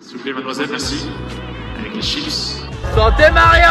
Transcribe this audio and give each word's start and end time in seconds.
S'il 0.00 0.16
vous 0.16 0.22
plaît, 0.22 0.32
mademoiselle, 0.32 0.68
merci. 0.70 1.06
Avec 1.78 1.94
les 1.94 2.00
chips. 2.00 2.62
Santé 2.94 3.30
Mario 3.32 3.68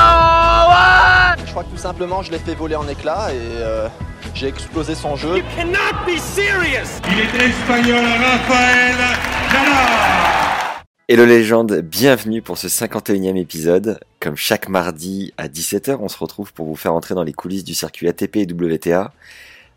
ouais 0.69 1.43
Je 1.43 1.49
crois 1.51 1.63
que 1.63 1.71
tout 1.71 1.77
simplement, 1.77 2.21
je 2.21 2.31
l'ai 2.31 2.37
fait 2.37 2.53
voler 2.53 2.75
en 2.75 2.87
éclats 2.87 3.33
et 3.33 3.37
euh, 3.37 3.87
j'ai 4.35 4.47
explosé 4.47 4.93
son 4.93 5.15
jeu. 5.15 5.41
cannot 5.55 6.05
be 6.05 6.17
serious 6.19 7.01
Il 7.11 7.19
est 7.19 7.47
espagnol, 7.47 8.05
Raphaël 8.05 8.95
Jana 9.51 10.83
Hello 11.07 11.25
légende, 11.25 11.81
bienvenue 11.81 12.43
pour 12.43 12.59
ce 12.59 12.67
51e 12.67 13.35
épisode. 13.35 13.99
Comme 14.19 14.35
chaque 14.35 14.69
mardi 14.69 15.33
à 15.37 15.47
17h, 15.47 15.97
on 15.99 16.09
se 16.09 16.17
retrouve 16.19 16.53
pour 16.53 16.67
vous 16.67 16.75
faire 16.75 16.93
entrer 16.93 17.15
dans 17.15 17.23
les 17.23 17.33
coulisses 17.33 17.63
du 17.63 17.73
circuit 17.73 18.07
ATP 18.07 18.35
et 18.37 18.47
WTA 18.47 19.11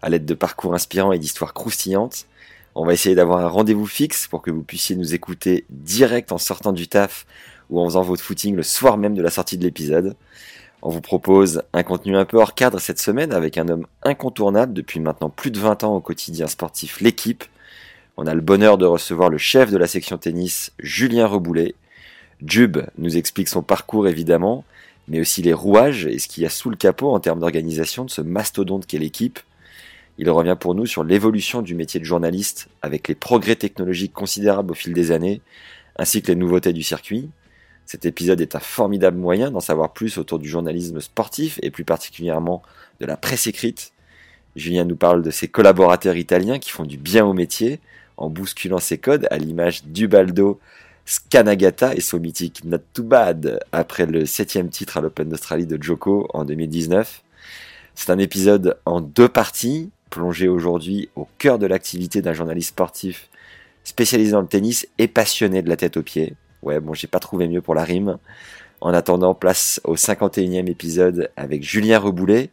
à 0.03 0.09
l'aide 0.11 0.27
de 0.27 0.35
parcours 0.35 0.75
inspirants 0.75 1.13
et 1.13 1.19
d'histoires 1.19 1.55
croustillantes. 1.55 2.27
On 2.75 2.87
va 2.87 2.95
essayer 2.95 3.15
d'avoir 3.15 3.41
un 3.41 3.49
rendez-vous 3.49 3.87
fixe 3.87 4.27
pour 4.27 4.41
que 4.41 4.51
vous 4.51 4.63
puissiez 4.63 4.97
nous 4.97 5.15
écouter 5.15 5.67
direct 5.69 6.33
en 6.33 6.39
sortant 6.39 6.73
du 6.73 6.89
taf 6.89 7.27
ou 7.69 7.81
en 7.81 7.85
faisant 7.85 8.03
votre 8.03 8.23
footing 8.23 8.57
le 8.57 8.63
soir 8.63 8.97
même 8.97 9.15
de 9.15 9.23
la 9.23 9.31
sortie 9.31 9.59
de 9.59 9.65
l'épisode. 9.65 10.17
On 10.81 10.89
vous 10.89 11.03
propose 11.03 11.63
un 11.75 11.83
contenu 11.83 12.17
un 12.17 12.25
peu 12.25 12.39
hors 12.39 12.55
cadre 12.55 12.81
cette 12.81 12.99
semaine 12.99 13.33
avec 13.33 13.59
un 13.59 13.69
homme 13.69 13.87
incontournable 14.03 14.73
depuis 14.73 15.01
maintenant 15.01 15.29
plus 15.29 15.51
de 15.51 15.59
20 15.59 15.85
ans 15.85 15.95
au 15.95 16.01
quotidien 16.01 16.47
sportif 16.47 17.01
L'équipe. 17.01 17.45
On 18.17 18.27
a 18.27 18.35
le 18.35 18.41
bonheur 18.41 18.79
de 18.79 18.87
recevoir 18.87 19.29
le 19.29 19.39
chef 19.39 19.71
de 19.71 19.79
la 19.79 19.87
section 19.87 20.19
tennis, 20.19 20.73
Julien 20.79 21.27
Reboulet. 21.27 21.75
Jub 22.45 22.79
nous 22.99 23.17
explique 23.17 23.49
son 23.49 23.63
parcours 23.63 24.09
évidemment, 24.09 24.65
mais 25.09 25.21
aussi 25.21 25.43
les 25.43 25.53
rouages 25.53 26.07
et 26.07 26.19
ce 26.19 26.27
qu'il 26.27 26.43
y 26.43 26.47
a 26.47 26.51
sous 26.51 26.71
le 26.71 26.77
capot 26.77 27.15
en 27.15 27.21
termes 27.21 27.41
d'organisation 27.41 28.05
de 28.05 28.11
ce 28.11 28.23
mastodonte 28.23 28.87
qu'est 28.87 28.99
l'équipe. 28.99 29.39
Il 30.19 30.29
revient 30.31 30.57
pour 30.59 30.75
nous 30.75 30.87
sur 30.87 31.05
l'évolution 31.05 31.63
du 31.63 31.75
métier 31.75 31.99
de 31.99 32.05
journaliste 32.05 32.69
avec 32.83 33.09
les 33.09 33.15
progrès 33.15 33.57
technologiques 33.57 34.13
considérables 34.13 34.73
au 34.73 34.75
fil 34.75 34.93
des 34.93 35.11
années, 35.11 35.41
ainsi 35.97 36.23
que 36.23 36.29
les 36.29 36.37
nouveautés 36.37 36.73
du 36.73 36.83
circuit. 36.83 37.31
Cet 37.87 38.05
épisode 38.05 38.41
est 38.41 38.55
un 38.55 38.61
formidable 38.61 39.19
moyen 39.19 39.51
d'en 39.51 39.61
savoir 39.61 39.93
plus 39.93 40.19
autour 40.19 40.39
du 40.39 40.49
journalisme 40.49 41.01
sportif 41.01 41.59
et 41.63 41.71
plus 41.71 41.85
particulièrement 41.85 42.63
de 43.01 43.07
la 43.07 43.17
presse 43.17 43.47
écrite. 43.47 43.93
Julien 44.55 44.85
nous 44.85 44.97
parle 44.97 45.23
de 45.23 45.31
ses 45.31 45.49
collaborateurs 45.49 46.17
italiens 46.17 46.59
qui 46.59 46.71
font 46.71 46.85
du 46.85 46.99
bien 46.99 47.25
au 47.25 47.33
métier 47.33 47.81
en 48.17 48.29
bousculant 48.29 48.79
ses 48.79 48.99
codes 48.99 49.27
à 49.31 49.39
l'image 49.39 49.85
d'Ubaldo 49.85 50.61
Scanagata 51.07 51.95
et 51.95 52.01
son 52.01 52.21
mythique 52.21 52.65
Not 52.65 52.79
Too 52.93 53.03
Bad 53.03 53.61
après 53.73 54.07
le 54.07 54.27
septième 54.27 54.69
titre 54.69 54.99
à 54.99 55.01
l'Open 55.01 55.29
d'Australie 55.29 55.67
de 55.67 55.83
Joko 55.83 56.29
en 56.33 56.45
2019. 56.45 57.23
C'est 57.95 58.11
un 58.11 58.19
épisode 58.19 58.79
en 58.85 59.01
deux 59.01 59.29
parties, 59.29 59.91
plongé 60.13 60.47
aujourd'hui 60.47 61.09
au 61.17 61.27
cœur 61.39 61.59
de 61.59 61.67
l'activité 61.67 62.21
d'un 62.21 62.35
journaliste 62.35 62.69
sportif 62.69 63.31
spécialisé 63.83 64.33
dans 64.33 64.43
le 64.43 64.47
tennis 64.47 64.87
et 64.99 65.09
passionné 65.09 65.63
de 65.63 65.69
la 65.69 65.77
tête 65.77 65.97
aux 65.97 66.03
pieds. 66.03 66.37
Ouais, 66.63 66.79
bon, 66.81 66.93
j'ai 66.93 67.09
pas 67.09 67.19
trouvé 67.19 67.49
mieux 67.49 67.63
pour 67.63 67.75
la 67.75 67.83
rime. 67.83 68.19
En 68.81 68.93
attendant, 68.93 69.35
place 69.35 69.81
au 69.85 69.97
51e 69.97 70.69
épisode 70.69 71.31
avec 71.37 71.65
Julien 71.65 71.99
Reboulet. 71.99 72.51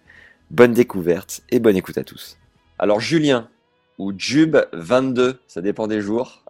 Bonne 0.50 0.74
découverte 0.74 1.42
et 1.52 1.60
bonne 1.60 1.76
écoute 1.76 1.98
à 1.98 2.04
tous. 2.04 2.38
Alors, 2.80 3.00
Julien, 3.00 3.50
ou 4.00 4.14
Jub 4.18 4.58
22, 4.74 5.40
ça 5.48 5.62
dépend 5.62 5.88
des 5.88 6.02
jours. 6.02 6.46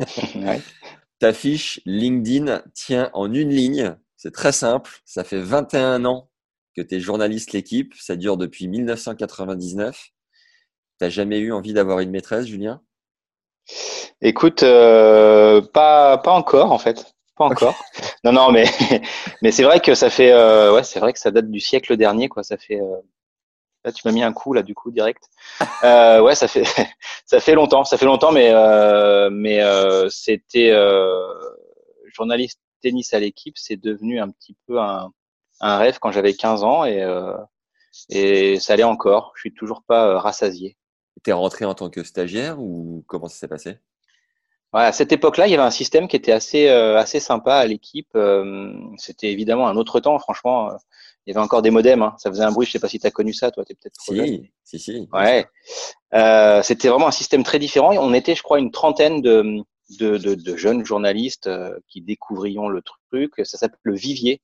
Ouais. 0.34 0.60
Ta 1.18 1.32
fiche 1.32 1.80
LinkedIn 1.86 2.62
tient 2.74 3.10
en 3.14 3.32
une 3.32 3.48
ligne. 3.48 3.96
C'est 4.18 4.32
très 4.32 4.52
simple. 4.52 5.00
Ça 5.06 5.24
fait 5.24 5.40
21 5.40 6.04
ans 6.04 6.28
que 6.76 6.82
tu 6.82 6.96
es 6.96 7.00
journaliste 7.00 7.52
l'équipe. 7.52 7.94
Ça 7.98 8.16
dure 8.16 8.36
depuis 8.36 8.68
1999. 8.68 10.12
T'as 10.98 11.10
jamais 11.10 11.38
eu 11.38 11.52
envie 11.52 11.72
d'avoir 11.72 12.00
une 12.00 12.10
maîtresse, 12.10 12.46
Julien? 12.46 12.80
Écoute, 14.22 14.62
euh, 14.62 15.60
pas 15.60 16.18
pas 16.18 16.32
encore 16.32 16.72
en 16.72 16.78
fait, 16.78 17.04
pas 17.36 17.44
encore. 17.44 17.74
Non 18.24 18.32
non, 18.32 18.50
mais 18.52 18.64
mais 19.42 19.52
c'est 19.52 19.62
vrai 19.64 19.80
que 19.80 19.94
ça 19.94 20.10
fait 20.10 20.32
euh, 20.32 20.72
ouais, 20.74 20.84
c'est 20.84 21.00
vrai 21.00 21.12
que 21.12 21.18
ça 21.18 21.30
date 21.30 21.50
du 21.50 21.60
siècle 21.60 21.96
dernier 21.96 22.28
quoi. 22.28 22.42
Ça 22.42 22.56
fait 22.56 22.80
euh, 22.80 22.96
là 23.84 23.92
tu 23.92 24.06
m'as 24.06 24.12
mis 24.12 24.22
un 24.22 24.32
coup 24.32 24.52
là 24.52 24.62
du 24.62 24.74
coup 24.74 24.90
direct. 24.90 25.24
Euh, 25.84 26.20
ouais, 26.20 26.34
ça 26.34 26.48
fait 26.48 26.64
ça 27.26 27.40
fait 27.40 27.54
longtemps, 27.54 27.84
ça 27.84 27.98
fait 27.98 28.06
longtemps, 28.06 28.32
mais 28.32 28.50
euh, 28.52 29.30
mais 29.30 29.62
euh, 29.62 30.08
c'était 30.10 30.70
euh, 30.70 31.22
journaliste 32.06 32.60
tennis 32.82 33.12
à 33.14 33.20
l'équipe, 33.20 33.56
c'est 33.58 33.76
devenu 33.76 34.20
un 34.20 34.30
petit 34.30 34.56
peu 34.66 34.80
un 34.80 35.12
un 35.60 35.78
rêve 35.78 35.98
quand 36.00 36.12
j'avais 36.12 36.34
15 36.34 36.64
ans 36.64 36.84
et 36.84 37.02
euh, 37.02 37.36
et 38.10 38.60
ça 38.60 38.74
allait 38.74 38.84
encore. 38.84 39.32
Je 39.36 39.40
suis 39.42 39.54
toujours 39.54 39.82
pas 39.82 40.18
rassasié. 40.20 40.76
T'es 41.22 41.32
rentré 41.32 41.64
en 41.64 41.74
tant 41.74 41.90
que 41.90 42.04
stagiaire 42.04 42.60
ou 42.60 43.04
comment 43.06 43.28
ça 43.28 43.36
s'est 43.36 43.48
passé? 43.48 43.78
Ouais, 44.72 44.82
à 44.82 44.92
cette 44.92 45.12
époque-là, 45.12 45.46
il 45.46 45.50
y 45.50 45.54
avait 45.54 45.62
un 45.62 45.70
système 45.70 46.06
qui 46.08 46.16
était 46.16 46.32
assez 46.32 46.68
euh, 46.68 46.98
assez 46.98 47.20
sympa 47.20 47.54
à 47.54 47.66
l'équipe. 47.66 48.10
Euh, 48.14 48.72
C'était 48.98 49.32
évidemment 49.32 49.68
un 49.68 49.76
autre 49.76 50.00
temps, 50.00 50.18
franchement. 50.18 50.70
euh, 50.70 50.76
Il 51.26 51.32
y 51.32 51.36
avait 51.36 51.44
encore 51.44 51.62
des 51.62 51.70
modems, 51.70 52.02
hein. 52.02 52.14
ça 52.18 52.30
faisait 52.30 52.42
un 52.44 52.52
bruit. 52.52 52.66
Je 52.66 52.72
sais 52.72 52.78
pas 52.78 52.88
si 52.88 52.98
tu 52.98 53.06
as 53.06 53.10
connu 53.10 53.32
ça, 53.32 53.50
toi, 53.50 53.64
t'es 53.64 53.74
peut-être 53.74 53.94
trop 53.94 54.14
jeune. 54.14 54.26
Si, 54.64 54.78
si, 54.78 54.78
si. 54.78 55.08
Ouais. 55.12 55.46
Euh, 56.14 56.62
C'était 56.62 56.88
vraiment 56.88 57.08
un 57.08 57.12
système 57.12 57.42
très 57.44 57.58
différent. 57.58 57.92
On 57.96 58.12
était, 58.12 58.34
je 58.34 58.42
crois, 58.42 58.58
une 58.58 58.70
trentaine 58.70 59.22
de 59.22 59.62
de, 60.00 60.18
de, 60.18 60.34
de 60.34 60.56
jeunes 60.56 60.84
journalistes 60.84 61.46
euh, 61.46 61.78
qui 61.88 62.02
découvrions 62.02 62.68
le 62.68 62.82
truc. 62.82 63.34
Ça 63.44 63.56
s'appelle 63.56 63.78
le 63.84 63.94
vivier. 63.94 64.42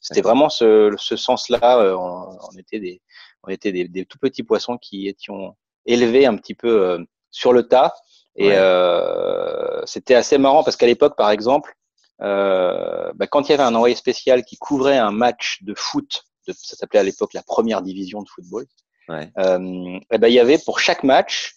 C'était 0.00 0.22
vraiment 0.22 0.48
ce, 0.48 0.92
ce 0.98 1.16
sens-là. 1.16 1.94
On, 1.96 2.36
on 2.52 2.58
était 2.58 2.80
des 2.80 3.00
on 3.44 3.48
était 3.48 3.70
des, 3.72 3.86
des 3.88 4.04
tout 4.04 4.18
petits 4.18 4.42
poissons 4.42 4.76
qui 4.76 5.06
étions 5.06 5.56
élevés 5.86 6.26
un 6.26 6.36
petit 6.36 6.54
peu 6.54 6.82
euh, 6.82 6.98
sur 7.30 7.52
le 7.52 7.66
tas. 7.68 7.94
Et 8.36 8.48
Ouais. 8.48 8.54
euh, 8.56 9.82
c'était 9.84 10.14
assez 10.14 10.38
marrant 10.38 10.64
parce 10.64 10.76
qu'à 10.76 10.86
l'époque, 10.86 11.16
par 11.16 11.30
exemple, 11.30 11.74
euh, 12.22 13.12
bah, 13.14 13.26
quand 13.26 13.48
il 13.48 13.52
y 13.52 13.54
avait 13.54 13.62
un 13.62 13.74
envoyé 13.74 13.94
spécial 13.94 14.44
qui 14.44 14.56
couvrait 14.56 14.98
un 14.98 15.10
match 15.10 15.62
de 15.62 15.74
foot, 15.76 16.24
de, 16.48 16.52
ça 16.52 16.76
s'appelait 16.76 17.00
à 17.00 17.02
l'époque 17.02 17.34
la 17.34 17.42
première 17.42 17.82
division 17.82 18.22
de 18.22 18.28
football, 18.28 18.66
Ouais. 19.08 19.30
euh, 19.38 19.98
et 20.12 20.18
ben, 20.18 20.28
il 20.28 20.34
y 20.34 20.38
avait 20.40 20.58
pour 20.58 20.78
chaque 20.78 21.02
match, 21.02 21.54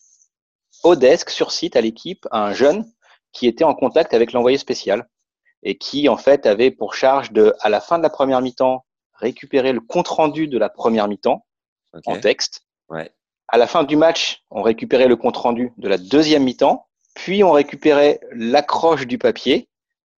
au 0.84 0.96
desk, 0.96 1.30
sur 1.30 1.52
site, 1.52 1.76
à 1.76 1.82
l'équipe, 1.82 2.28
un 2.32 2.54
jeune 2.54 2.86
qui 3.32 3.48
était 3.48 3.64
en 3.64 3.76
contact 3.76 4.14
avec 4.14 4.34
l'envoyé 4.34 4.58
spécial 4.58 5.08
et 5.64 5.78
qui, 5.78 6.10
en 6.10 6.18
fait, 6.18 6.46
avait 6.46 6.72
pour 6.72 6.94
charge 6.96 7.32
de, 7.32 7.54
à 7.62 7.70
la 7.70 7.82
fin 7.82 7.98
de 8.00 8.04
la 8.04 8.10
première 8.10 8.42
mi-temps, 8.42 8.84
récupérer 9.14 9.74
le 9.74 9.80
compte-rendu 9.80 10.48
de 10.48 10.58
la 10.58 10.70
première 10.70 11.08
mi-temps 11.08 11.46
Ok. 11.94 12.04
en 12.08 12.20
texte. 12.20 12.62
Ouais. 12.90 13.12
À 13.48 13.58
la 13.58 13.68
fin 13.68 13.84
du 13.84 13.96
match, 13.96 14.44
on 14.50 14.62
récupérait 14.62 15.08
le 15.08 15.16
compte-rendu 15.16 15.72
de 15.78 15.88
la 15.88 15.98
deuxième 15.98 16.44
mi-temps, 16.44 16.88
puis 17.14 17.44
on 17.44 17.52
récupérait 17.52 18.20
l'accroche 18.32 19.08
du 19.08 19.18
papier, 19.18 19.70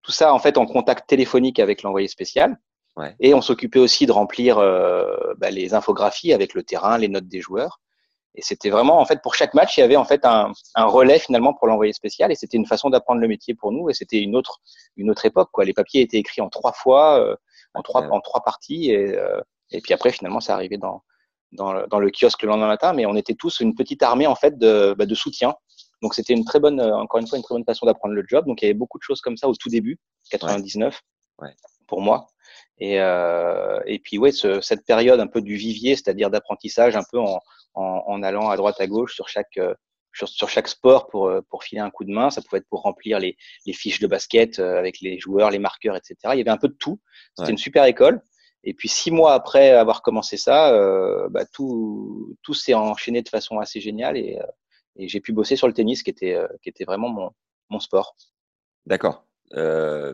tout 0.02 0.12
ça 0.12 0.32
en 0.32 0.38
fait 0.38 0.56
en 0.58 0.66
contact 0.66 1.08
téléphonique 1.08 1.58
avec 1.58 1.82
l'envoyé 1.82 2.08
spécial. 2.08 2.58
Ouais. 2.96 3.14
Et 3.20 3.34
on 3.34 3.42
s'occupait 3.42 3.78
aussi 3.78 4.06
de 4.06 4.12
remplir 4.12 4.58
euh, 4.58 5.34
bah, 5.36 5.50
les 5.50 5.74
infographies 5.74 6.32
avec 6.32 6.54
le 6.54 6.62
terrain, 6.62 6.96
les 6.96 7.08
notes 7.08 7.28
des 7.28 7.40
joueurs. 7.40 7.80
Et 8.36 8.42
c'était 8.42 8.70
vraiment, 8.70 9.00
en 9.00 9.04
fait, 9.04 9.20
pour 9.22 9.34
chaque 9.34 9.54
match, 9.54 9.76
il 9.76 9.80
y 9.80 9.82
avait 9.82 9.96
en 9.96 10.04
fait 10.04 10.24
un, 10.24 10.52
un 10.74 10.84
relais 10.84 11.18
finalement 11.18 11.54
pour 11.54 11.66
l'envoyé 11.66 11.92
spécial. 11.92 12.30
Et 12.30 12.34
c'était 12.34 12.56
une 12.56 12.66
façon 12.66 12.90
d'apprendre 12.90 13.20
le 13.20 13.28
métier 13.28 13.54
pour 13.54 13.72
nous. 13.72 13.88
Et 13.90 13.94
c'était 13.94 14.20
une 14.20 14.36
autre, 14.36 14.60
une 14.96 15.10
autre 15.10 15.24
époque. 15.24 15.50
Quoi. 15.52 15.64
Les 15.64 15.72
papiers 15.72 16.02
étaient 16.02 16.18
écrits 16.18 16.42
en 16.42 16.50
trois 16.50 16.72
fois, 16.72 17.18
euh, 17.18 17.34
en 17.74 17.82
trois, 17.82 18.02
en 18.10 18.20
trois 18.20 18.42
parties. 18.42 18.90
Et, 18.90 19.16
euh, 19.16 19.40
et 19.70 19.80
puis 19.80 19.94
après, 19.94 20.10
finalement, 20.10 20.40
ça 20.40 20.54
arrivait 20.54 20.76
dans, 20.76 21.02
dans, 21.56 21.72
le, 21.72 21.86
dans 21.88 21.98
le 21.98 22.10
kiosque 22.10 22.42
le 22.42 22.48
lendemain 22.48 22.68
matin. 22.68 22.92
Mais 22.92 23.06
on 23.06 23.16
était 23.16 23.34
tous 23.34 23.60
une 23.60 23.74
petite 23.74 24.02
armée 24.02 24.26
en 24.26 24.34
fait 24.36 24.58
de, 24.58 24.94
bah, 24.98 25.06
de 25.06 25.14
soutien. 25.14 25.54
Donc 26.02 26.14
c'était 26.14 26.34
une 26.34 26.44
très 26.44 26.60
bonne, 26.60 26.78
euh, 26.80 26.94
encore 26.96 27.20
une 27.20 27.26
fois, 27.26 27.38
une 27.38 27.44
très 27.44 27.54
bonne 27.54 27.64
façon 27.64 27.86
d'apprendre 27.86 28.14
le 28.14 28.24
job. 28.28 28.46
Donc 28.46 28.60
il 28.62 28.66
y 28.66 28.68
avait 28.68 28.74
beaucoup 28.78 28.98
de 28.98 29.02
choses 29.02 29.20
comme 29.20 29.36
ça 29.36 29.48
au 29.48 29.54
tout 29.54 29.68
début, 29.70 29.98
99, 30.30 31.00
Ouais. 31.40 31.54
pour 31.86 32.00
moi. 32.00 32.26
Et, 32.78 33.00
euh, 33.00 33.80
et 33.86 33.98
puis 33.98 34.18
ouais, 34.18 34.32
ce, 34.32 34.60
cette 34.60 34.84
période 34.84 35.20
un 35.20 35.26
peu 35.26 35.40
du 35.42 35.56
vivier, 35.56 35.96
c'est-à-dire 35.96 36.30
d'apprentissage, 36.30 36.96
un 36.96 37.02
peu 37.10 37.18
en, 37.18 37.40
en, 37.74 38.02
en 38.06 38.22
allant 38.22 38.50
à 38.50 38.56
droite 38.56 38.80
à 38.80 38.86
gauche 38.86 39.14
sur 39.14 39.28
chaque 39.28 39.56
euh, 39.58 39.74
sur, 40.14 40.28
sur 40.28 40.48
chaque 40.48 40.68
sport 40.68 41.08
pour 41.08 41.30
pour 41.50 41.62
filer 41.64 41.80
un 41.80 41.90
coup 41.90 42.04
de 42.04 42.10
main. 42.12 42.30
Ça 42.30 42.40
pouvait 42.42 42.58
être 42.58 42.68
pour 42.70 42.82
remplir 42.82 43.18
les, 43.18 43.36
les 43.66 43.72
fiches 43.74 44.00
de 44.00 44.06
basket 44.06 44.58
avec 44.58 45.00
les 45.00 45.18
joueurs, 45.18 45.50
les 45.50 45.58
marqueurs, 45.58 45.96
etc. 45.96 46.14
Il 46.32 46.38
y 46.38 46.40
avait 46.40 46.50
un 46.50 46.56
peu 46.56 46.68
de 46.68 46.76
tout. 46.78 47.00
C'était 47.34 47.46
Ouais. 47.48 47.52
une 47.52 47.58
super 47.58 47.84
école. 47.84 48.20
Et 48.66 48.74
puis 48.74 48.88
six 48.88 49.10
mois 49.10 49.32
après 49.32 49.70
avoir 49.70 50.02
commencé 50.02 50.36
ça, 50.36 50.74
euh, 50.74 51.28
bah, 51.30 51.46
tout 51.46 52.36
tout 52.42 52.52
s'est 52.52 52.74
enchaîné 52.74 53.22
de 53.22 53.28
façon 53.30 53.58
assez 53.58 53.80
géniale 53.80 54.18
et, 54.18 54.38
euh, 54.38 54.46
et 54.96 55.08
j'ai 55.08 55.20
pu 55.20 55.32
bosser 55.32 55.56
sur 55.56 55.68
le 55.68 55.72
tennis, 55.72 56.02
qui 56.02 56.10
était 56.10 56.34
euh, 56.34 56.48
qui 56.62 56.68
était 56.68 56.84
vraiment 56.84 57.08
mon 57.08 57.30
mon 57.70 57.80
sport. 57.80 58.16
D'accord. 58.84 59.22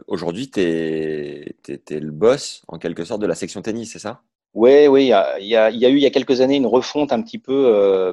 Aujourd'hui, 0.06 0.50
tu 0.50 0.60
es, 0.60 1.56
le 1.88 2.10
boss, 2.10 2.62
en 2.68 2.78
quelque 2.78 3.04
sorte, 3.04 3.22
de 3.22 3.26
la 3.26 3.34
section 3.34 3.62
tennis, 3.62 3.90
c'est 3.92 3.98
ça? 3.98 4.22
Oui, 4.54 4.86
oui, 4.86 5.04
il 5.04 5.08
y 5.08 5.12
a, 5.14 5.40
y, 5.40 5.56
a, 5.56 5.70
y 5.70 5.86
a, 5.86 5.88
eu 5.88 5.96
il 5.96 6.02
y 6.02 6.06
a 6.06 6.10
quelques 6.10 6.42
années 6.42 6.56
une 6.56 6.66
refonte 6.66 7.10
un 7.12 7.22
petit 7.22 7.38
peu 7.38 7.64
euh, 7.74 8.12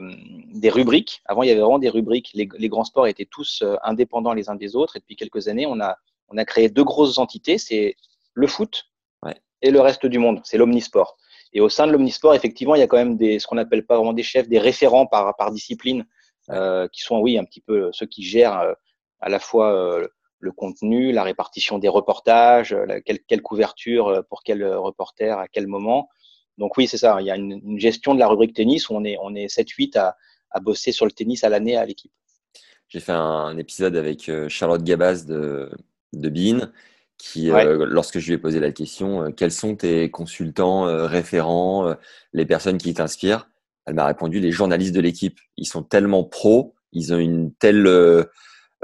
des 0.53 0.69
rubriques. 0.69 1.21
Avant, 1.25 1.43
il 1.43 1.49
y 1.49 1.51
avait 1.51 1.59
vraiment 1.59 1.79
des 1.79 1.89
rubriques. 1.89 2.31
Les, 2.33 2.47
les 2.57 2.69
grands 2.69 2.85
sports 2.85 3.07
étaient 3.07 3.27
tous 3.29 3.61
euh, 3.61 3.75
indépendants 3.83 4.33
les 4.33 4.49
uns 4.49 4.55
des 4.55 4.77
autres. 4.77 4.95
Et 4.95 4.99
depuis 4.99 5.17
quelques 5.17 5.49
années, 5.49 5.65
on 5.65 5.81
a, 5.81 5.97
on 6.29 6.37
a 6.37 6.45
créé 6.45 6.69
deux 6.69 6.85
grosses 6.85 7.17
entités. 7.17 7.57
C'est 7.57 7.97
le 8.33 8.47
foot. 8.47 8.88
Et 9.61 9.71
le 9.71 9.79
reste 9.81 10.05
du 10.05 10.19
monde. 10.19 10.41
C'est 10.43 10.57
l'omnisport. 10.57 11.17
Et 11.53 11.61
au 11.61 11.69
sein 11.69 11.87
de 11.87 11.91
l'omnisport, 11.91 12.35
effectivement, 12.35 12.75
il 12.75 12.79
y 12.79 12.83
a 12.83 12.87
quand 12.87 12.97
même 12.97 13.17
des, 13.17 13.39
ce 13.39 13.47
qu'on 13.47 13.57
appelle 13.57 13.85
pas 13.85 13.95
vraiment 13.95 14.13
des 14.13 14.23
chefs, 14.23 14.47
des 14.47 14.59
référents 14.59 15.07
par, 15.07 15.35
par 15.35 15.51
discipline, 15.51 16.05
euh, 16.49 16.87
qui 16.89 17.01
sont, 17.01 17.19
oui, 17.19 17.37
un 17.37 17.45
petit 17.45 17.61
peu 17.61 17.89
ceux 17.91 18.05
qui 18.05 18.23
gèrent 18.23 18.59
euh, 18.59 18.73
à 19.19 19.29
la 19.29 19.39
fois 19.39 19.73
euh, 19.73 20.07
le 20.39 20.51
contenu, 20.51 21.11
la 21.11 21.23
répartition 21.23 21.79
des 21.79 21.89
reportages, 21.89 22.73
la, 22.73 23.01
quelle, 23.01 23.19
quelle, 23.27 23.41
couverture 23.41 24.23
pour 24.29 24.43
quel 24.43 24.65
reporter, 24.65 25.37
à 25.37 25.47
quel 25.47 25.67
moment. 25.67 26.09
Donc 26.57 26.77
oui, 26.77 26.87
c'est 26.87 26.97
ça. 26.97 27.17
Il 27.19 27.25
y 27.25 27.31
a 27.31 27.35
une, 27.35 27.59
une, 27.63 27.79
gestion 27.79 28.13
de 28.13 28.19
la 28.19 28.27
rubrique 28.27 28.53
tennis 28.53 28.89
où 28.89 28.93
on 28.93 29.03
est, 29.03 29.17
on 29.21 29.35
est 29.35 29.47
7-8 29.47 29.97
à, 29.97 30.15
à 30.51 30.59
bosser 30.59 30.91
sur 30.91 31.05
le 31.05 31.11
tennis 31.11 31.43
à 31.43 31.49
l'année 31.49 31.75
à 31.75 31.85
l'équipe. 31.85 32.11
J'ai 32.87 32.99
fait 32.99 33.11
un 33.11 33.55
épisode 33.57 33.95
avec 33.95 34.29
euh, 34.29 34.49
Charlotte 34.49 34.83
Gabaz 34.83 35.25
de, 35.25 35.71
de 36.13 36.29
Bean, 36.29 36.71
qui, 37.19 37.51
ouais. 37.51 37.67
euh, 37.67 37.85
lorsque 37.87 38.17
je 38.17 38.27
lui 38.27 38.33
ai 38.33 38.37
posé 38.39 38.59
la 38.59 38.71
question, 38.71 39.23
euh, 39.23 39.29
quels 39.29 39.51
sont 39.51 39.75
tes 39.75 40.09
consultants 40.09 40.87
euh, 40.87 41.05
référents, 41.05 41.87
euh, 41.87 41.93
les 42.33 42.45
personnes 42.45 42.79
qui 42.79 42.93
t'inspirent 42.95 43.47
Elle 43.85 43.93
m'a 43.93 44.07
répondu, 44.07 44.39
les 44.39 44.51
journalistes 44.51 44.95
de 44.95 45.01
l'équipe. 45.01 45.37
Ils 45.57 45.67
sont 45.67 45.83
tellement 45.83 46.23
pros, 46.23 46.73
ils 46.93 47.13
ont 47.13 47.19
une 47.19 47.53
telle 47.53 47.85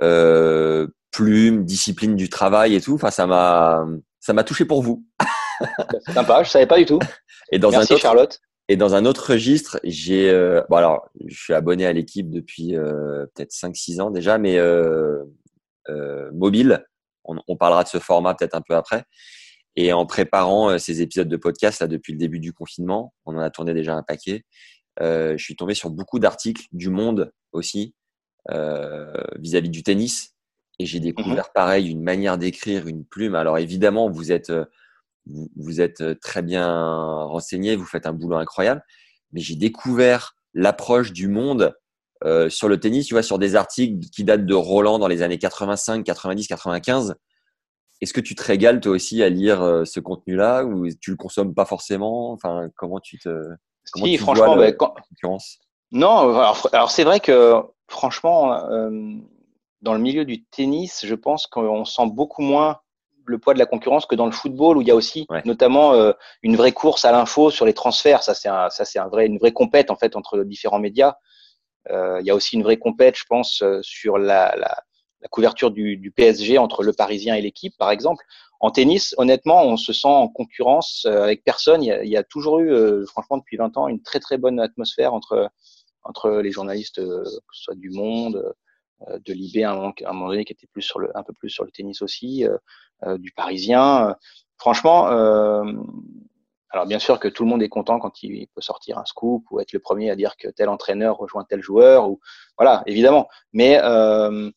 euh, 0.02 0.88
plume, 1.12 1.66
discipline 1.66 2.16
du 2.16 2.30
travail 2.30 2.76
et 2.76 2.82
tout. 2.82 2.96
Enfin, 2.96 3.10
ça 3.10 3.26
m'a, 3.26 3.84
ça 4.20 4.34
m'a 4.34 4.44
touché 4.44 4.66
pour 4.66 4.84
vous. 4.84 5.04
Sympa, 6.14 6.44
je 6.44 6.50
savais 6.50 6.68
pas 6.68 6.78
du 6.78 6.86
tout. 6.86 7.00
Et 7.52 7.60
dans 7.60 7.70
Merci 7.70 7.94
un 7.94 7.96
autre, 7.96 8.02
Charlotte. 8.02 8.42
Et 8.68 8.76
dans 8.76 8.96
un 8.96 9.06
autre 9.06 9.32
registre, 9.32 9.80
j'ai 9.84 10.32
euh, 10.32 10.64
bon 10.70 10.78
alors 10.78 11.08
je 11.28 11.36
suis 11.36 11.54
abonné 11.54 11.86
à 11.86 11.94
l'équipe 11.94 12.32
depuis 12.32 12.76
euh, 12.76 13.28
peut-être 13.36 13.52
5-6 13.52 14.02
ans 14.02 14.10
déjà, 14.10 14.40
mais 14.40 14.58
euh, 14.58 15.24
mobile. 16.34 16.84
On, 17.25 17.38
on, 17.48 17.57
parlera 17.57 17.83
de 17.83 17.89
ce 17.89 18.00
format 18.00 18.36
peut-être 18.36 18.56
un 18.56 18.62
peu 18.62 18.75
après. 18.75 19.04
Et 19.75 19.92
en 19.92 20.06
préparant 20.06 20.77
ces 20.80 21.01
épisodes 21.01 21.27
de 21.27 21.38
podcast 21.38 21.81
là 21.81 21.88
depuis 21.88 22.13
le 22.13 22.18
début 22.18 22.39
du 22.39 22.54
confinement, 22.54 23.13
on 23.25 23.36
en 23.36 23.39
a 23.39 23.50
tourné 23.50 23.74
déjà 23.74 23.94
un 23.95 24.04
paquet. 24.04 24.45
je 25.01 25.36
suis 25.38 25.56
tombé 25.56 25.74
sur 25.74 25.89
beaucoup 25.89 26.19
d'articles 26.19 26.66
du 26.72 26.89
Monde 26.89 27.33
aussi 27.51 27.94
vis-à-vis 28.50 29.68
-vis 29.68 29.72
du 29.72 29.83
tennis, 29.83 30.33
et 30.80 30.86
j'ai 30.86 31.01
découvert 31.01 31.48
mmh. 31.48 31.54
pareil 31.54 31.89
une 31.89 32.01
manière 32.01 32.38
d'écrire, 32.38 32.88
une 32.88 33.06
plume. 33.06 33.36
Alors 33.36 33.57
évidemment, 33.57 34.10
vous 34.10 34.31
êtes 34.31 34.51
vous, 35.25 35.50
vous, 35.56 35.81
êtes 35.81 36.19
très 36.19 36.42
bien 36.42 36.68
renseigné, 37.24 37.75
vous 37.75 37.86
faites 37.86 38.06
un 38.06 38.13
boulot 38.13 38.38
incroyable. 38.38 38.83
Mais 39.31 39.42
j'ai 39.42 39.56
découvert 39.56 40.36
l'approche 40.54 41.12
du 41.12 41.27
monde 41.27 41.75
euh, 42.24 42.50
sur 42.50 42.68
le 42.68 42.80
tennis, 42.80 43.08
tu 43.08 43.14
vois, 43.14 43.24
sur 43.24 43.38
des 43.40 43.56
articles 43.56 44.08
qui 44.10 44.24
datent 44.24 44.46
de 44.46 44.54
Roland 44.54 45.00
dans 45.00 45.08
les 45.08 45.22
années 45.22 45.38
85, 45.38 46.04
90, 46.04 46.48
95. 46.48 47.16
Est-ce 48.02 48.14
que 48.14 48.22
tu 48.22 48.36
te 48.36 48.44
régales 48.44 48.82
toi 48.82 48.92
aussi 48.92 49.24
à 49.24 49.30
lire 49.30 49.62
euh, 49.62 49.86
ce 49.86 50.00
contenu-là 50.00 50.64
ou 50.64 50.88
tu 51.02 51.12
le 51.12 51.18
consommes 51.18 51.54
pas 51.54 51.66
forcément? 51.66 52.32
Enfin, 52.32 52.70
comment 52.76 53.00
tu 53.00 53.18
te 53.18 53.30
comment 53.92 54.06
si, 54.06 54.14
tu 54.14 54.18
franchement, 54.18 54.56
vois 54.56 54.72
bah, 54.72 54.72
quand... 54.74 54.96
Non, 55.92 56.20
alors, 56.20 56.70
alors 56.74 56.92
c'est 56.92 57.04
vrai 57.04 57.20
que 57.20 57.62
franchement, 57.88 58.54
euh, 58.70 58.90
dans 59.82 59.94
le 59.94 60.00
milieu 60.00 60.26
du 60.26 60.44
tennis, 60.46 61.06
je 61.06 61.16
pense 61.16 61.48
qu'on 61.48 61.86
sent 61.86 62.08
beaucoup 62.12 62.42
moins 62.42 62.80
le 63.26 63.40
poids 63.40 63.54
de 63.54 63.60
la 63.60 63.66
concurrence 63.66 64.06
que 64.06 64.16
dans 64.16 64.26
le 64.26 64.32
football 64.32 64.78
où 64.78 64.82
il 64.82 64.88
y 64.88 64.92
a 64.92 64.96
aussi 64.96 65.26
ouais. 65.30 65.42
notamment 65.46 65.94
euh, 65.94 66.12
une 66.44 66.56
vraie 66.56 66.72
course 66.72 67.06
à 67.06 67.12
l'info 67.12 67.50
sur 67.50 67.66
les 67.66 67.74
transferts. 67.74 68.24
Ça 68.24 68.34
c'est 68.34 68.50
un, 68.50 68.70
ça 68.70 68.86
c'est 68.86 69.00
un 69.00 69.08
vrai, 69.08 69.26
une 69.26 69.38
vraie 69.38 69.52
compète 69.52 69.90
en 69.90 69.96
fait 69.96 70.16
entre 70.16 70.44
différents 70.44 70.80
médias. 70.80 71.16
Euh, 71.92 72.20
il 72.22 72.28
y 72.28 72.32
a 72.32 72.36
aussi 72.36 72.56
une 72.56 72.64
vraie 72.64 72.78
compète, 72.78 73.16
je 73.18 73.26
pense, 73.28 73.62
euh, 73.62 73.80
sur 73.82 74.18
la, 74.18 74.56
la, 74.56 74.84
la 75.22 75.28
couverture 75.30 75.72
du, 75.72 75.98
du, 75.98 76.12
PSG 76.12 76.58
entre 76.58 76.84
le 76.84 76.94
Parisien 76.94 77.36
et 77.36 77.42
l'équipe, 77.42 77.74
par 77.78 77.92
exemple. 77.92 78.24
En 78.60 78.72
tennis, 78.72 79.14
honnêtement, 79.18 79.64
on 79.64 79.78
se 79.78 79.94
sent 79.94 80.08
en 80.08 80.28
concurrence 80.28 81.06
euh, 81.06 81.24
avec 81.24 81.44
personne. 81.44 81.84
Il 81.84 81.88
y 81.88 81.92
a, 81.92 82.04
y 82.04 82.18
a 82.18 82.24
toujours 82.24 82.60
eu, 82.60 83.06
franchement, 83.08 83.38
depuis 83.38 83.58
20 83.58 83.78
ans, 83.78 83.88
une 83.88 84.02
très 84.02 84.20
très 84.20 84.38
bonne 84.38 84.60
atmosphère 84.60 85.14
entre 85.14 85.50
entre 86.08 86.30
les 86.30 86.52
journalistes, 86.52 86.98
que 86.98 87.24
ce 87.26 87.64
soit 87.64 87.74
du 87.74 87.90
Monde, 87.90 88.54
de 89.10 89.34
Libé 89.34 89.64
à 89.64 89.72
un, 89.72 89.92
moment 90.14 90.28
donné 90.28 90.46
qui 90.46 90.54
était 90.54 90.68
plus 90.68 90.84
sur 90.84 91.00
le, 91.00 91.10
un 91.18 91.24
peu 91.24 91.34
plus 91.34 91.50
sur 91.50 91.64
le 91.64 91.72
tennis 91.72 92.04
aussi, 92.04 92.46
euh, 93.04 93.18
du 93.18 93.32
Parisien. 93.32 94.16
Franchement, 94.58 95.10
euh, 95.10 95.64
alors 96.75 96.88
bien 96.88 97.00
sûr 97.00 97.22
que 97.22 97.30
tout 97.30 97.44
le 97.44 97.50
monde 97.50 97.63
est 97.63 97.69
content 97.69 98.00
quand 98.00 98.22
il 98.22 98.48
peut 98.50 98.60
sortir 98.60 98.98
un 98.98 99.06
scoop 99.06 99.45
ou 99.50 99.62
être 99.62 99.72
le 99.72 99.80
premier 99.80 100.10
à 100.10 100.18
dire 100.18 100.36
que 100.36 100.50
tel 100.50 100.68
entraîneur 100.68 101.16
rejoint 101.16 101.45
tel 101.45 101.62
joueur 101.62 102.10
ou 102.10 102.19
voilà, 102.57 102.83
évidemment. 102.86 103.30
Mais 103.54 103.80
euh, 103.81 104.51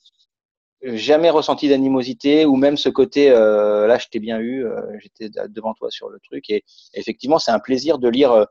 jamais 0.82 1.30
ressenti 1.30 1.68
d'animosité 1.68 2.44
ou 2.44 2.56
même 2.56 2.76
ce 2.76 2.88
côté 2.88 3.30
euh, 3.30 3.86
là 3.86 3.98
je 3.98 4.08
t'ai 4.08 4.18
bien 4.18 4.40
eu, 4.40 4.64
euh, 4.66 4.80
j'étais 4.98 5.30
devant 5.48 5.74
toi 5.74 5.92
sur 5.92 6.08
le 6.08 6.18
truc 6.18 6.50
et 6.50 6.64
effectivement 6.92 7.38
c'est 7.38 7.52
un 7.52 7.60
plaisir 7.60 8.00
de 8.00 8.08
lire 8.08 8.46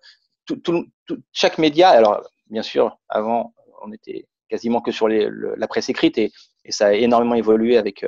tout, 0.45 0.85
chaque 1.33 1.57
média. 1.57 1.89
Alors 1.89 2.25
bien 2.49 2.63
sûr 2.63 2.97
avant 3.09 3.53
on 3.83 3.91
était 3.91 4.29
quasiment 4.47 4.79
que 4.79 4.93
sur 4.93 5.09
la 5.09 5.67
presse 5.67 5.89
écrite 5.89 6.17
et, 6.17 6.31
ça 6.69 6.87
a 6.87 6.93
énormément 6.93 7.35
évolué 7.35 7.75
avec 7.75 8.05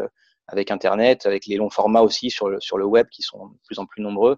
avec 0.48 0.72
Internet, 0.72 1.26
avec 1.26 1.48
les 1.48 1.58
longs 1.58 1.70
formats 1.70 2.02
aussi 2.02 2.30
sur 2.30 2.62
sur 2.64 2.78
le 2.78 2.86
web 2.86 3.08
qui 3.10 3.24
sont 3.24 3.48
de 3.48 3.58
plus 3.68 3.78
en 3.78 3.86
plus 3.86 4.02
nombreux. 4.02 4.38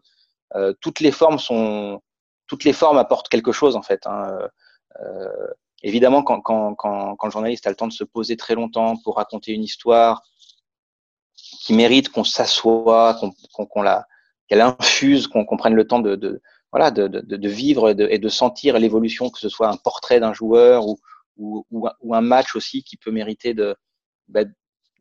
Euh, 0.56 0.74
toutes 0.82 1.00
les 1.00 1.12
formes 1.12 1.40
sont, 1.40 2.02
toutes 2.48 2.64
les 2.64 2.74
formes 2.74 2.98
apportent 2.98 3.30
quelque 3.30 3.52
chose 3.52 3.76
en 3.76 3.82
fait. 3.82 4.06
Hein. 4.08 4.50
Euh, 5.02 5.48
évidemment, 5.84 6.24
quand, 6.24 6.42
quand, 6.42 6.76
quand, 6.76 7.16
quand, 7.16 7.28
le 7.28 7.32
journaliste 7.32 7.68
a 7.68 7.70
le 7.70 7.76
temps 7.76 7.88
de 7.88 7.94
se 7.94 8.04
poser 8.04 8.38
très 8.38 8.56
longtemps 8.56 8.96
pour 9.04 9.16
raconter 9.16 9.54
une 9.54 9.64
histoire 9.64 10.22
qui 11.36 11.74
mérite 11.74 12.10
qu'on 12.10 12.24
s'assoie, 12.24 13.20
qu'on 13.54 13.66
qu 13.66 13.84
la, 13.84 14.06
qu'elle 14.48 14.62
infuse, 14.62 15.28
qu'on 15.28 15.46
qu 15.46 15.58
prenne 15.58 15.76
le 15.76 15.88
temps 15.88 16.00
de, 16.00 16.16
de 16.16 16.42
voilà, 16.72 16.92
de, 16.92 17.08
de, 17.08 17.22
de 17.22 17.50
vivre 17.50 17.90
et 17.90 17.96
de, 17.96 18.08
et 18.10 18.18
de 18.20 18.30
sentir 18.30 18.80
l'évolution, 18.80 19.30
que 19.30 19.40
ce 19.40 19.50
soit 19.50 19.68
un 19.68 19.78
portrait 19.78 20.20
d'un 20.20 20.34
joueur 20.34 20.88
ou, 20.88 21.00
ou, 21.38 21.66
ou, 21.72 22.16
un 22.16 22.22
match 22.22 22.56
aussi 22.56 22.84
qui 22.84 22.98
peut 22.98 23.12
mériter 23.12 23.54
de, 23.54 23.76
bah, 24.28 24.44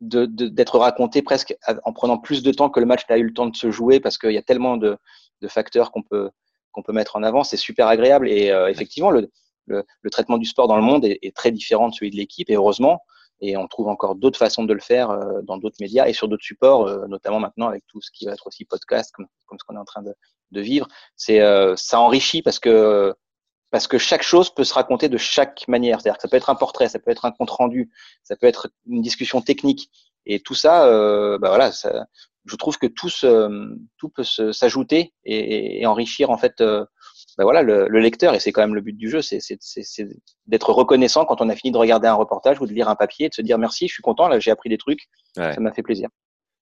d'être 0.01 0.79
raconté 0.79 1.21
presque 1.21 1.55
en 1.83 1.93
prenant 1.93 2.17
plus 2.17 2.43
de 2.43 2.51
temps 2.51 2.69
que 2.69 2.79
le 2.79 2.85
match 2.85 3.03
n'a 3.09 3.17
eu 3.17 3.23
le 3.23 3.33
temps 3.33 3.47
de 3.47 3.55
se 3.55 3.71
jouer 3.71 3.99
parce 3.99 4.17
qu'il 4.17 4.31
y 4.31 4.37
a 4.37 4.41
tellement 4.41 4.75
de, 4.75 4.97
de 5.41 5.47
facteurs 5.47 5.91
qu'on 5.91 6.03
peut 6.03 6.29
qu'on 6.71 6.83
peut 6.83 6.93
mettre 6.93 7.15
en 7.17 7.23
avant. 7.23 7.43
C'est 7.43 7.57
super 7.57 7.87
agréable 7.87 8.29
et 8.29 8.49
euh, 8.49 8.69
effectivement 8.69 9.11
le, 9.11 9.29
le, 9.65 9.83
le, 10.01 10.09
traitement 10.09 10.37
du 10.37 10.45
sport 10.45 10.67
dans 10.67 10.77
le 10.77 10.83
monde 10.83 11.03
est, 11.05 11.19
est 11.21 11.35
très 11.35 11.51
différent 11.51 11.89
de 11.89 11.93
celui 11.93 12.11
de 12.11 12.15
l'équipe 12.15 12.49
et 12.49 12.55
heureusement 12.55 13.01
et 13.41 13.57
on 13.57 13.67
trouve 13.67 13.87
encore 13.87 14.15
d'autres 14.15 14.37
façons 14.37 14.63
de 14.63 14.73
le 14.73 14.79
faire 14.79 15.09
euh, 15.09 15.41
dans 15.41 15.57
d'autres 15.57 15.77
médias 15.79 16.07
et 16.07 16.13
sur 16.13 16.27
d'autres 16.27 16.43
supports, 16.43 16.87
euh, 16.87 17.07
notamment 17.07 17.39
maintenant 17.39 17.67
avec 17.67 17.85
tout 17.87 17.99
ce 18.01 18.11
qui 18.11 18.25
va 18.25 18.33
être 18.33 18.47
aussi 18.47 18.65
podcast 18.65 19.11
comme, 19.13 19.27
comme 19.47 19.57
ce 19.59 19.65
qu'on 19.65 19.75
est 19.75 19.79
en 19.79 19.85
train 19.85 20.03
de, 20.03 20.13
de 20.51 20.61
vivre. 20.61 20.87
C'est 21.15 21.41
euh, 21.41 21.75
ça 21.75 21.99
enrichit 21.99 22.41
parce 22.41 22.59
que 22.59 23.13
parce 23.71 23.87
que 23.87 23.97
chaque 23.97 24.21
chose 24.21 24.53
peut 24.53 24.65
se 24.65 24.73
raconter 24.73 25.07
de 25.07 25.17
chaque 25.17 25.65
manière. 25.67 26.01
C'est-à-dire 26.01 26.17
que 26.17 26.21
ça 26.21 26.27
peut 26.27 26.35
être 26.37 26.49
un 26.49 26.55
portrait, 26.55 26.89
ça 26.89 26.99
peut 26.99 27.09
être 27.09 27.23
un 27.25 27.31
compte 27.31 27.49
rendu, 27.49 27.89
ça 28.21 28.35
peut 28.35 28.47
être 28.47 28.69
une 28.85 29.01
discussion 29.01 29.41
technique. 29.41 29.89
Et 30.25 30.39
tout 30.39 30.55
ça, 30.55 30.85
euh, 30.85 31.37
bah 31.37 31.49
voilà, 31.49 31.71
ça, 31.71 32.05
je 32.45 32.55
trouve 32.55 32.77
que 32.77 32.87
tout, 32.87 33.09
se, 33.09 33.75
tout 33.97 34.09
peut 34.09 34.23
s'ajouter 34.23 35.13
et, 35.23 35.81
et, 35.81 35.85
enrichir 35.85 36.29
en 36.29 36.37
fait, 36.37 36.61
bah 36.61 37.43
voilà, 37.43 37.61
le, 37.61 37.87
le, 37.87 37.99
lecteur. 37.99 38.33
Et 38.33 38.39
c'est 38.39 38.51
quand 38.51 38.61
même 38.61 38.75
le 38.75 38.81
but 38.81 38.97
du 38.97 39.09
jeu, 39.09 39.21
c'est 39.21 39.39
d'être 40.47 40.71
reconnaissant 40.71 41.25
quand 41.25 41.41
on 41.41 41.49
a 41.49 41.55
fini 41.55 41.71
de 41.71 41.77
regarder 41.77 42.07
un 42.07 42.13
reportage 42.13 42.61
ou 42.61 42.67
de 42.67 42.73
lire 42.73 42.89
un 42.89 42.95
papier, 42.95 43.29
de 43.29 43.33
se 43.33 43.41
dire 43.41 43.57
merci, 43.57 43.87
je 43.87 43.93
suis 43.93 44.03
content, 44.03 44.27
là 44.27 44.39
j'ai 44.39 44.51
appris 44.51 44.69
des 44.69 44.77
trucs, 44.77 45.07
ouais. 45.37 45.53
ça 45.53 45.59
m'a 45.59 45.71
fait 45.71 45.83
plaisir. 45.83 46.09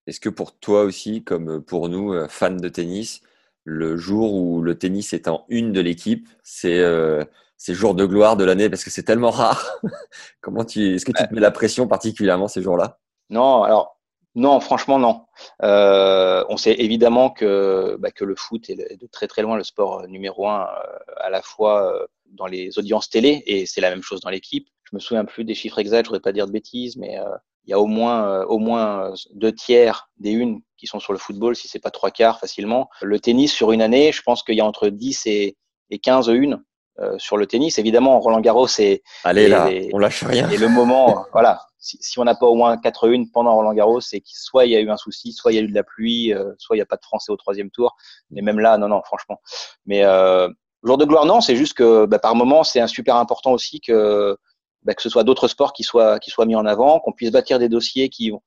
Est-ce 0.10 0.20
que 0.20 0.30
pour 0.30 0.58
toi 0.58 0.84
aussi, 0.84 1.24
comme 1.24 1.62
pour 1.62 1.88
nous, 1.88 2.14
euh, 2.14 2.28
fans 2.28 2.50
de 2.50 2.70
tennis, 2.70 3.22
le 3.64 3.96
jour 3.96 4.34
où 4.34 4.62
le 4.62 4.78
tennis 4.78 5.14
est 5.14 5.28
en 5.28 5.46
une 5.50 5.72
de 5.72 5.82
l'équipe, 5.82 6.28
c'est 6.42 6.80
euh, 6.80 7.24
jour 7.68 7.94
de 7.94 8.06
gloire 8.06 8.36
de 8.36 8.44
l'année? 8.44 8.70
Parce 8.70 8.84
que 8.84 8.90
c'est 8.90 9.04
tellement 9.04 9.30
rare. 9.30 9.80
Comment 10.42 10.66
tu 10.66 10.96
est-ce 10.96 11.06
que 11.06 11.12
tu 11.12 11.28
te 11.28 11.34
mets 11.34 11.42
la 11.42 11.52
pression 11.52 11.88
particulièrement 11.88 12.48
ces 12.48 12.64
jours-là? 12.64 13.00
Non, 13.30 13.64
alors 13.64 14.00
non, 14.36 14.60
franchement 14.60 15.00
non. 15.00 15.26
Euh, 15.64 16.46
on 16.50 16.58
sait 16.58 16.76
évidemment 16.80 17.30
que 17.32 17.98
bah, 18.00 18.12
que 18.12 18.24
le 18.24 18.36
foot 18.36 18.70
est 18.70 18.96
de 19.00 19.08
très 19.08 19.28
très 19.28 19.42
loin 19.42 19.58
le 19.58 19.64
sport 19.64 20.08
numéro 20.08 20.48
un 20.48 20.64
euh, 20.64 21.14
à 21.18 21.30
la 21.30 21.42
fois 21.42 21.94
euh, 21.94 22.08
dans 22.32 22.46
les 22.46 22.78
audiences 22.78 23.10
télé 23.10 23.44
et 23.48 23.66
c'est 23.66 23.82
la 23.82 23.90
même 23.90 24.04
chose 24.04 24.22
dans 24.22 24.30
l'équipe. 24.30 24.68
Je 24.84 24.96
me 24.96 25.00
souviens 25.00 25.26
plus 25.26 25.46
des 25.46 25.56
chiffres 25.56 25.80
exacts, 25.80 26.06
je 26.06 26.10
voudrais 26.10 26.22
pas 26.22 26.32
dire 26.32 26.48
de 26.48 26.52
bêtises, 26.52 26.96
mais 26.98 27.20
euh, 27.20 27.26
il 27.66 27.72
y 27.72 27.74
a 27.74 27.80
au 27.80 27.86
moins 27.88 28.28
euh, 28.28 28.46
au 28.46 28.60
moins 28.60 29.14
deux 29.34 29.54
tiers 29.54 30.10
des 30.18 30.32
unes 30.32 30.62
qui 30.78 30.88
sont 30.88 31.00
sur 31.00 31.14
le 31.14 31.20
football, 31.20 31.56
si 31.56 31.68
c'est 31.68 31.80
pas 31.80 31.92
trois 31.92 32.12
quarts 32.12 32.40
facilement. 32.40 32.90
Le 33.02 33.20
tennis 33.20 33.52
sur 33.52 33.72
une 33.72 33.82
année, 33.82 34.12
je 34.12 34.22
pense 34.22 34.44
qu'il 34.44 34.56
y 34.56 34.62
a 34.62 34.66
entre 34.66 34.90
10 34.90 35.26
et, 35.26 35.58
et 35.90 36.00
15 36.00 36.28
unes 36.30 36.64
euh, 37.02 37.18
sur 37.18 37.38
le 37.38 37.48
tennis. 37.48 37.80
Évidemment, 37.80 38.20
Roland 38.20 38.42
Garros, 38.42 38.68
c'est 38.68 39.04
allez 39.24 39.48
là, 39.48 39.70
on 39.94 40.00
lâche 40.00 40.24
rien. 40.24 40.50
Et 40.50 40.58
le 40.58 40.68
moment, 40.68 41.26
voilà, 41.32 41.62
si, 41.78 41.98
si 42.02 42.20
on 42.20 42.26
n'a 42.26 42.36
pas 42.36 42.46
au 42.46 42.56
moins 42.56 42.76
4-1 42.76 43.32
pendant 43.32 43.56
Roland 43.56 43.74
Garros, 43.74 44.02
c'est 44.02 44.20
que 44.20 44.28
soit 44.30 44.66
il 44.66 44.72
y 44.72 44.76
a 44.76 44.80
eu 44.80 44.90
un 44.90 44.98
souci, 44.98 45.32
soit 45.32 45.52
il 45.52 45.56
y 45.56 45.58
a 45.60 45.62
eu 45.62 45.68
de 45.68 45.74
la 45.74 45.84
pluie, 45.84 46.34
euh, 46.34 46.52
soit 46.58 46.76
il 46.76 46.80
n'y 46.80 46.84
a 46.84 46.86
pas 46.86 46.98
de 46.98 47.04
Français 47.04 47.32
au 47.32 47.38
troisième 47.38 47.72
tour. 47.72 47.96
Mais 48.32 48.42
même 48.42 48.60
là, 48.60 48.78
non, 48.78 48.90
non, 48.90 49.02
franchement. 49.04 49.40
Mais 49.86 50.04
euh, 50.04 50.50
jour 50.84 50.98
de 50.98 51.06
gloire, 51.06 51.26
non, 51.26 51.42
c'est 51.42 51.56
juste 51.56 51.74
que 51.74 52.06
bah, 52.06 52.20
par 52.20 52.36
moment, 52.36 52.64
c'est 52.64 52.82
un 52.82 52.88
super 52.88 53.16
important 53.16 53.52
aussi 53.52 53.80
que 53.80 54.38
bah, 54.84 54.94
que 54.94 55.02
ce 55.02 55.10
soit 55.10 55.24
d'autres 55.24 55.48
sports 55.48 55.74
qui 55.74 55.84
soient 55.84 56.20
qui 56.20 56.32
soient 56.32 56.46
mis 56.46 56.56
en 56.56 56.66
avant, 56.66 57.00
qu'on 57.00 57.14
puisse 57.14 57.32
bâtir 57.32 57.60
des 57.60 57.70
dossiers 57.70 58.10
qui 58.10 58.32
vont. 58.32 58.42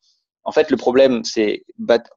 En 0.44 0.52
fait, 0.52 0.70
le 0.70 0.76
problème, 0.76 1.24
c'est 1.24 1.64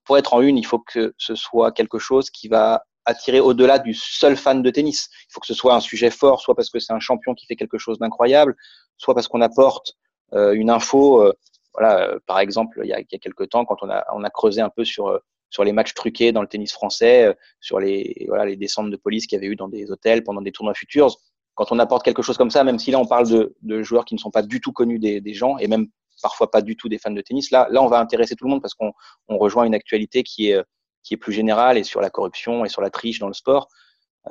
pour 0.04 0.18
être 0.18 0.34
en 0.34 0.42
une, 0.42 0.58
il 0.58 0.66
faut 0.66 0.80
que 0.80 1.14
ce 1.18 1.36
soit 1.36 1.72
quelque 1.72 2.00
chose 2.00 2.30
qui 2.30 2.48
va 2.48 2.84
attirer 3.06 3.40
au-delà 3.40 3.80
du 3.80 3.94
seul 3.94 4.36
fan 4.36 4.62
de 4.62 4.70
tennis. 4.70 5.10
Il 5.30 5.34
faut 5.34 5.40
que 5.40 5.48
ce 5.48 5.54
soit 5.54 5.76
un 5.76 5.80
sujet 5.80 6.10
fort, 6.10 6.42
soit 6.42 6.56
parce 6.56 6.70
que 6.70 6.80
c'est 6.80 6.94
un 6.94 7.00
champion 7.00 7.34
qui 7.34 7.46
fait 7.46 7.56
quelque 7.56 7.78
chose 7.78 8.00
d'incroyable, 8.00 8.56
soit 8.98 9.14
parce 9.14 9.28
qu'on 9.28 9.42
apporte 9.42 9.94
euh, 10.34 10.54
une 10.54 10.70
info. 10.70 11.22
Euh, 11.22 11.34
voilà, 11.74 12.10
euh, 12.10 12.20
par 12.26 12.40
exemple, 12.40 12.82
il 12.84 12.90
y, 12.90 12.94
a, 12.94 13.00
il 13.00 13.16
a 13.16 13.18
quelques 13.20 13.50
temps, 13.50 13.66
quand 13.66 13.78
on 13.82 13.90
a, 13.90 14.06
on 14.14 14.24
a 14.24 14.30
creusé 14.30 14.62
un 14.62 14.70
peu 14.70 14.84
sur 14.86 15.20
sur 15.52 15.64
les 15.64 15.72
matchs 15.72 15.94
truqués 15.94 16.32
dans 16.32 16.42
le 16.42 16.48
tennis 16.48 16.74
français, 16.74 17.34
sur 17.62 17.80
les 17.80 18.26
voilà 18.28 18.46
les 18.46 18.58
descentes 18.58 18.90
de 18.90 18.98
police 18.98 19.26
qu'il 19.28 19.38
y 19.38 19.40
avait 19.40 19.48
eu 19.48 19.56
dans 19.56 19.70
des 19.70 19.90
hôtels 19.92 20.24
pendant 20.24 20.42
des 20.42 20.52
tournois 20.52 20.74
futurs. 20.74 21.16
Quand 21.54 21.72
on 21.72 21.80
apporte 21.80 22.04
quelque 22.04 22.22
chose 22.22 22.36
comme 22.36 22.50
ça, 22.50 22.64
même 22.66 22.80
si 22.80 22.92
là 22.92 23.00
on 23.00 23.06
parle 23.06 23.30
de, 23.30 23.56
de 23.62 23.82
joueurs 23.82 24.04
qui 24.04 24.16
ne 24.16 24.20
sont 24.20 24.32
pas 24.32 24.42
du 24.42 24.60
tout 24.60 24.74
connus 24.74 25.00
des, 25.00 25.22
des 25.22 25.34
gens 25.34 25.58
et 25.58 25.68
même 25.68 25.88
parfois 26.22 26.52
pas 26.52 26.62
du 26.62 26.76
tout 26.76 26.90
des 26.90 26.98
fans 26.98 27.12
de 27.12 27.22
tennis, 27.22 27.52
là 27.52 27.68
là 27.72 27.82
on 27.82 27.88
va 27.88 28.00
intéresser 28.00 28.36
tout 28.36 28.46
le 28.46 28.50
monde 28.50 28.62
parce 28.62 28.74
qu'on 28.74 28.92
on 29.30 29.38
rejoint 29.38 29.64
une 29.64 29.76
actualité 29.76 30.24
qui 30.24 30.50
est 30.50 30.62
qui 31.06 31.14
est 31.14 31.18
plus 31.18 31.32
général 31.32 31.78
et 31.78 31.84
sur 31.84 32.02
la 32.02 32.10
corruption 32.10 32.66
et 32.66 32.70
sur 32.70 32.82
la 32.82 32.90
triche 32.90 33.20
dans 33.20 33.28
le 33.28 33.34
sport. 33.34 33.70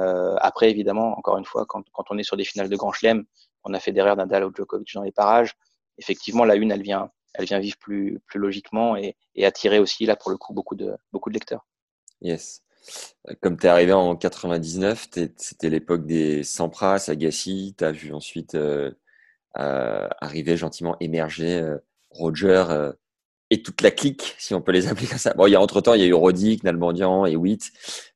Euh, 0.01 0.35
après, 0.41 0.71
évidemment, 0.71 1.17
encore 1.17 1.39
une 1.39 1.45
fois, 1.45 1.65
quand, 1.67 1.85
on 2.11 2.19
est 2.19 2.25
sur 2.25 2.37
des 2.37 2.45
finales 2.45 2.69
de 2.69 2.77
Grand 2.77 2.93
Chelem, 2.93 3.25
on 3.63 3.73
a 3.73 3.81
fait 3.81 3.93
derrière 3.93 4.17
Nadal 4.17 4.45
ou 4.45 4.53
Djokovic 4.55 4.93
dans 4.95 5.03
les 5.03 5.13
parages. 5.13 5.55
Effectivement, 5.99 6.45
la 6.45 6.57
une, 6.57 6.73
elle 6.73 6.83
vient, 6.83 7.11
elle 7.35 7.47
vient 7.47 7.61
vivre 7.61 7.79
plus, 7.79 8.21
plus 8.27 8.41
logiquement 8.41 8.97
et, 8.97 9.17
attirer 9.43 9.79
aussi, 9.79 10.05
là, 10.05 10.17
pour 10.17 10.33
le 10.33 10.37
coup, 10.37 10.53
beaucoup 10.53 10.75
de, 10.75 10.97
beaucoup 11.13 11.31
de 11.31 11.35
lecteurs. 11.35 11.65
Yes. 12.21 12.63
Comme 13.41 13.57
tu 13.57 13.67
es 13.67 13.71
arrivé 13.71 13.93
en 13.93 14.17
99, 14.17 15.09
c'était 15.37 15.71
l'époque 15.71 16.05
des 16.05 16.43
Sampras, 16.43 17.07
Agassi. 17.09 17.75
Tu 17.79 17.85
as 17.85 17.93
vu 17.93 18.13
ensuite 18.13 18.57
euh, 18.57 18.91
euh, 19.59 20.09
arriver 20.21 20.57
gentiment 20.57 20.97
émerger 21.01 21.67
Roger, 22.11 22.93
et 23.55 23.63
toute 23.63 23.81
la 23.83 23.91
clique, 23.91 24.35
si 24.39 24.53
on 24.55 24.61
peut 24.61 24.73
les 24.73 24.87
appeler 24.89 25.07
comme 25.07 25.19
ça. 25.19 25.33
Bon, 25.35 25.47
il 25.47 25.53
y 25.53 25.57
a 25.57 25.61
entre 25.61 25.81
temps, 25.81 25.95
il 25.95 26.01
y 26.01 26.05
a 26.05 26.07
eu 26.07 26.15
Rodic, 26.15 26.65
Nalbandian 26.65 27.25
et 27.27 27.37
Witt. 27.37 27.71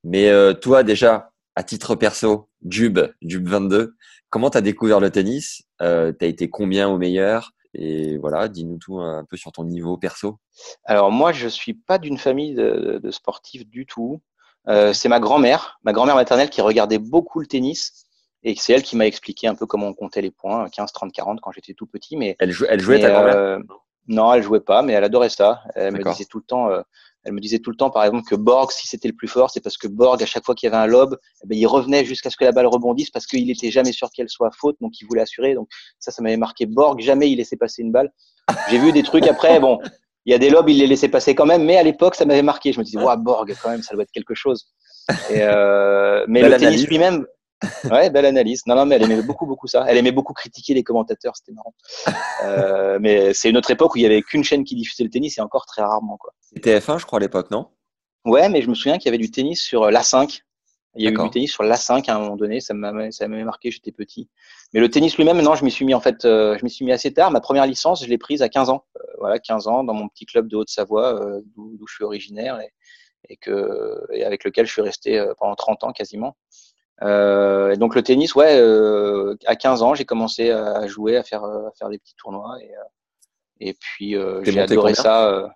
Mais 0.04 0.28
euh, 0.28 0.52
toi, 0.52 0.82
déjà, 0.82 1.30
à 1.54 1.62
titre 1.62 1.94
perso, 1.94 2.48
Jube, 2.68 2.98
Jube 3.22 3.48
22, 3.48 3.94
comment 4.30 4.50
tu 4.50 4.58
as 4.58 4.60
découvert 4.60 5.00
le 5.00 5.10
tennis? 5.10 5.62
Euh, 5.80 6.12
Tu 6.18 6.24
as 6.24 6.28
été 6.28 6.50
combien 6.50 6.88
au 6.88 6.98
meilleur? 6.98 7.52
Et 7.74 8.18
voilà, 8.18 8.48
dis-nous 8.48 8.78
tout 8.78 8.98
un 8.98 9.24
peu 9.24 9.36
sur 9.36 9.52
ton 9.52 9.64
niveau 9.64 9.96
perso. 9.96 10.38
Alors, 10.84 11.12
moi, 11.12 11.32
je 11.32 11.46
suis 11.46 11.74
pas 11.74 11.98
d'une 11.98 12.18
famille 12.18 12.54
de, 12.54 12.98
de, 13.02 13.10
sportifs 13.10 13.66
du 13.68 13.86
tout. 13.86 14.20
Euh, 14.68 14.92
c'est 14.92 15.08
ma 15.08 15.20
grand-mère, 15.20 15.78
ma 15.84 15.92
grand-mère 15.92 16.16
maternelle 16.16 16.50
qui 16.50 16.60
regardait 16.62 16.98
beaucoup 16.98 17.40
le 17.40 17.46
tennis. 17.46 18.06
Et 18.42 18.54
c'est 18.56 18.72
elle 18.72 18.82
qui 18.82 18.96
m'a 18.96 19.06
expliqué 19.06 19.46
un 19.46 19.54
peu 19.54 19.66
comment 19.66 19.88
on 19.88 19.94
comptait 19.94 20.22
les 20.22 20.30
points, 20.30 20.68
15, 20.70 20.92
30, 20.92 21.12
40 21.12 21.40
quand 21.40 21.52
j'étais 21.52 21.74
tout 21.74 21.86
petit. 21.86 22.16
Mais 22.16 22.36
elle, 22.38 22.50
jou 22.50 22.64
elle 22.68 22.80
jouait 22.80 23.00
ta 23.00 23.10
grand-mère? 23.10 23.36
euh, 23.36 23.58
non, 24.08 24.32
elle 24.32 24.42
jouait 24.42 24.60
pas, 24.60 24.82
mais 24.82 24.94
elle 24.94 25.04
adorait 25.04 25.28
ça. 25.28 25.62
Elle 25.74 25.92
me 25.92 26.02
disait 26.02 26.24
tout 26.24 26.38
le 26.38 26.44
temps, 26.44 26.70
euh, 26.70 26.80
elle 27.24 27.32
me 27.32 27.40
disait 27.40 27.58
tout 27.58 27.70
le 27.70 27.76
temps, 27.76 27.90
par 27.90 28.04
exemple, 28.04 28.24
que 28.28 28.34
Borg, 28.34 28.72
si 28.72 28.88
c'était 28.88 29.08
le 29.08 29.14
plus 29.14 29.28
fort, 29.28 29.50
c'est 29.50 29.60
parce 29.60 29.76
que 29.76 29.86
Borg, 29.86 30.22
à 30.22 30.26
chaque 30.26 30.44
fois 30.44 30.54
qu'il 30.54 30.68
y 30.68 30.72
avait 30.72 30.82
un 30.82 30.86
lob, 30.86 31.18
eh 31.44 31.46
ben, 31.46 31.58
il 31.58 31.66
revenait 31.66 32.04
jusqu'à 32.04 32.30
ce 32.30 32.36
que 32.36 32.44
la 32.44 32.52
balle 32.52 32.66
rebondisse 32.66 33.10
parce 33.10 33.26
qu'il 33.26 33.50
était 33.50 33.70
jamais 33.70 33.92
sûr 33.92 34.10
qu'elle 34.10 34.28
soit 34.28 34.50
faute, 34.50 34.76
donc 34.80 34.98
il 35.00 35.06
voulait 35.06 35.20
assurer. 35.20 35.54
Donc 35.54 35.68
ça, 35.98 36.10
ça 36.10 36.22
m'avait 36.22 36.36
marqué. 36.36 36.66
Borg, 36.66 37.00
jamais 37.00 37.30
il 37.30 37.36
laissait 37.36 37.56
passer 37.56 37.82
une 37.82 37.92
balle. 37.92 38.10
J'ai 38.70 38.78
vu 38.78 38.92
des 38.92 39.02
trucs 39.02 39.26
après, 39.26 39.60
bon, 39.60 39.78
il 40.24 40.32
y 40.32 40.34
a 40.34 40.38
des 40.38 40.48
lobes, 40.48 40.70
il 40.70 40.78
les 40.78 40.86
laissait 40.86 41.08
passer 41.08 41.34
quand 41.34 41.46
même, 41.46 41.64
mais 41.64 41.76
à 41.76 41.82
l'époque, 41.82 42.14
ça 42.14 42.24
m'avait 42.24 42.42
marqué. 42.42 42.72
Je 42.72 42.78
me 42.78 42.84
disais, 42.84 42.98
waouh, 42.98 43.18
Borg, 43.18 43.54
quand 43.62 43.70
même, 43.70 43.82
ça 43.82 43.94
doit 43.94 44.04
être 44.04 44.12
quelque 44.12 44.34
chose. 44.34 44.72
Et 45.30 45.42
euh, 45.42 46.24
mais 46.28 46.42
le 46.42 46.56
tennis 46.56 46.86
lui-même, 46.86 47.26
ouais, 47.90 48.10
belle 48.10 48.26
analyse. 48.26 48.62
Non, 48.66 48.76
non, 48.76 48.86
mais 48.86 48.96
elle 48.96 49.04
aimait 49.04 49.22
beaucoup, 49.22 49.46
beaucoup 49.46 49.66
ça. 49.66 49.84
Elle 49.88 49.96
aimait 49.96 50.12
beaucoup 50.12 50.32
critiquer 50.32 50.74
les 50.74 50.84
commentateurs, 50.84 51.36
c'était 51.36 51.52
marrant. 51.52 51.74
Euh, 52.44 52.98
mais 53.00 53.34
c'est 53.34 53.50
une 53.50 53.56
autre 53.56 53.70
époque 53.70 53.94
où 53.94 53.98
il 53.98 54.02
y 54.02 54.06
avait 54.06 54.22
qu'une 54.22 54.44
chaîne 54.44 54.64
qui 54.64 54.76
diffusait 54.76 55.04
le 55.04 55.10
tennis 55.10 55.38
et 55.38 55.40
encore 55.40 55.66
très 55.66 55.82
rarement, 55.82 56.16
quoi. 56.16 56.32
C'était 56.40 56.78
TF1, 56.78 56.98
je 56.98 57.06
crois, 57.06 57.18
à 57.18 57.20
l'époque, 57.20 57.50
non? 57.50 57.68
Ouais, 58.24 58.48
mais 58.48 58.62
je 58.62 58.68
me 58.68 58.74
souviens 58.74 58.98
qu'il 58.98 59.06
y 59.06 59.08
avait 59.08 59.18
du 59.18 59.30
tennis 59.30 59.62
sur 59.62 59.84
euh, 59.84 59.90
l'A5. 59.90 60.42
Il 60.96 61.04
y 61.04 61.06
a 61.06 61.10
eu 61.10 61.14
du 61.14 61.30
tennis 61.30 61.52
sur 61.52 61.62
l'A5 61.62 62.10
à 62.10 62.16
un 62.16 62.18
moment 62.18 62.36
donné, 62.36 62.60
ça 62.60 62.74
m'avait 62.74 63.44
marqué, 63.44 63.70
j'étais 63.70 63.92
petit. 63.92 64.28
Mais 64.72 64.80
le 64.80 64.90
tennis 64.90 65.16
lui-même, 65.16 65.40
non, 65.40 65.54
je 65.54 65.64
m'y 65.64 65.70
suis 65.70 65.84
mis 65.84 65.94
en 65.94 66.00
fait, 66.00 66.24
euh, 66.24 66.58
je 66.58 66.64
m'y 66.64 66.70
suis 66.70 66.84
mis 66.84 66.92
assez 66.92 67.12
tard. 67.12 67.30
Ma 67.30 67.40
première 67.40 67.66
licence, 67.66 68.02
je 68.02 68.08
l'ai 68.08 68.18
prise 68.18 68.42
à 68.42 68.48
15 68.48 68.68
ans. 68.70 68.84
Euh, 68.96 69.00
voilà, 69.18 69.38
15 69.38 69.68
ans, 69.68 69.84
dans 69.84 69.94
mon 69.94 70.08
petit 70.08 70.26
club 70.26 70.48
de 70.48 70.56
Haute-Savoie, 70.56 71.40
d'où 71.56 71.86
je 71.86 71.94
suis 71.94 72.04
originaire 72.04 72.58
et, 72.60 72.72
et, 73.28 73.36
que, 73.36 74.00
et 74.12 74.24
avec 74.24 74.44
lequel 74.44 74.66
je 74.66 74.72
suis 74.72 74.82
resté 74.82 75.24
pendant 75.38 75.54
30 75.54 75.84
ans 75.84 75.92
quasiment. 75.92 76.36
Euh, 77.02 77.72
et 77.72 77.76
donc 77.76 77.94
le 77.94 78.02
tennis, 78.02 78.34
ouais, 78.34 78.58
euh, 78.58 79.36
à 79.46 79.56
15 79.56 79.82
ans, 79.82 79.94
j'ai 79.94 80.04
commencé 80.04 80.50
à 80.50 80.86
jouer, 80.86 81.16
à 81.16 81.22
faire, 81.22 81.44
à 81.44 81.70
faire 81.78 81.88
des 81.88 81.98
petits 81.98 82.16
tournois 82.16 82.56
et, 82.60 82.74
euh, 82.74 82.82
et 83.60 83.74
puis 83.74 84.16
euh, 84.16 84.42
j'ai 84.44 84.60
adoré 84.60 84.94
ça. 84.94 85.48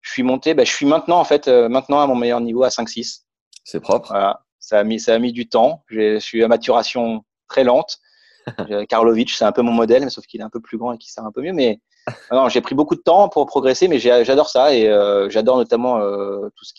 je 0.00 0.10
suis 0.10 0.22
monté, 0.22 0.54
bah, 0.54 0.64
je 0.64 0.72
suis 0.72 0.86
maintenant 0.86 1.20
en 1.20 1.24
fait, 1.24 1.48
maintenant 1.48 2.00
à 2.00 2.06
mon 2.06 2.16
meilleur 2.16 2.40
niveau 2.40 2.64
à 2.64 2.68
5-6. 2.68 3.22
C'est 3.64 3.80
propre. 3.80 4.08
Voilà, 4.08 4.44
ça 4.58 4.78
a 4.78 4.84
mis, 4.84 5.00
ça 5.00 5.14
a 5.14 5.18
mis 5.18 5.32
du 5.32 5.48
temps. 5.48 5.84
Je 5.88 6.18
suis 6.18 6.42
à 6.42 6.48
maturation 6.48 7.24
très 7.48 7.64
lente. 7.64 7.98
Karlovic, 8.88 9.30
c'est 9.30 9.44
un 9.44 9.52
peu 9.52 9.62
mon 9.62 9.72
modèle, 9.72 10.04
mais 10.04 10.10
sauf 10.10 10.26
qu'il 10.26 10.40
est 10.40 10.44
un 10.44 10.50
peu 10.50 10.60
plus 10.60 10.78
grand 10.78 10.92
et 10.92 10.98
qu'il 10.98 11.10
sert 11.10 11.24
un 11.24 11.32
peu 11.32 11.42
mieux. 11.42 11.52
Mais 11.52 11.80
non, 12.32 12.48
j'ai 12.48 12.60
pris 12.60 12.74
beaucoup 12.74 12.94
de 12.94 13.00
temps 13.00 13.28
pour 13.28 13.46
progresser, 13.46 13.88
mais 13.88 13.98
j'adore 13.98 14.48
ça 14.48 14.74
et 14.74 14.88
euh, 14.88 15.28
j'adore 15.28 15.56
notamment 15.56 15.98
euh, 15.98 16.48
tout 16.54 16.64
ce 16.64 16.72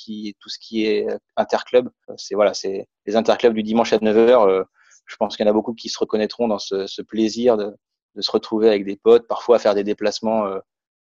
qui 0.59 0.85
est 0.85 1.07
interclub. 1.35 1.89
C'est 2.15 2.35
voilà, 2.35 2.53
c'est 2.53 2.87
les 3.05 3.15
interclubs 3.15 3.53
du 3.53 3.63
dimanche 3.63 3.93
à 3.93 3.97
9h. 3.97 4.47
Euh, 4.47 4.63
je 5.05 5.15
pense 5.15 5.35
qu'il 5.35 5.45
y 5.45 5.47
en 5.47 5.51
a 5.51 5.53
beaucoup 5.53 5.73
qui 5.73 5.89
se 5.89 5.97
reconnaîtront 5.97 6.47
dans 6.47 6.59
ce, 6.59 7.01
plaisir 7.01 7.57
de, 7.57 7.73
se 8.19 8.31
retrouver 8.31 8.67
avec 8.67 8.85
des 8.85 8.97
potes, 8.97 9.27
parfois 9.27 9.59
faire 9.59 9.73
des 9.73 9.83
déplacements 9.83 10.45
euh, 10.45 10.59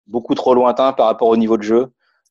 beaucoup 0.07 0.35
trop 0.35 0.53
lointains 0.53 0.93
par 0.93 1.07
rapport 1.07 1.27
au 1.27 1.37
niveau 1.37 1.57
de 1.57 1.63
jeu. 1.63 1.87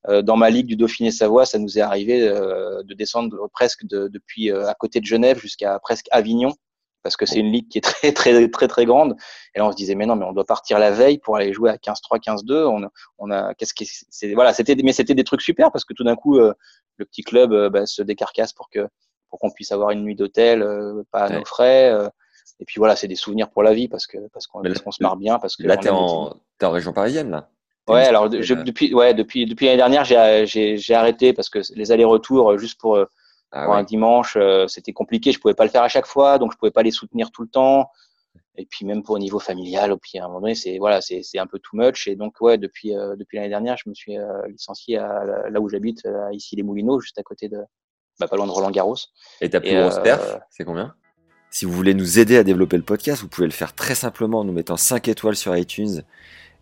Euh, 0.09 0.23
dans 0.23 0.37
ma 0.37 0.51
ligue 0.51 0.67
du 0.67 0.77
Dauphiné-Savoie, 0.77 1.47
ça 1.47 1.59
nous 1.59 1.79
est 1.79 1.83
arrivé 1.83 2.21
de 2.21 2.95
descendre 2.95 3.49
presque 3.53 3.87
de, 3.87 4.09
depuis 4.09 4.51
à 4.51 4.75
côté 4.75 5.01
de 5.01 5.07
Genève 5.07 5.39
jusqu'à 5.39 5.79
presque 5.81 6.07
Avignon 6.11 6.53
parce 7.05 7.17
que 7.17 7.27
c'est 7.27 7.39
une 7.39 7.53
ligue 7.53 7.69
qui 7.69 7.79
est 7.79 7.83
très 7.83 8.13
très 8.13 8.49
très 8.49 8.67
très 8.67 8.87
grande. 8.87 9.15
Et 9.55 9.61
là, 9.61 9.67
on 9.67 9.71
se 9.71 9.77
disait 9.77 9.95
mais 9.95 10.07
non, 10.07 10.17
mais 10.17 10.25
on 10.25 10.33
doit 10.33 10.47
partir 10.47 10.81
la 10.81 10.91
veille 10.91 11.19
pour 11.19 11.37
aller 11.37 11.53
jouer 11.53 11.71
à 11.71 11.77
15-3, 11.77 12.19
15-2. 12.21 12.65
On, 12.67 12.89
on 13.19 13.31
a 13.31 13.55
qu'est-ce 13.55 13.75
que 13.75 13.85
c'est 14.11 14.35
voilà, 14.35 14.53
c'était 14.53 14.75
mais 14.83 14.93
c'était 14.93 15.15
des 15.15 15.23
trucs 15.23 15.43
super 15.43 15.71
parce 15.71 15.85
que 15.85 15.93
tout 15.93 16.03
d'un 16.03 16.17
coup, 16.17 16.39
euh, 16.39 16.53
le 16.97 17.05
petit 17.05 17.23
club 17.23 17.53
euh, 17.53 17.71
bah, 17.71 17.87
se 17.87 18.03
décarcasse 18.03 18.53
pour 18.53 18.69
que 18.71 18.89
pour 19.29 19.39
qu'on 19.39 19.51
puisse 19.51 19.71
avoir 19.71 19.91
une 19.91 20.03
nuit 20.03 20.15
d'hôtel, 20.15 20.63
euh, 20.63 21.03
pas 21.11 21.25
à 21.25 21.29
ouais. 21.29 21.39
nos 21.39 21.45
frais. 21.45 21.91
Euh, 21.91 22.09
et 22.61 22.65
puis 22.65 22.79
voilà, 22.79 22.97
c'est 22.97 23.09
des 23.09 23.17
souvenirs 23.17 23.51
pour 23.51 23.63
la 23.63 23.75
vie 23.75 23.89
parce 23.89 24.07
que 24.07 24.19
parce 24.33 24.47
qu'on 24.47 24.63
qu 24.63 24.75
se 24.75 25.03
marre 25.03 25.17
bien 25.17 25.39
parce 25.39 25.57
que 25.57 25.65
là 25.65 25.77
t'es 25.77 25.91
en 25.91 26.35
t'es 26.59 26.67
en 26.67 26.71
région 26.71 26.93
parisienne 26.93 27.31
là. 27.31 27.51
Ouais, 27.87 28.07
alors 28.07 28.31
je, 28.33 28.55
depuis 28.55 28.95
ouais 28.95 29.13
depuis 29.13 29.45
depuis 29.45 29.67
l'année 29.67 29.77
dernière 29.77 30.05
j'ai 30.07 30.45
j'ai 30.47 30.79
j'ai 30.79 30.95
arrêté 30.95 31.35
parce 31.35 31.51
que 31.51 31.59
les 31.75 31.93
allers-retours 31.93 32.57
juste 32.57 32.81
pour 32.81 32.99
ah 33.57 33.71
ouais. 33.71 33.77
un 33.77 33.85
dimanche, 33.85 34.37
euh, 34.37 34.67
c'était 34.67 34.93
compliqué. 34.93 35.31
Je 35.31 35.39
pouvais 35.39 35.55
pas 35.55 35.65
le 35.65 35.71
faire 35.71 35.83
à 35.83 35.89
chaque 35.89 36.07
fois, 36.07 36.39
donc 36.39 36.53
je 36.53 36.59
pouvais 36.59 36.73
pas 36.73 36.83
les 36.83 36.91
soutenir 36.91 37.31
tout 37.31 37.43
le 37.43 37.49
temps. 37.49 37.89
Et 38.57 38.67
puis 38.67 38.85
même 38.85 39.03
pour 39.03 39.15
au 39.15 39.19
niveau 39.19 39.39
familial, 39.39 39.93
au 39.93 39.97
puis 39.97 40.19
à 40.19 40.25
un 40.25 40.27
moment 40.27 40.41
donné, 40.41 40.57
c'est 40.57 40.79
voilà, 40.79 41.01
c'est 41.01 41.23
c'est 41.23 41.39
un 41.39 41.47
peu 41.47 41.61
too 41.61 41.77
much. 41.77 42.09
Et 42.09 42.17
donc 42.17 42.41
ouais, 42.41 42.59
depuis 42.59 42.97
euh, 42.97 43.15
depuis 43.17 43.37
l'année 43.37 43.49
dernière, 43.49 43.77
je 43.77 43.89
me 43.89 43.95
suis 43.95 44.19
euh, 44.19 44.47
licencié 44.49 44.99
à, 44.99 45.49
là 45.49 45.61
où 45.61 45.69
j'habite, 45.69 46.03
ici 46.33 46.57
les 46.57 46.65
Moulineaux, 46.65 47.01
juste 47.01 47.19
à 47.19 47.23
côté 47.23 47.49
de, 47.49 47.59
bah, 48.19 48.27
pas 48.27 48.37
loin 48.37 48.47
de 48.47 48.51
Roland 48.51 48.73
Garros. 48.73 48.97
Et 49.41 49.51
ta 49.51 49.61
plus 49.61 49.75
grosse 49.75 50.01
perf, 50.01 50.39
c'est 50.51 50.65
combien? 50.65 50.95
Si 51.51 51.65
vous 51.65 51.73
voulez 51.73 51.95
nous 51.95 52.19
aider 52.19 52.37
à 52.37 52.43
développer 52.43 52.77
le 52.77 52.83
podcast, 52.83 53.23
vous 53.23 53.29
pouvez 53.29 53.47
le 53.47 53.53
faire 53.53 53.73
très 53.73 53.95
simplement 53.95 54.41
en 54.41 54.45
nous 54.45 54.53
mettant 54.53 54.77
5 54.77 55.07
étoiles 55.07 55.37
sur 55.37 55.57
iTunes 55.57 56.03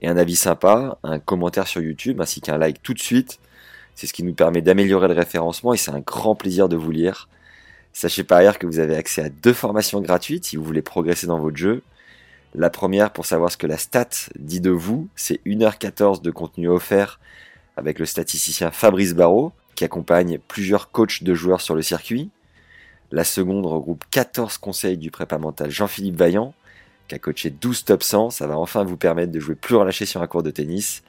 et 0.02 0.08
un 0.08 0.18
avis 0.18 0.37
sympa, 0.37 0.99
un 1.02 1.18
commentaire 1.18 1.66
sur 1.66 1.80
YouTube, 1.80 2.20
ainsi 2.20 2.42
qu'un 2.42 2.58
like 2.58 2.82
tout 2.82 2.92
de 2.92 2.99
suite. 2.99 3.40
C'est 4.02 4.09
ce 4.09 4.12
qui 4.12 4.25
nous 4.25 4.35
permet 4.35 4.62
d'améliorer 4.62 5.06
le 5.06 5.14
référencement 5.14 5.75
et 5.75 5.76
c'est 5.76 5.92
un 5.92 6.00
grand 6.00 6.35
plaisir 6.35 6.68
de 6.68 6.75
vous 6.75 6.90
lire. 6.90 7.28
Sachez 7.92 8.25
par 8.25 8.38
ailleurs 8.38 8.59
que 8.59 8.66
vous 8.66 8.80
avez 8.80 8.97
accès 8.97 9.23
à 9.23 9.28
deux 9.28 9.52
formations 9.52 10.00
gratuites 10.00 10.44
si 10.44 10.56
vous 10.56 10.64
voulez 10.64 10.82
progresser 10.82 11.28
dans 11.28 11.38
votre 11.38 11.56
jeu. 11.56 11.85
La 12.52 12.68
première 12.68 13.12
pour 13.12 13.26
savoir 13.26 13.52
ce 13.52 13.56
que 13.56 13.68
la 13.68 13.76
stat 13.76 14.09
dit 14.37 14.61
de 14.61 14.73
vous, 14.73 15.06
c'est 15.14 15.40
1h14 15.47 16.21
de 16.21 16.32
contenu 16.32 16.68
offert 16.68 17.21
avec 17.76 18.00
le 18.00 18.04
statisticien 18.04 18.73
Fabrice 18.73 19.14
Barrault 19.14 19.52
qui 19.76 19.85
accompagne 19.85 20.40
plusieurs 20.49 20.90
coachs 20.90 21.23
de 21.23 21.32
joueurs 21.32 21.61
sur 21.61 21.76
le 21.76 21.82
circuit. 21.82 22.28
La 23.12 23.23
seconde 23.23 23.66
regroupe 23.66 24.04
14 24.11 24.59
conseils 24.59 24.99
du 24.99 25.12
prépa 25.12 25.38
mental 25.38 25.71
Jean-Philippe 25.71 26.16
Vaillant 26.16 26.54
qui 27.06 27.14
a 27.14 27.21
coaché 27.21 27.50
12 27.50 27.85
top 27.85 28.02
100. 28.02 28.30
Ça 28.30 28.49
va 28.49 28.59
enfin 28.59 28.82
vous 28.82 28.97
permettre 28.97 29.30
de 29.30 29.38
jouer 29.38 29.54
plus 29.54 29.76
relâché 29.76 30.06
sur 30.06 30.23
un 30.23 30.26
cours 30.26 30.42
de 30.42 30.50
tennis 30.50 31.04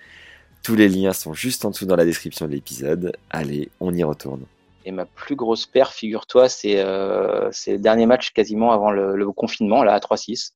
tous 0.64 0.76
les 0.76 0.88
liens 0.88 1.14
sont 1.14 1.34
juste 1.34 1.66
en 1.66 1.70
dessous 1.70 1.86
dans 1.86 1.98
la 1.98 2.06
description 2.06 2.48
de 2.48 2.52
l'épisode. 2.52 3.16
Allez, 3.30 3.70
on 3.80 3.94
y 3.94 4.04
retourne. 4.04 4.46
Et 4.86 4.92
ma 4.92 5.06
plus 5.06 5.36
grosse 5.36 5.66
perte, 5.66 5.94
figure-toi, 5.94 6.50
c'est 6.50 6.80
euh, 6.80 7.50
le 7.68 7.78
dernier 7.78 8.06
match 8.06 8.32
quasiment 8.32 8.72
avant 8.72 8.92
le, 8.92 9.16
le 9.16 9.32
confinement, 9.32 9.84
là, 9.84 9.94
à 9.94 10.00
3-6. 10.00 10.52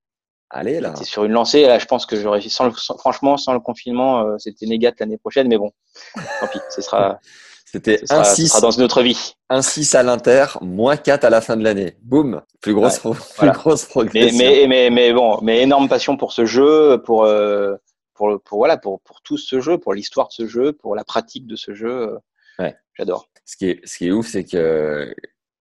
Allez, 0.49 0.79
là. 0.79 0.93
C'est 0.97 1.03
sur 1.03 1.25
une 1.25 1.33
lancée. 1.33 1.63
Là, 1.63 1.77
je 1.77 1.85
pense 1.85 2.05
que 2.05 2.15
j'aurais, 2.19 2.41
sans, 2.41 2.73
sans, 2.75 2.97
franchement, 2.97 3.37
sans 3.37 3.53
le 3.53 3.59
confinement, 3.59 4.21
euh, 4.21 4.37
c'était 4.37 4.65
négat 4.65 4.93
l'année 4.99 5.17
prochaine. 5.17 5.47
Mais 5.47 5.57
bon, 5.57 5.71
tant 6.15 6.47
pis, 6.47 6.59
ce 6.69 6.81
sera. 6.81 7.19
C'était 7.69 8.01
un 8.11 8.23
6 8.23 8.61
dans 8.61 8.71
une 8.71 8.83
autre 8.83 9.01
vie. 9.01 9.33
Un 9.49 9.61
6 9.61 9.93
à 9.95 10.01
l'Inter, 10.01 10.45
moins 10.61 10.95
4 10.95 11.25
à 11.25 11.29
la 11.29 11.41
fin 11.41 11.57
de 11.57 11.65
l'année. 11.65 11.97
Boum, 12.01 12.41
plus 12.61 12.73
grosse, 12.73 13.03
Ouais, 13.03 13.11
plus 13.11 13.21
voilà. 13.35 13.51
grosse 13.51 13.83
progression. 13.83 14.37
Mais, 14.37 14.67
mais, 14.67 14.67
mais, 14.67 14.89
mais 14.89 15.13
bon, 15.13 15.39
mais 15.41 15.63
énorme 15.63 15.89
passion 15.89 16.15
pour 16.15 16.31
ce 16.31 16.45
jeu, 16.45 17.01
pour, 17.05 17.25
euh, 17.25 17.75
pour, 18.17 18.41
pour, 18.43 18.57
voilà, 18.59 18.77
pour, 18.77 18.99
pour 19.01 19.21
tout 19.21 19.37
ce 19.37 19.61
jeu, 19.61 19.77
pour 19.77 19.93
l'histoire 19.93 20.27
de 20.29 20.33
ce 20.33 20.47
jeu, 20.47 20.73
pour 20.73 20.95
la 20.95 21.03
pratique 21.05 21.47
de 21.47 21.55
ce 21.55 21.73
jeu. 21.73 21.89
euh, 22.13 22.17
Ouais. 22.59 22.75
J'adore. 22.97 23.29
Ce 23.45 23.55
qui 23.55 23.67
est, 23.69 23.87
ce 23.87 23.97
qui 23.97 24.07
est 24.07 24.11
ouf, 24.11 24.27
c'est 24.27 24.43
que 24.43 25.13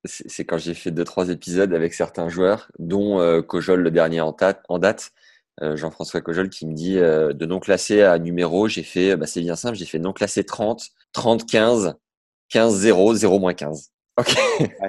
c'est 0.04 0.28
c'est 0.30 0.44
quand 0.46 0.58
j'ai 0.58 0.74
fait 0.74 0.90
deux 0.90 1.04
trois 1.04 1.28
épisodes 1.30 1.72
avec 1.74 1.92
certains 1.94 2.28
joueurs, 2.28 2.70
dont 2.78 3.20
euh, 3.20 3.42
Cojol 3.42 3.80
le 3.82 3.90
dernier 3.90 4.20
en, 4.22 4.32
date- 4.32 4.62
en 4.68 4.78
date, 4.78 5.12
euh, 5.62 5.76
Jean-François 5.76 6.20
Cojol 6.22 6.48
qui 6.50 6.66
me 6.66 6.74
dit 6.74 6.98
euh, 6.98 7.32
de 7.34 7.44
non 7.46 7.60
classé 7.60 8.02
à 8.02 8.18
numéro, 8.18 8.68
j'ai 8.68 8.82
fait, 8.82 9.16
bah, 9.16 9.26
c'est 9.26 9.40
bien 9.42 9.56
simple, 9.56 9.76
j'ai 9.76 9.84
fait 9.86 9.98
non 9.98 10.12
classé 10.14 10.44
30, 10.44 10.88
30, 11.12 11.46
15, 11.48 11.94
15, 12.48 12.74
0, 12.76 13.14
0 13.14 13.38
moins 13.38 13.54
15. 13.54 13.90
Ok, 14.18 14.34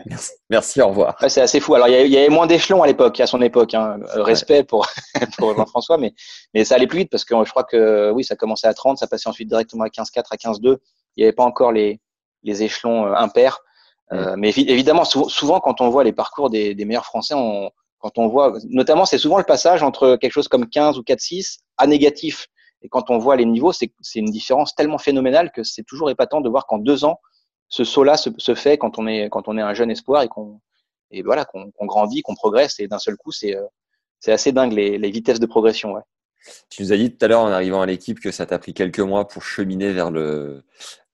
merci, 0.05 0.31
merci, 0.49 0.81
au 0.81 0.87
revoir. 0.87 1.17
Ouais, 1.21 1.27
c'est 1.27 1.41
assez 1.41 1.59
fou. 1.59 1.75
Alors, 1.75 1.89
il 1.89 2.07
y, 2.07 2.17
avait 2.17 2.29
moins 2.29 2.47
d'échelons 2.47 2.81
à 2.81 2.87
l'époque, 2.87 3.19
à 3.19 3.27
son 3.27 3.41
époque. 3.41 3.73
Hein. 3.73 3.99
Euh, 4.15 4.23
Respect 4.23 4.63
pour, 4.63 4.87
pour 5.37 5.53
Jean-François, 5.55 5.97
mais, 5.97 6.13
mais 6.53 6.63
ça 6.63 6.75
allait 6.75 6.87
plus 6.87 6.99
vite 6.99 7.09
parce 7.11 7.25
que 7.25 7.35
je 7.43 7.49
crois 7.49 7.65
que 7.65 8.09
oui, 8.11 8.23
ça 8.23 8.37
commençait 8.37 8.67
à 8.67 8.73
30, 8.73 8.97
ça 8.97 9.07
passait 9.07 9.27
ensuite 9.27 9.49
directement 9.49 9.83
à 9.83 9.89
15-4, 9.89 10.23
à 10.31 10.35
15-2. 10.37 10.77
Il 11.17 11.21
n'y 11.21 11.23
avait 11.25 11.33
pas 11.33 11.43
encore 11.43 11.73
les, 11.73 11.99
les 12.43 12.63
échelons 12.63 13.05
euh, 13.07 13.13
impairs. 13.15 13.59
Euh, 14.13 14.35
mais 14.37 14.51
évi- 14.51 14.69
évidemment, 14.69 15.03
sou- 15.03 15.27
souvent, 15.27 15.59
quand 15.59 15.81
on 15.81 15.89
voit 15.89 16.05
les 16.05 16.13
parcours 16.13 16.49
des, 16.49 16.73
des 16.73 16.85
meilleurs 16.85 17.05
Français, 17.05 17.33
on, 17.35 17.69
quand 17.99 18.17
on 18.17 18.27
voit, 18.29 18.53
notamment, 18.69 19.03
c'est 19.05 19.17
souvent 19.17 19.39
le 19.39 19.43
passage 19.43 19.83
entre 19.83 20.15
quelque 20.15 20.31
chose 20.31 20.47
comme 20.47 20.69
15 20.69 20.97
ou 20.97 21.01
4-6 21.01 21.57
à 21.77 21.85
négatif. 21.87 22.47
Et 22.81 22.87
quand 22.87 23.09
on 23.09 23.17
voit 23.17 23.35
les 23.35 23.43
niveaux, 23.45 23.73
c'est 23.73 23.89
une 24.15 24.31
différence 24.31 24.73
tellement 24.73 24.99
phénoménale 24.99 25.51
que 25.51 25.63
c'est 25.63 25.83
toujours 25.83 26.09
épatant 26.09 26.39
de 26.39 26.47
voir 26.47 26.65
qu'en 26.65 26.77
deux 26.77 27.03
ans, 27.03 27.19
ce 27.69 27.83
saut-là 27.83 28.17
se, 28.17 28.29
se 28.37 28.55
fait 28.55 28.77
quand 28.77 28.97
on 28.99 29.07
est 29.07 29.29
quand 29.29 29.47
on 29.47 29.57
est 29.57 29.61
un 29.61 29.73
jeune 29.73 29.91
espoir 29.91 30.23
et 30.23 30.27
qu'on 30.27 30.59
et 31.11 31.21
voilà 31.21 31.45
qu'on 31.45 31.71
grandit, 31.81 32.21
qu'on 32.21 32.35
progresse 32.35 32.79
et 32.79 32.87
d'un 32.87 32.99
seul 32.99 33.15
coup, 33.17 33.31
c'est 33.31 33.55
euh, 33.55 33.63
c'est 34.19 34.31
assez 34.31 34.51
dingue 34.51 34.73
les, 34.73 34.97
les 34.97 35.11
vitesses 35.11 35.39
de 35.39 35.45
progression. 35.45 35.93
Ouais. 35.93 36.01
Tu 36.69 36.81
nous 36.81 36.93
as 36.93 36.97
dit 36.97 37.15
tout 37.15 37.23
à 37.25 37.27
l'heure 37.27 37.41
en 37.41 37.51
arrivant 37.51 37.81
à 37.81 37.85
l'équipe 37.85 38.19
que 38.19 38.31
ça 38.31 38.45
t'a 38.45 38.57
pris 38.59 38.73
quelques 38.73 38.99
mois 38.99 39.27
pour 39.27 39.43
cheminer 39.43 39.91
vers 39.91 40.11
le, 40.11 40.63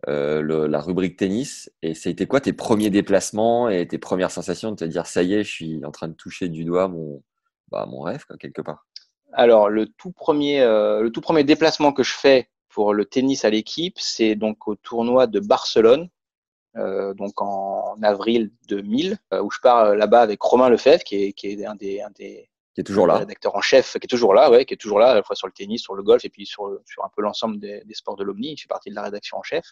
euh, 0.07 0.41
le- 0.41 0.67
la 0.67 0.79
rubrique 0.79 1.17
tennis. 1.17 1.72
Et 1.81 1.95
ça 1.95 2.10
a 2.10 2.12
été 2.12 2.27
quoi 2.27 2.39
tes 2.39 2.53
premiers 2.53 2.89
déplacements 2.89 3.67
et 3.69 3.88
tes 3.88 3.98
premières 3.98 4.31
sensations 4.31 4.72
de 4.72 4.75
te 4.75 4.86
dire 4.86 5.05
ça 5.07 5.24
y 5.24 5.33
est, 5.33 5.43
je 5.43 5.51
suis 5.51 5.86
en 5.86 5.91
train 5.91 6.07
de 6.07 6.13
toucher 6.13 6.50
du 6.50 6.63
doigt 6.65 6.88
mon, 6.88 7.24
bah, 7.69 7.86
mon 7.89 8.01
rêve 8.01 8.25
quoi, 8.25 8.38
quelque 8.38 8.62
part? 8.62 8.86
Alors 9.31 9.69
le 9.69 9.88
tout 9.88 10.12
premier 10.12 10.62
euh, 10.62 11.01
le 11.01 11.12
tout 11.12 11.22
premier 11.22 11.43
déplacement 11.43 11.91
que 11.91 12.03
je 12.03 12.13
fais 12.13 12.50
pour 12.69 12.93
le 12.93 13.05
tennis 13.05 13.45
à 13.45 13.50
l'équipe, 13.50 13.98
c'est 14.00 14.36
donc 14.36 14.67
au 14.67 14.75
tournoi 14.75 15.27
de 15.27 15.39
Barcelone. 15.39 16.10
Euh, 16.77 17.13
donc 17.13 17.42
en 17.42 17.96
avril 18.01 18.51
2000, 18.68 19.18
euh, 19.34 19.42
où 19.42 19.51
je 19.51 19.60
pars 19.62 19.80
euh, 19.86 19.96
là-bas 19.96 20.22
avec 20.22 20.42
Romain 20.42 20.70
Lefebvre, 20.70 21.03
qui 21.03 21.24
est, 21.25 21.34
qui 21.34 21.48
est 21.48 21.65
un 21.65 21.75
des, 21.75 22.01
un 22.01 22.10
des 22.18 22.50
Qui 22.74 22.82
est 22.82 22.84
toujours 22.84 23.08
là. 23.08 23.18
rédacteur 23.18 23.56
en 23.56 23.62
chef, 23.62 23.94
qui 23.94 24.06
est 24.06 24.08
toujours 24.08 24.34
là, 24.34 24.50
ouais, 24.50 24.65
qui 24.65 24.74
est 24.74 24.77
toujours 24.77 25.00
là, 25.00 25.12
à 25.12 25.15
la 25.15 25.24
fois 25.24 25.36
sur 25.36 25.48
le 25.48 25.53
tennis, 25.53 25.82
sur 25.82 25.96
le 25.96 26.03
golf, 26.03 26.25
et 26.25 26.30
puis 26.30 26.46
sur, 26.46 26.80
sur 26.86 27.03
un 27.03 27.10
peu 27.15 27.22
l'ensemble 27.22 27.60
des, 27.60 27.84
des 27.86 27.94
sports 27.94 28.15
de 28.15 28.24
l'Omni. 28.24 28.53
Il 28.53 28.58
fait 28.58 28.68
partie 28.68 28.89
de 28.89 28.96
la 28.96 29.03
rédaction 29.03 29.38
en 29.38 29.44
chef. 29.44 29.65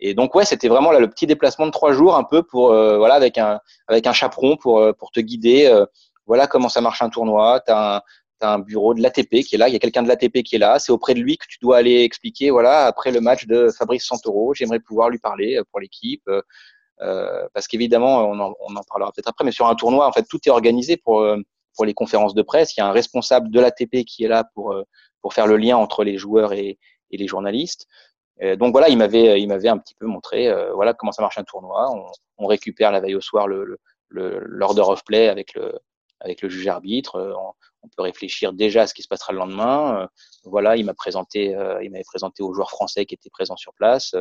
Et 0.00 0.14
donc 0.14 0.34
ouais, 0.34 0.44
c'était 0.44 0.68
vraiment 0.68 0.90
là 0.90 0.98
le 0.98 1.08
petit 1.08 1.26
déplacement 1.26 1.66
de 1.66 1.70
trois 1.70 1.92
jours, 1.92 2.16
un 2.16 2.24
peu 2.24 2.42
pour 2.42 2.72
euh, 2.72 2.98
voilà 2.98 3.14
avec 3.14 3.38
un 3.38 3.60
avec 3.86 4.06
un 4.06 4.12
chaperon 4.12 4.56
pour 4.56 4.80
euh, 4.80 4.92
pour 4.92 5.10
te 5.12 5.20
guider. 5.20 5.66
euh, 5.66 5.86
voilà 6.26 6.46
comment 6.46 6.68
ça 6.68 6.80
marche 6.80 7.02
un 7.02 7.10
tournoi. 7.10 7.60
T'as 7.60 7.98
un 7.98 8.02
un 8.44 8.58
bureau 8.58 8.94
de 8.94 9.02
l'ATP 9.02 9.42
qui 9.42 9.54
est 9.54 9.58
là. 9.58 9.68
Il 9.68 9.72
y 9.72 9.76
a 9.76 9.78
quelqu'un 9.78 10.02
de 10.02 10.08
l'ATP 10.08 10.42
qui 10.42 10.56
est 10.56 10.58
là. 10.58 10.78
C'est 10.78 10.92
auprès 10.92 11.14
de 11.14 11.20
lui 11.20 11.36
que 11.36 11.46
tu 11.48 11.58
dois 11.60 11.78
aller 11.78 12.02
expliquer. 12.02 12.50
Voilà 12.50 12.86
après 12.86 13.10
le 13.10 13.20
match 13.20 13.46
de 13.46 13.68
Fabrice 13.76 14.04
Santoro, 14.04 14.54
j'aimerais 14.54 14.80
pouvoir 14.80 15.10
lui 15.10 15.18
parler 15.18 15.56
euh, 15.56 15.64
pour 15.70 15.80
l'équipe. 15.80 16.22
euh, 16.28 16.42
euh, 17.02 17.48
parce 17.54 17.66
qu'évidemment, 17.66 18.28
on 18.30 18.38
en, 18.40 18.82
parlera 18.88 19.10
peut-être 19.12 19.28
après, 19.28 19.44
mais 19.44 19.50
sur 19.52 19.66
un 19.66 19.74
tournoi, 19.74 20.06
en 20.06 20.12
fait, 20.12 20.24
tout 20.28 20.38
est 20.46 20.50
organisé 20.50 20.96
pour 20.96 21.26
pour 21.76 21.84
les 21.84 21.94
conférences 21.94 22.34
de 22.34 22.42
presse. 22.42 22.76
Il 22.76 22.80
y 22.80 22.82
a 22.82 22.86
un 22.86 22.92
responsable 22.92 23.50
de 23.50 23.60
l'ATP 23.60 24.04
qui 24.04 24.24
est 24.24 24.28
là 24.28 24.44
pour 24.54 24.76
pour 25.20 25.34
faire 25.34 25.48
le 25.48 25.56
lien 25.56 25.76
entre 25.76 26.04
les 26.04 26.18
joueurs 26.18 26.52
et, 26.52 26.78
et 27.10 27.16
les 27.16 27.26
journalistes. 27.26 27.86
Donc 28.58 28.72
voilà, 28.72 28.88
il 28.90 28.98
m'avait 28.98 29.40
il 29.40 29.48
m'avait 29.48 29.68
un 29.68 29.78
petit 29.78 29.94
peu 29.96 30.06
montré 30.06 30.52
voilà 30.74 30.94
comment 30.94 31.12
ça 31.12 31.22
marche 31.22 31.38
un 31.38 31.44
tournoi. 31.44 31.92
On, 32.38 32.46
récupère 32.46 32.92
la 32.92 33.00
veille 33.00 33.16
au 33.16 33.20
soir 33.20 33.48
le 33.48 33.78
l'order 34.10 34.82
of 34.82 35.04
play 35.04 35.28
avec 35.28 35.54
le 35.54 35.78
avec 36.24 36.42
le 36.42 36.48
juge 36.48 36.66
arbitre. 36.66 37.16
Euh, 37.16 37.32
On, 37.38 37.52
on 37.84 37.88
peut 37.94 38.02
réfléchir 38.02 38.52
déjà 38.52 38.82
à 38.82 38.86
ce 38.86 38.94
qui 38.94 39.02
se 39.02 39.08
passera 39.08 39.32
le 39.32 39.38
lendemain. 39.38 40.00
Euh, 40.00 40.06
Voilà, 40.44 40.76
il 40.76 40.84
m'a 40.84 40.94
présenté 40.94 41.54
euh, 41.54 41.82
il 41.84 41.90
m'avait 41.90 42.04
présenté 42.04 42.42
aux 42.42 42.52
joueurs 42.54 42.70
français 42.70 43.06
qui 43.06 43.14
étaient 43.14 43.30
présents 43.30 43.56
sur 43.56 43.72
place. 43.74 44.14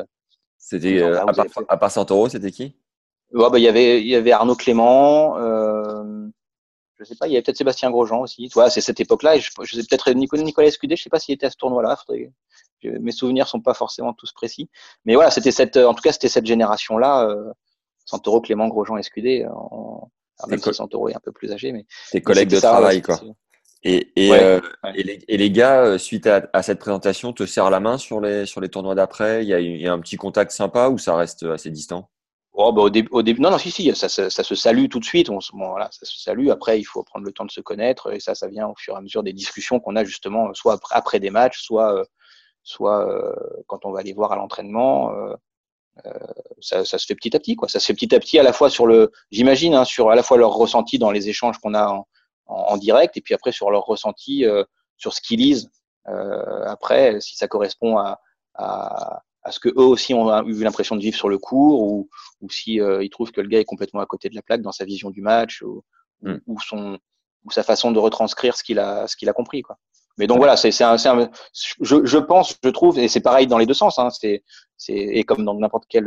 C'était 0.57 1.01
euh, 1.01 1.21
à, 1.21 1.33
part, 1.33 1.45
à 1.67 1.77
part 1.77 1.91
Santoro, 1.91 2.29
c'était 2.29 2.51
qui? 2.51 2.75
Ouais, 3.33 3.49
bah, 3.49 3.57
il 3.57 3.63
y 3.63 3.67
avait 3.67 4.01
il 4.01 4.07
y 4.07 4.15
avait 4.15 4.31
Arnaud 4.31 4.55
Clément. 4.55 5.37
Euh, 5.37 6.27
je 6.99 7.03
sais 7.05 7.15
pas, 7.15 7.27
il 7.27 7.31
y 7.31 7.35
avait 7.35 7.41
peut-être 7.43 7.57
Sébastien 7.57 7.89
Grosjean 7.91 8.21
aussi. 8.21 8.47
Tu 8.47 8.53
vois, 8.53 8.69
c'est 8.69 8.79
cette 8.79 8.99
époque-là. 8.99 9.37
Je, 9.39 9.49
je 9.63 9.75
sais 9.75 9.83
peut-être 9.89 10.11
Nicolas, 10.11 10.67
Escudé. 10.67 10.95
Je 10.95 11.03
sais 11.03 11.09
pas 11.09 11.19
s'il 11.19 11.33
était 11.35 11.47
à 11.47 11.49
ce 11.49 11.57
tournoi-là. 11.57 11.97
mes 12.83 13.11
souvenirs 13.11 13.47
sont 13.47 13.61
pas 13.61 13.73
forcément 13.73 14.13
tous 14.13 14.31
précis. 14.31 14.69
Mais 15.03 15.15
voilà, 15.15 15.31
c'était 15.31 15.51
cette, 15.51 15.75
en 15.77 15.93
tout 15.93 16.01
cas, 16.01 16.11
c'était 16.11 16.29
cette 16.29 16.45
génération-là. 16.45 17.27
Euh, 17.27 17.51
Santoro, 18.05 18.39
Clément, 18.41 18.67
Grosjean, 18.67 18.97
Escudé. 18.97 19.43
Alors, 19.43 20.09
même 20.47 20.59
si 20.59 20.73
Santoro 20.73 21.09
est 21.09 21.15
un 21.15 21.19
peu 21.19 21.31
plus 21.31 21.51
âgé, 21.51 21.71
mais 21.71 21.85
Tes 22.11 22.21
collègues 22.21 22.49
de 22.49 22.55
ça, 22.57 22.71
travail, 22.71 22.97
ouais, 22.97 23.01
quoi. 23.01 23.15
c'était- 23.17 23.31
Et, 23.85 24.11
et, 24.15 24.31
Ouais, 24.31 24.39
euh, 24.43 24.61
ouais. 24.85 24.93
et, 24.95 25.03
les, 25.03 25.19
et 25.27 25.37
les 25.37 25.51
gars, 25.51 25.81
euh, 25.83 25.97
suite 25.97 26.25
à, 26.25 26.47
à 26.53 26.63
cette 26.63 26.79
présentation, 26.79 27.33
te 27.33 27.45
serrent 27.45 27.69
la 27.69 27.81
main 27.81 27.97
sur 27.97 28.21
les, 28.21 28.45
sur 28.45 28.61
les 28.61 28.69
tournois 28.69 28.95
d'après? 28.95 29.43
Il 29.43 29.49
y, 29.49 29.53
a, 29.53 29.59
il 29.59 29.81
y 29.81 29.87
a 29.87 29.91
un 29.93 29.99
petit 29.99 30.15
contact 30.15 30.51
sympa 30.51 30.87
ou 30.87 30.97
ça 30.97 31.15
reste 31.17 31.43
assez 31.43 31.69
distant? 31.69 32.09
Oh, 32.53 32.71
bah, 32.71 32.83
au, 32.83 32.89
début, 32.89 33.09
au 33.11 33.23
début, 33.23 33.41
non, 33.41 33.49
non, 33.51 33.57
si, 33.57 33.71
si, 33.71 33.93
ça, 33.95 34.07
se- 34.07 34.29
ça 34.29 34.43
se 34.43 34.55
salue 34.55 34.85
tout 34.87 34.99
de 34.99 35.05
suite. 35.05 35.29
On, 35.29 35.39
bon, 35.53 35.69
voilà, 35.71 35.89
ça 35.91 36.05
se 36.05 36.17
salue. 36.21 36.49
Après, 36.49 36.79
il 36.79 36.83
faut 36.85 37.03
prendre 37.03 37.25
le 37.25 37.31
temps 37.33 37.45
de 37.45 37.51
se 37.51 37.61
connaître, 37.61 38.13
et 38.13 38.19
ça, 38.21 38.35
ça 38.35 38.47
vient 38.47 38.67
au 38.67 38.75
fur 38.77 38.93
et 38.93 38.97
à 38.97 39.01
mesure 39.01 39.23
des 39.23 39.33
discussions 39.33 39.79
qu'on 39.79 39.95
a 39.95 40.03
justement, 40.05 40.53
soit 40.53 40.73
après, 40.75 40.95
après 40.95 41.19
des 41.19 41.31
matchs, 41.31 41.61
soit, 41.61 41.93
euh, 41.93 42.03
soit 42.63 43.09
euh, 43.09 43.35
quand 43.67 43.85
on 43.85 43.91
va 43.91 44.03
les 44.03 44.13
voir 44.13 44.31
à 44.31 44.35
l'entraînement. 44.37 45.11
euh, 45.13 45.35
ça, 46.59 46.85
ça 46.85 46.97
se 46.97 47.05
fait 47.05 47.15
petit 47.15 47.35
à 47.35 47.39
petit, 47.39 47.55
quoi. 47.55 47.67
Ça 47.69 47.79
se 47.79 47.85
fait 47.85 47.93
petit 47.93 48.13
à 48.15 48.19
petit, 48.19 48.39
à 48.39 48.43
la 48.43 48.53
fois 48.53 48.69
sur 48.69 48.87
le, 48.87 49.11
j'imagine, 49.31 49.73
hein, 49.73 49.85
sur 49.85 50.09
à 50.09 50.15
la 50.15 50.23
fois 50.23 50.37
leur 50.37 50.53
ressenti 50.53 50.97
dans 50.99 51.11
les 51.11 51.29
échanges 51.29 51.57
qu'on 51.59 51.73
a 51.73 51.87
en, 51.87 52.07
en, 52.47 52.55
en 52.55 52.77
direct, 52.77 53.17
et 53.17 53.21
puis 53.21 53.33
après 53.33 53.51
sur 53.51 53.69
leur 53.71 53.83
ressenti 53.83 54.45
euh, 54.45 54.63
sur 54.97 55.13
ce 55.13 55.21
qu'ils 55.21 55.39
lisent. 55.39 55.69
Euh, 56.07 56.65
après, 56.65 57.21
si 57.21 57.35
ça 57.35 57.47
correspond 57.47 57.97
à, 57.97 58.19
à, 58.55 59.21
à 59.43 59.51
ce 59.51 59.59
que 59.59 59.69
eux 59.69 59.85
aussi 59.85 60.13
ont 60.13 60.45
eu 60.47 60.63
l'impression 60.63 60.95
de 60.95 61.01
vivre 61.01 61.17
sur 61.17 61.29
le 61.29 61.37
cours, 61.37 61.81
ou, 61.81 62.09
ou 62.41 62.49
si 62.49 62.81
euh, 62.81 63.03
ils 63.03 63.09
trouvent 63.09 63.31
que 63.31 63.41
le 63.41 63.47
gars 63.47 63.59
est 63.59 63.65
complètement 63.65 64.01
à 64.01 64.05
côté 64.05 64.29
de 64.29 64.35
la 64.35 64.41
plaque 64.41 64.61
dans 64.61 64.71
sa 64.71 64.85
vision 64.85 65.09
du 65.11 65.21
match, 65.21 65.61
ou, 65.61 65.83
Mm. 66.23 66.37
ou 66.47 66.59
son 66.61 66.97
ou 67.45 67.51
sa 67.51 67.63
façon 67.63 67.91
de 67.91 67.99
retranscrire 67.99 68.55
ce 68.55 68.63
qu'il 68.63 68.79
a 68.79 69.07
ce 69.07 69.15
qu'il 69.15 69.29
a 69.29 69.33
compris, 69.33 69.61
quoi. 69.61 69.77
Mais 70.17 70.27
donc 70.27 70.37
voilà, 70.37 70.55
c'est 70.57 70.71
c'est 70.71 70.83
un, 70.83 70.97
c'est 70.97 71.09
un 71.09 71.29
je, 71.53 72.05
je 72.05 72.17
pense, 72.17 72.55
je 72.63 72.69
trouve, 72.69 72.99
et 72.99 73.07
c'est 73.07 73.21
pareil 73.21 73.47
dans 73.47 73.57
les 73.57 73.65
deux 73.65 73.73
sens. 73.73 73.97
Hein, 73.99 74.09
c'est 74.09 74.43
c'est 74.77 74.93
et 74.93 75.23
comme 75.23 75.43
dans 75.43 75.55
n'importe 75.55 75.85
quelle 75.87 76.05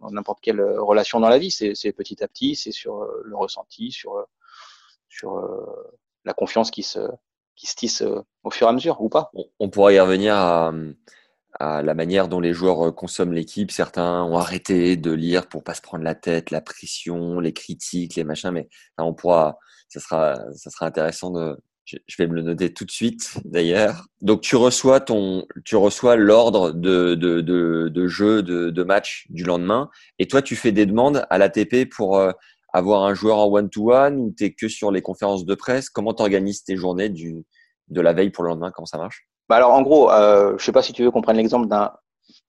dans 0.00 0.10
n'importe 0.10 0.40
quelle 0.40 0.60
relation 0.60 1.20
dans 1.20 1.28
la 1.28 1.38
vie, 1.38 1.50
c'est 1.50 1.72
c'est 1.74 1.92
petit 1.92 2.22
à 2.22 2.28
petit, 2.28 2.54
c'est 2.54 2.72
sur 2.72 3.02
euh, 3.02 3.22
le 3.24 3.36
ressenti, 3.36 3.90
sur 3.90 4.16
euh, 4.16 4.24
sur 5.08 5.38
euh, 5.38 5.98
la 6.24 6.34
confiance 6.34 6.70
qui 6.70 6.82
se 6.82 7.00
qui 7.56 7.66
se 7.66 7.74
tisse 7.74 8.02
au 8.44 8.50
fur 8.50 8.66
et 8.66 8.70
à 8.70 8.72
mesure 8.72 9.00
ou 9.00 9.08
pas. 9.08 9.30
on, 9.34 9.44
on 9.58 9.68
pourrait 9.68 9.96
y 9.96 10.00
revenir 10.00 10.34
à, 10.34 10.72
à 11.60 11.82
la 11.82 11.94
manière 11.94 12.28
dont 12.28 12.40
les 12.40 12.52
joueurs 12.52 12.88
euh, 12.88 12.92
consomment 12.92 13.32
l'équipe. 13.34 13.70
Certains 13.70 14.22
ont 14.24 14.36
arrêté 14.36 14.96
de 14.96 15.12
lire 15.12 15.48
pour 15.48 15.64
pas 15.64 15.74
se 15.74 15.82
prendre 15.82 16.04
la 16.04 16.14
tête, 16.14 16.50
la 16.50 16.60
pression, 16.60 17.40
les 17.40 17.52
critiques, 17.52 18.16
les 18.16 18.24
machins, 18.24 18.50
mais 18.50 18.68
enfin, 18.96 19.08
on 19.08 19.14
pourra, 19.14 19.58
ça 19.88 20.00
sera, 20.00 20.36
ça 20.54 20.70
sera 20.70 20.86
intéressant 20.86 21.30
de, 21.30 21.56
je, 21.84 21.98
vais 22.18 22.26
me 22.26 22.34
le 22.34 22.42
noter 22.42 22.72
tout 22.72 22.84
de 22.84 22.90
suite 22.90 23.38
d'ailleurs. 23.44 24.06
Donc 24.20 24.40
tu 24.40 24.56
reçois 24.56 25.00
ton, 25.00 25.46
tu 25.64 25.76
reçois 25.76 26.16
l'ordre 26.16 26.72
de, 26.72 27.14
de, 27.14 27.40
de, 27.40 27.88
de 27.88 28.06
jeu, 28.06 28.42
de, 28.42 28.70
de 28.70 28.82
match 28.82 29.26
du 29.30 29.44
lendemain, 29.44 29.90
et 30.18 30.28
toi 30.28 30.42
tu 30.42 30.56
fais 30.56 30.72
des 30.72 30.86
demandes 30.86 31.24
à 31.30 31.38
l'ATP 31.38 31.88
pour 31.90 32.18
euh, 32.18 32.32
avoir 32.72 33.04
un 33.04 33.14
joueur 33.14 33.38
en 33.38 33.46
one-to-one 33.52 34.16
ou 34.18 34.32
t'es 34.36 34.52
que 34.52 34.68
sur 34.68 34.90
les 34.90 35.02
conférences 35.02 35.44
de 35.44 35.54
presse? 35.54 35.90
Comment 35.90 36.14
t'organises 36.14 36.64
tes 36.64 36.76
journées 36.76 37.10
du, 37.10 37.44
de 37.88 38.00
la 38.00 38.12
veille 38.12 38.30
pour 38.30 38.44
le 38.44 38.50
lendemain? 38.50 38.70
Comment 38.70 38.86
ça 38.86 38.98
marche? 38.98 39.26
Bah 39.52 39.56
alors 39.56 39.74
en 39.74 39.82
gros, 39.82 40.10
euh, 40.10 40.56
je 40.56 40.64
sais 40.64 40.72
pas 40.72 40.80
si 40.80 40.94
tu 40.94 41.04
veux 41.04 41.10
qu'on 41.10 41.20
prenne 41.20 41.36
l'exemple 41.36 41.68
d'un 41.68 41.92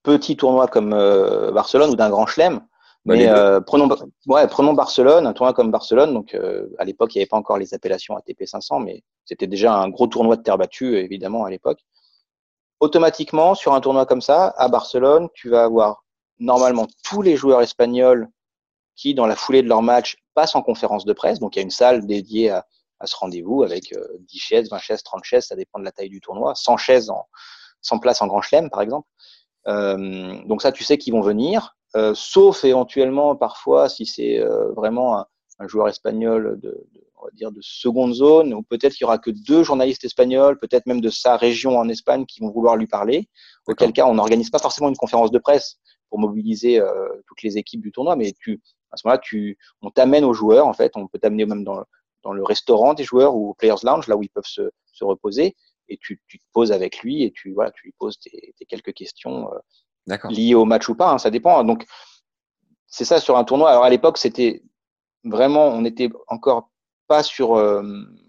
petit 0.04 0.38
tournoi 0.38 0.68
comme 0.68 0.94
euh, 0.94 1.52
Barcelone 1.52 1.90
ou 1.90 1.98
d'un 1.98 2.10
grand 2.10 2.26
chelem. 2.26 2.62
Bah, 3.04 3.16
Mais 3.18 3.28
euh, 3.28 3.60
prenons, 3.60 3.90
ouais, 4.28 4.48
prenons 4.48 4.72
Barcelone, 4.72 5.28
un 5.28 5.34
tournoi 5.34 5.52
comme 5.52 5.70
Barcelone. 5.70 6.14
Donc, 6.14 6.34
euh, 6.34 6.70
à 6.80 6.86
l'époque, 6.86 7.14
il 7.14 7.18
n'y 7.18 7.24
avait 7.24 7.28
pas 7.28 7.36
encore 7.36 7.58
les 7.58 7.74
appellations 7.74 8.16
ATP 8.16 8.46
500, 8.46 8.80
mais 8.80 9.04
c'était 9.26 9.48
déjà 9.48 9.76
un 9.76 9.90
gros 9.90 10.08
tournoi 10.08 10.38
de 10.38 10.44
terre 10.44 10.58
battue, 10.58 10.96
évidemment, 10.96 11.44
à 11.44 11.50
l'époque. 11.50 11.82
Automatiquement, 12.80 13.54
sur 13.54 13.74
un 13.74 13.82
tournoi 13.82 14.06
comme 14.06 14.22
ça, 14.22 14.54
à 14.56 14.70
Barcelone, 14.70 15.28
tu 15.34 15.50
vas 15.50 15.66
avoir 15.66 16.06
normalement 16.40 16.88
tous 17.04 17.22
les 17.22 17.36
joueurs 17.36 17.62
espagnols 17.62 18.30
qui, 18.96 19.14
dans 19.14 19.28
la 19.28 19.36
foulée 19.36 19.62
de 19.62 19.68
leur 19.68 19.82
match, 19.82 20.16
passent 20.36 20.56
en 20.56 20.62
conférence 20.62 21.04
de 21.04 21.12
presse. 21.12 21.40
Donc, 21.40 21.58
il 21.58 21.60
y 21.60 21.62
a 21.62 21.64
une 21.64 21.70
salle 21.70 22.08
dédiée 22.08 22.52
à, 22.52 22.66
à 23.00 23.06
ce 23.06 23.16
rendez-vous 23.16 23.64
avec 23.64 23.94
10 24.20 24.40
chaises, 24.40 24.70
20 24.70 24.78
chaises, 24.78 25.04
30 25.04 25.24
chaises, 25.24 25.48
ça 25.48 25.56
dépend 25.56 25.80
de 25.80 25.84
la 25.84 25.92
taille 25.92 26.10
du 26.10 26.22
tournoi, 26.22 26.54
100 26.56 26.78
chaises 26.78 27.10
en 27.10 27.26
100 27.84 28.00
places 28.00 28.22
en 28.22 28.28
Grand 28.28 28.42
Chelem, 28.42 28.70
par 28.70 28.82
exemple. 28.82 29.08
Euh, 29.68 30.42
donc 30.46 30.62
ça, 30.62 30.72
tu 30.72 30.84
sais 30.84 30.98
qu'ils 30.98 31.14
vont 31.14 31.22
venir, 31.22 31.76
euh, 31.96 32.14
sauf 32.16 32.66
éventuellement 32.66 33.36
parfois 33.36 33.88
si 33.88 34.06
c'est 34.06 34.40
euh, 34.40 34.72
vraiment 34.72 35.20
un, 35.20 35.26
un, 35.60 35.68
joueur 35.68 35.88
espagnol 35.88 36.60
de, 36.60 36.70
de, 36.92 37.08
on 37.22 37.26
va 37.26 37.32
dire 37.34 37.52
de 37.52 37.62
seconde 37.62 38.14
zone, 38.14 38.54
ou 38.54 38.64
peut-être 38.64 38.94
qu'il 38.94 39.06
y 39.06 39.06
aura 39.06 39.20
que 39.20 39.32
deux 39.32 39.64
journalistes 39.64 40.04
espagnols, 40.04 40.60
peut-être 40.60 40.86
même 40.86 41.02
de 41.02 41.10
sa 41.10 41.38
région 41.38 41.78
en 41.78 41.88
Espagne 41.88 42.26
qui 42.26 42.42
vont 42.42 42.50
vouloir 42.50 42.76
lui 42.76 42.88
parler. 42.88 43.30
Auquel 43.68 43.94
cas, 43.94 44.06
on 44.06 44.16
n'organise 44.16 44.50
pas 44.50 44.60
forcément 44.60 44.90
une 44.90 44.98
conférence 44.98 45.32
de 45.32 45.40
presse 45.40 45.78
pour 46.10 46.20
mobiliser 46.20 46.80
euh, 46.80 47.10
toutes 47.28 47.42
les 47.44 47.58
équipes 47.58 47.82
du 47.82 47.92
tournoi, 47.92 48.16
mais 48.16 48.34
tu, 48.40 48.62
à 48.92 48.98
ce 48.98 49.08
moment-là, 49.08 49.22
tu, 49.24 49.58
on 49.82 49.90
t'amène 49.90 50.26
aux 50.26 50.34
joueurs. 50.34 50.68
En 50.68 50.74
fait, 50.74 50.92
on 50.96 51.08
peut 51.08 51.20
t'amener 51.20 51.46
même 51.46 51.64
dans, 51.64 51.84
dans 52.24 52.34
le 52.34 52.44
restaurant 52.44 52.94
des 52.94 53.04
joueurs 53.04 53.36
ou 53.36 53.50
au 53.50 53.54
Players 53.54 53.84
Lounge, 53.84 54.08
là 54.08 54.16
où 54.16 54.24
ils 54.24 54.30
peuvent 54.30 54.44
se, 54.46 54.72
se 54.92 55.04
reposer, 55.04 55.56
et 55.90 55.98
tu, 55.98 56.22
tu, 56.28 56.40
te 56.40 56.46
poses 56.54 56.72
avec 56.72 57.00
lui 57.00 57.24
et 57.24 57.32
tu, 57.32 57.54
voilà, 57.54 57.72
tu 57.72 57.86
lui 57.86 57.94
poses 58.00 58.18
tes, 58.20 58.54
tes 58.58 58.66
quelques 58.66 58.94
questions 58.94 59.50
euh, 59.54 60.18
liées 60.30 60.56
au 60.56 60.66
match 60.66 60.88
ou 60.90 60.96
pas, 60.96 61.12
hein, 61.12 61.18
ça 61.18 61.30
dépend. 61.30 61.64
Donc, 61.64 61.86
c'est 62.88 63.06
ça 63.06 63.20
sur 63.20 63.38
un 63.38 63.44
tournoi. 63.44 63.72
Alors 63.72 63.84
à 63.84 63.90
l'époque, 63.90 64.18
c'était 64.18 64.64
vraiment, 65.24 65.68
on 65.68 65.82
n'était 65.82 66.10
encore 66.28 66.70
pas 67.08 67.24
sur 67.24 67.56
euh, 67.56 67.84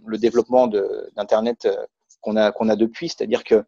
le 0.07 0.19
développement 0.19 0.67
d'Internet 0.67 1.67
euh, 1.67 1.77
qu'on 2.21 2.37
a, 2.37 2.51
qu'on 2.53 2.69
a 2.69 2.77
depuis, 2.77 3.09
c'est-à-dire 3.09 3.45
que 3.45 3.65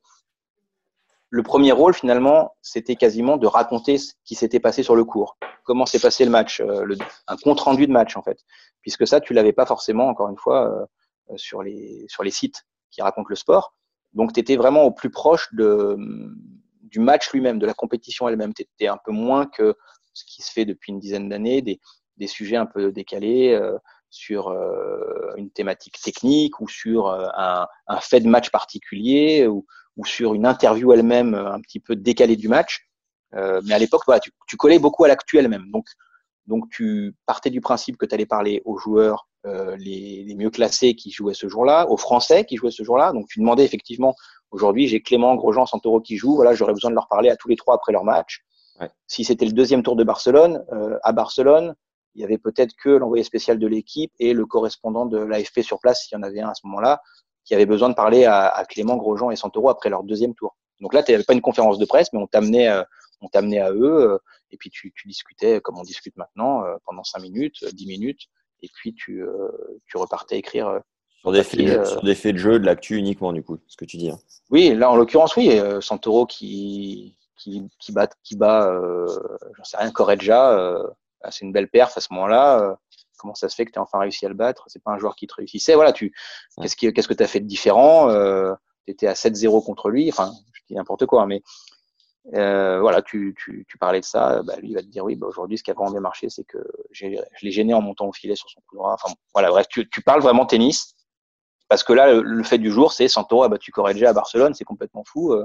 le 1.31 1.43
premier 1.43 1.73
rôle, 1.73 1.95
finalement, 1.95 2.55
c'était 2.63 2.97
quasiment 2.97 3.37
de 3.37 3.47
raconter 3.47 3.99
ce 3.99 4.15
qui 4.25 4.35
s'était 4.35 4.61
passé 4.61 4.83
sur 4.83 4.95
le 4.95 5.05
cours. 5.05 5.37
Comment 5.65 5.87
s'est 5.87 5.99
passé 5.99 6.25
le 6.25 6.31
match, 6.31 6.61
euh, 6.61 6.85
le, 6.85 6.97
un 7.27 7.37
compte 7.37 7.61
rendu 7.61 7.87
de 7.87 7.93
match, 7.93 8.17
en 8.17 8.23
fait. 8.23 8.39
Puisque 8.81 9.07
ça, 9.07 9.21
tu 9.21 9.35
l'avais 9.35 9.53
pas 9.53 9.67
forcément, 9.67 10.09
encore 10.09 10.29
une 10.29 10.39
fois, 10.39 10.71
euh, 10.71 11.37
sur, 11.37 11.63
les, 11.63 12.07
sur 12.09 12.23
les 12.23 12.31
sites 12.31 12.65
qui 12.91 13.03
racontent 13.03 13.29
le 13.29 13.37
sport. 13.37 13.75
Donc, 14.13 14.33
tu 14.33 14.41
étais 14.41 14.57
vraiment 14.57 14.85
au 14.85 14.93
plus 14.93 15.11
proche 15.11 15.53
de, 15.53 15.97
du 16.83 17.01
match 17.01 17.31
lui-même, 17.33 17.59
de 17.59 17.67
la 17.67 17.75
compétition 17.75 18.29
elle-même. 18.29 18.55
Tu 18.55 18.63
étais 18.63 18.87
un 18.87 18.99
peu 19.05 19.13
moins 19.13 19.47
que 19.47 19.75
ce 20.15 20.25
qui 20.25 20.43
se 20.43 20.53
fait 20.53 20.65
depuis 20.65 20.93
une 20.93 21.01
dizaine 21.01 21.29
d'années, 21.29 21.61
des, 21.61 21.81
des 22.17 22.27
sujets 22.27 22.57
un 22.57 22.67
peu 22.67 22.93
décalés 22.93 23.53
euh, 23.53 23.77
sur 24.11 24.49
euh, 24.49 25.35
une 25.37 25.51
thématique 25.51 26.01
technique 26.01 26.61
ou 26.61 26.69
sur 26.69 27.09
euh, 27.09 27.27
un, 27.35 27.67
un, 27.89 28.01
fait 28.01 28.21
de 28.21 28.29
match 28.29 28.51
particulier 28.51 29.47
ou, 29.47 29.67
ou 29.97 30.05
sur 30.05 30.35
une 30.35 30.47
interview 30.47 30.93
elle-même 30.93 31.35
euh, 31.35 31.53
un 31.53 31.61
petit 31.61 31.81
peu 31.81 31.97
décalée 31.97 32.37
du 32.37 32.49
match. 32.49 32.89
Euh, 33.35 33.61
mais 33.65 33.75
à 33.75 33.79
l'époque, 33.79 34.03
voilà, 34.07 34.21
tu, 34.21 34.31
tu, 34.47 34.57
collais 34.57 34.79
beaucoup 34.79 35.05
à 35.05 35.09
l'actu 35.09 35.39
elle-même. 35.39 35.71
Donc, 35.71 35.87
donc, 36.47 36.69
tu 36.71 37.15
partais 37.27 37.51
du 37.51 37.61
principe 37.61 37.97
que 37.97 38.07
tu 38.07 38.15
allais 38.15 38.27
parler 38.27 38.63
aux 38.65 38.79
joueurs 38.79 39.29
euh, 39.47 39.77
les, 39.77 40.25
les, 40.25 40.35
mieux 40.35 40.51
classés 40.51 40.95
qui 40.95 41.11
jouaient 41.11 41.35
ce 41.35 41.49
jour-là, 41.49 41.89
aux 41.91 41.97
Français 41.97 42.45
qui 42.45 42.57
jouaient 42.57 42.71
ce 42.71 42.85
jour-là. 42.85 43.13
Donc, 43.13 43.27
tu 43.29 43.41
demandais 43.41 43.65
effectivement, 43.65 44.15
aujourd'hui, 44.51 44.87
j'ai 44.87 45.03
Clément, 45.03 45.35
Grosjean, 45.35 45.67
Santoro 45.67 46.01
qui 46.01 46.17
jouent. 46.17 46.37
Voilà, 46.37 46.55
j'aurais 46.55 46.73
besoin 46.73 46.91
de 46.91 46.95
leur 46.95 47.09
parler 47.09 47.31
à 47.31 47.37
tous 47.37 47.49
les 47.49 47.57
trois 47.57 47.75
après 47.75 47.93
leur 47.93 48.05
match. 48.05 48.45
Ouais. 48.81 48.91
Si 49.07 49.25
c'était 49.25 49.45
le 49.45 49.53
deuxième 49.53 49.83
tour 49.83 49.97
de 49.97 50.05
Barcelone, 50.05 50.65
euh, 50.73 50.99
à 51.03 51.13
Barcelone, 51.13 51.75
il 52.15 52.23
y 52.23 52.25
avait 52.25 52.39
peut-être 52.39 52.75
que 52.77 52.89
l'envoyé 52.89 53.25
spécial 53.25 53.59
de 53.59 53.67
l'équipe 53.67 54.13
et 54.19 54.33
le 54.33 54.47
correspondant 54.47 55.07
de 55.07 55.19
l'AFP 55.19 55.61
sur 55.61 55.81
place, 55.81 56.05
s'il 56.05 56.17
y 56.17 56.19
en 56.19 56.23
avait 56.23 56.41
un 56.41 56.49
à 56.49 56.55
ce 56.55 56.67
moment-là, 56.67 57.01
qui 57.47 57.55
avait 57.55 57.65
besoin 57.65 57.89
de 57.89 57.95
parler 57.95 58.27
à, 58.27 58.49
à 58.49 58.65
Clément, 58.67 58.97
Grosjean 58.97 59.31
et 59.31 59.37
Santoro 59.37 59.71
après 59.71 59.89
leur 59.89 60.03
deuxième 60.03 60.35
tour. 60.35 60.55
Donc 60.81 60.93
là, 60.93 61.03
tu 61.03 61.13
n'avais 61.13 61.25
pas 61.25 61.33
une 61.33 61.41
conférence 61.41 61.79
de 61.79 61.85
presse, 61.85 62.13
mais 62.13 62.19
on 62.19 62.27
t'amenait, 62.27 62.69
euh, 62.69 62.83
on 63.21 63.29
t'amenait 63.29 63.61
à 63.61 63.73
eux, 63.73 64.13
euh, 64.13 64.19
et 64.51 64.57
puis 64.57 64.71
tu, 64.71 64.93
tu, 64.95 65.09
discutais 65.09 65.61
comme 65.61 65.79
on 65.79 65.83
discute 65.83 66.17
maintenant 66.17 66.65
euh, 66.65 66.75
pendant 66.85 67.05
cinq 67.05 67.21
minutes, 67.21 67.65
dix 67.73 67.87
minutes, 67.87 68.27
et 68.63 68.69
puis 68.75 68.95
tu, 68.95 69.25
tu 69.87 69.97
repartais 69.97 70.39
écrire. 70.39 70.81
Sur 71.21 71.33
des, 71.33 71.43
papier, 71.43 71.67
faits, 71.69 71.87
sur 71.87 72.03
des 72.03 72.15
faits 72.15 72.35
de 72.35 72.39
jeu, 72.39 72.59
de 72.59 72.67
l'actu 72.67 72.97
uniquement, 72.97 73.33
du 73.33 73.43
coup, 73.43 73.59
ce 73.67 73.77
que 73.77 73.85
tu 73.85 73.97
dis. 73.97 74.11
Hein. 74.11 74.19
Oui, 74.51 74.75
là, 74.75 74.91
en 74.91 74.97
l'occurrence, 74.97 75.35
oui, 75.37 75.61
Santoro 75.81 76.27
qui, 76.27 77.17
qui, 77.37 77.69
qui 77.79 77.93
bat, 77.93 78.09
qui 78.23 78.37
bat 78.37 78.69
euh, 78.69 79.07
j'en 79.57 79.65
sais 79.65 79.77
rien, 79.77 79.91
Correggia, 79.91 80.79
c'est 81.31 81.45
une 81.45 81.53
belle 81.53 81.69
perf 81.69 81.97
à 81.97 82.01
ce 82.01 82.13
moment-là 82.13 82.79
comment 83.17 83.35
ça 83.35 83.49
se 83.49 83.55
fait 83.55 83.65
que 83.65 83.73
tu 83.73 83.79
as 83.79 83.83
enfin 83.83 83.99
réussi 83.99 84.27
à 84.27 84.29
le 84.29 84.35
battre? 84.35 84.65
C'est 84.69 84.83
pas 84.83 84.93
un 84.93 84.99
joueur 84.99 85.17
qui 85.17 85.27
te 85.27 85.35
réussissait. 85.35 85.75
Voilà, 85.75 85.93
tu 85.93 86.13
qu'est-ce 86.61 86.77
qui, 86.77 86.93
que 86.93 87.15
tu 87.15 87.23
as 87.23 87.27
fait 87.27 87.41
de 87.41 87.47
différent? 87.47 88.11
Euh, 88.11 88.55
Tu 88.87 88.93
étais 88.93 89.07
à 89.07 89.15
7-0 89.15 89.65
contre 89.65 89.91
lui. 89.91 90.09
Enfin, 90.11 90.33
je 90.53 90.61
dis 90.69 90.75
n'importe 90.75 91.07
quoi, 91.07 91.27
mais 91.27 91.43
euh, 92.35 92.81
voilà, 92.81 93.03
tu, 93.03 93.35
tu, 93.39 93.65
tu, 93.69 93.79
parlais 93.79 94.01
de 94.01 94.05
ça. 94.05 94.43
Bah, 94.43 94.57
lui, 94.57 94.71
il 94.71 94.75
va 94.75 94.83
te 94.83 94.89
dire 94.89 95.05
oui. 95.05 95.17
Bah, 95.17 95.27
aujourd'hui, 95.29 95.59
ce 95.59 95.63
qui 95.63 95.71
a 95.71 95.75
vraiment 95.75 95.93
bien 95.93 96.01
marché, 96.01 96.29
c'est 96.29 96.45
que 96.45 96.59
je 96.91 97.07
l'ai 97.43 97.51
gêné 97.51 97.75
en 97.75 97.83
montant 97.83 98.07
au 98.07 98.13
filet 98.13 98.35
sur 98.35 98.51
son 98.51 98.61
coup 98.69 98.77
droit. 98.77 98.93
Enfin, 98.93 99.15
voilà, 99.33 99.51
bref, 99.51 99.67
tu, 99.69 99.89
tu 99.89 100.03
parles 100.03 100.23
vraiment 100.23 100.47
tennis. 100.47 100.95
Parce 101.69 101.83
que 101.83 101.93
là, 101.93 102.13
le, 102.13 102.43
fait 102.45 102.59
du 102.59 102.71
jour, 102.71 102.93
c'est 102.93 103.09
Santoro 103.09 103.43
a 103.43 103.49
battu 103.49 103.73
Correggia 103.73 104.11
à 104.11 104.13
Barcelone, 104.13 104.55
c'est 104.55 104.65
complètement 104.65 105.05
fou. 105.05 105.33
Euh, 105.33 105.45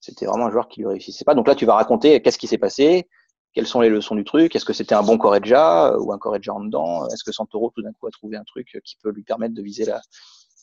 c'était 0.00 0.26
vraiment 0.26 0.46
un 0.46 0.50
joueur 0.50 0.68
qui 0.68 0.80
lui 0.80 0.88
réussissait 0.88 1.24
pas. 1.24 1.34
Donc 1.34 1.48
là, 1.48 1.54
tu 1.54 1.66
vas 1.66 1.74
raconter 1.74 2.22
qu'est-ce 2.22 2.38
qui 2.38 2.46
s'est 2.46 2.58
passé, 2.58 3.08
quelles 3.54 3.66
sont 3.66 3.80
les 3.80 3.88
leçons 3.88 4.14
du 4.14 4.24
truc? 4.24 4.54
Est-ce 4.54 4.64
que 4.64 4.72
c'était 4.72 4.94
un 4.94 5.02
bon 5.02 5.18
Correggia 5.18 5.96
ou 5.98 6.12
un 6.12 6.18
Correggia 6.18 6.54
en 6.54 6.60
dedans? 6.60 7.08
Est-ce 7.08 7.24
que 7.24 7.32
Santoro 7.32 7.72
tout 7.74 7.82
d'un 7.82 7.92
coup 7.92 8.06
a 8.06 8.10
trouvé 8.10 8.36
un 8.36 8.44
truc 8.44 8.80
qui 8.84 8.96
peut 9.02 9.10
lui 9.10 9.22
permettre 9.22 9.54
de 9.54 9.62
viser 9.62 9.86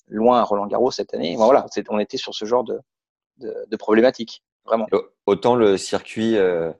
loin 0.08 0.40
à 0.40 0.44
Roland 0.44 0.68
Garros 0.68 0.92
cette 0.92 1.14
année? 1.14 1.36
Voilà, 1.36 1.66
on 1.90 2.00
était 2.00 2.18
sur 2.18 2.34
ce 2.34 2.46
genre 2.46 2.64
de, 2.64 2.80
de, 3.38 3.76
problématique, 3.76 4.44
vraiment. 4.66 4.88
Autant 5.26 5.56
le 5.56 5.78
circuit, 5.78 6.38
euh, 6.38 6.72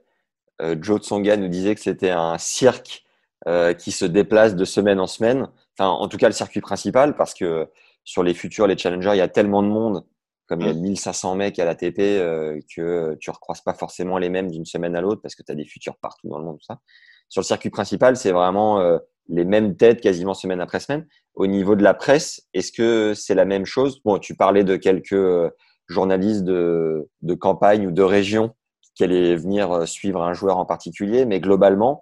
euh, 0.62 0.76
Joe 0.80 1.00
Tsonga 1.00 1.36
nous 1.36 1.48
disait 1.48 1.74
que 1.74 1.80
c'était 1.80 2.10
un 2.10 2.38
cirque 2.38 3.04
euh, 3.46 3.74
qui 3.74 3.92
se 3.92 4.04
déplace 4.04 4.56
de 4.56 4.64
semaine 4.64 5.00
en 5.00 5.06
semaine. 5.06 5.48
En 5.78 6.08
tout 6.08 6.16
cas, 6.16 6.28
le 6.28 6.32
circuit 6.32 6.62
principal, 6.62 7.16
parce 7.16 7.34
que 7.34 7.68
sur 8.04 8.22
les 8.22 8.32
futurs, 8.32 8.66
les 8.66 8.78
challengers, 8.78 9.10
il 9.12 9.18
y 9.18 9.20
a 9.20 9.28
tellement 9.28 9.62
de 9.62 9.68
monde 9.68 10.04
comme 10.46 10.60
il 10.60 10.66
y 10.66 10.70
a 10.70 10.74
1500 10.74 11.34
mmh. 11.34 11.38
mecs 11.38 11.58
à 11.58 11.64
l'ATP 11.64 11.98
euh, 11.98 12.60
que 12.74 13.16
tu 13.20 13.30
recroises 13.30 13.60
pas 13.60 13.74
forcément 13.74 14.18
les 14.18 14.28
mêmes 14.28 14.50
d'une 14.50 14.64
semaine 14.64 14.96
à 14.96 15.00
l'autre 15.00 15.20
parce 15.22 15.34
que 15.34 15.42
tu 15.42 15.52
as 15.52 15.54
des 15.54 15.64
futurs 15.64 15.96
partout 16.00 16.28
dans 16.28 16.38
le 16.38 16.44
monde 16.44 16.58
tout 16.58 16.66
ça. 16.66 16.80
Sur 17.28 17.40
le 17.40 17.46
circuit 17.46 17.70
principal, 17.70 18.16
c'est 18.16 18.32
vraiment 18.32 18.80
euh, 18.80 18.98
les 19.28 19.44
mêmes 19.44 19.76
têtes 19.76 20.00
quasiment 20.00 20.34
semaine 20.34 20.60
après 20.60 20.80
semaine. 20.80 21.06
Au 21.34 21.46
niveau 21.46 21.74
de 21.74 21.82
la 21.82 21.94
presse, 21.94 22.46
est-ce 22.54 22.70
que 22.70 23.14
c'est 23.14 23.34
la 23.34 23.44
même 23.44 23.66
chose? 23.66 24.00
Bon, 24.04 24.18
tu 24.18 24.36
parlais 24.36 24.62
de 24.62 24.76
quelques 24.76 25.12
euh, 25.12 25.50
journalistes 25.88 26.44
de, 26.44 27.08
de 27.22 27.34
campagne 27.34 27.86
ou 27.86 27.90
de 27.90 28.02
région 28.02 28.54
qui 28.96 29.04
allaient 29.04 29.36
venir 29.36 29.70
euh, 29.70 29.86
suivre 29.86 30.22
un 30.22 30.32
joueur 30.32 30.58
en 30.58 30.64
particulier, 30.64 31.26
mais 31.26 31.38
globalement, 31.38 32.00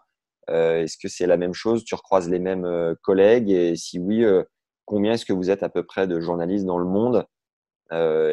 euh, 0.49 0.83
est-ce 0.83 0.97
que 0.97 1.09
c'est 1.09 1.27
la 1.27 1.37
même 1.37 1.53
chose? 1.53 1.85
Tu 1.85 1.95
recroises 1.95 2.31
les 2.31 2.39
mêmes 2.39 2.65
euh, 2.65 2.95
collègues? 3.03 3.51
Et 3.51 3.77
si 3.77 3.99
oui, 3.99 4.25
combien 4.87 5.15
est-ce 5.15 5.27
que 5.27 5.33
vous 5.33 5.51
êtes 5.51 5.63
à 5.63 5.69
peu 5.69 5.85
près 5.85 6.07
de 6.07 6.21
journalistes 6.21 6.67
dans 6.67 6.79
le 6.79 6.87
monde? 6.87 7.27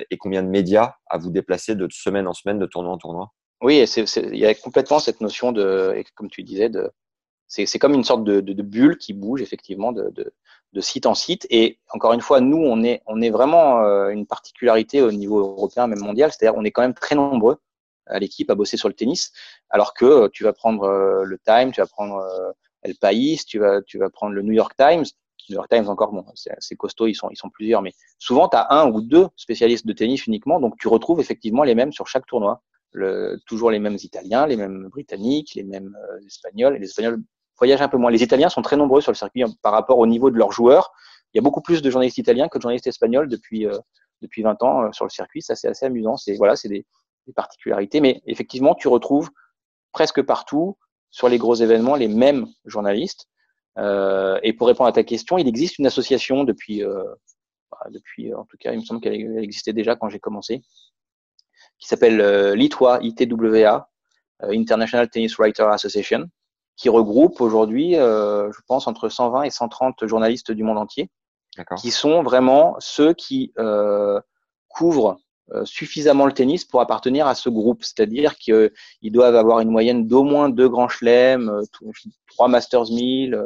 Et 0.09 0.17
combien 0.17 0.43
de 0.43 0.47
médias 0.47 0.95
à 1.07 1.17
vous 1.17 1.29
déplacer 1.29 1.75
de 1.75 1.87
semaine 1.91 2.27
en 2.27 2.33
semaine, 2.33 2.59
de 2.59 2.65
tournoi 2.65 2.91
en 2.91 2.97
tournoi? 2.97 3.31
Oui, 3.61 3.85
il 3.85 4.37
y 4.37 4.45
a 4.45 4.55
complètement 4.55 4.99
cette 4.99 5.21
notion 5.21 5.51
de, 5.51 6.03
comme 6.15 6.29
tu 6.29 6.43
disais, 6.43 6.71
c'est 7.47 7.79
comme 7.79 7.93
une 7.93 8.03
sorte 8.03 8.23
de, 8.23 8.61
bulle 8.61 8.97
qui 8.97 9.13
bouge 9.13 9.41
effectivement 9.41 9.91
de, 9.91 10.33
site 10.79 11.05
en 11.05 11.13
site. 11.13 11.45
Et 11.49 11.79
encore 11.93 12.13
une 12.13 12.21
fois, 12.21 12.41
nous, 12.41 12.57
on 12.57 12.81
est, 12.83 13.29
vraiment 13.29 13.83
euh, 13.83 14.09
une 14.09 14.25
particularité 14.25 15.01
au 15.01 15.11
niveau 15.11 15.39
européen, 15.39 15.87
même 15.87 15.99
mondial. 15.99 16.31
C'est-à-dire, 16.31 16.57
on 16.57 16.63
est 16.63 16.71
quand 16.71 16.81
même 16.81 16.93
très 16.93 17.15
nombreux 17.15 17.57
à 18.07 18.19
l'équipe 18.19 18.49
à 18.49 18.55
bosser 18.55 18.77
sur 18.77 18.87
le 18.87 18.93
tennis, 18.93 19.31
alors 19.69 19.93
que 19.93 20.05
euh, 20.05 20.29
tu 20.29 20.43
vas 20.43 20.53
prendre 20.53 20.83
euh, 20.83 21.23
le 21.23 21.37
Time, 21.39 21.71
tu 21.71 21.81
vas 21.81 21.87
prendre 21.87 22.17
euh, 22.17 22.51
El 22.83 22.95
País, 22.95 23.39
tu 23.45 23.59
vas, 23.59 23.81
tu 23.81 23.97
vas 23.97 24.09
prendre 24.09 24.33
le 24.33 24.41
New 24.41 24.53
York 24.53 24.73
Times. 24.77 25.05
New 25.49 25.55
York 25.55 25.69
Times 25.69 25.87
encore, 25.87 26.11
bon, 26.11 26.25
c'est 26.35 26.75
costaud, 26.75 27.07
ils 27.07 27.15
sont, 27.15 27.29
ils 27.29 27.37
sont 27.37 27.49
plusieurs, 27.49 27.81
mais 27.81 27.93
souvent 28.19 28.47
tu 28.47 28.57
as 28.57 28.71
un 28.71 28.89
ou 28.89 29.01
deux 29.01 29.27
spécialistes 29.35 29.85
de 29.85 29.93
tennis 29.93 30.27
uniquement, 30.27 30.59
donc 30.59 30.77
tu 30.77 30.87
retrouves 30.87 31.19
effectivement 31.19 31.63
les 31.63 31.75
mêmes 31.75 31.91
sur 31.91 32.07
chaque 32.07 32.25
tournoi. 32.25 32.61
Toujours 33.45 33.71
les 33.71 33.79
mêmes 33.79 33.97
Italiens, 34.01 34.45
les 34.45 34.57
mêmes 34.57 34.89
Britanniques, 34.89 35.55
les 35.55 35.63
mêmes 35.63 35.97
euh, 36.09 36.25
Espagnols, 36.25 36.75
les 36.75 36.87
Espagnols 36.87 37.23
voyagent 37.57 37.81
un 37.81 37.87
peu 37.87 37.97
moins. 37.97 38.11
Les 38.11 38.23
Italiens 38.23 38.49
sont 38.49 38.61
très 38.61 38.75
nombreux 38.75 38.99
sur 38.99 39.11
le 39.11 39.15
circuit 39.15 39.43
hein, 39.43 39.53
par 39.61 39.71
rapport 39.71 39.97
au 39.97 40.07
niveau 40.07 40.29
de 40.29 40.37
leurs 40.37 40.51
joueurs. 40.51 40.91
Il 41.33 41.37
y 41.37 41.39
a 41.39 41.41
beaucoup 41.41 41.61
plus 41.61 41.81
de 41.81 41.89
journalistes 41.89 42.17
italiens 42.17 42.49
que 42.49 42.57
de 42.57 42.61
journalistes 42.61 42.87
espagnols 42.87 43.29
depuis, 43.29 43.65
euh, 43.65 43.77
depuis 44.21 44.41
20 44.41 44.61
ans 44.63 44.83
euh, 44.83 44.91
sur 44.91 45.05
le 45.05 45.09
circuit. 45.09 45.41
Ça, 45.41 45.55
c'est 45.55 45.69
assez 45.69 45.85
amusant. 45.85 46.17
C'est 46.17 46.35
voilà, 46.35 46.55
des 46.65 46.85
particularités, 47.33 48.01
mais 48.01 48.21
effectivement, 48.25 48.75
tu 48.75 48.87
retrouves 48.87 49.29
presque 49.93 50.21
partout 50.21 50.77
sur 51.11 51.29
les 51.29 51.37
gros 51.37 51.55
événements 51.55 51.95
les 51.95 52.07
mêmes 52.07 52.47
journalistes. 52.65 53.27
Euh, 53.77 54.39
et 54.43 54.53
pour 54.53 54.67
répondre 54.67 54.89
à 54.89 54.91
ta 54.91 55.03
question, 55.03 55.37
il 55.37 55.47
existe 55.47 55.79
une 55.79 55.85
association 55.85 56.43
depuis, 56.43 56.83
euh, 56.83 57.03
bah, 57.71 57.87
depuis 57.89 58.33
en 58.33 58.45
tout 58.45 58.57
cas, 58.57 58.73
il 58.73 58.79
me 58.79 58.85
semble 58.85 59.01
qu'elle 59.01 59.37
existait 59.39 59.73
déjà 59.73 59.95
quand 59.95 60.09
j'ai 60.09 60.19
commencé, 60.19 60.61
qui 61.79 61.87
s'appelle 61.87 62.21
euh, 62.21 62.55
l'ITWA, 62.55 62.99
ITWA, 63.01 63.89
euh, 64.43 64.51
International 64.51 65.09
Tennis 65.09 65.35
Writer 65.37 65.63
Association, 65.63 66.27
qui 66.77 66.89
regroupe 66.89 67.41
aujourd'hui, 67.41 67.97
euh, 67.97 68.51
je 68.51 68.59
pense, 68.67 68.87
entre 68.87 69.09
120 69.09 69.43
et 69.43 69.49
130 69.49 70.05
journalistes 70.05 70.51
du 70.51 70.63
monde 70.63 70.77
entier, 70.77 71.09
qui 71.77 71.91
sont 71.91 72.23
vraiment 72.23 72.77
ceux 72.79 73.13
qui 73.13 73.53
couvrent 74.69 75.19
suffisamment 75.65 76.25
le 76.25 76.31
tennis 76.31 76.65
pour 76.65 76.81
appartenir 76.81 77.27
à 77.27 77.35
ce 77.35 77.49
groupe. 77.49 77.83
C'est-à-dire 77.83 78.37
qu'ils 78.37 78.71
doivent 79.03 79.35
avoir 79.35 79.59
une 79.59 79.69
moyenne 79.69 80.07
d'au 80.07 80.23
moins 80.23 80.49
deux 80.49 80.69
grands 80.69 80.89
chelems, 80.89 81.61
trois 82.27 82.47
Masters 82.47 82.89
1000, 82.89 83.41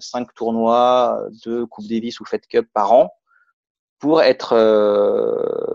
cinq 0.00 0.34
tournois, 0.34 1.26
deux 1.44 1.66
Coupes 1.66 1.86
Davis 1.86 2.20
ou 2.20 2.24
Fed 2.24 2.46
Cup 2.46 2.66
par 2.72 2.92
an 2.92 3.12
pour 3.98 4.22
être 4.22 4.50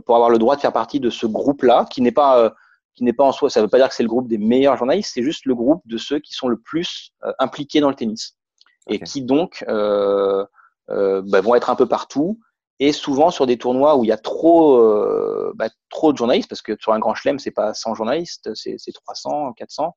pour 0.05 0.15
avoir 0.15 0.29
le 0.29 0.37
droit 0.37 0.55
de 0.55 0.61
faire 0.61 0.73
partie 0.73 0.99
de 0.99 1.09
ce 1.09 1.25
groupe-là 1.25 1.85
qui 1.89 2.01
n'est 2.01 2.11
pas 2.11 2.53
qui 2.95 3.03
n'est 3.03 3.13
pas 3.13 3.25
en 3.25 3.31
soi, 3.31 3.49
ça 3.49 3.59
ne 3.59 3.65
veut 3.65 3.69
pas 3.69 3.77
dire 3.77 3.89
que 3.89 3.95
c'est 3.95 4.03
le 4.03 4.09
groupe 4.09 4.27
des 4.27 4.37
meilleurs 4.37 4.77
journalistes, 4.77 5.11
c'est 5.13 5.23
juste 5.23 5.45
le 5.45 5.53
groupe 5.53 5.81
de 5.85 5.97
ceux 5.97 6.19
qui 6.19 6.33
sont 6.33 6.47
le 6.47 6.57
plus 6.57 7.11
euh, 7.23 7.31
impliqués 7.39 7.81
dans 7.81 7.89
le 7.89 7.95
tennis 7.95 8.37
et 8.87 8.99
qui 8.99 9.21
donc 9.21 9.63
euh, 9.67 10.45
euh, 10.89 11.21
bah, 11.25 11.41
vont 11.41 11.55
être 11.55 11.69
un 11.69 11.75
peu 11.75 11.87
partout 11.87 12.39
et 12.79 12.91
souvent 12.91 13.31
sur 13.31 13.45
des 13.47 13.57
tournois 13.57 13.95
où 13.95 14.03
il 14.03 14.07
y 14.07 14.11
a 14.11 14.17
trop, 14.17 14.77
euh, 14.77 15.53
bah, 15.55 15.69
trop 15.89 16.11
de 16.11 16.17
journalistes, 16.17 16.49
parce 16.49 16.61
que 16.61 16.75
sur 16.79 16.93
un 16.93 16.99
grand 16.99 17.15
chelem, 17.15 17.39
c'est 17.39 17.51
pas 17.51 17.73
100 17.73 17.95
journalistes, 17.95 18.53
c'est 18.53 18.77
300, 18.93 19.53
400. 19.53 19.95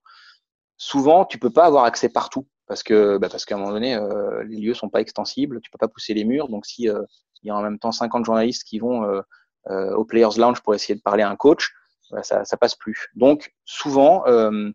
Souvent, 0.77 1.25
tu 1.25 1.39
peux 1.39 1.51
pas 1.51 1.65
avoir 1.65 1.85
accès 1.85 2.09
partout 2.09 2.47
parce 2.67 2.83
que 2.83 3.17
bah, 3.19 3.29
parce 3.31 3.45
qu'à 3.45 3.57
un 3.57 3.59
moment 3.59 3.73
donné, 3.73 3.95
euh, 3.95 4.45
les 4.45 4.59
lieux 4.59 4.75
sont 4.75 4.91
pas 4.91 5.01
extensibles, 5.01 5.61
tu 5.61 5.71
peux 5.71 5.79
pas 5.79 5.89
pousser 5.89 6.15
les 6.15 6.25
murs. 6.25 6.49
Donc 6.49 6.67
si 6.67 6.85
il 6.85 7.47
y 7.47 7.51
a 7.51 7.57
en 7.57 7.63
même 7.63 7.79
temps 7.79 7.93
50 7.93 8.25
journalistes 8.25 8.65
qui 8.65 8.79
vont 8.79 9.23
au 9.67 10.05
Players 10.05 10.39
Lounge 10.39 10.61
pour 10.61 10.75
essayer 10.75 10.95
de 10.95 11.03
parler 11.03 11.23
à 11.23 11.31
un 11.31 11.37
coach, 11.37 11.73
ça, 12.23 12.45
ça 12.45 12.57
passe 12.57 12.75
plus. 12.75 13.09
Donc 13.15 13.53
souvent, 13.65 14.27
euh, 14.27 14.71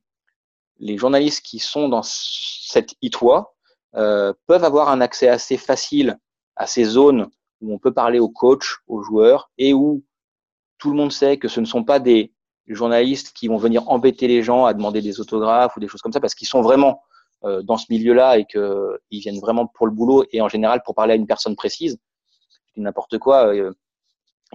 les 0.79 0.97
journalistes 0.97 1.45
qui 1.45 1.59
sont 1.59 1.89
dans 1.89 2.03
cette 2.03 2.95
ITOI 3.01 3.53
euh, 3.95 4.33
peuvent 4.47 4.63
avoir 4.63 4.89
un 4.89 5.01
accès 5.01 5.27
assez 5.27 5.57
facile 5.57 6.17
à 6.55 6.67
ces 6.67 6.83
zones 6.83 7.29
où 7.63 7.73
on 7.73 7.79
peut 7.79 7.93
parler 7.93 8.19
aux 8.19 8.29
coachs, 8.29 8.77
aux 8.87 9.01
joueurs, 9.01 9.49
et 9.57 9.73
où 9.73 10.03
tout 10.77 10.91
le 10.91 10.97
monde 10.97 11.11
sait 11.11 11.37
que 11.37 11.47
ce 11.47 11.59
ne 11.59 11.65
sont 11.65 11.83
pas 11.83 11.99
des 11.99 12.33
journalistes 12.67 13.31
qui 13.33 13.47
vont 13.47 13.57
venir 13.57 13.89
embêter 13.89 14.27
les 14.27 14.43
gens 14.43 14.65
à 14.65 14.73
demander 14.73 15.01
des 15.01 15.19
autographes 15.19 15.75
ou 15.75 15.79
des 15.79 15.87
choses 15.87 16.01
comme 16.01 16.11
ça, 16.11 16.19
parce 16.19 16.35
qu'ils 16.35 16.47
sont 16.47 16.61
vraiment 16.61 17.01
euh, 17.45 17.61
dans 17.61 17.77
ce 17.77 17.85
milieu-là 17.89 18.37
et 18.37 18.45
qu'ils 18.45 19.19
viennent 19.19 19.39
vraiment 19.39 19.65
pour 19.65 19.85
le 19.85 19.91
boulot 19.91 20.25
et 20.31 20.41
en 20.41 20.49
général 20.49 20.81
pour 20.85 20.93
parler 20.93 21.13
à 21.13 21.15
une 21.15 21.27
personne 21.27 21.55
précise. 21.55 21.97
N'importe 22.75 23.17
quoi. 23.17 23.53
Euh, 23.53 23.71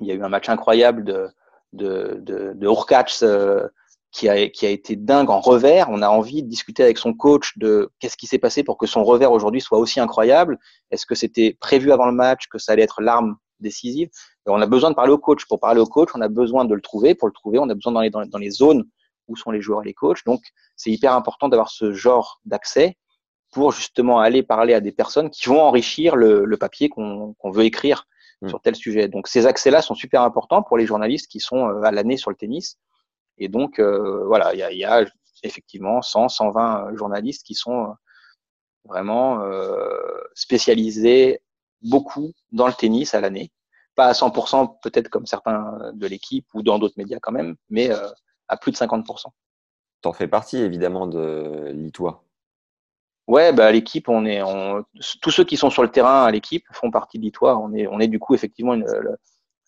il 0.01 0.07
y 0.07 0.13
a 0.13 0.15
eu 0.15 0.23
un 0.23 0.29
match 0.29 0.49
incroyable 0.49 1.05
de, 1.05 1.29
de, 1.73 2.19
de, 2.21 2.53
de 2.55 3.25
euh, 3.25 3.69
qui, 4.11 4.29
a, 4.29 4.49
qui 4.49 4.67
a 4.67 4.71
été 4.71 4.97
dingue 4.97 5.31
en 5.31 5.41
revers. 5.41 5.89
On 5.91 6.03
a 6.03 6.09
envie 6.09 6.43
de 6.43 6.49
discuter 6.49 6.83
avec 6.83 6.99
son 6.99 7.15
coach 7.15 7.57
de 7.59 7.91
qu'est-ce 7.99 8.17
qui 8.17 8.27
s'est 8.27 8.39
passé 8.39 8.63
pour 8.63 8.79
que 8.79 8.87
son 8.87 9.05
revers 9.05 9.33
aujourd'hui 9.33 9.61
soit 9.61 9.79
aussi 9.79 10.01
incroyable. 10.01 10.59
Est-ce 10.91 11.07
que 11.07 11.15
c'était 11.15 11.57
prévu 11.61 11.93
avant 11.93 12.07
le 12.07 12.13
match 12.13 12.49
que 12.49 12.59
ça 12.59 12.73
allait 12.73 12.83
être 12.83 13.01
l'arme 13.03 13.37
décisive? 13.61 14.09
On 14.47 14.61
a 14.61 14.67
besoin 14.67 14.91
de 14.91 14.95
parler 14.95 15.13
au 15.13 15.19
coach. 15.19 15.45
Pour 15.47 15.61
parler 15.61 15.81
au 15.81 15.87
coach, 15.87 16.11
on 16.15 16.21
a 16.21 16.29
besoin 16.29 16.65
de 16.65 16.75
le 16.75 16.81
trouver. 16.81 17.15
Pour 17.15 17.29
le 17.29 17.35
trouver, 17.35 17.59
on 17.59 17.69
a 17.69 17.75
besoin 17.75 17.93
d'aller 17.93 18.11
dans, 18.11 18.25
dans 18.25 18.39
les 18.39 18.51
zones 18.51 18.85
où 19.29 19.37
sont 19.37 19.51
les 19.51 19.61
joueurs 19.61 19.83
et 19.83 19.87
les 19.87 19.95
coachs. 19.95 20.25
Donc, 20.25 20.41
c'est 20.77 20.91
hyper 20.91 21.13
important 21.13 21.49
d'avoir 21.49 21.71
ce 21.71 21.93
genre 21.93 22.41
d'accès 22.47 22.97
pour 23.53 23.73
justement 23.73 24.21
aller 24.21 24.43
parler 24.43 24.75
à 24.75 24.81
des 24.81 24.93
personnes 24.93 25.31
qui 25.31 25.49
vont 25.49 25.61
enrichir 25.61 26.17
le, 26.17 26.45
le 26.45 26.57
papier 26.57 26.89
qu'on 26.89 27.35
veut 27.51 27.65
écrire 27.65 28.07
Mm. 28.41 28.49
sur 28.49 28.61
tel 28.61 28.77
sujet. 28.77 29.09
Donc 29.09 29.27
ces 29.29 29.47
accès-là 29.47 29.83
sont 29.83 29.95
super 29.95 30.23
importants 30.23 30.63
pour 30.63 30.79
les 30.79 30.87
journalistes 30.87 31.29
qui 31.31 31.41
sont 31.41 31.69
euh, 31.69 31.83
à 31.83 31.91
l'année 31.91 32.17
sur 32.17 32.31
le 32.31 32.37
tennis. 32.37 32.79
Et 33.39 33.49
donc 33.49 33.79
euh, 33.79 34.25
voilà, 34.27 34.55
il 34.55 34.59
y 34.59 34.63
a, 34.63 34.73
y 34.73 34.85
a, 34.85 35.05
effectivement 35.43 36.03
100, 36.03 36.29
120 36.29 36.97
journalistes 36.97 37.47
qui 37.47 37.55
sont 37.55 37.85
euh, 37.85 37.93
vraiment 38.85 39.43
spécialisés 40.35 41.43
beaucoup 41.83 42.33
dans 42.53 42.67
le 42.67 42.73
tennis 42.73 43.15
à 43.15 43.21
l'année. 43.21 43.53
Pas 43.95 44.07
à 44.07 44.13
100% 44.13 44.79
peut-être 44.83 45.09
comme 45.09 45.27
certains 45.27 45.93
de 45.93 46.07
l'équipe 46.07 46.47
ou 46.55 46.63
dans 46.63 46.79
d'autres 46.79 46.95
médias 46.97 47.19
quand 47.21 47.33
même, 47.33 47.57
mais 47.69 47.91
à 48.49 48.57
plus 48.57 48.73
de 48.73 48.77
50%. 48.77 49.27
T'en 50.01 50.13
fais 50.13 50.29
partie 50.29 50.57
évidemment 50.57 51.07
de 51.07 51.71
l'ITOI. 51.75 52.25
Ouais, 53.27 53.53
bah, 53.53 53.71
l'équipe, 53.71 54.09
on 54.09 54.25
est, 54.25 54.43
on, 54.43 54.85
tous 55.21 55.31
ceux 55.31 55.45
qui 55.45 55.59
sont 55.59 55.69
sur 55.69 55.83
le 55.83 55.91
terrain 55.91 56.25
à 56.25 56.31
l'équipe 56.31 56.65
font 56.73 56.91
partie 56.91 57.19
de 57.19 57.25
l'ITOIR. 57.25 57.61
On 57.61 57.75
est, 57.75 57.87
on 57.87 58.01
est 58.01 58.09
du 58.09 58.19
coup 58.19 58.35
effectivement 58.35 58.73
une, 58.73 58.87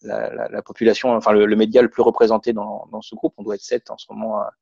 la, 0.03 0.33
la, 0.35 0.49
la, 0.49 0.63
population, 0.63 1.15
enfin 1.15 1.33
le, 1.33 1.47
le, 1.47 1.57
média 1.57 1.83
le 1.83 1.91
plus 1.91 2.03
représenté 2.03 2.53
dans, 2.53 2.87
dans 2.91 3.03
ce 3.03 3.15
groupe. 3.15 3.35
On 3.37 3.43
doit 3.43 3.55
être 3.55 3.63
sept 3.63 3.91
en 3.91 3.99
ce 3.99 4.07
moment 4.11 4.39
à, 4.39 4.53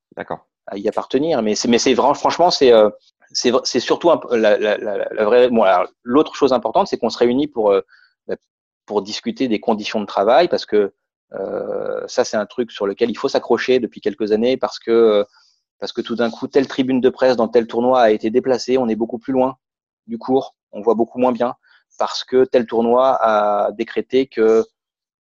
à 0.66 0.76
y 0.76 0.88
appartenir. 0.88 1.42
Mais 1.42 1.54
c'est, 1.54 1.68
mais 1.68 1.78
c'est 1.78 1.94
vraiment, 1.94 2.14
franchement, 2.14 2.50
c'est, 2.50 2.72
euh, 2.72 2.90
c'est, 3.32 3.52
c'est 3.64 3.80
surtout 3.80 4.10
un, 4.10 4.20
la, 4.32 4.58
la, 4.58 4.76
la, 4.78 5.24
vraie. 5.24 5.48
Bon, 5.50 5.64
l'autre 6.02 6.34
chose 6.34 6.52
importante, 6.52 6.88
c'est 6.88 6.98
qu'on 6.98 7.10
se 7.10 7.18
réunit 7.18 7.46
pour, 7.48 7.70
euh, 7.70 7.80
bah, 8.26 8.36
pour 8.86 9.02
discuter 9.02 9.48
des 9.48 9.60
conditions 9.60 10.00
de 10.00 10.06
travail, 10.06 10.48
parce 10.48 10.66
que 10.66 10.92
euh, 11.34 12.06
ça, 12.06 12.24
c'est 12.24 12.36
un 12.36 12.46
truc 12.46 12.70
sur 12.70 12.86
lequel 12.86 13.10
il 13.10 13.16
faut 13.16 13.28
s'accrocher 13.28 13.80
depuis 13.80 14.00
quelques 14.00 14.32
années, 14.32 14.56
parce 14.56 14.78
que 14.78 15.24
parce 15.80 15.92
que 15.92 16.00
tout 16.00 16.16
d'un 16.16 16.28
coup, 16.30 16.48
telle 16.48 16.66
tribune 16.66 17.00
de 17.00 17.08
presse 17.08 17.36
dans 17.36 17.46
tel 17.46 17.68
tournoi 17.68 18.00
a 18.00 18.10
été 18.10 18.30
déplacée, 18.30 18.78
on 18.78 18.88
est 18.88 18.96
beaucoup 18.96 19.18
plus 19.18 19.32
loin 19.32 19.58
du 20.08 20.18
cours, 20.18 20.56
on 20.72 20.80
voit 20.80 20.94
beaucoup 20.94 21.20
moins 21.20 21.30
bien, 21.30 21.54
parce 21.98 22.24
que 22.24 22.44
tel 22.44 22.66
tournoi 22.66 23.16
a 23.20 23.70
décrété 23.72 24.26
que 24.26 24.64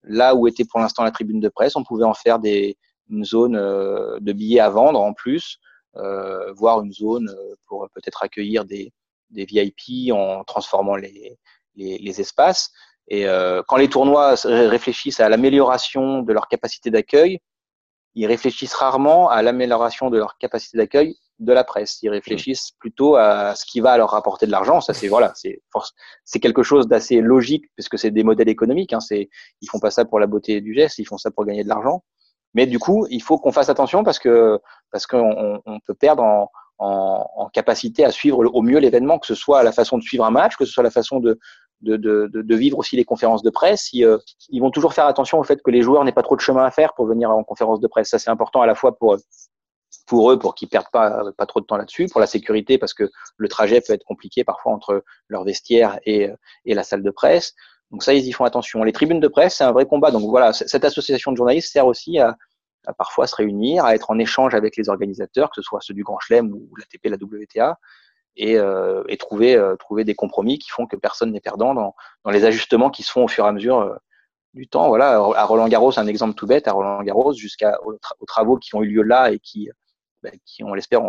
là 0.06 0.34
où 0.34 0.46
était 0.46 0.64
pour 0.64 0.80
l'instant 0.80 1.04
la 1.04 1.10
tribune 1.10 1.40
de 1.40 1.48
presse, 1.48 1.76
on 1.76 1.84
pouvait 1.84 2.04
en 2.04 2.14
faire 2.14 2.38
des, 2.38 2.76
une 3.10 3.24
zone 3.24 3.56
euh, 3.56 4.18
de 4.20 4.32
billets 4.32 4.60
à 4.60 4.70
vendre 4.70 5.00
en 5.00 5.12
plus, 5.12 5.58
euh, 5.96 6.52
voire 6.52 6.82
une 6.82 6.92
zone 6.92 7.28
euh, 7.28 7.54
pour 7.66 7.88
peut-être 7.94 8.22
accueillir 8.22 8.64
des, 8.64 8.92
des 9.30 9.44
VIP 9.44 10.12
en 10.12 10.44
transformant 10.44 10.96
les, 10.96 11.38
espaces. 12.20 12.70
Et 13.08 13.26
euh, 13.26 13.62
quand 13.66 13.76
les 13.76 13.88
tournois 13.88 14.34
réfléchissent 14.44 15.20
à 15.20 15.28
l'amélioration 15.28 16.22
de 16.22 16.32
leur 16.32 16.48
capacité 16.48 16.90
d'accueil, 16.90 17.38
ils 18.14 18.26
réfléchissent 18.26 18.74
rarement 18.74 19.28
à 19.28 19.42
l'amélioration 19.42 20.10
de 20.10 20.18
leur 20.18 20.38
capacité 20.38 20.78
d'accueil 20.78 21.16
de 21.38 21.52
la 21.52 21.64
presse. 21.64 21.98
Ils 22.02 22.08
réfléchissent 22.08 22.72
plutôt 22.78 23.16
à 23.16 23.54
ce 23.54 23.64
qui 23.66 23.80
va 23.80 23.96
leur 23.96 24.10
rapporter 24.10 24.46
de 24.46 24.50
l'argent. 24.50 24.80
Ça, 24.80 24.94
c'est 24.94 25.08
voilà, 25.08 25.32
c'est 25.34 25.60
c'est 26.24 26.40
quelque 26.40 26.62
chose 26.62 26.88
d'assez 26.88 27.20
logique 27.20 27.66
puisque 27.74 27.98
c'est 27.98 28.10
des 28.10 28.24
modèles 28.24 28.48
économiques. 28.48 28.92
Hein. 28.92 29.00
C'est 29.00 29.28
ils 29.60 29.68
font 29.68 29.80
pas 29.80 29.90
ça 29.90 30.04
pour 30.04 30.18
la 30.20 30.26
beauté 30.26 30.60
du 30.60 30.74
geste, 30.74 30.98
ils 30.98 31.04
font 31.04 31.18
ça 31.18 31.30
pour 31.30 31.44
gagner 31.44 31.64
de 31.64 31.68
l'argent. 31.68 32.02
Mais 32.54 32.66
du 32.66 32.78
coup, 32.78 33.06
il 33.10 33.22
faut 33.22 33.38
qu'on 33.38 33.52
fasse 33.52 33.68
attention 33.68 34.02
parce 34.02 34.18
que 34.18 34.58
parce 34.90 35.06
qu'on 35.06 35.60
on 35.66 35.80
peut 35.80 35.94
perdre 35.94 36.22
en, 36.22 36.50
en, 36.78 37.26
en, 37.36 37.48
capacité 37.48 38.04
à 38.04 38.10
suivre 38.10 38.38
au 38.38 38.62
mieux 38.62 38.78
l'événement, 38.78 39.18
que 39.18 39.26
ce 39.26 39.34
soit 39.34 39.62
la 39.62 39.72
façon 39.72 39.98
de 39.98 40.02
suivre 40.02 40.24
un 40.24 40.30
match, 40.30 40.56
que 40.56 40.64
ce 40.64 40.72
soit 40.72 40.82
la 40.82 40.90
façon 40.90 41.20
de, 41.20 41.38
de, 41.82 41.96
de, 41.96 42.28
de 42.32 42.56
vivre 42.56 42.78
aussi 42.78 42.96
les 42.96 43.04
conférences 43.04 43.42
de 43.42 43.50
presse. 43.50 43.92
Ils, 43.92 44.04
euh, 44.04 44.18
ils, 44.48 44.60
vont 44.60 44.70
toujours 44.70 44.94
faire 44.94 45.06
attention 45.06 45.38
au 45.38 45.42
fait 45.42 45.62
que 45.62 45.70
les 45.70 45.82
joueurs 45.82 46.04
n'aient 46.04 46.12
pas 46.12 46.22
trop 46.22 46.36
de 46.36 46.40
chemin 46.40 46.64
à 46.64 46.70
faire 46.70 46.94
pour 46.94 47.06
venir 47.06 47.30
en 47.30 47.44
conférence 47.44 47.80
de 47.80 47.86
presse. 47.86 48.08
Ça, 48.08 48.18
c'est 48.18 48.30
important 48.30 48.62
à 48.62 48.66
la 48.66 48.74
fois 48.74 48.96
pour 48.96 49.16
pour 50.06 50.30
eux, 50.30 50.38
pour 50.38 50.54
qu'ils 50.54 50.68
perdent 50.68 50.90
pas, 50.92 51.22
pas 51.36 51.46
trop 51.46 51.60
de 51.60 51.66
temps 51.66 51.76
là-dessus, 51.76 52.06
pour 52.06 52.20
la 52.20 52.26
sécurité, 52.26 52.78
parce 52.78 52.94
que 52.94 53.10
le 53.36 53.48
trajet 53.48 53.80
peut 53.80 53.92
être 53.92 54.04
compliqué 54.04 54.44
parfois 54.44 54.72
entre 54.72 55.04
leur 55.28 55.44
vestiaire 55.44 55.98
et, 56.06 56.28
et 56.64 56.74
la 56.74 56.82
salle 56.84 57.02
de 57.02 57.10
presse. 57.10 57.54
Donc 57.90 58.02
ça, 58.02 58.14
ils 58.14 58.26
y 58.26 58.32
font 58.32 58.44
attention. 58.44 58.82
Les 58.82 58.92
tribunes 58.92 59.20
de 59.20 59.28
presse, 59.28 59.56
c'est 59.56 59.64
un 59.64 59.72
vrai 59.72 59.86
combat. 59.86 60.10
Donc 60.10 60.28
voilà, 60.28 60.52
cette 60.52 60.84
association 60.84 61.32
de 61.32 61.36
journalistes 61.36 61.72
sert 61.72 61.86
aussi 61.86 62.18
à, 62.18 62.36
à 62.86 62.94
parfois 62.94 63.26
se 63.26 63.34
réunir, 63.36 63.84
à 63.84 63.94
être 63.94 64.10
en 64.10 64.18
échange 64.18 64.54
avec 64.54 64.76
les 64.76 64.88
organisateurs, 64.88 65.50
que 65.50 65.56
ce 65.56 65.62
soit 65.62 65.80
ceux 65.82 65.94
du 65.94 66.04
Grand 66.04 66.18
Chelem 66.20 66.52
ou 66.52 66.68
la 66.76 66.84
TP, 66.84 67.08
la 67.08 67.16
WTA, 67.16 67.78
et, 68.36 68.56
euh, 68.56 69.02
et 69.08 69.16
trouver, 69.16 69.56
euh, 69.56 69.76
trouver 69.76 70.04
des 70.04 70.14
compromis 70.14 70.58
qui 70.58 70.70
font 70.70 70.86
que 70.86 70.96
personne 70.96 71.32
n'est 71.32 71.40
perdant 71.40 71.74
dans, 71.74 71.94
dans, 72.24 72.30
les 72.30 72.44
ajustements 72.44 72.90
qui 72.90 73.02
se 73.02 73.10
font 73.10 73.24
au 73.24 73.28
fur 73.28 73.44
et 73.44 73.48
à 73.48 73.52
mesure 73.52 73.80
euh, 73.80 73.94
du 74.54 74.68
temps. 74.68 74.88
Voilà, 74.88 75.14
à 75.14 75.44
Roland 75.44 75.68
Garros, 75.68 75.98
un 75.98 76.06
exemple 76.06 76.34
tout 76.34 76.46
bête, 76.46 76.68
à 76.68 76.72
Roland 76.72 77.02
Garros, 77.02 77.32
jusqu'à 77.32 77.78
aux, 77.84 77.98
travaux 78.26 78.56
qui 78.56 78.74
ont 78.74 78.82
eu 78.82 78.88
lieu 78.88 79.02
là 79.02 79.32
et 79.32 79.38
qui, 79.38 79.70
bah, 80.26 80.36
qui 80.44 80.64
on 80.64 80.74
l'espère, 80.74 81.00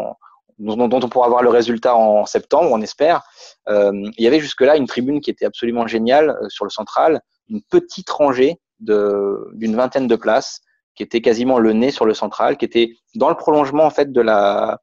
dont, 0.60 0.88
dont, 0.88 0.99
on 1.03 1.10
pourra 1.10 1.30
voir 1.30 1.43
le 1.43 1.49
résultat 1.49 1.95
en 1.95 2.25
septembre, 2.25 2.69
on 2.71 2.82
espère. 2.82 3.23
Euh, 3.69 3.91
il 4.17 4.23
y 4.23 4.27
avait 4.27 4.39
jusque-là 4.39 4.77
une 4.77 4.88
tribune 4.88 5.21
qui 5.21 5.30
était 5.30 5.45
absolument 5.45 5.88
géniale 5.88 6.30
euh, 6.30 6.49
sur 6.49 6.65
le 6.65 6.71
central, 6.71 7.21
une 7.49 7.62
petite 7.62 8.10
rangée 8.10 8.60
d'une 8.80 9.75
vingtaine 9.75 10.08
de 10.08 10.15
places 10.15 10.62
qui 10.95 11.03
était 11.03 11.21
quasiment 11.21 11.58
le 11.58 11.73
nez 11.73 11.91
sur 11.91 12.06
le 12.06 12.13
central, 12.13 12.58
qui 12.58 12.65
était 12.65 12.91
dans 13.15 13.30
le 13.30 13.36
prolongement 13.36 13.86
en 13.86 13.89
fait 13.89 14.12
de 14.12 14.21
la 14.21 14.80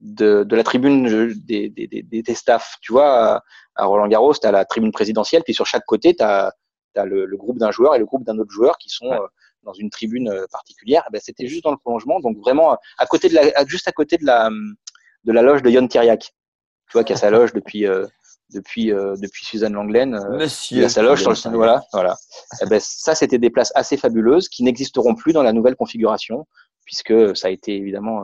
de, 0.00 0.44
de 0.44 0.56
la 0.56 0.62
tribune 0.62 1.06
des, 1.44 1.70
des, 1.70 1.86
des, 1.86 2.22
des, 2.22 2.34
staffs. 2.34 2.76
Tu 2.82 2.92
vois, 2.92 3.42
à 3.76 3.84
Roland 3.84 4.08
Garros, 4.08 4.34
tu 4.34 4.46
as 4.46 4.52
la 4.52 4.64
tribune 4.64 4.92
présidentielle, 4.92 5.42
puis 5.42 5.54
sur 5.54 5.66
chaque 5.66 5.84
côté, 5.86 6.14
tu 6.14 6.22
as, 6.22 6.52
as, 6.96 7.04
le, 7.04 7.24
le, 7.24 7.36
groupe 7.36 7.58
d'un 7.58 7.70
joueur 7.70 7.94
et 7.94 7.98
le 7.98 8.04
groupe 8.04 8.24
d'un 8.24 8.38
autre 8.38 8.50
joueur 8.50 8.76
qui 8.78 8.90
sont 8.90 9.10
euh, 9.10 9.26
dans 9.66 9.74
une 9.74 9.90
tribune 9.90 10.30
euh, 10.30 10.46
particulière. 10.50 11.04
Eh 11.08 11.12
ben, 11.12 11.20
C'était 11.22 11.46
juste 11.46 11.64
dans 11.64 11.72
le 11.72 11.76
prolongement, 11.76 12.20
donc 12.20 12.38
vraiment 12.38 12.78
à 12.96 13.06
côté 13.06 13.28
de 13.28 13.34
la, 13.34 13.66
juste 13.66 13.88
à 13.88 13.92
côté 13.92 14.16
de 14.16 14.24
la, 14.24 14.48
de 15.24 15.32
la 15.32 15.42
loge 15.42 15.62
de 15.62 15.68
Yon 15.68 15.88
Kiriak. 15.88 16.32
Tu 16.88 16.92
vois, 16.92 17.04
qui 17.04 17.12
a 17.12 17.16
sa 17.16 17.30
loge 17.30 17.52
depuis. 17.52 17.86
Euh, 17.86 18.06
depuis 18.54 18.92
euh, 18.92 19.16
depuis 19.16 19.44
Suzanne 19.44 19.72
Langlaine 19.72 20.14
euh, 20.14 20.38
Monsieur 20.38 20.84
a 20.84 20.88
sa 20.88 21.02
loge 21.02 21.22
sur 21.22 21.32
le 21.32 21.56
voilà 21.56 21.82
voilà 21.92 22.16
eh 22.62 22.66
ben, 22.66 22.78
ça 22.80 23.16
c'était 23.16 23.38
des 23.38 23.50
places 23.50 23.72
assez 23.74 23.96
fabuleuses 23.96 24.48
qui 24.48 24.62
n'existeront 24.62 25.16
plus 25.16 25.32
dans 25.32 25.42
la 25.42 25.52
nouvelle 25.52 25.74
configuration 25.74 26.46
puisque 26.84 27.36
ça 27.36 27.48
a 27.48 27.50
été 27.50 27.74
évidemment 27.74 28.22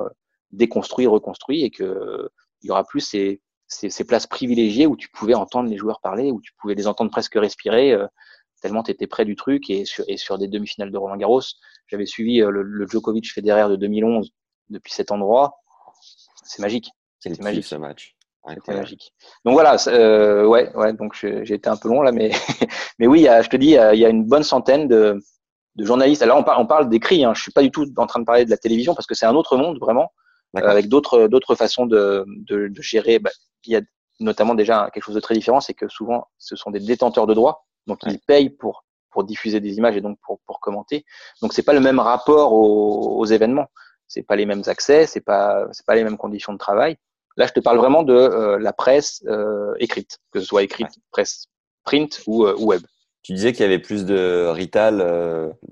déconstruit, 0.52 1.08
reconstruit 1.08 1.64
et 1.64 1.70
que 1.70 2.30
il 2.62 2.68
y 2.68 2.70
aura 2.70 2.84
plus 2.84 3.00
ces, 3.00 3.40
ces, 3.66 3.90
ces, 3.90 4.04
places 4.04 4.28
privilégiées 4.28 4.86
où 4.86 4.96
tu 4.96 5.08
pouvais 5.08 5.34
entendre 5.34 5.68
les 5.68 5.76
joueurs 5.76 6.00
parler, 6.00 6.30
où 6.30 6.40
tu 6.40 6.52
pouvais 6.60 6.76
les 6.76 6.86
entendre 6.86 7.10
presque 7.10 7.34
respirer. 7.34 7.98
Euh, 8.62 8.68
tellement 8.68 8.82
tu 8.82 8.90
étais 8.90 9.06
près 9.06 9.24
du 9.24 9.36
truc 9.36 9.70
et 9.70 9.84
sur, 9.84 10.04
et 10.08 10.16
sur 10.16 10.38
des 10.38 10.48
demi-finales 10.48 10.90
de 10.90 10.98
Roland 10.98 11.16
Garros, 11.16 11.42
j'avais 11.86 12.06
suivi 12.06 12.38
le, 12.38 12.62
le 12.62 12.86
Djokovic 12.86 13.32
Federer 13.32 13.68
de 13.68 13.76
2011 13.76 14.30
depuis 14.70 14.92
cet 14.92 15.10
endroit. 15.10 15.58
C'est 16.44 16.62
magique. 16.62 16.90
C'est 17.20 17.40
magique 17.40 17.64
ce 17.64 17.76
match. 17.76 18.16
C'était 18.48 18.74
magique. 18.74 19.12
Donc 19.44 19.54
voilà, 19.54 19.76
euh, 19.86 20.44
ouais, 20.46 20.74
ouais. 20.74 20.92
Donc 20.94 21.14
j'ai 21.14 21.54
été 21.54 21.68
un 21.68 21.76
peu 21.76 21.88
long 21.88 22.02
là, 22.02 22.10
mais 22.10 22.32
mais 22.98 23.06
oui, 23.06 23.28
je 23.42 23.48
te 23.48 23.56
dis, 23.56 23.76
il 23.92 23.98
y 23.98 24.04
a 24.04 24.08
une 24.08 24.24
bonne 24.24 24.42
centaine 24.42 24.88
de, 24.88 25.22
de 25.76 25.84
journalistes. 25.84 26.22
Alors 26.22 26.38
on 26.38 26.42
parle, 26.42 26.60
on 26.60 26.66
parle 26.66 26.88
d'écrit. 26.88 27.24
Hein. 27.24 27.34
Je 27.34 27.42
suis 27.42 27.52
pas 27.52 27.62
du 27.62 27.70
tout 27.70 27.86
en 27.96 28.06
train 28.06 28.20
de 28.20 28.24
parler 28.24 28.44
de 28.44 28.50
la 28.50 28.56
télévision 28.56 28.94
parce 28.94 29.06
que 29.06 29.14
c'est 29.14 29.26
un 29.26 29.34
autre 29.34 29.56
monde 29.56 29.78
vraiment, 29.78 30.12
euh, 30.56 30.60
avec 30.60 30.88
d'autres 30.88 31.28
d'autres 31.28 31.54
façons 31.54 31.86
de, 31.86 32.24
de, 32.48 32.68
de 32.68 32.82
gérer. 32.82 33.18
Bah, 33.18 33.30
il 33.64 33.72
y 33.72 33.76
a 33.76 33.80
notamment 34.20 34.54
déjà 34.54 34.90
quelque 34.92 35.04
chose 35.04 35.14
de 35.14 35.20
très 35.20 35.34
différent, 35.34 35.60
c'est 35.60 35.74
que 35.74 35.88
souvent 35.88 36.26
ce 36.38 36.56
sont 36.56 36.70
des 36.70 36.80
détenteurs 36.80 37.26
de 37.26 37.34
droits, 37.34 37.64
donc 37.86 38.00
ils 38.06 38.18
payent 38.18 38.50
pour 38.50 38.84
pour 39.10 39.24
diffuser 39.24 39.60
des 39.60 39.76
images 39.76 39.96
et 39.96 40.00
donc 40.00 40.18
pour 40.24 40.40
pour 40.46 40.60
commenter. 40.60 41.04
Donc 41.40 41.52
c'est 41.52 41.62
pas 41.62 41.74
le 41.74 41.80
même 41.80 41.98
rapport 41.98 42.52
aux, 42.52 43.18
aux 43.18 43.26
événements. 43.26 43.68
C'est 44.08 44.22
pas 44.22 44.36
les 44.36 44.46
mêmes 44.46 44.62
accès, 44.66 45.06
c'est 45.06 45.20
pas 45.20 45.66
c'est 45.72 45.86
pas 45.86 45.94
les 45.94 46.04
mêmes 46.04 46.18
conditions 46.18 46.52
de 46.52 46.58
travail. 46.58 46.96
Là, 47.36 47.46
je 47.46 47.52
te 47.52 47.60
parle 47.60 47.78
vraiment 47.78 48.02
de 48.02 48.14
euh, 48.14 48.58
la 48.58 48.72
presse 48.72 49.22
euh, 49.26 49.74
écrite, 49.78 50.18
que 50.32 50.40
ce 50.40 50.46
soit 50.46 50.62
écrite, 50.62 50.88
presse 51.10 51.46
print 51.84 52.22
ou, 52.26 52.44
euh, 52.44 52.54
web. 52.58 52.82
Tu 53.22 53.32
disais 53.32 53.52
qu'il 53.52 53.62
y 53.62 53.64
avait 53.64 53.78
plus 53.78 54.04
de 54.04 54.48
rital 54.48 54.98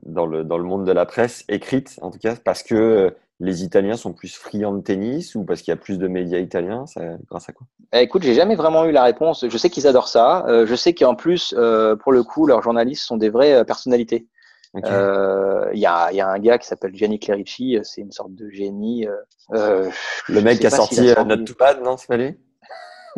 dans, 0.04 0.24
le, 0.24 0.44
dans 0.44 0.56
le 0.56 0.62
monde 0.62 0.86
de 0.86 0.92
la 0.92 1.04
presse 1.04 1.44
écrite, 1.48 1.98
en 2.00 2.12
tout 2.12 2.18
cas, 2.20 2.36
parce 2.36 2.62
que 2.62 3.12
les 3.40 3.64
Italiens 3.64 3.96
sont 3.96 4.12
plus 4.12 4.36
friands 4.36 4.72
de 4.72 4.82
tennis 4.82 5.34
ou 5.34 5.44
parce 5.44 5.62
qu'il 5.62 5.72
y 5.72 5.74
a 5.74 5.76
plus 5.76 5.98
de 5.98 6.06
médias 6.06 6.38
italiens 6.38 6.86
ça, 6.86 7.00
Grâce 7.28 7.48
à 7.48 7.52
quoi? 7.52 7.66
Eh, 7.92 8.00
Écoute, 8.00 8.22
j'ai 8.22 8.34
jamais 8.34 8.54
vraiment 8.54 8.84
eu 8.84 8.92
la 8.92 9.02
réponse. 9.02 9.46
Je 9.48 9.58
sais 9.58 9.70
qu'ils 9.70 9.86
adorent 9.86 10.08
ça. 10.08 10.44
je 10.46 10.74
sais 10.74 10.94
qu'en 10.94 11.14
plus, 11.14 11.54
pour 12.02 12.12
le 12.12 12.22
coup, 12.22 12.46
leurs 12.46 12.62
journalistes 12.62 13.04
sont 13.04 13.16
des 13.16 13.30
vraies 13.30 13.64
personnalités. 13.64 14.28
Il 14.74 14.82
euh, 14.86 15.68
y, 15.74 15.86
a, 15.86 16.12
y, 16.12 16.20
a, 16.20 16.28
un 16.28 16.38
gars 16.38 16.58
qui 16.58 16.66
s'appelle 16.66 16.94
Gianni 16.94 17.18
Clerici, 17.18 17.76
euh, 17.76 17.80
c'est 17.82 18.02
une 18.02 18.12
sorte 18.12 18.34
de 18.34 18.48
génie. 18.50 19.06
Euh, 19.06 19.16
euh 19.54 19.90
le 20.28 20.40
mec 20.42 20.60
qui 20.60 20.66
a 20.66 20.70
sorti, 20.70 20.94
si 20.94 21.24
Not 21.26 21.38
Too 21.38 21.54
Bad, 21.58 21.82
non, 21.82 21.96
c'est 21.96 22.06
pas 22.06 22.16
lui? 22.16 22.38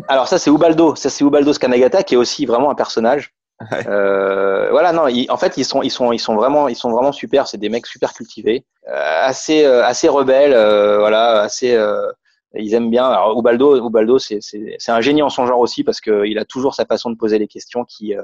Alors 0.08 0.28
ça, 0.28 0.38
c'est 0.38 0.50
Ubaldo. 0.50 0.94
Ça, 0.94 1.10
c'est 1.10 1.24
Ubaldo 1.24 1.52
Scanagata, 1.52 2.02
qui 2.04 2.14
est 2.14 2.16
aussi 2.16 2.46
vraiment 2.46 2.70
un 2.70 2.74
personnage. 2.74 3.34
Euh, 3.86 4.70
voilà, 4.70 4.92
non. 4.92 5.06
en 5.28 5.36
fait, 5.36 5.56
ils 5.56 5.64
sont, 5.64 5.82
ils 5.82 5.90
sont, 5.90 6.12
ils 6.12 6.18
sont 6.18 6.34
vraiment, 6.34 6.68
ils 6.68 6.76
sont 6.76 6.90
vraiment 6.90 7.12
super. 7.12 7.46
C'est 7.46 7.58
des 7.58 7.68
mecs 7.68 7.86
super 7.86 8.12
cultivés, 8.12 8.64
euh, 8.88 9.24
assez, 9.24 9.64
assez 9.64 10.08
rebelles, 10.08 10.52
voilà, 10.98 11.42
assez. 11.42 11.78
ils 12.54 12.74
aiment 12.74 12.90
bien. 12.90 13.06
Alors 13.06 13.38
Ubaldo, 13.38 13.86
Ubaldo, 13.86 14.18
c'est, 14.18 14.38
c'est, 14.40 14.92
un 14.92 15.00
génie 15.00 15.22
en 15.22 15.28
son 15.28 15.46
genre 15.46 15.60
aussi 15.60 15.84
parce 15.84 16.00
que 16.00 16.26
il 16.26 16.38
a 16.38 16.44
toujours 16.44 16.74
sa 16.74 16.84
façon 16.84 17.10
de 17.10 17.16
poser 17.16 17.38
les 17.38 17.48
questions 17.48 17.84
qui, 17.84 18.14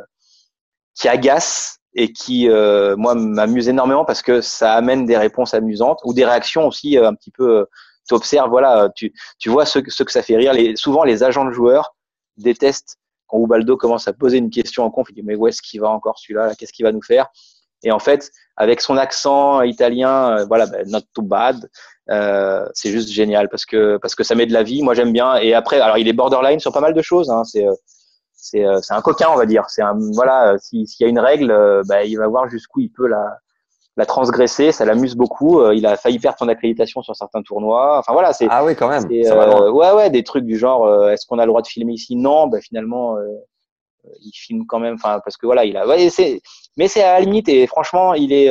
qui 0.95 1.09
agace 1.09 1.79
et 1.95 2.13
qui 2.13 2.49
euh, 2.49 2.97
moi 2.97 3.15
m'amuse 3.15 3.69
énormément 3.69 4.05
parce 4.05 4.23
que 4.23 4.41
ça 4.41 4.75
amène 4.75 5.07
des 5.07 5.17
réponses 5.17 5.55
amusantes 5.55 6.01
ou 6.05 6.13
des 6.13 6.25
réactions 6.25 6.67
aussi 6.67 6.99
euh, 6.99 7.09
un 7.09 7.15
petit 7.15 7.31
peu 7.31 7.61
euh, 7.61 7.65
tu 8.07 8.15
observes 8.15 8.51
voilà 8.51 8.91
tu, 8.95 9.13
tu 9.39 9.49
vois 9.49 9.65
ce, 9.65 9.79
ce 9.89 10.03
que 10.03 10.13
ça 10.13 10.23
fait 10.23 10.37
rire 10.37 10.53
les, 10.53 10.77
souvent 10.77 11.05
les 11.05 11.23
agents 11.23 11.45
de 11.45 11.51
joueurs 11.51 11.95
détestent 12.37 12.99
quand 13.29 13.39
Ubaldo 13.39 13.77
commence 13.77 14.09
à 14.09 14.13
poser 14.13 14.39
une 14.39 14.51
question 14.51 14.85
en 14.85 14.91
conf 14.91 15.09
il 15.11 15.15
dit 15.15 15.23
mais 15.23 15.37
où 15.37 15.47
est-ce 15.47 15.63
qu'il 15.63 15.81
va 15.81 15.91
encore 15.91 16.19
celui-là 16.19 16.55
qu'est-ce 16.57 16.73
qu'il 16.73 16.85
va 16.85 16.93
nous 16.93 17.03
faire? 17.03 17.29
Et 17.85 17.93
en 17.93 18.01
fait 18.01 18.33
avec 18.57 18.81
son 18.81 18.97
accent 18.97 19.63
italien 19.63 20.45
voilà 20.47 20.67
ben, 20.67 20.85
not 20.91 21.03
too 21.15 21.23
bad 21.23 21.69
euh, 22.11 22.67
c'est 22.75 22.91
juste 22.91 23.11
génial 23.11 23.49
parce 23.49 23.67
que 23.67 23.99
parce 23.99 24.15
que 24.15 24.25
ça 24.25 24.35
met 24.35 24.47
de 24.47 24.53
la 24.53 24.63
vie. 24.63 24.83
Moi 24.83 24.95
j'aime 24.95 25.13
bien. 25.13 25.37
Et 25.37 25.55
après 25.55 25.79
alors 25.81 25.99
il 25.99 26.09
est 26.09 26.13
borderline 26.13 26.59
sur 26.59 26.73
pas 26.73 26.81
mal 26.81 26.95
de 26.95 27.03
choses 27.03 27.31
hein, 27.31 27.45
c'est 27.45 27.67
euh, 28.55 28.79
c'est 28.83 28.95
un 28.95 29.03
coquin, 29.03 29.29
on 29.31 29.37
va 29.37 29.47
dire. 29.47 29.65
C'est 29.69 29.83
un 29.83 29.97
voilà, 30.15 30.53
euh, 30.53 30.59
s'il 30.59 30.87
y 31.01 31.05
a 31.05 31.09
une 31.09 31.19
règle, 31.19 31.51
euh, 31.51 31.83
bah, 31.87 32.05
il 32.05 32.17
va 32.17 32.29
voir 32.29 32.49
jusqu'où 32.49 32.81
il 32.81 32.91
peut 32.91 33.07
la 33.07 33.39
la 33.99 34.07
transgresser, 34.07 34.73
ça 34.73 34.85
l'amuse 34.85 35.17
beaucoup. 35.17 35.71
il 35.73 35.85
a 35.85 35.97
failli 35.97 36.19
perdre 36.19 36.39
son 36.39 36.49
accréditation 36.49 37.03
sur 37.03 37.15
certains 37.15 37.43
tournois. 37.43 37.99
Enfin 37.99 38.13
voilà, 38.13 38.33
c'est 38.33 38.47
ah 38.49 38.65
oui 38.65 38.75
quand 38.75 38.89
même. 38.89 39.05
ouais 39.05 39.93
ouais, 39.93 40.09
des 40.09 40.23
trucs 40.23 40.45
du 40.45 40.57
genre, 40.57 41.11
est-ce 41.11 41.27
qu'on 41.27 41.39
a 41.39 41.45
le 41.45 41.51
droit 41.51 41.63
de 41.63 41.67
filmer 41.67 41.95
ici? 41.95 42.17
Non, 42.17 42.47
bah, 42.47 42.61
finalement, 42.61 43.17
il 44.23 44.33
filme 44.33 44.65
quand 44.67 44.79
même. 44.79 44.95
Enfin 44.95 45.21
parce 45.25 45.37
que 45.37 45.47
voilà, 45.47 45.65
il 45.65 45.77
a. 45.77 45.87
Ouais, 45.87 46.09
c'est 46.11 46.41
mais 46.77 46.89
c'est 46.89 47.03
à 47.03 47.19
la 47.19 47.21
limite 47.21 47.49
et 47.49 47.67
franchement, 47.67 48.15
il 48.15 48.33
est. 48.33 48.51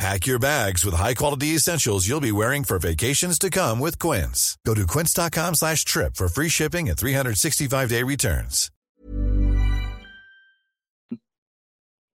Pack 0.00 0.26
your 0.26 0.38
bags 0.38 0.82
with 0.82 0.94
high-quality 0.94 1.48
essentials 1.48 2.08
you'll 2.08 2.22
be 2.22 2.32
wearing 2.32 2.64
for 2.64 2.78
vacations 2.78 3.38
to 3.38 3.50
come 3.50 3.78
with 3.78 3.98
Quince. 3.98 4.56
Go 4.64 4.72
to 4.72 4.86
quince.com 4.86 5.54
slash 5.54 5.84
trip 5.84 6.16
for 6.16 6.26
free 6.26 6.48
shipping 6.48 6.88
and 6.88 6.96
365-day 6.96 8.02
returns. 8.02 8.70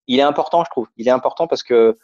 il 0.07 0.19
est 0.19 0.23
important, 0.23 0.63
je 0.63 0.69
trouve. 0.71 0.87
Il 0.97 1.07
est 1.07 1.11
important 1.11 1.45
parce 1.47 1.61
que 1.61 1.95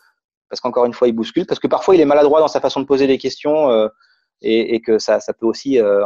parce 0.49 0.61
qu'encore 0.61 0.85
une 0.85 0.93
fois, 0.93 1.07
il 1.07 1.13
bouscule, 1.13 1.47
parce 1.47 1.59
que 1.59 1.67
parfois 1.67 1.95
il 1.95 2.01
est 2.01 2.05
maladroit 2.05 2.41
dans 2.41 2.47
sa 2.47 2.61
façon 2.61 2.79
de 2.81 2.85
poser 2.85 3.07
des 3.07 3.17
questions 3.17 3.71
euh, 3.71 3.87
et, 4.43 4.75
et, 4.75 4.81
que 4.81 4.99
ça, 4.99 5.19
ça 5.19 5.33
peut 5.33 5.47
aussi 5.47 5.79
euh, 5.79 6.05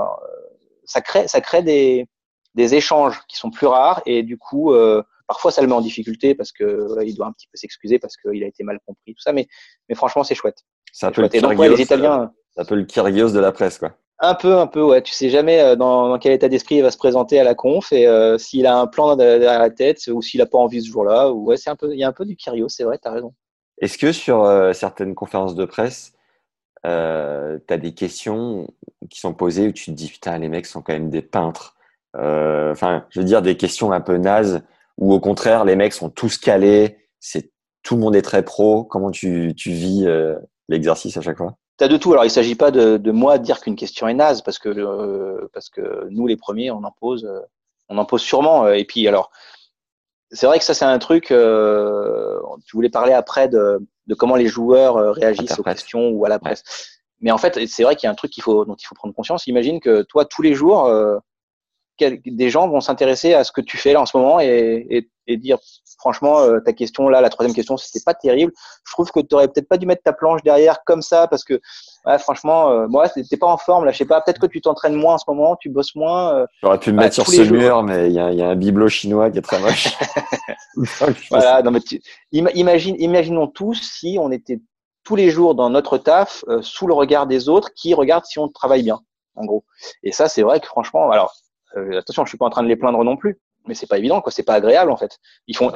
ça 0.85 1.01
crée 1.01 1.27
ça 1.27 1.41
crée 1.41 1.63
des 1.63 2.07
des 2.53 2.75
échanges 2.75 3.21
qui 3.27 3.35
sont 3.35 3.51
plus 3.51 3.67
rares 3.67 4.01
et 4.05 4.23
du 4.23 4.37
coup 4.37 4.71
euh, 4.71 5.03
parfois 5.27 5.51
ça 5.51 5.61
le 5.61 5.67
met 5.67 5.73
en 5.73 5.81
difficulté 5.81 6.35
parce 6.35 6.51
que 6.51 6.87
il 7.03 7.15
doit 7.15 7.27
un 7.27 7.31
petit 7.31 7.47
peu 7.51 7.57
s'excuser 7.57 7.99
parce 7.99 8.15
qu'il 8.17 8.43
a 8.43 8.47
été 8.47 8.63
mal 8.63 8.79
compris 8.85 9.13
tout 9.13 9.21
ça 9.21 9.33
mais 9.33 9.47
mais 9.89 9.95
franchement 9.95 10.23
c'est 10.23 10.35
chouette. 10.35 10.59
C'est 10.91 11.05
un 11.05 11.11
peu 11.11 11.21
le 11.21 11.41
donc, 11.41 11.57
ouais, 11.57 11.69
les 11.69 11.81
Italiens 11.81 12.31
un 12.57 12.65
peu 12.65 12.75
le 12.75 12.85
Kyrgios 12.85 13.31
de 13.31 13.39
la 13.39 13.51
presse 13.51 13.79
quoi. 13.79 13.97
Un 14.19 14.33
peu, 14.33 14.57
un 14.57 14.67
peu, 14.67 14.81
ouais. 14.81 15.01
Tu 15.01 15.13
sais 15.13 15.29
jamais 15.29 15.59
euh, 15.59 15.75
dans, 15.75 16.07
dans 16.07 16.17
quel 16.19 16.31
état 16.31 16.47
d'esprit 16.47 16.75
il 16.75 16.81
va 16.81 16.91
se 16.91 16.97
présenter 16.97 17.39
à 17.39 17.43
la 17.43 17.53
conf 17.53 17.91
et 17.91 18.07
euh, 18.07 18.37
s'il 18.37 18.65
a 18.65 18.77
un 18.77 18.87
plan 18.87 19.15
derrière 19.17 19.59
la 19.59 19.69
tête 19.69 20.07
ou 20.07 20.21
s'il 20.21 20.41
a 20.41 20.45
pas 20.45 20.57
envie 20.57 20.81
ce 20.81 20.89
jour-là. 20.89 21.31
Ou 21.31 21.45
ouais, 21.45 21.57
c'est 21.57 21.69
un 21.69 21.75
peu, 21.75 21.91
il 21.91 21.99
y 21.99 22.03
a 22.03 22.07
un 22.07 22.13
peu 22.13 22.25
du 22.25 22.35
Kyrio, 22.35 22.69
c'est 22.69 22.85
vrai, 22.85 22.97
tu 22.97 23.07
as 23.07 23.11
raison. 23.11 23.33
Est-ce 23.81 23.97
que 23.97 24.13
sur 24.13 24.43
euh, 24.43 24.71
certaines 24.71 25.15
conférences 25.15 25.55
de 25.55 25.65
presse, 25.65 26.13
euh, 26.85 27.59
tu 27.67 27.73
as 27.73 27.77
des 27.77 27.93
questions 27.93 28.69
qui 29.09 29.19
sont 29.19 29.33
posées 29.33 29.67
où 29.67 29.71
tu 29.73 29.85
te 29.87 29.91
dis 29.91 30.09
putain, 30.09 30.37
les 30.37 30.47
mecs 30.47 30.65
sont 30.65 30.81
quand 30.81 30.93
même 30.93 31.09
des 31.09 31.21
peintres. 31.21 31.73
Enfin, 32.17 33.05
je 33.09 33.19
veux 33.19 33.25
dire 33.25 33.41
des 33.41 33.57
questions 33.57 33.91
un 33.91 33.99
peu 33.99 34.15
nazes 34.15 34.63
ou 34.97 35.13
au 35.13 35.19
contraire, 35.19 35.65
les 35.65 35.75
mecs 35.75 35.93
sont 35.93 36.09
tous 36.09 36.37
calés, 36.37 36.97
c'est 37.19 37.51
tout 37.83 37.95
le 37.95 38.01
monde 38.01 38.15
est 38.15 38.21
très 38.21 38.43
pro. 38.43 38.83
Comment 38.83 39.11
tu, 39.11 39.53
tu 39.55 39.71
vis 39.71 40.07
l'exercice 40.67 41.17
à 41.17 41.21
chaque 41.21 41.37
fois? 41.37 41.57
T'as 41.77 41.89
de 41.89 41.97
tout. 41.97 42.13
Alors, 42.13 42.23
il 42.23 42.31
s'agit 42.31 42.55
pas 42.55 42.71
de, 42.71 42.95
de 42.95 43.11
moi 43.11 43.37
dire 43.37 43.59
qu'une 43.59 43.75
question 43.75 44.07
est 44.07 44.13
naze, 44.13 44.41
parce 44.41 44.59
que 44.59 44.69
euh, 44.69 45.49
parce 45.53 45.69
que 45.69 46.07
nous, 46.09 46.25
les 46.25 46.37
premiers, 46.37 46.71
on 46.71 46.83
en 46.85 46.91
pose, 46.91 47.25
euh, 47.25 47.41
on 47.89 47.97
en 47.97 48.05
pose 48.05 48.21
sûrement. 48.21 48.69
Et 48.69 48.85
puis, 48.85 49.05
alors, 49.09 49.29
c'est 50.31 50.47
vrai 50.47 50.57
que 50.57 50.63
ça, 50.63 50.73
c'est 50.73 50.85
un 50.85 50.97
truc. 50.99 51.31
Euh, 51.31 52.39
tu 52.65 52.77
voulais 52.77 52.89
parler 52.89 53.11
après 53.11 53.49
de, 53.49 53.85
de 54.07 54.15
comment 54.15 54.37
les 54.37 54.47
joueurs 54.47 54.95
euh, 54.95 55.11
réagissent 55.11 55.59
aux 55.59 55.63
questions 55.63 56.11
ou 56.11 56.23
à 56.23 56.29
la 56.29 56.39
presse. 56.39 56.63
Mais 57.19 57.31
en 57.31 57.37
fait, 57.37 57.67
c'est 57.67 57.83
vrai 57.83 57.97
qu'il 57.97 58.07
y 58.07 58.09
a 58.09 58.11
un 58.11 58.15
truc 58.15 58.31
qu'il 58.31 58.43
faut, 58.43 58.63
dont 58.63 58.75
il 58.75 58.85
faut 58.85 58.95
prendre 58.95 59.13
conscience. 59.13 59.45
Imagine 59.47 59.81
que 59.81 60.03
toi, 60.03 60.23
tous 60.23 60.41
les 60.41 60.53
jours, 60.53 60.89
des 61.99 62.49
gens 62.49 62.67
vont 62.67 62.81
s'intéresser 62.81 63.33
à 63.33 63.43
ce 63.43 63.51
que 63.51 63.61
tu 63.61 63.77
fais 63.77 63.93
là 63.93 64.01
en 64.01 64.05
ce 64.05 64.17
moment 64.17 64.39
et, 64.39 64.85
et, 64.89 65.09
et 65.27 65.37
dire 65.37 65.57
franchement 65.97 66.39
euh, 66.39 66.59
ta 66.59 66.73
question 66.73 67.09
là 67.09 67.21
la 67.21 67.29
troisième 67.29 67.55
question 67.55 67.77
c'était 67.77 68.03
pas 68.05 68.13
terrible. 68.13 68.51
Je 68.85 68.91
trouve 68.93 69.09
que 69.11 69.19
tu 69.19 69.33
aurais 69.33 69.47
peut-être 69.47 69.67
pas 69.67 69.77
dû 69.77 69.85
mettre 69.85 70.03
ta 70.03 70.13
planche 70.13 70.43
derrière 70.43 70.83
comme 70.85 71.01
ça 71.01 71.27
parce 71.27 71.43
que 71.43 71.59
ouais, 72.05 72.19
franchement 72.19 72.69
euh, 72.69 72.87
moi 72.87 73.09
t'es 73.09 73.37
pas 73.37 73.47
en 73.47 73.57
forme 73.57 73.85
là 73.85 73.91
je 73.91 73.97
sais 73.97 74.05
pas 74.05 74.21
peut-être 74.21 74.39
que 74.39 74.47
tu 74.47 74.61
t'entraînes 74.61 74.95
moins 74.95 75.15
en 75.15 75.17
ce 75.17 75.25
moment 75.27 75.55
tu 75.55 75.69
bosses 75.69 75.95
moins 75.95 76.35
euh, 76.35 76.45
j'aurais 76.61 76.79
pu 76.79 76.91
me 76.91 76.97
mettre 76.97 77.15
sur 77.15 77.27
ce 77.27 77.41
mur 77.41 77.83
mais 77.83 78.07
il 78.07 78.13
y 78.13 78.19
a, 78.19 78.31
y 78.31 78.41
a, 78.41 78.49
un 78.49 78.55
bibelot 78.55 78.89
chinois 78.89 79.31
qui 79.31 79.39
est 79.39 79.41
très 79.41 79.59
moche. 79.59 79.87
Voilà 81.31 81.61
non 81.63 81.71
mais 81.71 81.79
tu, 81.79 82.01
imagine 82.31 82.95
imaginons 82.99 83.47
tous 83.47 83.75
si 83.81 84.17
on 84.19 84.31
était 84.31 84.59
tous 85.03 85.15
les 85.15 85.29
jours 85.29 85.55
dans 85.55 85.69
notre 85.69 85.97
taf 85.97 86.43
euh, 86.47 86.61
sous 86.61 86.87
le 86.87 86.93
regard 86.93 87.27
des 87.27 87.47
autres 87.47 87.69
qui 87.73 87.93
regardent 87.93 88.25
si 88.25 88.39
on 88.39 88.49
travaille 88.49 88.83
bien 88.83 88.99
en 89.35 89.45
gros. 89.45 89.63
Et 90.03 90.11
ça 90.11 90.27
c'est 90.27 90.41
vrai 90.41 90.59
que 90.59 90.67
franchement 90.67 91.09
alors 91.11 91.33
euh, 91.77 91.99
attention, 91.99 92.25
je 92.25 92.29
suis 92.29 92.37
pas 92.37 92.45
en 92.45 92.49
train 92.49 92.63
de 92.63 92.67
les 92.67 92.75
plaindre 92.75 93.03
non 93.03 93.17
plus, 93.17 93.39
mais 93.67 93.73
c'est 93.73 93.87
pas 93.87 93.97
évident, 93.97 94.21
quoi. 94.21 94.31
C'est 94.31 94.43
pas 94.43 94.53
agréable 94.53 94.91
en 94.91 94.97
fait. 94.97 95.17
Ils 95.47 95.55
font, 95.55 95.71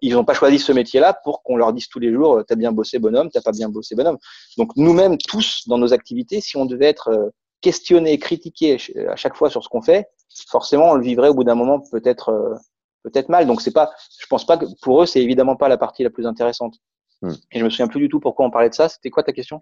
ils 0.00 0.16
ont 0.16 0.24
pas 0.24 0.34
choisi 0.34 0.58
ce 0.58 0.72
métier-là 0.72 1.18
pour 1.24 1.42
qu'on 1.42 1.56
leur 1.56 1.72
dise 1.72 1.88
tous 1.88 1.98
les 1.98 2.12
jours, 2.12 2.42
t'as 2.46 2.54
bien 2.54 2.72
bossé 2.72 2.98
bonhomme, 2.98 3.30
t'as 3.30 3.42
pas 3.42 3.52
bien 3.52 3.68
bossé 3.68 3.94
bonhomme. 3.94 4.18
Donc 4.56 4.72
nous-mêmes 4.76 5.18
tous 5.18 5.66
dans 5.66 5.78
nos 5.78 5.92
activités, 5.92 6.40
si 6.40 6.56
on 6.56 6.64
devait 6.64 6.86
être 6.86 7.08
euh, 7.08 7.30
questionné, 7.60 8.18
critiqué 8.18 8.78
à 9.08 9.16
chaque 9.16 9.36
fois 9.36 9.50
sur 9.50 9.62
ce 9.62 9.68
qu'on 9.68 9.82
fait, 9.82 10.08
forcément 10.48 10.90
on 10.90 10.94
le 10.94 11.02
vivrait 11.02 11.28
au 11.28 11.34
bout 11.34 11.44
d'un 11.44 11.54
moment 11.54 11.80
peut-être 11.90 12.30
euh, 12.30 12.54
peut-être 13.02 13.28
mal. 13.28 13.46
Donc 13.46 13.62
c'est 13.62 13.72
pas, 13.72 13.90
je 14.20 14.26
pense 14.26 14.46
pas 14.46 14.56
que 14.56 14.66
pour 14.82 15.02
eux 15.02 15.06
c'est 15.06 15.20
évidemment 15.20 15.56
pas 15.56 15.68
la 15.68 15.78
partie 15.78 16.02
la 16.02 16.10
plus 16.10 16.26
intéressante. 16.26 16.76
Hmm. 17.22 17.34
Et 17.52 17.60
je 17.60 17.64
me 17.64 17.70
souviens 17.70 17.88
plus 17.88 18.00
du 18.00 18.08
tout 18.08 18.20
pourquoi 18.20 18.46
on 18.46 18.50
parlait 18.50 18.70
de 18.70 18.74
ça. 18.74 18.88
C'était 18.88 19.10
quoi 19.10 19.22
ta 19.22 19.32
question? 19.32 19.60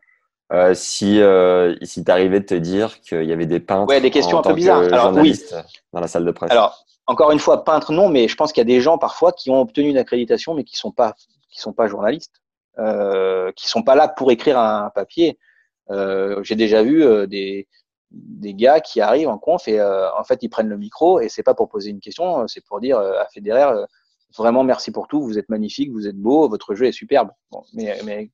Euh, 0.53 0.75
si 0.75 1.21
euh, 1.21 1.77
si 1.83 2.03
t'arrivais 2.05 2.41
de 2.41 2.47
te 2.47 2.55
dire 2.55 3.01
qu'il 3.01 3.25
y 3.25 3.33
avait 3.33 3.47
des 3.47 3.61
peintres 3.61 3.89
Ouais, 3.89 4.01
des 4.01 4.11
questions 4.11 4.39
en 4.39 4.41
un 4.41 4.43
peu 4.43 4.49
tant 4.51 4.55
bizarres. 4.55 4.83
Alors, 4.83 5.13
oui. 5.15 5.39
dans 5.93 6.01
la 6.01 6.09
salle 6.09 6.25
de 6.25 6.31
presse. 6.31 6.51
Alors, 6.51 6.85
encore 7.07 7.31
une 7.31 7.39
fois, 7.39 7.65
peintre, 7.65 7.93
non, 7.93 8.09
mais 8.09 8.29
je 8.29 8.37
pense 8.37 8.53
qu'il 8.53 8.61
y 8.61 8.67
a 8.69 8.73
des 8.73 8.81
gens 8.81 8.99
parfois 8.99 9.33
qui 9.33 9.51
ont 9.51 9.61
obtenu 9.61 9.89
une 9.89 9.99
accréditation, 9.99 10.55
mais 10.55 10.65
qui 10.65 10.77
sont 10.77 10.93
pas, 10.93 11.15
qui 11.51 11.61
sont 11.61 11.73
pas 11.73 11.87
journalistes, 11.89 12.41
euh, 12.79 13.53
qui 13.57 13.69
sont 13.69 13.83
pas 13.83 13.95
là 13.95 14.09
pour 14.09 14.31
écrire 14.31 14.59
un 14.59 14.91
papier. 14.91 15.39
Euh, 15.91 16.43
J'ai 16.45 16.55
déjà 16.55 16.83
vu 16.83 17.05
euh, 17.05 17.27
des, 17.27 17.67
des 18.11 18.55
gars 18.55 18.81
qui 18.81 19.01
arrivent 19.01 19.29
en 19.29 19.39
conf 19.39 19.67
et 19.67 19.81
euh, 19.81 20.09
en 20.17 20.25
fait 20.25 20.43
ils 20.43 20.49
prennent 20.49 20.69
le 20.69 20.79
micro 20.79 21.21
et 21.21 21.29
c'est 21.29 21.43
pas 21.43 21.55
pour 21.55 21.69
poser 21.69 21.91
une 21.91 22.01
question, 22.01 22.47
c'est 22.49 22.65
pour 22.65 22.81
dire 22.81 22.99
euh, 22.99 23.21
à 23.21 23.27
Federer 23.27 23.85
vraiment 24.39 24.63
merci 24.63 24.93
pour 24.93 25.09
tout, 25.09 25.23
vous 25.23 25.39
êtes 25.39 25.49
magnifique, 25.49 25.91
vous 25.91 26.07
êtes 26.07 26.17
beau, 26.17 26.49
votre 26.49 26.75
jeu 26.75 26.87
est 26.87 26.93
superbe. 26.93 27.31
Bon, 27.51 27.65
mais, 27.75 27.99
mais 28.05 28.31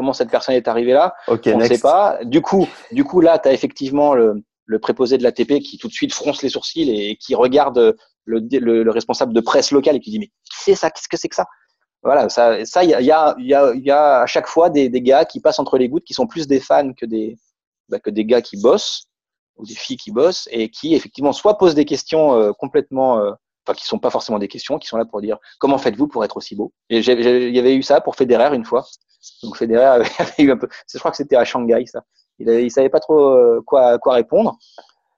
comment 0.00 0.14
cette 0.14 0.30
personne 0.30 0.54
est 0.54 0.66
arrivée 0.66 0.94
là 0.94 1.14
On 1.28 1.34
ne 1.34 1.64
sait 1.66 1.78
pas. 1.78 2.20
Du 2.24 2.40
coup, 2.40 2.66
du 2.90 3.04
coup 3.04 3.20
là, 3.20 3.38
tu 3.38 3.50
as 3.50 3.52
effectivement 3.52 4.14
le, 4.14 4.42
le 4.64 4.78
préposé 4.78 5.18
de 5.18 5.22
l'ATP 5.22 5.60
qui 5.60 5.76
tout 5.76 5.88
de 5.88 5.92
suite 5.92 6.14
fronce 6.14 6.42
les 6.42 6.48
sourcils 6.48 6.90
et, 6.90 7.16
qui 7.16 7.34
regarde 7.34 7.94
le, 8.24 8.40
le, 8.50 8.82
le 8.82 8.90
responsable 8.90 9.34
de 9.34 9.40
presse 9.42 9.72
locale 9.72 9.96
et 9.96 10.00
qui 10.00 10.10
dit 10.10 10.18
mais 10.18 10.30
c'est 10.50 10.74
ça, 10.74 10.90
qu'est-ce 10.90 11.06
que 11.06 11.18
c'est 11.18 11.28
que 11.28 11.34
ça? 11.34 11.44
Voilà, 12.02 12.30
ça, 12.30 12.64
ça, 12.64 12.82
il 12.82 12.88
y 12.88 12.94
a, 12.94 13.02
y 13.02 13.12
a, 13.12 13.34
y 13.38 13.52
a, 13.52 13.74
y 13.74 13.90
a 13.90 14.20
à 14.22 14.26
chaque 14.26 14.46
fois 14.46 14.70
des, 14.70 14.88
des 14.88 15.02
gars 15.02 15.26
qui 15.26 15.38
passent 15.38 15.58
entre 15.58 15.76
les 15.76 15.90
gouttes, 15.90 16.04
qui 16.04 16.14
sont 16.14 16.26
plus 16.26 16.46
des 16.46 16.60
fans 16.60 16.94
que 16.94 17.04
des, 17.04 17.36
bah, 17.90 18.00
que 18.00 18.08
des 18.08 18.24
gars 18.24 18.40
qui 18.40 18.56
bossent 18.56 19.04
ou 19.56 19.66
des 19.66 19.74
filles 19.74 19.98
qui 19.98 20.12
bossent 20.12 20.48
et 20.50 20.70
qui 20.70 20.94
effectivement 20.94 21.34
soit 21.34 21.58
posent 21.58 21.74
des 21.74 21.84
questions 21.84 22.32
euh, 22.36 22.52
complètement, 22.52 23.18
euh, 23.18 23.32
enfin 23.66 23.76
qui 23.76 23.84
sont 23.86 23.98
pas 23.98 24.10
forcément 24.10 24.38
des 24.38 24.48
questions, 24.48 24.78
qui 24.78 24.88
sont 24.88 24.96
là 24.96 25.04
pour 25.04 25.20
dire 25.20 25.38
comment 25.58 25.78
faites-vous 25.78 26.08
pour 26.08 26.24
être 26.24 26.36
aussi 26.36 26.54
beau? 26.56 26.72
Et 26.88 26.98
il 27.00 27.54
y 27.54 27.58
avait 27.58 27.74
eu 27.74 27.82
ça 27.82 28.00
pour 28.00 28.16
Federer 28.16 28.54
une 28.54 28.64
fois. 28.64 28.86
Donc 29.42 29.56
Federer 29.56 29.84
avait, 30.18 30.34
eu 30.38 30.50
un 30.50 30.56
peu, 30.56 30.68
je 30.90 30.98
crois 30.98 31.10
que 31.10 31.16
c'était 31.16 31.36
à 31.36 31.44
Shanghai 31.44 31.84
ça. 31.86 32.02
Il, 32.38 32.48
avait, 32.48 32.64
il 32.64 32.70
savait 32.70 32.88
pas 32.88 33.00
trop 33.00 33.20
euh, 33.30 33.60
quoi 33.66 33.98
quoi 33.98 34.14
répondre. 34.14 34.56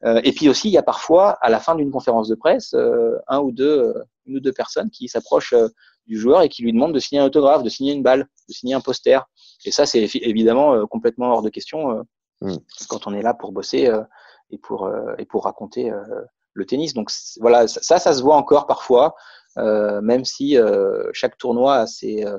Euh, 0.04 0.20
et 0.24 0.32
puis 0.32 0.48
aussi 0.48 0.68
il 0.68 0.72
y 0.72 0.78
a 0.78 0.82
parfois 0.82 1.38
à 1.40 1.48
la 1.48 1.60
fin 1.60 1.76
d'une 1.76 1.92
conférence 1.92 2.28
de 2.28 2.34
presse 2.34 2.74
euh, 2.74 3.16
un 3.28 3.38
ou 3.38 3.52
deux, 3.52 3.78
euh, 3.78 4.04
une 4.26 4.38
ou 4.38 4.40
deux 4.40 4.52
personnes 4.52 4.90
qui 4.90 5.06
s'approchent 5.08 5.54
du 6.06 6.18
joueur 6.18 6.42
et 6.42 6.48
qui 6.48 6.62
lui 6.62 6.72
demandent 6.72 6.92
de 6.94 6.98
signer 6.98 7.20
un 7.20 7.26
autographe, 7.26 7.62
de 7.62 7.68
signer 7.68 7.92
une 7.92 8.02
balle, 8.02 8.26
de 8.48 8.52
signer 8.52 8.74
un 8.74 8.80
poster. 8.80 9.24
Et 9.64 9.70
ça 9.70 9.86
c'est 9.86 10.00
évi- 10.00 10.18
évidemment 10.22 10.84
complètement 10.88 11.32
hors 11.32 11.42
de 11.42 11.50
question 11.50 11.98
euh, 11.98 12.02
Mm. 12.42 12.56
quand 12.88 13.06
on 13.06 13.14
est 13.14 13.22
là 13.22 13.34
pour 13.34 13.52
bosser 13.52 13.88
et 14.50 14.58
pour 14.58 14.90
et 15.18 15.24
pour 15.24 15.44
raconter 15.44 15.92
le 16.54 16.66
tennis. 16.66 16.94
Donc 16.94 17.10
voilà, 17.40 17.66
ça, 17.68 17.98
ça 17.98 18.12
se 18.12 18.22
voit 18.22 18.36
encore 18.36 18.66
parfois, 18.66 19.14
euh, 19.58 20.00
même 20.00 20.24
si 20.24 20.56
euh, 20.58 21.10
chaque 21.12 21.36
tournoi 21.38 21.76
a 21.76 21.86
ses, 21.86 22.24
euh, 22.24 22.36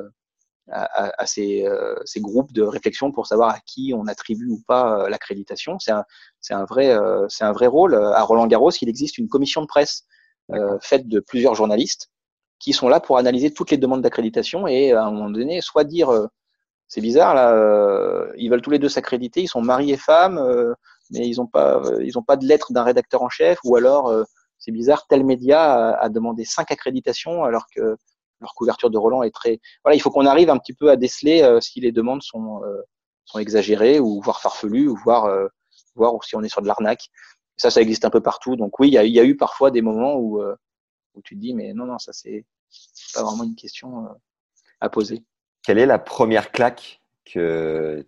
a, 0.71 0.83
a- 1.05 1.21
a 1.21 1.25
ses, 1.25 1.67
ses 2.05 2.21
groupes 2.21 2.53
de 2.53 2.61
réflexion 2.61 3.11
pour 3.11 3.27
savoir 3.27 3.49
à 3.49 3.59
qui 3.65 3.93
on 3.95 4.07
attribue 4.07 4.49
ou 4.49 4.61
pas 4.67 5.09
l'accréditation. 5.09 5.77
C'est 5.79 5.91
un, 5.91 6.65
vrai, 6.65 6.97
c'est 7.29 7.43
un 7.43 7.51
vrai 7.51 7.67
rôle. 7.67 7.95
À 7.95 8.21
Roland 8.23 8.47
Garros, 8.47 8.71
il 8.71 8.89
existe 8.89 9.17
une 9.17 9.27
commission 9.27 9.61
de 9.61 9.67
presse 9.67 10.05
faite 10.81 11.07
de 11.07 11.19
plusieurs 11.19 11.55
journalistes 11.55 12.09
qui 12.59 12.71
sont 12.71 12.87
là 12.87 13.01
pour 13.01 13.17
analyser 13.17 13.51
toutes 13.51 13.71
les 13.71 13.77
demandes 13.77 14.01
d'accréditation 14.01 14.67
et 14.67 14.93
à 14.93 15.03
un 15.03 15.11
moment 15.11 15.29
donné, 15.29 15.59
soit 15.59 15.83
dire 15.83 16.09
c'est 16.87 17.01
bizarre 17.01 17.33
là, 17.33 18.27
ils 18.37 18.49
veulent 18.49 18.61
tous 18.61 18.71
les 18.71 18.79
deux 18.79 18.89
s'accréditer, 18.89 19.41
ils 19.41 19.47
sont 19.49 19.61
mari 19.61 19.91
et 19.91 19.97
femme, 19.97 20.39
mais 21.11 21.27
ils 21.27 21.37
n'ont 21.37 21.47
pas, 21.47 21.77
euh, 21.77 22.03
ils 22.03 22.13
pas 22.25 22.37
de 22.37 22.45
lettre 22.45 22.73
d'un 22.73 22.83
rédacteur 22.83 23.21
en 23.21 23.29
chef, 23.29 23.59
ou 23.63 23.75
alors 23.75 24.07
euh, 24.07 24.23
c'est 24.57 24.71
bizarre, 24.71 25.05
tel 25.07 25.25
média 25.25 25.95
a, 25.97 26.09
demandé 26.09 26.45
cinq 26.45 26.71
accréditations 26.71 27.43
alors 27.43 27.65
que 27.75 27.97
leur 28.39 28.53
couverture 28.55 28.89
de 28.89 28.97
Roland 28.97 29.23
est 29.23 29.33
très. 29.33 29.59
Voilà, 29.83 29.95
il 29.95 29.99
faut 29.99 30.11
qu'on 30.11 30.25
arrive 30.25 30.49
un 30.49 30.57
petit 30.57 30.73
peu 30.73 30.89
à 30.89 30.95
déceler 30.95 31.41
euh, 31.41 31.59
si 31.59 31.81
les 31.81 31.91
demandes 31.91 32.23
sont 32.23 32.61
sont 33.25 33.39
exagérées 33.39 33.99
ou 33.99 34.21
voire 34.21 34.41
farfelues 34.41 34.87
ou 34.87 34.95
voire 34.95 35.25
euh, 35.25 35.47
voir 35.95 36.21
si 36.23 36.35
on 36.35 36.43
est 36.43 36.49
sur 36.49 36.61
de 36.61 36.67
l'arnaque. 36.67 37.09
Ça, 37.55 37.69
ça 37.69 37.81
existe 37.81 38.03
un 38.05 38.09
peu 38.09 38.21
partout. 38.21 38.55
Donc 38.55 38.79
oui, 38.79 38.87
il 38.87 38.93
y 38.93 38.97
a, 38.97 39.05
y 39.05 39.19
a 39.19 39.23
eu 39.23 39.37
parfois 39.37 39.71
des 39.71 39.81
moments 39.81 40.15
où 40.15 40.41
où 41.15 41.21
tu 41.21 41.35
te 41.35 41.39
dis 41.39 41.53
mais 41.53 41.73
non 41.73 41.85
non 41.85 41.99
ça 41.99 42.11
c'est 42.11 42.45
pas 43.13 43.23
vraiment 43.23 43.43
une 43.43 43.55
question 43.55 44.07
à 44.79 44.89
poser. 44.89 45.23
Quelle 45.63 45.77
est 45.77 45.85
la 45.85 45.99
première 45.99 46.51
claque 46.51 47.01
que 47.25 48.05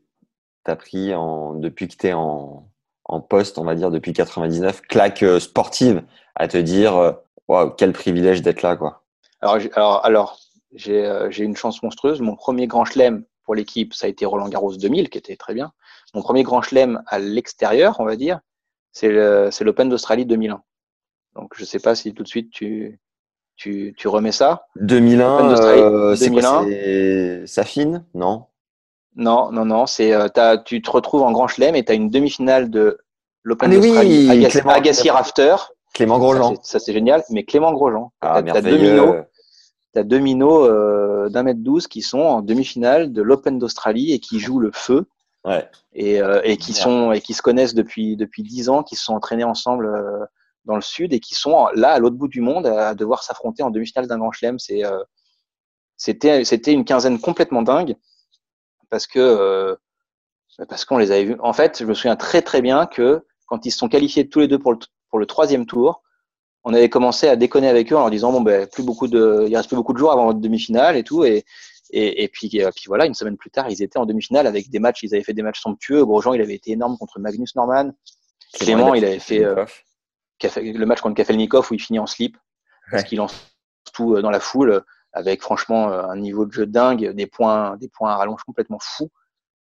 tu 0.65 0.71
as 0.71 0.75
pris 0.75 1.13
en, 1.13 1.53
depuis 1.53 1.87
que 1.87 1.95
tu 1.95 2.07
es 2.07 2.13
en, 2.13 2.69
en 3.06 3.22
poste, 3.22 3.58
on 3.58 3.64
va 3.64 3.76
dire, 3.76 3.91
depuis 3.91 4.14
99 4.14 4.82
Claque 4.82 5.24
euh, 5.24 5.39
sportive 5.39 6.03
à 6.36 6.47
te 6.47 6.58
dire, 6.58 6.95
euh, 6.97 7.12
waouh, 7.47 7.70
quel 7.72 7.93
privilège 7.93 8.41
d'être 8.41 8.62
là, 8.62 8.76
quoi. 8.76 9.03
Alors, 9.41 9.60
j'ai- 9.60 9.72
alors, 9.74 10.06
alors 10.06 10.39
j'ai 10.74 11.06
euh, 11.06 11.30
j'ai 11.32 11.43
une 11.43 11.56
chance 11.56 11.82
monstrueuse. 11.84 12.20
Mon 12.22 12.36
premier 12.36 12.68
grand 12.68 12.84
chelem 12.86 13.24
pour 13.43 13.56
l'équipe, 13.56 13.93
ça 13.93 14.08
a 14.08 14.10
été 14.10 14.26
Roland 14.26 14.49
Garros 14.49 14.76
2000, 14.76 15.10
qui 15.10 15.18
était 15.18 15.36
très 15.36 15.53
bien. 15.53 15.72
Mon 16.14 16.22
premier 16.22 16.43
grand 16.43 16.62
chelem 16.62 17.01
à 17.08 17.20
l'extérieur, 17.20 17.99
on 17.99 18.06
va 18.06 18.16
dire, 18.16 18.39
c'est 18.91 19.10
l'Open 19.10 19.89
d'Australie 19.89 20.26
2001. 20.26 20.62
Donc, 21.36 21.53
je 21.58 21.66
sais 21.66 21.80
pas 21.80 21.95
si 21.95 22.14
tout 22.14 22.24
de 22.24 22.28
suite 22.28 22.49
tu, 22.49 22.99
tu, 23.58 23.93
tu 23.97 24.08
remets 24.08 24.32
ça. 24.32 24.68
2001, 24.78 25.36
Open 25.36 25.49
d'Australie, 25.49 25.82
euh, 25.82 26.16
c'est 26.16 26.32
quoi 26.32 26.41
2001. 26.41 26.64
C'est 26.68 27.47
Safine 27.47 28.06
Non? 28.14 28.45
Non, 29.16 29.51
non, 29.51 29.66
non. 29.66 29.86
C'est 29.86 30.13
euh, 30.13 30.28
t'as- 30.28 30.57
tu 30.57 30.82
te 30.82 30.89
retrouves 30.91 31.22
en 31.24 31.32
grand 31.32 31.47
chelem 31.47 31.76
et 31.76 31.84
tu 31.86 31.91
as 31.91 31.95
une 31.95 32.09
demi-finale 32.09 32.70
de 32.70 32.97
l'Open 33.43 33.70
Ah, 33.72 33.76
mais 33.76 33.80
oui, 33.80 33.88
d'Australie, 34.41 34.70
Agassi, 34.70 35.09
Rafter. 35.09 35.55
Clément 35.93 36.16
Ça, 36.16 36.20
Grosjean. 36.20 36.55
c'est- 36.55 36.72
Ça, 36.72 36.80
c'est 36.80 36.93
génial. 36.93 37.24
Mais 37.30 37.43
Clément 37.45 37.72
Grosjean. 37.72 38.11
Ah, 38.22 38.41
T'as- 38.43 38.53
t'as 38.53 38.61
deux 38.61 38.78
minots. 38.78 39.16
tu 39.93 39.99
as 39.99 40.03
deux 40.03 40.20
minots 40.20 40.66
euh, 40.66 41.30
d'un 41.30 41.43
mètre 41.43 41.61
douze 41.61 41.88
qui 41.88 42.01
sont 42.01 42.20
en 42.20 42.41
demi-finale 42.41 43.13
de 43.13 43.22
l'Open 43.22 43.57
d'Australie 43.59 44.11
et 44.11 44.20
qui 44.20 44.39
jouent 44.39 44.59
le 44.59 44.72
feu 44.74 45.05
Ouais. 45.45 45.70
et, 45.93 46.22
euh, 46.22 46.41
et 46.43 46.57
qui 46.57 46.74
sont 46.74 47.11
et 47.13 47.22
qui 47.22 47.34
se 47.34 47.41
connaissent 47.41 47.76
depuis 47.76 48.18
depuis 48.18 48.43
dix 48.43 48.68
ans, 48.68 48.84
qui 48.84 48.95
se 48.97 49.05
sont 49.05 49.13
entraînés 49.13 49.43
ensemble 49.45 49.86
euh, 49.86 50.26
dans 50.66 50.76
le 50.76 50.82
sud 50.82 51.13
et 51.13 51.20
qui 51.22 51.36
sont 51.36 51.68
là 51.76 51.91
à 51.91 51.99
l'autre 51.99 52.16
bout 52.18 52.28
du 52.28 52.41
monde 52.41 52.66
à 52.68 52.93
devoir 52.95 53.24
s'affronter 53.24 53.61
en 53.63 53.70
demi-finale 53.70 54.07
d'un 54.07 54.18
grand 54.18 54.32
chelem. 54.34 54.57
C'est 54.59 54.84
euh, 54.84 54.99
c'était 55.97 56.43
c'était 56.43 56.74
une 56.74 56.84
quinzaine 56.84 57.20
complètement 57.20 57.61
dingue 57.61 57.95
parce 58.95 59.07
que 59.07 59.19
euh, 59.19 59.75
parce 60.69 60.85
qu'on 60.85 60.97
les 60.97 61.11
avait 61.11 61.25
vus. 61.25 61.35
En 61.41 61.51
fait, 61.51 61.79
je 61.79 61.83
me 61.85 61.93
souviens 61.93 62.15
très 62.15 62.41
très 62.41 62.61
bien 62.61 62.85
que 62.85 63.25
quand 63.47 63.65
ils 63.65 63.71
se 63.71 63.77
sont 63.77 63.89
qualifiés 63.89 64.29
tous 64.29 64.39
les 64.39 64.47
deux 64.47 64.57
pour 64.57 64.71
le 64.71 64.79
pour 65.09 65.19
le 65.19 65.25
troisième 65.25 65.65
tour, 65.65 66.01
on 66.63 66.73
avait 66.73 66.87
commencé 66.87 67.27
à 67.27 67.35
déconner 67.35 67.67
avec 67.67 67.91
eux 67.91 67.97
en 67.97 67.99
leur 67.99 68.09
disant 68.09 68.31
bon 68.31 68.39
ben 68.39 68.65
plus 68.67 68.83
beaucoup 68.83 69.09
de 69.09 69.45
il 69.49 69.55
reste 69.57 69.67
plus 69.67 69.75
beaucoup 69.75 69.91
de 69.91 69.97
jours 69.97 70.13
avant 70.13 70.27
votre 70.27 70.39
demi-finale 70.39 70.95
et 70.95 71.03
tout. 71.03 71.25
Et 71.25 71.43
et, 71.91 72.23
et 72.23 72.29
puis 72.29 72.47
et 72.55 72.65
puis 72.73 72.85
voilà 72.87 73.05
une 73.05 73.13
semaine 73.13 73.35
plus 73.35 73.51
tard 73.51 73.69
ils 73.69 73.83
étaient 73.83 73.99
en 73.99 74.05
demi-finale 74.05 74.47
avec 74.47 74.69
des 74.69 74.79
matchs 74.79 75.03
ils 75.03 75.13
avaient 75.13 75.23
fait 75.25 75.33
des 75.33 75.43
matchs 75.43 75.59
somptueux. 75.61 76.05
Grosjean 76.05 76.33
il 76.33 76.41
avait 76.41 76.55
été 76.55 76.71
énorme 76.71 76.97
contre 76.97 77.19
Magnus 77.19 77.53
Norman. 77.57 77.91
Clément 78.53 78.93
il 78.95 79.03
avait 79.03 79.19
fait 79.19 79.43
euh, 79.43 79.65
le 80.41 80.85
match 80.85 81.01
contre 81.01 81.15
Kafelnikov 81.15 81.67
où 81.69 81.73
il 81.73 81.81
finit 81.81 81.99
en 81.99 82.07
slip 82.07 82.37
parce 82.89 83.03
Ouais. 83.03 83.09
qu'il 83.09 83.17
lance 83.17 83.35
tout 83.93 84.15
euh, 84.15 84.21
dans 84.21 84.29
la 84.31 84.39
foule. 84.39 84.71
euh, 84.71 84.79
avec 85.16 85.41
franchement 85.41 85.89
euh, 85.91 86.03
un 86.03 86.18
niveau 86.18 86.45
de 86.45 86.51
jeu 86.51 86.66
dingue 86.68 87.11
des 87.13 87.26
points 87.26 87.78
des 87.78 87.88
points 87.88 88.11
à 88.11 88.18
rallonge 88.18 88.43
complètement 88.43 88.80
fou 88.80 89.09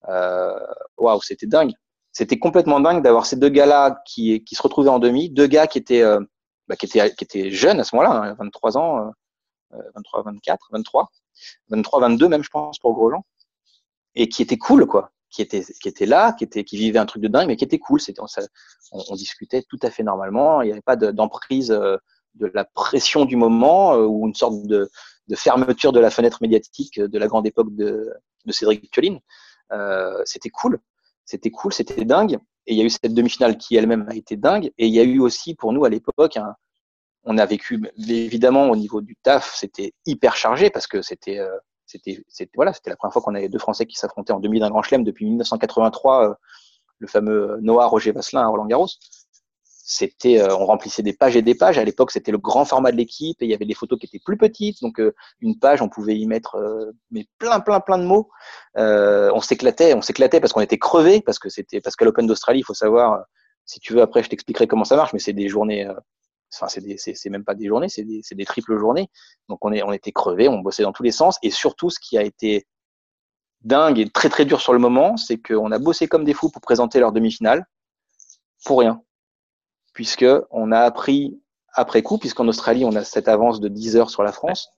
Euh, 0.07 0.59
waouh 0.97 1.21
c'était 1.21 1.47
dingue. 1.47 1.73
C'était 2.11 2.39
complètement 2.39 2.79
dingue 2.79 3.01
d'avoir 3.03 3.25
ces 3.25 3.37
deux 3.37 3.49
gars 3.49 3.65
là 3.65 4.03
qui 4.05 4.43
se 4.59 4.61
retrouvaient 4.61 4.95
en 4.97 4.99
demi 4.99 5.29
deux 5.31 5.47
gars 5.47 5.67
qui 5.67 5.79
étaient 5.79 6.03
euh, 6.03 6.21
bah, 6.67 6.75
qui 6.75 6.85
étaient 6.85 7.51
jeunes 7.51 7.79
à 7.79 7.83
ce 7.83 7.95
moment-là 7.95 8.13
hein, 8.31 8.35
23 8.39 8.77
ans 8.77 9.13
euh, 9.73 9.81
23 9.95 10.23
24 10.23 10.67
23 10.71 11.09
23 11.69 11.99
22 12.01 12.27
même 12.27 12.43
je 12.43 12.49
pense 12.49 12.77
pour 12.79 12.93
Grosjean. 12.93 13.23
Et 14.15 14.29
qui 14.29 14.41
étaient 14.43 14.57
cool 14.67 14.85
quoi. 14.85 15.11
Qui 15.31 15.41
étaient 15.41 15.63
qui 15.81 15.87
étaient 15.89 16.05
là 16.15 16.33
qui 16.33 16.43
étaient 16.43 16.63
qui 16.63 16.77
vivaient 16.77 16.99
un 16.99 17.07
truc 17.07 17.23
de 17.23 17.29
dingue 17.29 17.47
mais 17.47 17.55
qui 17.57 17.65
étaient 17.65 17.79
cool. 17.79 17.99
C'était 17.99 18.21
on, 18.91 19.15
discutait 19.15 19.63
tout 19.71 19.79
à 19.81 19.89
fait 19.89 20.03
normalement. 20.03 20.61
Il 20.61 20.67
n'y 20.67 20.71
avait 20.71 20.89
pas 20.91 20.95
de- 20.97 21.11
d'emprise 21.11 21.69
de 21.69 22.45
la 22.53 22.65
pression 22.65 23.25
du 23.25 23.37
moment 23.37 23.95
ou 23.95 24.27
une 24.27 24.35
sorte 24.35 24.61
de, 24.63 24.89
de 25.27 25.35
fermeture 25.35 25.91
de 25.91 25.99
la 25.99 26.09
fenêtre 26.09 26.39
médiatique 26.41 26.99
de 26.99 27.19
la 27.19 27.27
grande 27.27 27.47
époque 27.47 27.73
de, 27.75 28.13
Cédric 28.49 28.91
Tuelin. 28.91 29.17
Euh, 29.71 30.21
c'était 30.25 30.49
cool, 30.49 30.79
c'était 31.25 31.51
cool, 31.51 31.73
c'était 31.73 32.05
dingue. 32.05 32.37
Et 32.67 32.73
il 32.73 32.77
y 32.77 32.81
a 32.81 32.85
eu 32.85 32.89
cette 32.89 33.13
demi-finale 33.13 33.57
qui 33.57 33.75
elle-même 33.75 34.07
a 34.09 34.15
été 34.15 34.37
dingue. 34.37 34.71
Et 34.77 34.87
il 34.87 34.93
y 34.93 34.99
a 34.99 35.03
eu 35.03 35.19
aussi 35.19 35.55
pour 35.55 35.73
nous 35.73 35.85
à 35.85 35.89
l'époque, 35.89 36.37
on 37.23 37.37
a 37.37 37.45
vécu 37.45 37.81
évidemment 37.97 38.69
au 38.69 38.75
niveau 38.75 39.01
du 39.01 39.15
taf, 39.15 39.55
c'était 39.55 39.93
hyper 40.05 40.35
chargé 40.35 40.69
parce 40.69 40.85
que 40.85 41.01
c'était 41.01 41.39
euh, 41.39 41.57
c'était 41.87 42.23
c'était 42.27 42.51
voilà, 42.55 42.73
c'était 42.73 42.91
la 42.91 42.95
première 42.95 43.13
fois 43.13 43.21
qu'on 43.21 43.35
avait 43.35 43.49
deux 43.49 43.59
Français 43.59 43.85
qui 43.85 43.95
s'affrontaient 43.95 44.33
en 44.33 44.39
demi 44.39 44.59
d'un 44.59 44.69
Grand 44.69 44.83
Chelem 44.83 45.03
depuis 45.03 45.25
1983, 45.25 46.29
euh, 46.29 46.33
le 46.99 47.07
fameux 47.07 47.57
Noah 47.61 47.87
Roger 47.87 48.11
Vasselin 48.11 48.41
à 48.41 48.47
Roland 48.47 48.65
Garros 48.65 48.87
c'était 49.87 50.41
euh, 50.41 50.55
on 50.57 50.65
remplissait 50.65 51.03
des 51.03 51.13
pages 51.13 51.35
et 51.35 51.43
des 51.43 51.53
pages. 51.53 51.77
À 51.77 51.83
l'époque 51.83 52.09
c'était 52.09 52.31
le 52.31 52.39
grand 52.39 52.65
format 52.65 52.91
de 52.91 52.97
l'équipe 52.97 53.39
et 53.41 53.45
il 53.45 53.51
y 53.51 53.53
avait 53.53 53.65
des 53.65 53.75
photos 53.75 53.99
qui 53.99 54.07
étaient 54.07 54.21
plus 54.25 54.35
petites. 54.35 54.81
Donc 54.81 54.99
euh, 54.99 55.13
une 55.41 55.59
page 55.59 55.81
on 55.83 55.89
pouvait 55.89 56.17
y 56.17 56.25
mettre 56.25 56.55
euh, 56.55 56.91
mais 57.11 57.27
plein 57.37 57.59
plein 57.59 57.79
plein 57.79 57.99
de 57.99 58.03
mots. 58.03 58.29
On 58.75 59.41
s'éclatait 59.41 59.93
on 59.93 60.01
s'éclatait 60.01 60.39
parce 60.39 60.53
qu'on 60.53 60.61
était 60.61 60.79
crevés 60.79 61.21
parce 61.21 61.37
que 61.37 61.49
c'était 61.49 61.81
parce 61.81 61.95
qu'à 61.95 62.03
l'Open 62.03 62.25
d'Australie 62.25 62.61
il 62.61 62.63
faut 62.63 62.73
savoir 62.73 63.25
si 63.65 63.79
tu 63.79 63.93
veux 63.93 64.01
après 64.01 64.23
je 64.23 64.29
t'expliquerai 64.29 64.65
comment 64.65 64.85
ça 64.85 64.95
marche 64.95 65.13
mais 65.13 65.19
c'est 65.19 65.33
des 65.33 65.49
journées 65.49 65.87
enfin 66.55 66.67
c'est 66.67 66.81
des 66.81 66.97
c'est 66.97 67.13
c'est 67.13 67.29
même 67.29 67.43
pas 67.43 67.53
des 67.53 67.67
journées 67.67 67.89
c'est 67.89 68.03
des 68.03 68.21
c'est 68.23 68.35
des 68.35 68.45
triples 68.45 68.79
journées. 68.79 69.07
Donc 69.49 69.63
on 69.63 69.71
est 69.71 69.83
on 69.83 69.93
était 69.93 70.11
crevés 70.11 70.49
on 70.49 70.59
bossait 70.59 70.83
dans 70.83 70.93
tous 70.93 71.03
les 71.03 71.11
sens. 71.11 71.37
Et 71.43 71.51
surtout 71.51 71.91
ce 71.91 71.99
qui 71.99 72.17
a 72.17 72.23
été 72.23 72.65
dingue 73.61 73.99
et 73.99 74.09
très 74.09 74.29
très 74.29 74.45
dur 74.45 74.61
sur 74.61 74.73
le 74.73 74.79
moment, 74.79 75.15
c'est 75.15 75.37
qu'on 75.37 75.71
a 75.71 75.77
bossé 75.77 76.07
comme 76.07 76.23
des 76.23 76.33
fous 76.33 76.49
pour 76.49 76.61
présenter 76.61 76.99
leur 76.99 77.11
demi-finale 77.11 77.65
pour 78.65 78.79
rien. 78.79 79.04
Puisque 79.95 80.25
on 80.51 80.71
a 80.71 80.81
appris 80.81 81.41
après 81.73 82.03
coup, 82.03 82.19
puisqu'en 82.19 82.47
Australie, 82.47 82.85
on 82.85 82.95
a 82.95 83.03
cette 83.03 83.27
avance 83.27 83.59
de 83.59 83.67
10 83.67 83.97
heures 83.97 84.09
sur 84.11 84.21
la 84.21 84.31
France, 84.31 84.69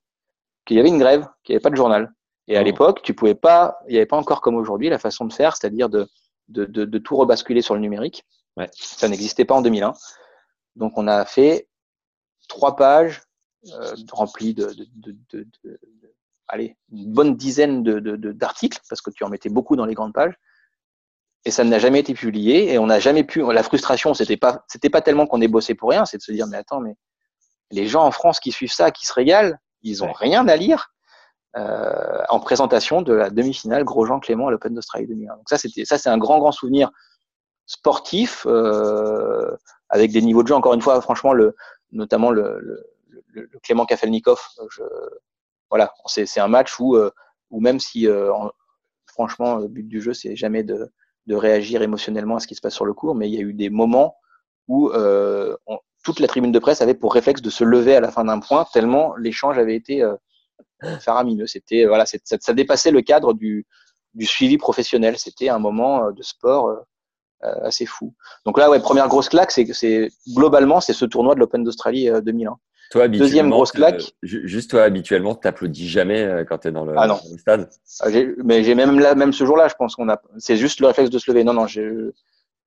qu'il 0.66 0.78
y 0.78 0.80
avait 0.80 0.90
une 0.90 1.00
grève, 1.00 1.28
qu'il 1.44 1.54
n'y 1.54 1.58
avait 1.58 1.64
pas 1.64 1.70
de 1.70 1.76
journal. 1.76 2.14
Et 2.48 2.56
à 2.56 2.64
l'époque, 2.64 3.02
tu 3.02 3.14
pouvais 3.14 3.36
pas, 3.36 3.78
il 3.88 3.92
n'y 3.92 3.98
avait 3.98 4.06
pas 4.06 4.18
encore 4.18 4.40
comme 4.40 4.56
aujourd'hui 4.56 4.90
la 4.90 5.00
façon 5.00 5.26
de 5.26 5.34
faire, 5.34 5.58
c'est-à-dire 5.58 5.90
de, 5.90 6.08
de, 6.48 6.64
de, 6.64 6.86
de, 6.86 6.98
tout 6.98 7.18
rebasculer 7.18 7.62
sur 7.62 7.74
le 7.74 7.82
numérique. 7.82 8.24
Ouais. 8.56 8.70
Ça 8.74 9.10
n'existait 9.10 9.44
pas 9.44 9.56
en 9.56 9.62
2001. 9.62 9.94
Donc 10.76 10.98
on 10.98 11.08
a 11.08 11.26
fait 11.26 11.68
trois 12.48 12.76
pages 12.76 13.22
euh, 13.74 13.96
remplies 14.12 14.54
de, 14.54 14.72
de, 14.74 14.88
de, 15.34 15.48
de, 15.64 15.80
allez, 16.48 16.78
une 16.92 17.12
bonne 17.12 17.36
dizaine 17.36 17.84
d'articles, 17.84 18.80
parce 18.90 19.02
que 19.02 19.12
tu 19.12 19.24
en 19.24 19.30
mettais 19.30 19.50
beaucoup 19.50 19.76
dans 19.76 19.86
les 19.86 19.94
grandes 19.94 20.14
pages. 20.14 20.36
Et 21.48 21.52
ça 21.52 21.64
n'a 21.64 21.80
jamais 21.80 22.02
été 22.02 22.14
publié 22.14 22.74
et 22.74 22.78
on 22.78 22.88
n'a 22.88 23.00
jamais 23.00 23.24
pu. 23.24 23.42
La 23.54 23.64
frustration, 23.64 24.14
c'était 24.14 24.36
pas, 24.36 24.66
c'était 24.68 24.90
pas 24.90 25.00
tellement 25.00 25.26
qu'on 25.28 25.40
ait 25.40 25.48
bossé 25.48 25.76
pour 25.76 25.90
rien, 25.92 26.04
c'est 26.04 26.18
de 26.18 26.22
se 26.22 26.34
dire 26.34 26.46
mais 26.46 26.58
attends, 26.58 26.82
mais 26.82 26.98
les 27.72 27.88
gens 27.88 28.04
en 28.04 28.12
France 28.12 28.42
qui 28.42 28.52
suivent 28.52 28.74
ça, 28.74 28.92
qui 28.92 29.06
se 29.06 29.14
régalent, 29.14 29.56
ils 29.82 30.04
ont 30.04 30.12
rien 30.12 30.46
à 30.50 30.58
lire 30.58 30.92
euh, 31.56 32.22
en 32.28 32.42
présentation 32.42 33.02
de 33.02 33.14
la 33.14 33.30
demi-finale 33.30 33.86
Grosjean 33.86 34.20
Clément 34.20 34.50
à 34.50 34.52
l'Open 34.52 34.74
d'Australie 34.74 35.08
2001. 35.08 35.38
Donc 35.38 35.48
ça, 35.48 35.58
c'était 35.58 35.86
ça, 35.86 35.98
c'est 35.98 36.10
un 36.10 36.18
grand 36.18 36.40
grand 36.40 36.52
souvenir 36.52 36.92
sportif 37.66 38.46
euh, 38.46 39.56
avec 39.88 40.12
des 40.12 40.22
niveaux 40.22 40.44
de 40.44 40.50
jeu. 40.50 40.56
Encore 40.56 40.74
une 40.74 40.82
fois, 40.82 41.00
franchement, 41.00 41.32
le, 41.32 41.56
notamment 41.94 42.30
le, 42.30 42.60
le, 42.60 42.84
le, 43.30 43.50
le 43.50 43.60
Clément 43.60 43.86
Kafelnikov, 43.86 44.42
je, 44.70 44.84
voilà, 45.70 45.94
c'est, 46.08 46.42
un 46.42 46.50
match 46.50 46.78
où, 46.78 46.98
euh, 46.98 47.10
où 47.52 47.62
même 47.62 47.80
si 47.80 48.06
en, 48.10 48.52
franchement 49.06 49.56
le 49.56 49.70
but 49.70 49.88
du 49.88 50.02
jeu 50.02 50.14
c'est 50.14 50.36
jamais 50.36 50.64
de, 50.64 50.92
de 51.28 51.36
réagir 51.36 51.82
émotionnellement 51.82 52.38
à 52.38 52.40
ce 52.40 52.48
qui 52.48 52.56
se 52.56 52.62
passe 52.62 52.74
sur 52.74 52.86
le 52.86 52.94
cours, 52.94 53.14
mais 53.14 53.30
il 53.30 53.36
y 53.36 53.38
a 53.38 53.42
eu 53.42 53.54
des 53.54 53.70
moments 53.70 54.16
où 54.68 54.90
euh, 54.90 55.56
toute 56.04 56.20
la 56.20 56.28
tribune 56.28 56.52
de 56.52 56.60
presse 56.60 56.82
avait 56.82 56.94
pour 56.94 57.14
réflexe 57.14 57.42
de 57.42 57.50
se 57.50 57.64
lever 57.64 57.96
à 57.96 58.00
la 58.00 58.12
fin 58.12 58.26
d'un 58.26 58.40
point, 58.40 58.66
tellement 58.74 59.16
l'échange 59.18 59.58
avait 59.58 59.76
été 59.76 60.02
euh, 60.02 60.16
faramineux. 61.00 61.48
C'était 61.48 61.86
voilà, 61.86 62.06
ça, 62.06 62.54
dépassait 62.54 62.92
le 62.92 63.02
cadre 63.02 63.34
du, 63.34 63.66
suivi 64.22 64.58
professionnel. 64.58 65.18
C'était 65.18 65.50
un 65.50 65.60
moment 65.60 66.06
euh, 66.06 66.12
de 66.12 66.24
sport 66.24 66.84
assez 67.42 67.86
fou. 67.86 68.16
Donc 68.48 68.58
là, 68.58 68.68
ouais, 68.68 68.80
première 68.80 69.08
grosse 69.08 69.30
claque, 69.30 69.52
c'est 69.52 69.72
c'est 69.72 70.10
globalement 70.34 70.82
c'est 70.82 70.94
ce 70.94 71.06
tournoi 71.06 71.36
de 71.36 71.40
l'Open 71.40 71.64
d'Australie 71.64 72.10
2001. 72.24 72.58
Toi, 72.92 73.08
Deuxième 73.08 73.50
grosse 73.50 73.72
claque. 73.72 74.14
Euh, 74.24 74.28
juste 74.44 74.72
toi, 74.72 74.84
habituellement, 74.84 75.36
tu 75.36 75.42
t'applaudis 75.42 75.88
jamais 75.88 76.24
euh, 76.24 76.46
quand 76.46 76.60
tu 76.60 76.70
es 76.70 76.72
dans 76.72 76.86
le, 76.86 76.94
ah 76.98 77.08
non. 77.08 77.16
dans 77.16 77.32
le 77.32 77.38
stade? 77.38 77.70
Ah, 78.00 78.08
mais 78.44 78.64
j'ai 78.64 78.76
même 78.76 79.00
là, 79.00 79.16
même 79.16 79.34
ce 79.34 79.46
jour-là, 79.46 79.68
je 79.68 79.76
pense 79.76 79.96
qu'on 79.96 80.10
a, 80.10 80.22
c'est 80.38 80.56
juste 80.56 80.80
le 80.80 80.88
réflexe 80.88 81.10
de 81.10 81.20
se 81.20 81.30
lever. 81.30 81.44
Non, 81.44 81.54
non, 81.54 81.68
je, 81.68 82.12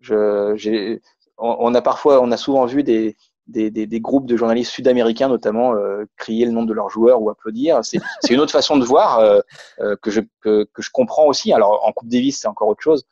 je, 0.00 0.98
on, 1.38 1.56
on, 1.58 1.74
a 1.74 1.82
parfois, 1.82 2.20
on 2.20 2.30
a 2.32 2.36
souvent 2.36 2.66
vu 2.66 2.82
des, 2.82 3.16
des, 3.50 3.70
des, 3.70 3.86
des 3.86 4.00
groupes 4.00 4.26
de 4.26 4.36
journalistes 4.36 4.72
sud-américains, 4.72 5.28
notamment, 5.28 5.74
euh, 5.74 6.04
crier 6.16 6.46
le 6.46 6.52
nom 6.52 6.64
de 6.64 6.72
leurs 6.72 6.90
joueurs 6.90 7.20
ou 7.20 7.30
applaudir. 7.30 7.80
C'est, 7.84 7.98
une 8.30 8.40
autre 8.40 8.52
façon 8.52 8.76
de 8.76 8.84
voir 8.84 9.18
euh, 9.18 9.40
euh, 9.80 9.96
que 10.00 10.10
je 10.10 10.20
que, 10.40 10.64
que, 10.72 10.82
je 10.82 10.90
comprends 10.90 11.26
aussi. 11.26 11.52
Alors 11.52 11.86
en 11.86 11.92
Coupe 11.92 12.08
Davis, 12.08 12.40
c'est 12.40 12.48
encore 12.48 12.68
autre 12.68 12.82
chose. 12.82 13.04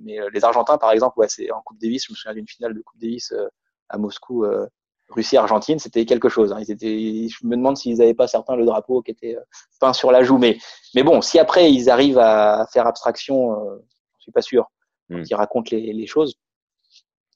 mais 0.00 0.18
les 0.32 0.44
Argentins, 0.44 0.78
par 0.78 0.92
exemple, 0.92 1.18
ouais, 1.18 1.28
c'est 1.28 1.50
en 1.50 1.60
Coupe 1.62 1.78
Davis. 1.80 2.06
Je 2.06 2.12
me 2.12 2.16
souviens 2.16 2.34
d'une 2.34 2.48
finale 2.48 2.74
de 2.74 2.80
Coupe 2.80 3.00
Davis 3.00 3.32
à 3.88 3.98
Moscou. 3.98 4.46
Russie-Argentine, 5.10 5.78
c'était 5.78 6.04
quelque 6.04 6.28
chose. 6.28 6.52
Hein. 6.52 6.58
Ils 6.60 6.70
étaient, 6.70 7.28
je 7.28 7.46
me 7.46 7.56
demande 7.56 7.76
s'ils 7.76 7.98
n'avaient 7.98 8.14
pas 8.14 8.28
certains 8.28 8.56
le 8.56 8.64
drapeau 8.64 9.02
qui 9.02 9.10
était 9.10 9.36
euh, 9.36 9.40
peint 9.80 9.92
sur 9.92 10.10
la 10.10 10.22
joue. 10.22 10.38
Mais, 10.38 10.58
mais 10.94 11.02
bon, 11.02 11.20
si 11.22 11.38
après 11.38 11.72
ils 11.72 11.88
arrivent 11.90 12.18
à 12.18 12.66
faire 12.72 12.86
abstraction, 12.86 13.52
euh, 13.52 13.76
je 14.18 14.24
suis 14.24 14.32
pas 14.32 14.42
sûr, 14.42 14.70
mm. 15.08 15.22
ils 15.28 15.34
racontent 15.34 15.68
les, 15.72 15.92
les, 15.92 16.06
choses. 16.06 16.34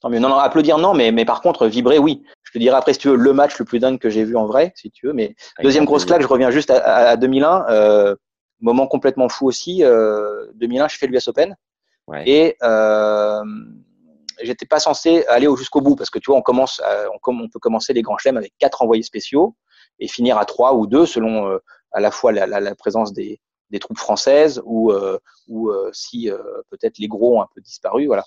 Tant 0.01 0.11
mieux. 0.11 0.19
Non, 0.19 0.29
non, 0.29 0.37
applaudir, 0.37 0.79
non, 0.79 0.95
mais, 0.95 1.13
mais 1.13 1.25
par 1.25 1.41
contre, 1.41 1.67
vibrer, 1.67 1.99
oui. 1.99 2.23
Je 2.43 2.53
te 2.53 2.59
dirai 2.59 2.77
après, 2.77 2.93
si 2.93 2.99
tu 2.99 3.09
veux, 3.09 3.17
le 3.17 3.33
match 3.33 3.59
le 3.59 3.65
plus 3.65 3.79
dingue 3.79 3.99
que 3.99 4.11
j'ai 4.11 4.25
vu 4.25 4.37
en 4.37 4.47
vrai, 4.47 4.73
si 4.77 4.91
tu 4.91 5.07
veux. 5.07 5.13
Mais 5.13 5.35
Avec 5.57 5.65
deuxième 5.65 5.85
grosse 5.85 6.05
claque, 6.05 6.23
je 6.23 6.27
reviens 6.27 6.51
juste 6.51 6.71
à, 6.71 6.79
à, 6.79 7.09
à 7.11 7.17
2001. 7.17 7.67
Euh, 7.71 8.15
moment 8.63 8.87
complètement 8.87 9.29
fou 9.29 9.47
aussi. 9.47 9.85
Euh, 9.85 10.47
2001, 10.55 10.89
je 10.89 10.99
fais 10.99 11.07
l'US 11.07 11.29
Open. 11.29 11.57
Ouais. 12.07 12.23
Et 12.27 12.57
euh, 12.63 13.43
j'étais 14.43 14.67
pas 14.67 14.79
censé 14.79 15.25
aller 15.27 15.49
jusqu'au 15.57 15.81
bout 15.81 15.97
parce 15.97 16.11
que 16.11 16.19
tu 16.19 16.31
vois, 16.31 16.39
on 16.39 16.43
commence, 16.43 16.81
à, 16.81 17.07
on, 17.27 17.49
peut 17.49 17.59
commencer 17.59 17.93
les 17.93 18.03
grands 18.03 18.19
chelems 18.19 18.37
avec 18.37 18.53
quatre 18.59 18.83
envoyés 18.83 19.03
spéciaux 19.03 19.55
et 19.99 20.09
finir 20.09 20.39
à 20.39 20.45
trois 20.45 20.75
ou 20.75 20.87
deux 20.87 21.07
selon 21.07 21.49
euh, 21.49 21.59
à 21.93 22.01
la 22.01 22.11
fois 22.11 22.33
la, 22.33 22.47
la, 22.47 22.61
la 22.61 22.75
présence 22.75 23.13
des, 23.13 23.41
des, 23.71 23.79
troupes 23.79 23.99
françaises 23.99 24.63
ou, 24.65 24.93
euh, 24.93 25.19
ou 25.49 25.71
euh, 25.71 25.91
si 25.93 26.31
euh, 26.31 26.39
peut-être 26.71 26.99
les 26.99 27.09
gros 27.09 27.39
ont 27.39 27.43
un 27.43 27.49
peu 27.55 27.61
disparu, 27.61 28.07
voilà. 28.07 28.25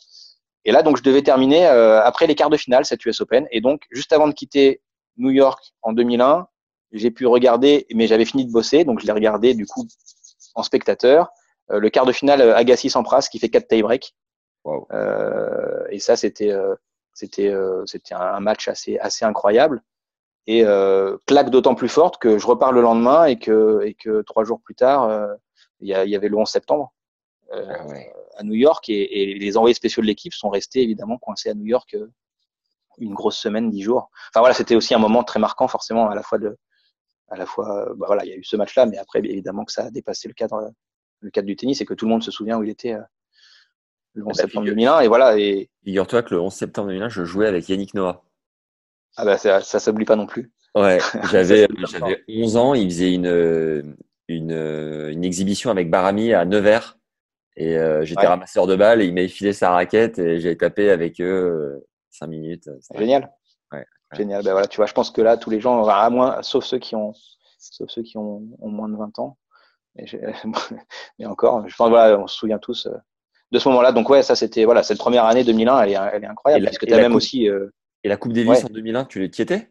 Et 0.65 0.71
là, 0.71 0.81
donc, 0.81 0.97
je 0.97 1.03
devais 1.03 1.21
terminer 1.21 1.67
euh, 1.67 2.01
après 2.01 2.25
les 2.25 2.33
quarts 2.33 2.49
de 2.49 2.57
finale 2.57 2.85
cette 2.85 3.05
US 3.05 3.21
Open 3.21 3.47
et 3.51 3.61
donc 3.61 3.83
juste 3.91 4.11
avant 4.13 4.27
de 4.27 4.33
quitter 4.33 4.81
New 5.17 5.29
York 5.29 5.73
en 5.83 5.93
2001, 5.93 6.47
j'ai 6.91 7.11
pu 7.11 7.27
regarder, 7.27 7.85
mais 7.93 8.07
j'avais 8.07 8.25
fini 8.25 8.45
de 8.45 8.51
bosser, 8.51 8.83
donc 8.83 8.99
je 8.99 9.05
l'ai 9.05 9.11
regardé 9.11 9.53
du 9.53 9.65
coup 9.65 9.87
en 10.55 10.63
spectateur. 10.63 11.29
Euh, 11.71 11.79
le 11.79 11.89
quart 11.89 12.05
de 12.05 12.11
finale 12.11 12.41
Agassi-Sampras 12.41 13.27
qui 13.31 13.39
fait 13.39 13.49
quatre 13.49 13.67
tie-break. 13.67 14.15
Wow. 14.65 14.87
Euh, 14.91 15.85
et 15.89 15.99
ça, 15.99 16.15
c'était 16.17 16.51
euh, 16.51 16.75
c'était 17.13 17.53
c'était 17.85 18.15
un 18.15 18.39
match 18.41 18.67
assez 18.67 18.97
assez 18.97 19.23
incroyable 19.23 19.81
et 20.47 20.65
euh, 20.65 21.17
claque 21.27 21.49
d'autant 21.49 21.75
plus 21.75 21.87
forte 21.87 22.17
que 22.17 22.37
je 22.37 22.45
repars 22.45 22.71
le 22.71 22.81
lendemain 22.81 23.25
et 23.25 23.37
que 23.39 23.81
et 23.85 23.93
que 23.93 24.21
trois 24.23 24.43
jours 24.43 24.59
plus 24.61 24.75
tard, 24.75 25.29
il 25.79 25.87
y, 25.87 25.93
avait 25.93 26.27
le 26.27 26.37
11 26.37 26.49
septembre 26.49 26.93
ah 27.51 27.85
ouais. 27.87 28.11
à 28.37 28.43
New 28.43 28.55
York 28.55 28.89
et, 28.89 29.21
et 29.21 29.35
les 29.35 29.57
envoyés 29.57 29.75
spéciaux 29.75 30.01
de 30.01 30.07
l'équipe 30.07 30.33
sont 30.33 30.49
restés 30.49 30.81
évidemment 30.81 31.17
coincés 31.17 31.49
à 31.49 31.53
New 31.53 31.65
York 31.65 31.95
une 32.97 33.13
grosse 33.13 33.37
semaine, 33.37 33.69
dix 33.69 33.81
jours. 33.81 34.09
Enfin 34.29 34.39
voilà, 34.39 34.53
c'était 34.55 34.75
aussi 34.75 34.93
un 34.93 34.99
moment 34.99 35.23
très 35.23 35.39
marquant 35.39 35.67
forcément 35.67 36.09
à 36.09 36.15
la 36.15 36.23
fois 36.23 36.37
de 36.39 36.57
à 37.29 37.37
la 37.37 37.45
fois 37.45 37.93
bah 37.95 38.07
voilà, 38.07 38.25
il 38.25 38.29
y 38.29 38.33
a 38.33 38.35
eu 38.35 38.43
ce 38.43 38.55
match-là, 38.55 38.87
mais 38.87 38.97
après 38.97 39.19
évidemment 39.19 39.63
que 39.63 39.71
ça 39.71 39.85
a 39.85 39.91
dépassé 39.91 40.27
le 40.27 40.33
cadre 40.33 40.71
le 41.21 41.29
cadre 41.29 41.47
du 41.47 41.55
tennis 41.55 41.81
et 41.81 41.85
que 41.85 41.93
tout 41.93 42.05
le 42.05 42.11
monde 42.11 42.23
se 42.23 42.31
souvient 42.31 42.57
où 42.57 42.63
il 42.63 42.69
était 42.69 42.95
le 44.15 44.25
11 44.25 44.35
septembre 44.35 44.65
2001 44.65 45.01
et 45.01 45.07
voilà 45.07 45.37
et 45.37 45.69
figure-toi 45.83 46.23
que 46.23 46.33
le 46.33 46.41
11 46.41 46.53
septembre 46.53 46.87
2001 46.87 47.09
je 47.09 47.23
jouais 47.25 47.47
avec 47.47 47.69
Yannick 47.69 47.93
Noah. 47.93 48.23
Ah 49.17 49.25
bah 49.25 49.37
ça, 49.37 49.61
ça 49.61 49.79
s'oublie 49.79 50.05
pas 50.05 50.15
non 50.15 50.25
plus. 50.25 50.51
Ouais 50.73 50.99
j'avais 51.31 51.67
j'avais 51.89 52.23
11 52.27 52.57
ans 52.57 52.73
il 52.73 52.89
faisait 52.89 53.13
une 53.13 53.95
une 54.27 54.51
une 54.51 55.23
exhibition 55.23 55.69
avec 55.69 55.89
Barami 55.89 56.33
à 56.33 56.45
Nevers 56.45 56.97
et 57.57 57.77
euh, 57.77 58.03
j'étais 58.03 58.21
ouais. 58.21 58.27
ramasseur 58.27 58.67
de 58.67 58.75
balles 58.75 59.01
et 59.01 59.05
il 59.05 59.13
m'a 59.13 59.27
filé 59.27 59.53
sa 59.53 59.71
raquette 59.71 60.19
et 60.19 60.39
j'ai 60.39 60.57
tapé 60.57 60.89
avec 60.89 61.21
eux 61.21 61.85
5 62.09 62.27
minutes 62.27 62.69
génial. 62.93 63.31
Ouais, 63.71 63.85
génial. 64.13 64.43
Ben 64.43 64.51
voilà 64.51 64.67
tu 64.67 64.77
vois 64.77 64.85
je 64.85 64.93
pense 64.93 65.11
que 65.11 65.21
là 65.21 65.37
tous 65.37 65.49
les 65.49 65.59
gens 65.59 65.85
à 65.85 66.09
moins 66.09 66.41
sauf 66.41 66.65
ceux 66.65 66.79
qui 66.79 66.95
ont 66.95 67.13
sauf 67.57 67.89
ceux 67.89 68.03
qui 68.03 68.17
ont, 68.17 68.43
ont 68.59 68.69
moins 68.69 68.89
de 68.89 68.95
20 68.95 69.19
ans 69.19 69.37
mais, 69.95 70.05
mais 71.19 71.25
encore 71.25 71.67
je 71.67 71.75
pense 71.75 71.89
voilà 71.89 72.17
on 72.17 72.27
se 72.27 72.37
souvient 72.37 72.59
tous 72.59 72.87
euh, 72.87 72.97
de 73.51 73.59
ce 73.59 73.69
moment-là. 73.69 73.91
Donc 73.91 74.09
ouais, 74.09 74.23
ça 74.23 74.35
c'était 74.35 74.65
voilà 74.65 74.83
cette 74.83 74.97
première 74.97 75.25
année 75.25 75.43
2001, 75.43 75.81
elle 75.81 75.91
est, 75.91 75.97
elle 76.13 76.23
est 76.23 76.27
incroyable 76.27 76.63
et 76.63 76.67
parce 76.67 76.77
que 76.77 76.85
tu 76.85 76.93
as 76.93 76.97
même 76.97 77.11
coupe, 77.11 77.17
aussi. 77.17 77.49
Euh, 77.49 77.69
et 78.03 78.07
la 78.07 78.17
Coupe 78.17 78.33
Davis 78.33 78.49
ouais. 78.49 78.65
en 78.65 78.69
2001, 78.69 79.05
tu 79.05 79.23
y 79.23 79.41
étais? 79.41 79.69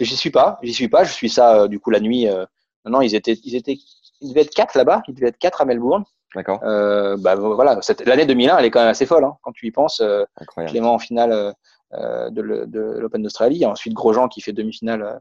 J'y 0.00 0.16
suis 0.16 0.30
pas, 0.30 0.58
j'y 0.62 0.74
suis 0.74 0.88
pas. 0.88 1.04
Je 1.04 1.12
suis 1.12 1.30
ça 1.30 1.62
euh, 1.62 1.68
du 1.68 1.80
coup 1.80 1.90
la 1.90 2.00
nuit. 2.00 2.28
Euh, 2.28 2.44
non, 2.84 3.00
ils 3.00 3.14
étaient, 3.14 3.38
ils 3.44 3.56
étaient, 3.56 3.78
ils 4.20 4.28
devaient 4.28 4.42
être 4.42 4.54
quatre 4.54 4.76
là-bas. 4.76 5.02
Ils 5.08 5.14
devaient 5.14 5.28
être 5.28 5.38
quatre 5.38 5.62
à 5.62 5.64
Melbourne. 5.64 6.04
D'accord. 6.34 6.60
Euh, 6.64 7.16
bah 7.16 7.36
voilà, 7.36 7.78
l'année 8.04 8.26
2001, 8.26 8.58
elle 8.58 8.64
est 8.64 8.70
quand 8.70 8.80
même 8.80 8.88
assez 8.88 9.06
folle 9.06 9.24
hein, 9.24 9.36
quand 9.42 9.52
tu 9.52 9.66
y 9.66 9.70
penses. 9.70 10.02
Incroyable. 10.40 10.72
Clément 10.72 10.94
en 10.94 10.98
finale 10.98 11.54
de 11.92 12.40
l'Open 13.00 13.22
d'Australie, 13.22 13.64
ensuite 13.64 13.94
Grosjean 13.94 14.28
qui 14.28 14.40
fait 14.40 14.52
demi-finale 14.52 15.20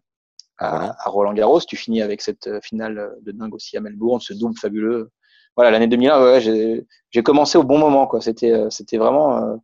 à, 0.58 0.96
à, 1.06 1.10
Roland 1.10 1.34
Garros. 1.34 1.62
Tu 1.62 1.78
finis 1.78 2.02
avec 2.02 2.22
cette 2.22 2.50
finale 2.64 3.16
de 3.22 3.32
dingue 3.32 3.54
aussi 3.54 3.78
à 3.78 3.80
Melbourne, 3.80 4.20
ce 4.20 4.34
double 4.34 4.58
fabuleux 4.58 5.12
voilà, 5.56 5.72
l'année 5.72 5.88
2001, 5.88 6.24
ouais, 6.24 6.86
j'ai 7.12 7.24
commencé 7.24 7.58
au 7.58 7.64
bon 7.64 7.78
moment, 7.78 8.08
quoi. 8.08 8.22
C'était, 8.22 8.52
euh, 8.52 8.70
c'était 8.70 8.98
vraiment, 8.98 9.38
euh, 9.38 9.56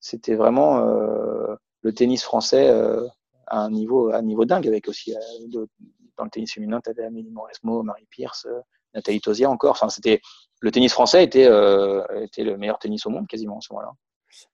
c'était 0.00 0.34
vraiment 0.34 0.78
euh, 0.78 1.54
le 1.82 1.92
tennis 1.92 2.22
français 2.22 2.68
à 3.46 3.60
un 3.60 3.70
niveau, 3.70 4.10
à 4.10 4.16
un 4.16 4.22
niveau 4.22 4.44
dingue, 4.44 4.66
avec 4.66 4.88
aussi 4.88 5.14
dans 5.50 6.24
le 6.24 6.30
tennis 6.30 6.52
féminin, 6.52 6.80
tu 6.82 6.90
avais 6.90 7.04
Amélie 7.04 7.30
Mauresmo, 7.30 7.82
Marie 7.82 8.06
Pierce, 8.10 8.46
Nathalie 8.94 9.20
Tosia 9.20 9.48
encore. 9.48 9.72
Enfin, 9.72 9.88
c'était 9.88 10.20
le 10.60 10.70
tennis 10.72 10.92
français 10.92 11.22
était, 11.22 11.48
était 12.22 12.44
le 12.44 12.56
meilleur 12.56 12.78
tennis 12.78 13.06
au 13.06 13.10
monde 13.10 13.28
quasiment 13.28 13.58
à 13.58 13.60
ce 13.60 13.72
moment-là. 13.72 13.92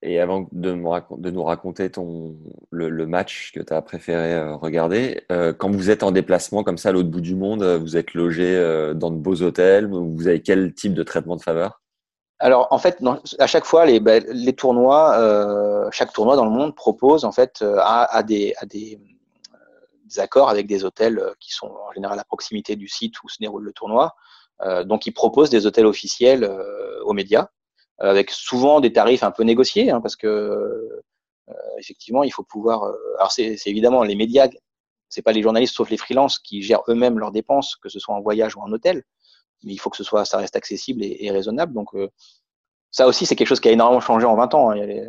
Et 0.02 0.20
avant 0.20 0.46
de, 0.52 0.72
nous 0.72 1.42
raconter 1.42 1.90
ton, 1.90 2.36
le, 2.70 3.06
match 3.06 3.52
que 3.52 3.60
tu 3.60 3.72
as 3.72 3.82
préféré 3.82 4.34
euh, 4.34 4.56
regarder, 4.56 5.22
euh, 5.32 5.52
quand 5.52 5.70
vous 5.70 5.90
êtes 5.90 6.02
en 6.02 6.12
déplacement 6.12 6.62
comme 6.62 6.78
ça 6.78 6.90
à 6.90 6.92
l'autre 6.92 7.08
bout 7.08 7.20
du 7.20 7.34
monde, 7.34 7.62
euh, 7.62 7.78
vous 7.78 7.96
êtes 7.96 8.14
logé 8.14 8.54
dans 8.94 9.10
de 9.10 9.16
beaux 9.16 9.42
hôtels, 9.42 9.86
vous 9.86 10.28
avez 10.28 10.40
quel 10.42 10.74
type 10.74 10.94
de 10.94 11.02
traitement 11.02 11.36
de 11.36 11.42
faveur? 11.42 11.80
Alors 12.38 12.68
en 12.70 12.78
fait, 12.78 13.02
à 13.38 13.46
chaque 13.46 13.64
fois, 13.64 13.86
les, 13.86 14.00
ben, 14.00 14.24
les 14.28 14.52
tournois, 14.52 15.88
chaque 15.92 16.12
tournoi 16.12 16.36
dans 16.36 16.44
le 16.44 16.50
monde 16.50 16.74
propose 16.74 17.24
en 17.24 17.32
fait 17.32 17.62
à, 17.62 18.04
à, 18.04 18.22
des, 18.22 18.54
à 18.58 18.66
des, 18.66 19.00
des, 20.04 20.20
accords 20.20 20.50
avec 20.50 20.66
des 20.66 20.84
hôtels 20.84 21.22
qui 21.40 21.52
sont 21.52 21.68
en 21.68 21.92
général 21.92 22.18
à 22.18 22.24
proximité 22.24 22.76
du 22.76 22.88
site 22.88 23.22
où 23.22 23.28
se 23.28 23.38
déroule 23.40 23.64
le 23.64 23.72
tournoi. 23.72 24.14
donc 24.84 25.06
ils 25.06 25.12
proposent 25.12 25.48
des 25.48 25.64
hôtels 25.66 25.86
officiels 25.86 26.50
aux 27.04 27.12
médias 27.12 27.48
avec 27.98 28.30
souvent 28.30 28.80
des 28.80 28.92
tarifs 28.92 29.22
un 29.22 29.30
peu 29.30 29.44
négociés 29.44 29.90
hein, 29.90 30.00
parce 30.00 30.16
que 30.16 31.02
effectivement 31.78 32.22
il 32.24 32.30
faut 32.30 32.42
pouvoir. 32.42 32.84
alors 33.18 33.30
c'est 33.30 33.56
évidemment 33.66 34.02
les 34.02 34.16
médias 34.16 34.48
c'est 35.14 35.22
pas 35.22 35.32
les 35.32 35.42
journalistes 35.42 35.76
sauf 35.76 35.90
les 35.90 35.96
freelances 35.96 36.38
qui 36.38 36.62
gèrent 36.62 36.82
eux-mêmes 36.88 37.18
leurs 37.18 37.30
dépenses, 37.30 37.76
que 37.76 37.88
ce 37.88 37.98
soit 37.98 38.14
en 38.14 38.20
voyage 38.20 38.56
ou 38.56 38.60
en 38.60 38.72
hôtel, 38.72 39.04
mais 39.62 39.72
il 39.72 39.78
faut 39.78 39.90
que 39.90 39.96
ce 39.96 40.04
soit, 40.04 40.24
ça 40.24 40.38
reste 40.38 40.56
accessible 40.56 41.02
et, 41.02 41.30
raisonnable. 41.30 41.72
Donc 41.72 41.94
euh, 41.94 42.08
ça 42.90 43.06
aussi, 43.06 43.26
c'est 43.26 43.36
quelque 43.36 43.48
chose 43.48 43.60
qui 43.60 43.68
a 43.68 43.72
énormément 43.72 44.00
changé 44.00 44.26
en 44.26 44.36
20 44.36 44.54
ans. 44.54 44.70
Hein. 44.70 45.08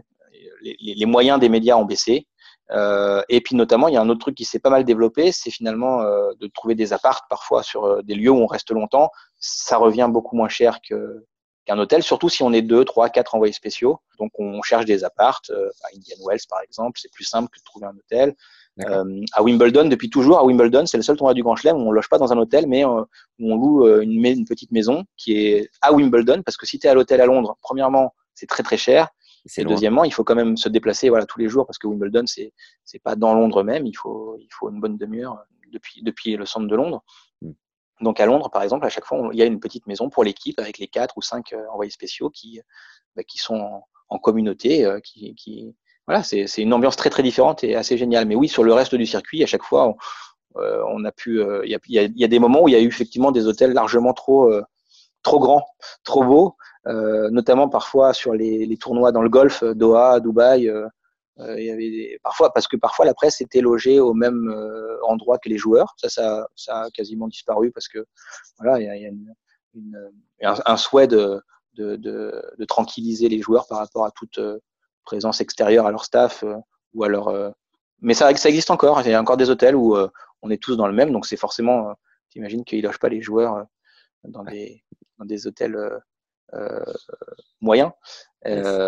Les, 0.61 1.05
moyens 1.05 1.39
des 1.39 1.49
médias 1.49 1.75
ont 1.75 1.85
baissé. 1.85 2.27
Euh, 2.71 3.21
et 3.29 3.41
puis 3.41 3.55
notamment, 3.55 3.87
il 3.87 3.93
y 3.93 3.97
a 3.97 4.01
un 4.01 4.09
autre 4.09 4.21
truc 4.21 4.35
qui 4.35 4.45
s'est 4.45 4.59
pas 4.59 4.71
mal 4.71 4.85
développé, 4.85 5.31
c'est 5.31 5.51
finalement 5.51 6.01
euh, 6.01 6.31
de 6.39 6.47
trouver 6.47 6.73
des 6.73 6.93
appartes 6.93 7.25
parfois 7.29 7.61
sur 7.61 8.03
des 8.03 8.15
lieux 8.15 8.31
où 8.31 8.37
on 8.37 8.47
reste 8.47 8.71
longtemps. 8.71 9.11
Ça 9.39 9.77
revient 9.77 10.07
beaucoup 10.11 10.35
moins 10.35 10.49
cher 10.49 10.79
que 10.87 11.25
qu'un 11.65 11.79
hôtel, 11.79 12.03
surtout 12.03 12.29
si 12.29 12.43
on 12.43 12.53
est 12.53 12.61
deux, 12.61 12.85
trois, 12.85 13.09
quatre 13.09 13.35
envoyés 13.35 13.53
spéciaux. 13.53 13.99
Donc 14.19 14.31
on 14.39 14.61
cherche 14.61 14.85
des 14.85 15.03
appartes, 15.03 15.49
à 15.49 15.87
Indian 15.95 16.17
Wells 16.25 16.41
par 16.49 16.61
exemple, 16.61 16.99
c'est 17.01 17.11
plus 17.11 17.25
simple 17.25 17.49
que 17.49 17.59
de 17.59 17.63
trouver 17.63 17.87
un 17.87 17.95
hôtel. 17.97 18.35
Euh, 18.83 19.21
à 19.31 19.41
Wimbledon, 19.41 19.87
depuis 19.87 20.09
toujours, 20.09 20.37
à 20.37 20.43
Wimbledon, 20.43 20.85
c'est 20.85 20.97
le 20.97 21.03
seul 21.03 21.15
tournoi 21.15 21.33
du 21.33 21.43
Grand 21.43 21.55
Chelem 21.55 21.77
où 21.77 21.87
on 21.87 21.91
loge 21.91 22.09
pas 22.09 22.17
dans 22.17 22.33
un 22.33 22.37
hôtel, 22.37 22.67
mais 22.67 22.85
euh, 22.85 23.01
où 23.39 23.53
on 23.53 23.55
loue 23.55 23.87
euh, 23.87 24.01
une, 24.01 24.25
une, 24.25 24.45
petite 24.45 24.71
maison 24.71 25.05
qui 25.15 25.37
est 25.37 25.69
à 25.81 25.93
Wimbledon, 25.93 26.41
parce 26.43 26.57
que 26.57 26.65
si 26.65 26.77
tu 26.77 26.87
es 26.87 26.89
à 26.89 26.93
l'hôtel 26.93 27.21
à 27.21 27.25
Londres, 27.25 27.57
premièrement, 27.61 28.13
c'est 28.33 28.47
très 28.47 28.63
très 28.63 28.77
cher. 28.77 29.07
Et 29.57 29.63
deuxièmement, 29.63 30.03
il 30.03 30.11
faut 30.11 30.23
quand 30.23 30.35
même 30.35 30.57
se 30.57 30.69
déplacer 30.69 31.09
voilà 31.09 31.27
tous 31.27 31.39
les 31.39 31.47
jours 31.47 31.67
parce 31.67 31.77
que 31.77 31.85
Wimbledon 31.85 32.23
c'est 32.25 32.51
c'est 32.83 32.97
pas 32.97 33.15
dans 33.15 33.35
Londres 33.35 33.61
même, 33.61 33.85
il 33.85 33.93
faut 33.93 34.37
il 34.39 34.49
faut 34.49 34.71
une 34.71 34.79
bonne 34.79 34.97
demi-heure 34.97 35.37
depuis 35.71 36.01
depuis 36.01 36.35
le 36.35 36.47
centre 36.47 36.65
de 36.65 36.75
Londres. 36.75 37.03
Donc 38.01 38.19
à 38.19 38.25
Londres 38.25 38.49
par 38.49 38.63
exemple, 38.63 38.85
à 38.85 38.89
chaque 38.89 39.05
fois 39.05 39.29
il 39.31 39.39
y 39.39 39.41
a 39.41 39.45
une 39.45 39.59
petite 39.59 39.87
maison 39.87 40.09
pour 40.09 40.23
l'équipe 40.23 40.59
avec 40.59 40.79
les 40.79 40.87
quatre 40.87 41.17
ou 41.17 41.21
cinq 41.21 41.55
envoyés 41.71 41.91
spéciaux 41.91 42.29
qui 42.29 42.61
bah, 43.15 43.23
qui 43.23 43.37
sont 43.37 43.81
en, 44.09 44.19
communauté, 44.19 44.85
qui 45.03 45.75
voilà, 46.07 46.23
c'est 46.23 46.45
une 46.57 46.73
ambiance 46.73 46.95
très 46.95 47.09
très 47.09 47.23
différente 47.23 47.63
et 47.63 47.75
assez 47.75 47.97
géniale. 47.97 48.25
Mais 48.27 48.35
oui, 48.35 48.47
sur 48.47 48.63
le 48.63 48.73
reste 48.73 48.95
du 48.95 49.05
circuit, 49.05 49.43
à 49.43 49.47
chaque 49.47 49.63
fois, 49.63 49.95
on, 50.55 50.61
euh, 50.61 51.07
a 51.07 51.11
pu, 51.11 51.41
euh, 51.41 51.61
il 51.65 51.79
y, 51.87 52.23
a, 52.23 52.27
des 52.27 52.39
moments 52.39 52.63
où 52.63 52.67
il 52.69 52.73
y 52.73 52.75
a 52.75 52.79
eu 52.79 52.87
effectivement 52.87 53.31
des 53.31 53.47
hôtels 53.47 53.73
largement 53.73 54.13
trop 54.13 54.51
euh, 54.51 54.63
trop 55.23 55.39
grands, 55.39 55.65
trop 56.03 56.23
beaux, 56.23 56.55
notamment 56.85 57.67
parfois 57.67 58.13
sur 58.13 58.33
les, 58.33 58.67
les, 58.67 58.77
tournois 58.77 59.11
dans 59.11 59.23
le 59.23 59.29
golf, 59.29 59.63
Doha, 59.63 60.19
Dubaï. 60.19 60.71
Il 61.37 61.63
y 61.63 61.69
avait 61.69 62.19
parfois 62.23 62.53
parce 62.53 62.67
que 62.67 62.77
parfois 62.77 63.05
la 63.05 63.13
presse 63.13 63.41
était 63.41 63.61
logée 63.61 63.99
au 63.99 64.13
même 64.13 64.53
endroit 65.07 65.37
que 65.37 65.49
les 65.49 65.57
joueurs. 65.57 65.93
Ça, 65.97 66.09
ça, 66.09 66.47
ça 66.55 66.83
a 66.83 66.89
quasiment 66.91 67.27
disparu 67.27 67.71
parce 67.71 67.87
que 67.87 68.05
voilà, 68.57 68.79
il 68.79 68.85
y 68.85 68.89
a, 68.89 68.95
y 68.95 69.05
a 69.05 69.09
une, 69.09 69.33
une, 69.73 70.11
un, 70.43 70.55
un, 70.65 70.77
souhait 70.77 71.07
de, 71.07 71.41
de, 71.73 71.97
de, 71.97 72.41
de, 72.57 72.65
tranquilliser 72.65 73.27
les 73.27 73.41
joueurs 73.41 73.67
par 73.67 73.79
rapport 73.79 74.05
à 74.05 74.11
toute 74.11 74.39
présence 75.03 75.41
extérieure 75.41 75.85
à 75.85 75.91
leur 75.91 76.05
staff 76.05 76.43
euh, 76.43 76.55
ou 76.93 77.03
alors 77.03 77.53
mais 78.01 78.13
ça, 78.13 78.33
ça 78.35 78.49
existe 78.49 78.71
encore. 78.71 79.01
Il 79.01 79.09
y 79.09 79.13
a 79.13 79.21
encore 79.21 79.37
des 79.37 79.49
hôtels 79.49 79.75
où 79.75 79.95
euh, 79.95 80.09
on 80.41 80.49
est 80.49 80.61
tous 80.61 80.75
dans 80.75 80.87
le 80.87 80.93
même, 80.93 81.11
donc 81.11 81.25
c'est 81.25 81.37
forcément, 81.37 81.89
euh, 81.89 81.93
t'imagines 82.29 82.63
qu'ils 82.63 82.83
logent 82.83 82.99
pas 82.99 83.09
les 83.09 83.21
joueurs 83.21 83.65
dans 84.23 84.43
des, 84.43 84.83
dans 85.17 85.25
des 85.25 85.47
hôtels 85.47 85.77
moyens. 87.61 87.91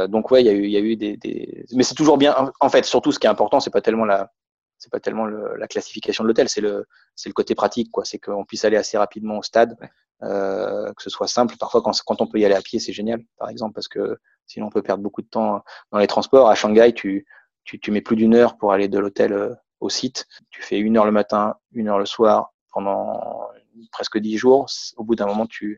donc 0.08 0.32
ouais, 0.32 0.41
il 0.41 0.45
y 0.45 0.49
a 0.49 0.53
eu, 0.53 0.66
il 0.66 0.72
y 0.72 0.78
a 0.78 0.80
eu 0.80 0.95
des, 0.95 1.18
des... 1.18 1.66
mais 1.74 1.84
c'est 1.84 1.95
toujours 1.95 2.18
bien. 2.18 2.51
En 2.60 2.70
fait, 2.70 2.86
surtout, 2.86 3.12
ce 3.12 3.20
qui 3.20 3.28
est 3.28 3.30
important, 3.30 3.60
c'est 3.60 3.72
pas 3.72 3.82
tellement 3.82 4.05
la, 4.05 4.32
c'est 4.78 4.91
pas 4.91 4.99
tellement 4.99 5.26
le, 5.26 5.55
la 5.58 5.68
classification 5.68 6.24
de 6.24 6.28
l'hôtel, 6.28 6.49
c'est 6.49 6.62
le, 6.62 6.86
c'est 7.16 7.30
le 7.30 7.34
côté 7.34 7.55
pratique, 7.55 7.91
quoi. 7.91 8.05
C'est 8.05 8.20
qu'on 8.20 8.45
puisse 8.45 8.66
aller 8.66 8.78
assez 8.78 8.97
rapidement 8.97 9.38
au 9.39 9.43
stade, 9.43 9.76
euh, 10.24 10.93
que 10.93 11.03
ce 11.03 11.10
soit 11.10 11.28
simple. 11.28 11.55
Parfois, 11.60 11.82
quand, 11.82 11.91
quand 12.05 12.22
on 12.22 12.28
peut 12.28 12.39
y 12.39 12.45
aller 12.45 12.55
à 12.55 12.62
pied, 12.62 12.80
c'est 12.80 12.93
génial, 12.93 13.22
par 13.38 13.49
exemple, 13.49 13.74
parce 13.74 13.88
que 13.88 14.18
Sinon, 14.47 14.68
on 14.68 14.70
peut 14.70 14.82
perdre 14.82 15.03
beaucoup 15.03 15.22
de 15.22 15.28
temps 15.28 15.64
dans 15.91 15.99
les 15.99 16.08
transports. 16.08 16.49
À 16.49 16.55
Shanghai, 16.55 16.93
tu, 16.93 17.28
tu, 17.66 17.80
tu 17.80 17.91
mets 17.91 18.01
plus 18.01 18.16
d'une 18.16 18.34
heure 18.34 18.58
pour 18.58 18.72
aller 18.72 18.88
de 18.88 18.97
l'hôtel 18.97 19.34
euh, 19.34 19.53
au 19.82 19.89
site. 19.89 20.26
Tu 20.49 20.62
fais 20.62 20.80
une 20.80 20.97
heure 20.97 21.05
le 21.05 21.12
matin, 21.12 21.55
une 21.74 21.89
heure 21.89 21.99
le 21.99 22.05
soir 22.05 22.53
pendant 22.72 23.49
presque 23.91 24.18
dix 24.18 24.38
jours. 24.38 24.68
Au 24.95 25.03
bout 25.03 25.16
d'un 25.16 25.26
moment, 25.26 25.45
tu, 25.45 25.74
euh, 25.74 25.78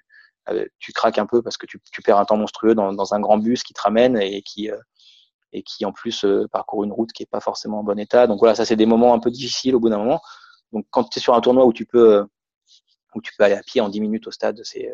tu 0.79 0.93
craques 0.93 1.17
un 1.17 1.25
peu 1.25 1.41
parce 1.41 1.57
que 1.57 1.65
tu, 1.65 1.79
tu 1.91 2.01
perds 2.01 2.17
un 2.17 2.25
temps 2.25 2.37
monstrueux 2.37 2.75
dans, 2.75 2.93
dans, 2.93 3.13
un 3.13 3.19
grand 3.19 3.37
bus 3.37 3.63
qui 3.63 3.73
te 3.73 3.81
ramène 3.81 4.17
et 4.17 4.41
qui, 4.41 4.71
euh, 4.71 4.77
et 5.53 5.63
qui 5.63 5.85
en 5.85 5.91
plus 5.91 6.25
parcourt 6.51 6.83
une 6.83 6.93
route 6.93 7.11
qui 7.11 7.23
est 7.23 7.29
pas 7.29 7.39
forcément 7.39 7.79
en 7.79 7.83
bon 7.83 7.99
état. 7.99 8.27
Donc 8.27 8.39
voilà, 8.39 8.55
ça 8.55 8.65
c'est 8.65 8.75
des 8.75 8.85
moments 8.85 9.13
un 9.13 9.19
peu 9.19 9.31
difficiles 9.31 9.75
au 9.75 9.79
bout 9.79 9.89
d'un 9.89 9.97
moment. 9.97 10.21
Donc 10.73 10.85
quand 10.91 11.03
tu 11.05 11.19
es 11.19 11.21
sur 11.21 11.33
un 11.33 11.41
tournoi 11.41 11.65
où 11.65 11.73
tu 11.73 11.85
peux 11.85 12.25
où 13.15 13.21
tu 13.21 13.31
peux 13.37 13.43
aller 13.43 13.55
à 13.55 13.63
pied 13.63 13.81
en 13.81 13.89
dix 13.89 14.01
minutes 14.01 14.27
au 14.27 14.31
stade, 14.31 14.61
c'est 14.63 14.91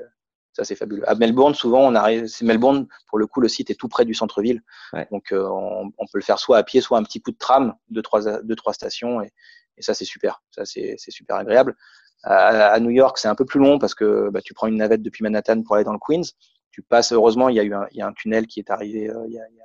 ça, 0.56 0.64
c'est 0.64 0.76
fabuleux. 0.76 1.08
À 1.10 1.16
Melbourne, 1.16 1.54
souvent, 1.54 1.82
on 1.82 1.96
arrive. 1.96 2.28
Melbourne, 2.42 2.88
pour 3.10 3.18
le 3.18 3.28
coup, 3.28 3.42
le 3.42 3.50
site 3.50 3.72
est 3.72 3.76
tout 3.76 3.90
près 3.90 4.06
du 4.06 4.14
centre-ville. 4.14 4.64
Donc, 5.12 5.34
euh, 5.34 5.46
on, 5.50 5.92
on, 5.98 6.06
peut 6.06 6.18
le 6.18 6.22
faire 6.22 6.40
soit 6.40 6.58
à 6.58 6.64
pied, 6.64 6.80
soit 6.80 6.98
un 6.98 7.04
petit 7.04 7.22
coup 7.22 7.32
de 7.32 7.38
tram, 7.38 7.76
deux, 7.90 8.02
trois, 8.02 8.42
deux, 8.42 8.56
trois 8.56 8.72
stations. 8.72 9.22
Et, 9.22 9.34
et 9.78 9.82
ça, 9.82 9.94
c'est 9.94 10.06
super. 10.06 10.42
Ça, 10.52 10.64
c'est 10.64 10.96
super 11.10 11.36
agréable. 11.36 11.76
À, 12.26 12.72
à, 12.72 12.80
New 12.80 12.90
York, 12.90 13.18
c'est 13.20 13.28
un 13.28 13.36
peu 13.36 13.46
plus 13.46 13.60
long 13.60 13.78
parce 13.78 13.94
que 13.94 14.30
bah, 14.30 14.42
tu 14.42 14.54
prends 14.54 14.68
une 14.68 14.78
navette 14.78 15.04
depuis 15.04 15.24
Manhattan 15.24 15.62
pour 15.62 15.76
aller 15.76 15.86
dans 15.86 15.94
le 15.94 16.00
Queens. 16.00 16.24
Tu 16.72 16.82
passes, 16.82 17.12
heureusement, 17.12 17.50
il 17.50 17.56
y 17.56 17.60
a 17.60 17.64
eu 17.64 17.74
un, 17.74 17.88
il 17.92 17.98
y 17.98 18.02
a 18.02 18.08
un 18.08 18.14
tunnel 18.14 18.48
qui 18.48 18.60
est 18.60 18.70
arrivé 18.72 19.10
euh, 19.10 19.24
il, 19.28 19.34
y 19.34 19.40
a, 19.40 19.44
il, 19.48 19.56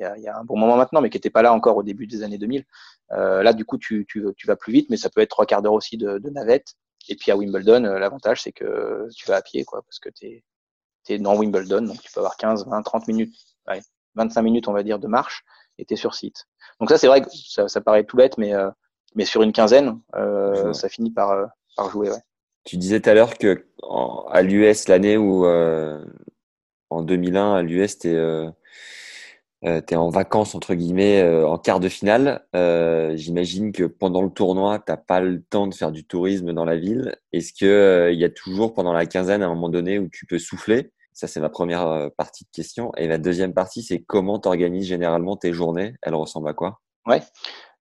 y 0.00 0.04
a, 0.04 0.16
il, 0.16 0.22
y 0.22 0.28
a, 0.28 0.36
un 0.36 0.44
bon 0.44 0.56
moment 0.56 0.76
maintenant, 0.76 1.02
mais 1.02 1.10
qui 1.10 1.16
n'était 1.16 1.30
pas 1.30 1.42
là 1.42 1.52
encore 1.52 1.76
au 1.76 1.82
début 1.82 2.06
des 2.06 2.22
années 2.22 2.38
2000. 2.38 2.64
Euh, 3.12 3.42
là, 3.42 3.52
du 3.52 3.64
coup, 3.64 3.78
tu, 3.78 4.06
tu, 4.08 4.24
tu, 4.36 4.46
vas 4.46 4.56
plus 4.56 4.72
vite, 4.72 4.88
mais 4.90 4.96
ça 4.96 5.10
peut 5.10 5.20
être 5.20 5.30
trois 5.30 5.46
quarts 5.46 5.62
d'heure 5.62 5.74
aussi 5.74 5.96
de, 5.98 6.18
de 6.18 6.30
navette. 6.30 6.74
Et 7.08 7.16
puis 7.16 7.30
à 7.30 7.36
Wimbledon, 7.36 7.84
euh, 7.84 7.98
l'avantage, 7.98 8.42
c'est 8.42 8.52
que 8.52 9.08
tu 9.14 9.26
vas 9.28 9.36
à 9.36 9.42
pied, 9.42 9.64
quoi, 9.64 9.82
parce 9.82 9.98
que 9.98 10.08
tu 10.10 10.42
es, 11.08 11.18
dans 11.18 11.36
Wimbledon, 11.36 11.82
donc 11.82 12.00
tu 12.02 12.12
peux 12.12 12.20
avoir 12.20 12.36
15, 12.36 12.66
20, 12.66 12.82
30 12.82 13.08
minutes, 13.08 13.34
25 14.14 14.42
minutes, 14.42 14.68
on 14.68 14.72
va 14.72 14.82
dire, 14.82 14.98
de 14.98 15.06
marche, 15.06 15.42
et 15.78 15.84
tu 15.84 15.94
es 15.94 15.96
sur 15.96 16.14
site. 16.14 16.46
Donc 16.80 16.90
ça, 16.90 16.98
c'est 16.98 17.06
vrai 17.06 17.22
que 17.22 17.28
ça, 17.30 17.68
ça, 17.68 17.80
paraît 17.80 18.04
tout 18.04 18.16
bête, 18.16 18.36
mais, 18.36 18.54
euh, 18.54 18.70
mais 19.14 19.24
sur 19.24 19.42
une 19.42 19.52
quinzaine, 19.52 20.00
euh, 20.16 20.72
ça 20.74 20.88
finit 20.88 21.10
par, 21.10 21.48
euh. 21.78 21.98
Ouais. 21.98 22.10
Tu 22.64 22.76
disais 22.76 23.00
tout 23.00 23.10
à 23.10 23.14
l'heure 23.14 23.38
que 23.38 23.66
à 24.30 24.42
l'US, 24.42 24.88
l'année 24.88 25.16
où, 25.16 25.46
en 25.46 27.02
2001, 27.02 27.54
à 27.54 27.62
l'US, 27.62 27.98
tu 27.98 28.08
es 28.08 28.50
euh, 29.64 29.80
es 29.88 29.96
en 29.96 30.08
vacances, 30.08 30.54
entre 30.54 30.74
guillemets, 30.74 31.20
euh, 31.20 31.46
en 31.46 31.58
quart 31.58 31.80
de 31.80 31.88
finale. 31.88 32.46
Euh, 32.54 33.16
J'imagine 33.16 33.72
que 33.72 33.84
pendant 33.84 34.22
le 34.22 34.30
tournoi, 34.30 34.78
tu 34.78 34.92
pas 35.06 35.20
le 35.20 35.42
temps 35.42 35.66
de 35.66 35.74
faire 35.74 35.90
du 35.92 36.04
tourisme 36.04 36.52
dans 36.52 36.64
la 36.64 36.76
ville. 36.76 37.16
Est-ce 37.32 37.52
qu'il 37.52 37.68
euh, 37.68 38.12
il 38.12 38.18
y 38.18 38.24
a 38.24 38.30
toujours, 38.30 38.74
pendant 38.74 38.92
la 38.92 39.06
quinzaine, 39.06 39.42
à 39.42 39.46
un 39.46 39.54
moment 39.54 39.68
donné, 39.68 39.98
où 39.98 40.08
tu 40.12 40.26
peux 40.26 40.38
souffler? 40.38 40.92
Ça, 41.12 41.26
c'est 41.26 41.40
ma 41.40 41.48
première 41.48 41.86
euh, 41.88 42.08
partie 42.16 42.44
de 42.44 42.50
question. 42.50 42.92
Et 42.96 43.08
la 43.08 43.18
deuxième 43.18 43.52
partie, 43.52 43.82
c'est 43.82 44.00
comment 44.00 44.38
tu 44.38 44.46
organises 44.46 44.86
généralement 44.86 45.36
tes 45.36 45.52
journées? 45.52 45.94
Elles 46.02 46.14
ressemblent 46.14 46.48
à 46.48 46.54
quoi? 46.54 46.80
Ouais. 47.06 47.22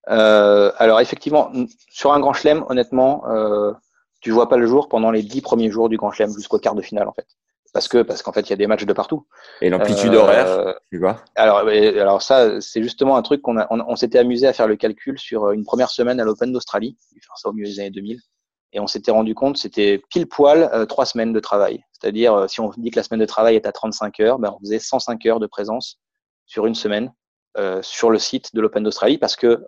alors, 0.07 1.01
effectivement, 1.01 1.51
sur 1.89 2.13
un 2.13 2.19
grand 2.19 2.33
chelem, 2.33 2.65
honnêtement, 2.69 3.23
tu 4.19 4.31
vois 4.31 4.49
pas 4.49 4.57
le 4.57 4.65
jour 4.65 4.89
pendant 4.89 5.11
les 5.11 5.23
dix 5.23 5.41
premiers 5.41 5.69
jours 5.69 5.89
du 5.89 5.97
grand 5.97 6.11
chelem 6.11 6.33
jusqu'au 6.33 6.59
quart 6.59 6.75
de 6.75 6.81
finale, 6.81 7.07
en 7.07 7.13
fait 7.13 7.27
parce 7.73 7.89
que 7.89 8.01
parce 8.01 8.23
qu'en 8.23 8.31
fait 8.31 8.41
il 8.41 8.49
y 8.49 8.53
a 8.53 8.55
des 8.55 8.65
matchs 8.65 8.85
de 8.85 8.93
partout. 8.93 9.27
Et 9.61 9.69
l'amplitude 9.69 10.13
euh, 10.13 10.19
horaire, 10.19 10.75
tu 10.89 10.97
vois 10.97 11.23
Alors 11.35 11.59
alors 11.59 12.21
ça 12.21 12.59
c'est 12.59 12.81
justement 12.81 13.17
un 13.17 13.21
truc 13.21 13.41
qu'on 13.41 13.57
a 13.59 13.67
on, 13.69 13.79
on 13.87 13.95
s'était 13.95 14.17
amusé 14.17 14.47
à 14.47 14.53
faire 14.53 14.67
le 14.67 14.77
calcul 14.77 15.19
sur 15.19 15.45
euh, 15.45 15.51
une 15.51 15.63
première 15.63 15.89
semaine 15.89 16.19
à 16.19 16.23
l'Open 16.23 16.51
d'Australie, 16.51 16.97
faire 17.13 17.37
ça 17.37 17.49
au 17.49 17.53
milieu 17.53 17.67
des 17.67 17.79
années 17.79 17.91
2000 17.91 18.19
et 18.73 18.79
on 18.79 18.87
s'était 18.87 19.11
rendu 19.11 19.35
compte 19.35 19.57
c'était 19.57 20.01
pile 20.09 20.27
poil 20.27 20.69
euh, 20.73 20.85
trois 20.85 21.05
semaines 21.05 21.33
de 21.33 21.39
travail. 21.39 21.83
C'est-à-dire 21.91 22.33
euh, 22.33 22.47
si 22.47 22.59
on 22.59 22.71
dit 22.77 22.91
que 22.91 22.99
la 22.99 23.03
semaine 23.03 23.19
de 23.19 23.25
travail 23.25 23.55
est 23.55 23.65
à 23.65 23.71
35 23.71 24.19
heures, 24.19 24.39
ben 24.39 24.53
on 24.55 24.59
faisait 24.59 24.79
105 24.79 25.25
heures 25.25 25.39
de 25.39 25.47
présence 25.47 25.99
sur 26.45 26.65
une 26.65 26.75
semaine 26.75 27.13
euh, 27.57 27.81
sur 27.81 28.09
le 28.09 28.19
site 28.19 28.53
de 28.55 28.61
l'Open 28.61 28.83
d'Australie 28.83 29.17
parce 29.17 29.35
que 29.35 29.63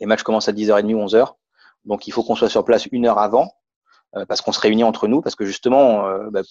les 0.00 0.06
matchs 0.06 0.22
commencent 0.22 0.48
à 0.48 0.52
10h30 0.52 0.94
ou 0.94 1.06
11h. 1.06 1.34
Donc 1.84 2.06
il 2.06 2.12
faut 2.12 2.22
qu'on 2.22 2.36
soit 2.36 2.48
sur 2.48 2.64
place 2.64 2.86
une 2.92 3.06
heure 3.06 3.18
avant 3.18 3.52
parce 4.28 4.40
qu'on 4.42 4.52
se 4.52 4.60
réunit 4.60 4.84
entre 4.84 5.08
nous, 5.08 5.20
parce 5.20 5.34
que 5.34 5.44
justement, 5.44 6.06
euh, 6.06 6.30
bah, 6.30 6.42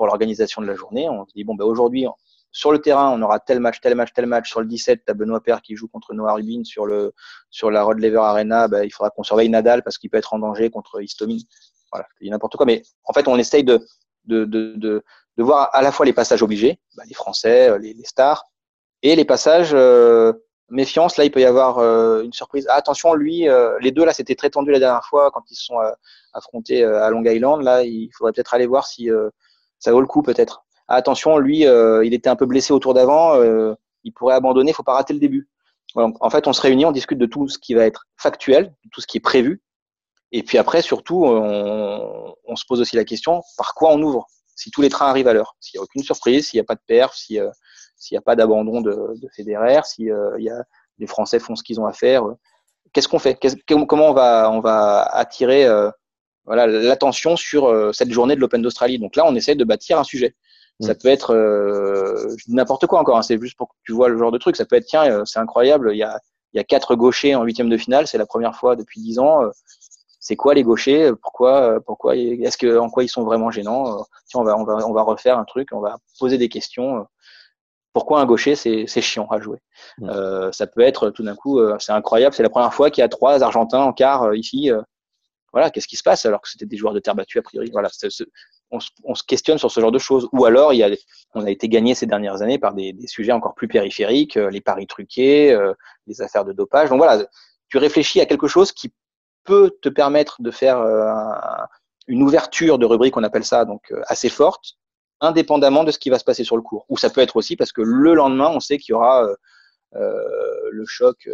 pour 0.00 0.06
l'organisation 0.06 0.62
de 0.62 0.66
la 0.66 0.74
journée. 0.74 1.10
On 1.10 1.26
se 1.26 1.34
dit, 1.34 1.44
bon, 1.44 1.54
ben 1.54 1.66
aujourd'hui, 1.66 2.06
sur 2.52 2.72
le 2.72 2.78
terrain, 2.78 3.10
on 3.10 3.20
aura 3.20 3.38
tel 3.38 3.60
match, 3.60 3.82
tel 3.82 3.94
match, 3.94 4.14
tel 4.14 4.24
match. 4.24 4.48
Sur 4.48 4.62
le 4.62 4.66
17, 4.66 5.02
tu 5.04 5.10
as 5.10 5.14
Benoît 5.14 5.42
Père 5.42 5.60
qui 5.60 5.76
joue 5.76 5.88
contre 5.88 6.14
Noah 6.14 6.32
Rubin. 6.32 6.64
Sur, 6.64 6.86
le, 6.86 7.12
sur 7.50 7.70
la 7.70 7.82
Rod 7.82 7.98
Lever 7.98 8.16
Arena, 8.16 8.66
ben, 8.66 8.82
il 8.82 8.90
faudra 8.90 9.10
qu'on 9.10 9.24
surveille 9.24 9.50
Nadal 9.50 9.82
parce 9.82 9.98
qu'il 9.98 10.08
peut 10.08 10.16
être 10.16 10.32
en 10.32 10.38
danger 10.38 10.70
contre 10.70 11.02
Istomin. 11.02 11.36
Voilà, 11.92 12.06
je 12.14 12.24
dis 12.24 12.30
n'importe 12.30 12.56
quoi. 12.56 12.64
Mais 12.64 12.80
en 13.04 13.12
fait, 13.12 13.28
on 13.28 13.36
essaye 13.36 13.62
de, 13.62 13.86
de, 14.24 14.46
de, 14.46 14.74
de, 14.78 15.02
voir 15.36 15.68
à 15.74 15.82
la 15.82 15.92
fois 15.92 16.06
les 16.06 16.14
passages 16.14 16.42
obligés, 16.42 16.80
ben, 16.96 17.04
les 17.06 17.14
Français, 17.14 17.68
euh, 17.68 17.76
les, 17.76 17.94
stars, 18.04 18.44
et 19.02 19.14
les 19.16 19.26
passages 19.26 19.72
euh, 19.74 20.32
méfiance. 20.70 21.16
Là, 21.16 21.24
il 21.24 21.30
peut 21.30 21.40
y 21.40 21.44
avoir 21.44 21.78
euh, 21.78 22.22
une 22.22 22.32
surprise. 22.32 22.66
Ah, 22.70 22.74
attention, 22.74 23.14
lui, 23.14 23.48
euh, 23.48 23.76
les 23.80 23.90
deux, 23.90 24.04
là, 24.04 24.12
c'était 24.12 24.34
très 24.34 24.50
tendu 24.50 24.70
la 24.70 24.78
dernière 24.78 25.04
fois 25.04 25.30
quand 25.30 25.42
ils 25.50 25.56
se 25.56 25.64
sont 25.64 25.78
affrontés 26.32 26.84
à 26.84 27.10
Long 27.10 27.24
Island. 27.24 27.62
Là, 27.62 27.82
il 27.82 28.10
faudrait 28.16 28.32
peut-être 28.32 28.54
aller 28.54 28.66
voir 28.66 28.86
si 28.86 29.08
ça 29.78 29.92
vaut 29.92 30.00
le 30.00 30.06
coup 30.06 30.22
peut-être. 30.22 30.64
Ah, 30.90 30.96
attention, 30.96 31.38
lui, 31.38 31.68
euh, 31.68 32.04
il 32.04 32.14
était 32.14 32.28
un 32.28 32.34
peu 32.34 32.46
blessé 32.46 32.72
au 32.72 32.80
tour 32.80 32.94
d'avant, 32.94 33.36
euh, 33.36 33.74
il 34.02 34.12
pourrait 34.12 34.34
abandonner, 34.34 34.72
il 34.72 34.74
faut 34.74 34.82
pas 34.82 34.94
rater 34.94 35.12
le 35.12 35.20
début. 35.20 35.48
en 35.94 36.30
fait, 36.30 36.48
on 36.48 36.52
se 36.52 36.60
réunit, 36.60 36.84
on 36.84 36.90
discute 36.90 37.18
de 37.18 37.26
tout 37.26 37.48
ce 37.48 37.58
qui 37.58 37.74
va 37.74 37.86
être 37.86 38.06
factuel, 38.16 38.74
tout 38.92 39.00
ce 39.00 39.06
qui 39.06 39.18
est 39.18 39.20
prévu, 39.20 39.62
Et 40.32 40.42
puis 40.42 40.58
après, 40.58 40.82
surtout, 40.82 41.24
on, 41.26 42.56
se 42.56 42.64
pose 42.66 42.80
aussi 42.80 42.96
la 42.96 43.04
question 43.04 43.42
par 43.56 43.74
quoi 43.74 43.92
on 43.92 44.02
ouvre 44.02 44.26
Si 44.56 44.72
tous 44.72 44.82
les 44.82 44.88
trains 44.88 45.06
arrivent 45.08 45.28
à 45.28 45.32
l'heure, 45.32 45.56
s'il 45.60 45.78
n'y 45.78 45.82
a 45.82 45.84
aucune 45.84 46.02
surprise, 46.02 46.48
s'il 46.48 46.58
n'y 46.58 46.62
a 46.62 46.64
pas 46.64 46.74
de 46.74 46.82
perf, 46.86 47.14
s'il 48.00 48.16
n'y 48.16 48.18
a 48.18 48.22
pas 48.22 48.34
d'abandon 48.34 48.80
de, 48.80 48.90
de 48.90 49.28
fédéraire, 49.28 49.86
si 49.86 50.10
il 50.38 50.44
y 50.44 50.50
a, 50.50 50.64
les 50.98 51.06
Français 51.06 51.38
font 51.38 51.54
ce 51.54 51.62
qu'ils 51.62 51.80
ont 51.80 51.86
à 51.86 51.92
faire, 51.92 52.24
qu'est-ce 52.92 53.06
qu'on 53.06 53.20
fait? 53.20 53.38
Comment 53.86 54.08
on 54.08 54.12
va, 54.12 54.50
on 54.50 54.58
va 54.60 55.02
attirer 55.02 55.68
voilà 56.44 56.66
l'attention 56.66 57.36
sur 57.36 57.94
cette 57.94 58.10
journée 58.10 58.34
de 58.34 58.40
l'Open 58.40 58.62
d'Australie? 58.62 58.98
Donc 58.98 59.14
là, 59.14 59.24
on 59.26 59.36
essaie 59.36 59.54
de 59.54 59.64
bâtir 59.64 59.98
un 59.98 60.04
sujet. 60.04 60.34
Ça 60.80 60.94
mm. 60.94 60.96
peut 60.96 61.08
être 61.08 61.34
euh, 61.34 62.34
n'importe 62.48 62.86
quoi 62.86 63.00
encore. 63.00 63.18
Hein. 63.18 63.22
C'est 63.22 63.40
juste 63.40 63.56
pour 63.56 63.68
que 63.68 63.74
tu 63.84 63.92
vois 63.92 64.08
le 64.08 64.18
genre 64.18 64.32
de 64.32 64.38
truc. 64.38 64.56
Ça 64.56 64.64
peut 64.64 64.76
être 64.76 64.86
tiens, 64.86 65.10
euh, 65.10 65.24
c'est 65.24 65.38
incroyable. 65.38 65.90
Il 65.92 65.98
y 65.98 66.02
a, 66.02 66.18
il 66.52 66.56
y 66.56 66.60
a 66.60 66.64
quatre 66.64 66.96
gauchers 66.96 67.34
en 67.34 67.44
huitième 67.44 67.68
de 67.68 67.76
finale. 67.76 68.06
C'est 68.06 68.18
la 68.18 68.26
première 68.26 68.56
fois 68.56 68.76
depuis 68.76 69.00
dix 69.00 69.18
ans. 69.18 69.42
Euh, 69.42 69.50
c'est 70.18 70.36
quoi 70.36 70.54
les 70.54 70.62
gauchers? 70.62 71.12
Pourquoi 71.22 71.80
Pourquoi 71.86 72.16
Est-ce 72.16 72.58
que 72.58 72.78
en 72.78 72.90
quoi 72.90 73.04
ils 73.04 73.08
sont 73.08 73.24
vraiment 73.24 73.50
gênants? 73.50 74.04
Tiens, 74.26 74.40
on 74.40 74.44
va 74.44 74.56
on 74.56 74.64
va 74.64 74.86
on 74.86 74.92
va 74.92 75.02
refaire 75.02 75.38
un 75.38 75.44
truc. 75.44 75.68
On 75.72 75.80
va 75.80 75.96
poser 76.18 76.36
des 76.36 76.48
questions. 76.48 77.06
Pourquoi 77.92 78.20
un 78.20 78.26
gaucher 78.26 78.54
c'est 78.54 78.86
chiant 78.86 79.26
à 79.28 79.40
jouer 79.40 79.58
mm. 79.98 80.10
euh, 80.10 80.52
Ça 80.52 80.66
peut 80.66 80.82
être 80.82 81.10
tout 81.10 81.22
d'un 81.22 81.34
coup 81.34 81.60
c'est 81.78 81.92
incroyable. 81.92 82.34
C'est 82.34 82.42
la 82.42 82.50
première 82.50 82.74
fois 82.74 82.90
qu'il 82.90 83.02
y 83.02 83.04
a 83.04 83.08
trois 83.08 83.42
Argentins 83.42 83.82
en 83.82 83.92
quart 83.92 84.34
ici. 84.34 84.70
voilà, 85.52 85.70
qu'est-ce 85.70 85.88
qui 85.88 85.96
se 85.96 86.02
passe 86.02 86.24
alors 86.26 86.40
que 86.40 86.48
c'était 86.48 86.66
des 86.66 86.76
joueurs 86.76 86.94
de 86.94 87.00
terre 87.00 87.14
battue 87.14 87.38
a 87.38 87.42
priori? 87.42 87.70
Voilà, 87.72 87.90
on 88.70 89.14
se, 89.14 89.22
questionne 89.24 89.58
sur 89.58 89.70
ce 89.70 89.80
genre 89.80 89.92
de 89.92 89.98
choses. 89.98 90.28
Ou 90.32 90.44
alors, 90.44 90.72
il 90.72 90.78
y 90.78 90.84
a, 90.84 90.90
on 91.34 91.44
a 91.44 91.50
été 91.50 91.68
gagné 91.68 91.94
ces 91.94 92.06
dernières 92.06 92.42
années 92.42 92.58
par 92.58 92.74
des, 92.74 92.94
sujets 93.06 93.32
encore 93.32 93.54
plus 93.54 93.68
périphériques, 93.68 94.36
euh, 94.36 94.50
les 94.50 94.60
paris 94.60 94.86
truqués, 94.86 95.52
euh, 95.52 95.74
les 96.06 96.22
affaires 96.22 96.44
de 96.44 96.52
dopage. 96.52 96.90
Donc 96.90 96.98
voilà, 96.98 97.24
tu 97.68 97.78
réfléchis 97.78 98.20
à 98.20 98.26
quelque 98.26 98.48
chose 98.48 98.72
qui 98.72 98.92
peut 99.44 99.72
te 99.82 99.88
permettre 99.88 100.40
de 100.42 100.50
faire 100.50 100.78
euh, 100.78 101.12
une 102.06 102.22
ouverture 102.22 102.78
de 102.78 102.86
rubrique, 102.86 103.16
on 103.16 103.22
appelle 103.22 103.44
ça, 103.44 103.64
donc 103.64 103.92
assez 104.06 104.28
forte, 104.28 104.76
indépendamment 105.20 105.84
de 105.84 105.90
ce 105.90 105.98
qui 105.98 106.10
va 106.10 106.18
se 106.18 106.24
passer 106.24 106.44
sur 106.44 106.56
le 106.56 106.62
cours. 106.62 106.86
Ou 106.88 106.96
ça 106.96 107.10
peut 107.10 107.20
être 107.20 107.36
aussi 107.36 107.56
parce 107.56 107.72
que 107.72 107.82
le 107.82 108.14
lendemain, 108.14 108.50
on 108.52 108.60
sait 108.60 108.78
qu'il 108.78 108.92
y 108.92 108.96
aura 108.96 109.28
le 109.92 110.84
choc 110.86 111.28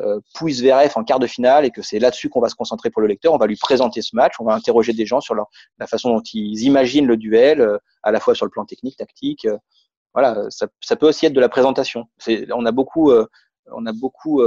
euh, 0.00 0.20
pousse 0.34 0.62
VRF 0.62 0.96
en 0.96 1.04
quart 1.04 1.18
de 1.18 1.26
finale 1.26 1.66
et 1.66 1.70
que 1.70 1.82
c'est 1.82 1.98
là-dessus 1.98 2.30
qu'on 2.30 2.40
va 2.40 2.48
se 2.48 2.54
concentrer 2.54 2.88
pour 2.88 3.02
le 3.02 3.08
lecteur. 3.08 3.34
On 3.34 3.36
va 3.36 3.46
lui 3.46 3.56
présenter 3.56 4.00
ce 4.00 4.16
match, 4.16 4.32
on 4.40 4.44
va 4.44 4.54
interroger 4.54 4.94
des 4.94 5.04
gens 5.04 5.20
sur 5.20 5.34
leur, 5.34 5.48
la 5.78 5.86
façon 5.86 6.14
dont 6.14 6.22
ils 6.32 6.62
imaginent 6.62 7.06
le 7.06 7.18
duel, 7.18 7.60
euh, 7.60 7.76
à 8.02 8.10
la 8.10 8.18
fois 8.18 8.34
sur 8.34 8.46
le 8.46 8.50
plan 8.50 8.64
technique, 8.64 8.96
tactique. 8.96 9.44
Euh, 9.44 9.58
voilà, 10.14 10.46
ça, 10.48 10.66
ça, 10.80 10.96
peut 10.96 11.06
aussi 11.06 11.26
être 11.26 11.34
de 11.34 11.40
la 11.40 11.50
présentation. 11.50 12.06
On 12.54 12.64
a 12.64 12.72
beaucoup, 12.72 13.10
euh, 13.10 13.26
on 13.70 13.84
a 13.84 13.92
beaucoup 13.92 14.42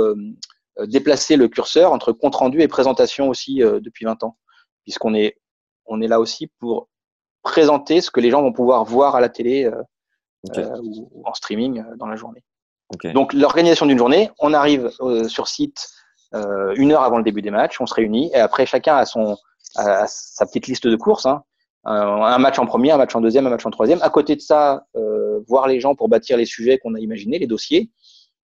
déplacé 0.85 1.37
le 1.37 1.47
curseur 1.47 1.91
entre 1.91 2.11
compte 2.11 2.35
rendu 2.35 2.61
et 2.61 2.67
présentation 2.67 3.29
aussi 3.29 3.55
depuis 3.55 4.05
20 4.05 4.23
ans, 4.23 4.37
puisqu'on 4.83 5.15
est, 5.15 5.39
on 5.85 6.01
est 6.01 6.07
là 6.07 6.19
aussi 6.19 6.51
pour 6.59 6.87
présenter 7.45 8.01
ce 8.01 8.11
que 8.11 8.19
les 8.19 8.29
gens 8.29 8.41
vont 8.41 8.51
pouvoir 8.51 8.83
voir 8.83 9.15
à 9.15 9.21
la 9.21 9.29
télé 9.29 9.71
ou, 10.43 11.09
ou 11.13 11.21
en 11.23 11.33
streaming 11.33 11.81
dans 11.97 12.07
la 12.07 12.17
journée. 12.17 12.43
Donc 13.13 13.33
l'organisation 13.33 13.85
d'une 13.85 13.97
journée, 13.97 14.29
on 14.39 14.53
arrive 14.53 14.91
euh, 15.01 15.27
sur 15.27 15.47
site 15.47 15.89
euh, 16.33 16.73
une 16.75 16.91
heure 16.91 17.03
avant 17.03 17.17
le 17.17 17.23
début 17.23 17.41
des 17.41 17.51
matchs, 17.51 17.81
on 17.81 17.85
se 17.85 17.93
réunit 17.93 18.29
et 18.33 18.39
après 18.39 18.65
chacun 18.65 18.95
a 18.95 19.05
son 19.05 19.37
a 19.75 20.05
sa 20.07 20.45
petite 20.45 20.67
liste 20.67 20.87
de 20.87 20.95
courses. 20.95 21.25
Hein. 21.25 21.43
Un, 21.83 22.39
match 22.39 22.57
en 22.57 22.65
premier, 22.65 22.91
un 22.91 22.97
match 22.97 23.15
en 23.15 23.21
deuxième, 23.21 23.45
un 23.45 23.51
match 23.51 23.65
en 23.65 23.69
troisième. 23.69 24.01
À 24.01 24.09
côté 24.09 24.35
de 24.35 24.41
ça, 24.41 24.85
euh, 24.95 25.39
voir 25.47 25.67
les 25.67 25.79
gens 25.79 25.93
pour 25.93 26.09
bâtir 26.09 26.35
les 26.37 26.45
sujets 26.45 26.79
qu'on 26.79 26.95
a 26.95 26.99
imaginés, 26.99 27.37
les 27.37 27.45
dossiers. 27.45 27.91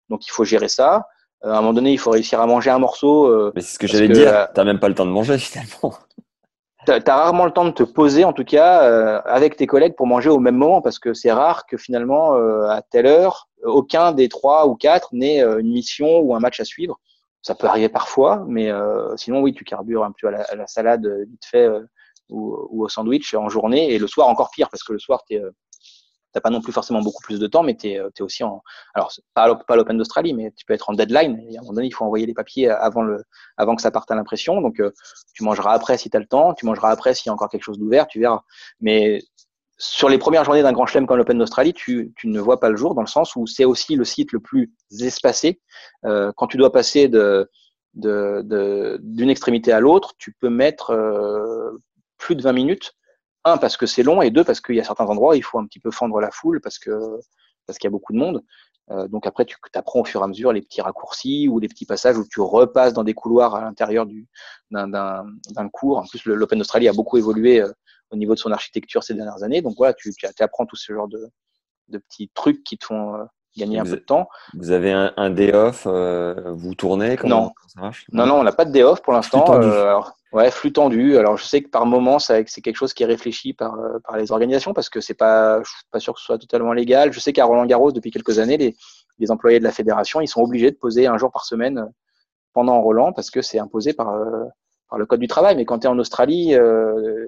Donc 0.10 0.28
il 0.28 0.32
faut 0.32 0.44
gérer 0.44 0.68
ça. 0.68 1.08
à 1.44 1.50
un 1.50 1.62
moment 1.62 1.74
donné, 1.74 1.92
il 1.92 1.98
faut 1.98 2.12
réussir 2.12 2.40
à 2.40 2.46
manger 2.46 2.70
un 2.70 2.78
morceau. 2.78 3.52
Mais 3.56 3.62
c'est 3.62 3.76
ce 3.76 3.80
que 3.80 3.88
j'allais 3.88 4.10
dire. 4.10 4.48
T'as 4.54 4.64
même 4.64 4.80
pas 4.80 4.90
le 4.90 4.96
temps 4.96 5.06
de 5.06 5.12
manger 5.12 5.38
finalement. 5.38 5.98
Tu 6.86 6.92
as, 6.92 7.16
rarement 7.16 7.46
le 7.46 7.52
temps 7.52 7.66
de 7.66 7.72
te 7.72 7.84
poser, 7.84 8.26
en 8.26 8.34
tout 8.34 8.44
cas, 8.44 8.84
euh, 8.84 9.22
avec 9.26 9.56
tes 9.56 9.68
collègues 9.68 9.96
pour 9.96 10.08
manger 10.08 10.30
au 10.30 10.40
même 10.40 10.56
moment, 10.56 10.82
parce 10.82 10.98
que 10.98 11.14
c'est 11.14 11.32
rare 11.32 11.68
que 11.68 11.78
finalement, 11.78 12.36
euh, 12.36 12.68
à 12.70 12.82
telle 12.82 13.06
heure, 13.06 13.50
aucun 13.64 14.12
des 14.14 14.30
trois 14.30 14.68
ou 14.68 14.76
quatre 14.76 15.10
n'ait 15.14 15.44
euh, 15.44 15.60
une 15.60 15.72
mission 15.72 16.20
ou 16.20 16.34
un 16.36 16.40
match 16.40 16.60
à 16.60 16.66
suivre. 16.66 17.00
Ça 17.44 17.54
peut 17.54 17.68
arriver 17.68 17.90
parfois, 17.90 18.44
mais 18.48 18.72
sinon, 19.16 19.42
oui, 19.42 19.52
tu 19.52 19.64
carbures 19.64 20.04
un 20.04 20.12
peu 20.12 20.28
à 20.28 20.56
la, 20.56 20.68
salade 20.68 21.08
vite 21.28 21.44
fait 21.44 21.68
ou, 22.30 22.54
au 22.84 22.88
sandwich 22.88 23.34
en 23.34 23.50
journée, 23.50 23.94
et 23.94 23.98
le 23.98 24.06
soir 24.06 24.28
encore 24.28 24.52
pire, 24.52 24.70
parce 24.70 24.84
que 24.84 24.94
le 24.94 25.00
soir, 25.00 25.24
tu 25.28 25.38
es 25.38 25.42
t'as 26.32 26.42
pas 26.42 26.50
non 26.50 26.62
plus 26.62 26.72
forcément 26.72 27.02
beaucoup 27.02 27.22
plus 27.24 27.40
de 27.40 27.48
temps, 27.48 27.64
mais 27.64 27.76
tu 27.76 27.90
es, 27.90 28.00
euh, 28.00 28.10
aussi 28.22 28.44
en. 28.44 28.64
Alors, 28.94 29.12
pas, 29.34 29.48
l'Open 29.48 29.98
d'Australie, 29.98 30.34
mais 30.34 30.52
tu 30.56 30.66
peux 30.66 30.74
être 30.74 30.90
en 30.90 30.94
deadline. 30.94 31.40
Et 31.50 31.58
à 31.58 31.60
un 31.60 31.64
moment 31.64 31.74
donné, 31.74 31.88
il 31.88 31.92
faut 31.92 32.06
envoyer 32.06 32.26
les 32.26 32.34
papiers 32.34 32.70
avant, 32.70 33.02
le, 33.02 33.24
avant 33.58 33.76
que 33.76 33.82
ça 33.82 33.92
parte 33.92 34.10
à 34.12 34.16
l'impression. 34.16 34.62
Donc, 34.62 34.80
euh, 34.80 34.92
tu 35.34 35.44
mangeras 35.44 35.74
après 35.74 35.98
si 35.98 36.10
tu 36.10 36.18
as 36.18 36.20
le 36.20 36.28
temps, 36.28 36.54
tu 36.54 36.66
mangeras 36.66 36.92
après 36.92 37.14
s'il 37.14 37.28
y 37.28 37.30
a 37.30 37.34
encore 37.34 37.50
quelque 37.50 37.64
chose 37.64 37.80
d'ouvert, 37.80 38.08
tu 38.08 38.20
verras. 38.20 38.42
Mais 38.80 39.22
sur 39.78 40.10
les 40.10 40.20
premières 40.20 40.44
journées 40.44 40.62
d'un 40.62 40.74
grand 40.74 40.86
chelem 40.86 41.08
comme 41.08 41.18
l'Open 41.18 41.40
d'Australie, 41.40 41.74
tu, 41.74 42.14
tu, 42.16 42.28
ne 42.28 42.40
vois 42.40 42.60
pas 42.60 42.70
le 42.70 42.76
jour 42.76 42.94
dans 42.94 43.02
le 43.02 43.08
sens 43.08 43.36
où 43.36 43.48
c'est 43.48 43.66
aussi 43.66 43.96
le 43.96 44.06
site 44.06 44.32
le 44.32 44.40
plus 44.40 44.72
espacé. 45.00 45.60
Euh, 46.06 46.32
quand 46.38 46.48
tu 46.48 46.58
dois 46.58 46.72
passer 46.72 47.08
de 47.08 47.50
d'une 47.94 48.44
de, 48.48 49.30
extrémité 49.30 49.74
à 49.74 49.82
l'autre, 49.82 50.14
tu 50.18 50.32
peux 50.40 50.50
mettre 50.50 50.92
euh, 50.92 51.72
plus 52.18 52.36
de 52.36 52.42
20 52.42 52.54
minutes 52.54 52.94
un 53.44 53.58
parce 53.58 53.78
que 53.78 53.86
c'est 53.86 54.04
long 54.04 54.22
et 54.22 54.32
deux 54.32 54.44
parce 54.44 54.62
qu'il 54.62 54.76
y 54.76 54.80
a 54.80 54.84
certains 54.84 55.06
endroits 55.06 55.34
où 55.34 55.38
il 55.38 55.44
faut 55.44 55.60
un 55.60 55.66
petit 55.66 55.80
peu 55.80 55.92
fendre 55.92 56.20
la 56.20 56.32
foule 56.32 56.62
parce 56.62 56.80
que 56.80 56.92
parce 57.66 57.78
qu'il 57.78 57.88
y 57.88 57.92
a 57.92 57.92
beaucoup 57.92 58.14
de 58.14 58.18
monde. 58.18 58.44
Euh, 58.90 59.08
donc 59.08 59.28
après, 59.28 59.46
tu 59.46 59.56
apprends 59.76 60.02
au 60.02 60.06
fur 60.06 60.22
et 60.22 60.24
à 60.24 60.28
mesure 60.28 60.52
les 60.52 60.62
petits 60.62 60.82
raccourcis 60.82 61.48
ou 61.48 61.60
les 61.60 61.68
petits 61.68 61.86
passages 61.86 62.18
où 62.18 62.26
tu 62.28 62.42
repasses 62.42 62.94
dans 62.94 63.04
des 63.04 63.14
couloirs 63.14 63.56
à 63.56 63.62
l'intérieur 63.62 64.06
d'un 64.72 65.70
cours. 65.72 65.98
En 66.00 66.06
plus, 66.06 66.26
l'Open 66.26 66.60
d'Australie 66.60 66.88
a 66.88 66.94
beaucoup 66.94 67.18
évolué 67.18 67.62
euh, 67.62 67.72
au 68.10 68.18
niveau 68.18 68.34
de 68.34 68.40
son 68.40 68.52
architecture 68.52 69.04
ces 69.04 69.14
dernières 69.14 69.44
années. 69.44 69.62
Donc 69.62 69.76
voilà, 69.78 69.94
tu, 69.94 70.12
tu 70.14 70.44
apprends 70.44 70.66
tout 70.66 70.76
ce 70.76 70.92
genre 70.92 71.08
de, 71.08 71.30
de 71.88 71.98
petits 72.00 72.30
trucs 72.34 72.64
qui 72.64 72.78
te 72.78 72.86
font 72.86 73.16
euh, 73.16 73.24
gagner 73.58 73.80
un 73.80 73.84
peu 73.84 73.92
de 73.92 73.96
temps. 73.96 74.28
Vous 74.54 74.72
avez 74.72 74.92
un, 74.92 75.14
un 75.18 75.30
day 75.30 75.54
off, 75.54 75.84
euh, 75.86 76.52
vous 76.54 76.76
tournez 76.76 77.18
comment, 77.18 77.42
non. 77.42 77.52
ça 77.68 77.82
marche? 77.82 78.06
Non. 78.12 78.26
non, 78.26 78.36
on 78.36 78.44
n'a 78.44 78.52
pas 78.52 78.66
de 78.66 78.72
day 78.72 78.84
off 78.84 79.02
pour 79.02 79.14
l'instant. 79.14 79.46
Ouais, 80.32 80.50
flux 80.50 80.72
tendu. 80.72 81.18
Alors 81.18 81.36
je 81.36 81.44
sais 81.44 81.62
que 81.62 81.70
par 81.70 81.86
moment, 81.86 82.18
c'est 82.18 82.46
quelque 82.46 82.78
chose 82.78 82.94
qui 82.94 83.04
est 83.04 83.06
réfléchi 83.06 83.52
par, 83.52 83.76
euh, 83.76 84.00
par 84.06 84.16
les 84.16 84.32
organisations 84.32 84.74
parce 84.74 84.90
que 84.90 85.02
c'est 85.02 85.14
pas, 85.14 85.62
je 85.62 85.70
suis 85.70 85.86
pas 85.92 86.00
sûr 86.00 86.14
que 86.14 86.20
ce 86.22 86.26
soit 86.26 86.38
totalement 86.38 86.72
légal. 86.72 87.12
Je 87.12 87.20
sais 87.20 87.34
qu'à 87.34 87.44
Roland 87.44 87.66
Garros, 87.66 87.92
depuis 87.92 88.12
quelques 88.12 88.40
années, 88.40 88.58
les, 88.58 88.76
les, 89.20 89.32
employés 89.32 89.60
de 89.60 89.66
la 89.66 89.74
fédération, 89.74 90.22
ils 90.22 90.30
sont 90.30 90.42
obligés 90.42 90.72
de 90.72 90.78
poser 90.78 91.06
un 91.06 91.18
jour 91.18 91.32
par 91.32 91.44
semaine 91.44 91.80
euh, 91.80 91.86
pendant 92.54 92.82
Roland 92.82 93.12
parce 93.12 93.30
que 93.30 93.42
c'est 93.42 93.60
imposé 93.60 93.92
par, 93.92 94.10
euh, 94.10 94.46
par 94.90 94.98
le 94.98 95.06
code 95.06 95.20
du 95.20 95.28
travail. 95.28 95.58
Mais 95.58 95.66
quand 95.66 95.80
tu 95.80 95.88
es 95.88 95.90
en 95.90 96.00
Australie, 96.00 96.56
euh, 96.56 97.28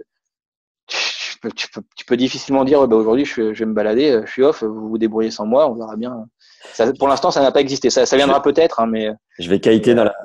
peux, 1.44 1.52
tu, 1.52 1.68
peux, 1.70 1.82
tu, 1.96 2.06
peux, 2.06 2.18
difficilement 2.18 2.64
dire 2.64 2.88
bah, 2.88 2.96
aujourd'hui 2.96 3.26
je, 3.26 3.54
je, 3.54 3.60
vais 3.60 3.66
me 3.66 3.74
balader, 3.74 4.22
je 4.26 4.32
suis 4.32 4.44
off, 4.44 4.64
vous 4.64 4.90
vous 4.90 4.98
débrouillez 4.98 5.32
sans 5.32 5.46
moi, 5.46 5.70
on 5.70 5.76
verra 5.76 5.96
bien. 5.96 6.26
Ça, 6.74 6.92
pour 6.94 7.08
l'instant, 7.08 7.30
ça 7.30 7.42
n'a 7.42 7.52
pas 7.52 7.60
existé. 7.60 7.90
Ça, 7.90 8.06
ça 8.06 8.16
viendra 8.16 8.42
peut-être, 8.42 8.80
hein, 8.80 8.88
mais 8.88 9.12
je 9.38 9.50
vais 9.50 9.60
caïter 9.60 9.94
dans 9.94 10.06
la 10.06 10.16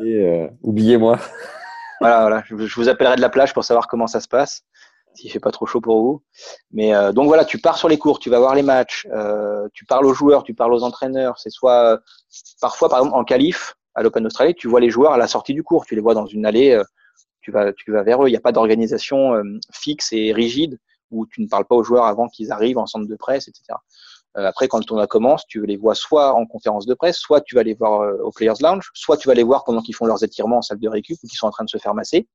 oubliez-moi 0.62 1.18
voilà, 2.00 2.20
voilà. 2.20 2.42
Je, 2.46 2.54
vous 2.54 2.88
appellerai 2.88 3.16
de 3.16 3.20
la 3.20 3.28
plage 3.28 3.52
pour 3.52 3.64
savoir 3.64 3.88
comment 3.88 4.06
ça 4.06 4.20
se 4.20 4.28
passe, 4.28 4.62
s'il 5.14 5.30
fait 5.30 5.40
pas 5.40 5.50
trop 5.50 5.66
chaud 5.66 5.80
pour 5.80 6.00
vous. 6.00 6.22
Mais 6.72 6.94
euh, 6.94 7.12
donc 7.12 7.26
voilà, 7.26 7.44
tu 7.44 7.58
pars 7.58 7.76
sur 7.76 7.88
les 7.88 7.98
cours, 7.98 8.18
tu 8.18 8.30
vas 8.30 8.38
voir 8.38 8.54
les 8.54 8.62
matchs, 8.62 9.06
euh, 9.12 9.68
tu 9.74 9.84
parles 9.84 10.06
aux 10.06 10.14
joueurs, 10.14 10.44
tu 10.44 10.54
parles 10.54 10.72
aux 10.72 10.84
entraîneurs. 10.84 11.38
C'est 11.38 11.50
soit 11.50 12.00
parfois, 12.60 12.88
par 12.88 13.00
exemple, 13.00 13.16
en 13.16 13.24
qualif 13.24 13.74
à 13.94 14.02
l'Open 14.02 14.24
Australie, 14.26 14.54
tu 14.54 14.68
vois 14.68 14.80
les 14.80 14.90
joueurs 14.90 15.12
à 15.12 15.18
la 15.18 15.26
sortie 15.26 15.54
du 15.54 15.62
cours, 15.62 15.84
tu 15.84 15.94
les 15.94 16.00
vois 16.00 16.14
dans 16.14 16.26
une 16.26 16.46
allée, 16.46 16.70
euh, 16.70 16.84
tu 17.40 17.50
vas, 17.50 17.72
tu 17.72 17.90
vas 17.90 18.02
vers 18.02 18.22
eux. 18.22 18.28
Il 18.28 18.32
n'y 18.32 18.36
a 18.36 18.40
pas 18.40 18.52
d'organisation 18.52 19.34
euh, 19.34 19.42
fixe 19.72 20.12
et 20.12 20.32
rigide 20.32 20.78
où 21.10 21.26
tu 21.26 21.42
ne 21.42 21.48
parles 21.48 21.64
pas 21.64 21.74
aux 21.74 21.84
joueurs 21.84 22.04
avant 22.04 22.28
qu'ils 22.28 22.52
arrivent 22.52 22.78
en 22.78 22.86
centre 22.86 23.06
de 23.06 23.16
presse, 23.16 23.48
etc. 23.48 23.74
Euh, 24.36 24.46
après, 24.46 24.68
quand 24.68 24.78
le 24.78 24.84
tournoi 24.84 25.06
commence, 25.06 25.46
tu 25.46 25.64
les 25.64 25.76
vois 25.76 25.94
soit 25.94 26.34
en 26.34 26.46
conférence 26.46 26.86
de 26.86 26.94
presse, 26.94 27.16
soit 27.16 27.40
tu 27.40 27.54
vas 27.54 27.62
les 27.62 27.74
voir 27.74 28.02
euh, 28.02 28.18
au 28.22 28.30
Players 28.30 28.60
Lounge, 28.60 28.90
soit 28.94 29.16
tu 29.16 29.28
vas 29.28 29.34
les 29.34 29.42
voir 29.42 29.64
pendant 29.64 29.80
qu'ils 29.80 29.94
font 29.94 30.06
leurs 30.06 30.22
étirements 30.22 30.58
en 30.58 30.62
salle 30.62 30.78
de 30.78 30.88
récup 30.88 31.18
ou 31.22 31.26
qu'ils 31.26 31.38
sont 31.38 31.46
en 31.46 31.50
train 31.50 31.64
de 31.64 31.70
se 31.70 31.78
faire 31.78 31.94
masser. 31.94 32.28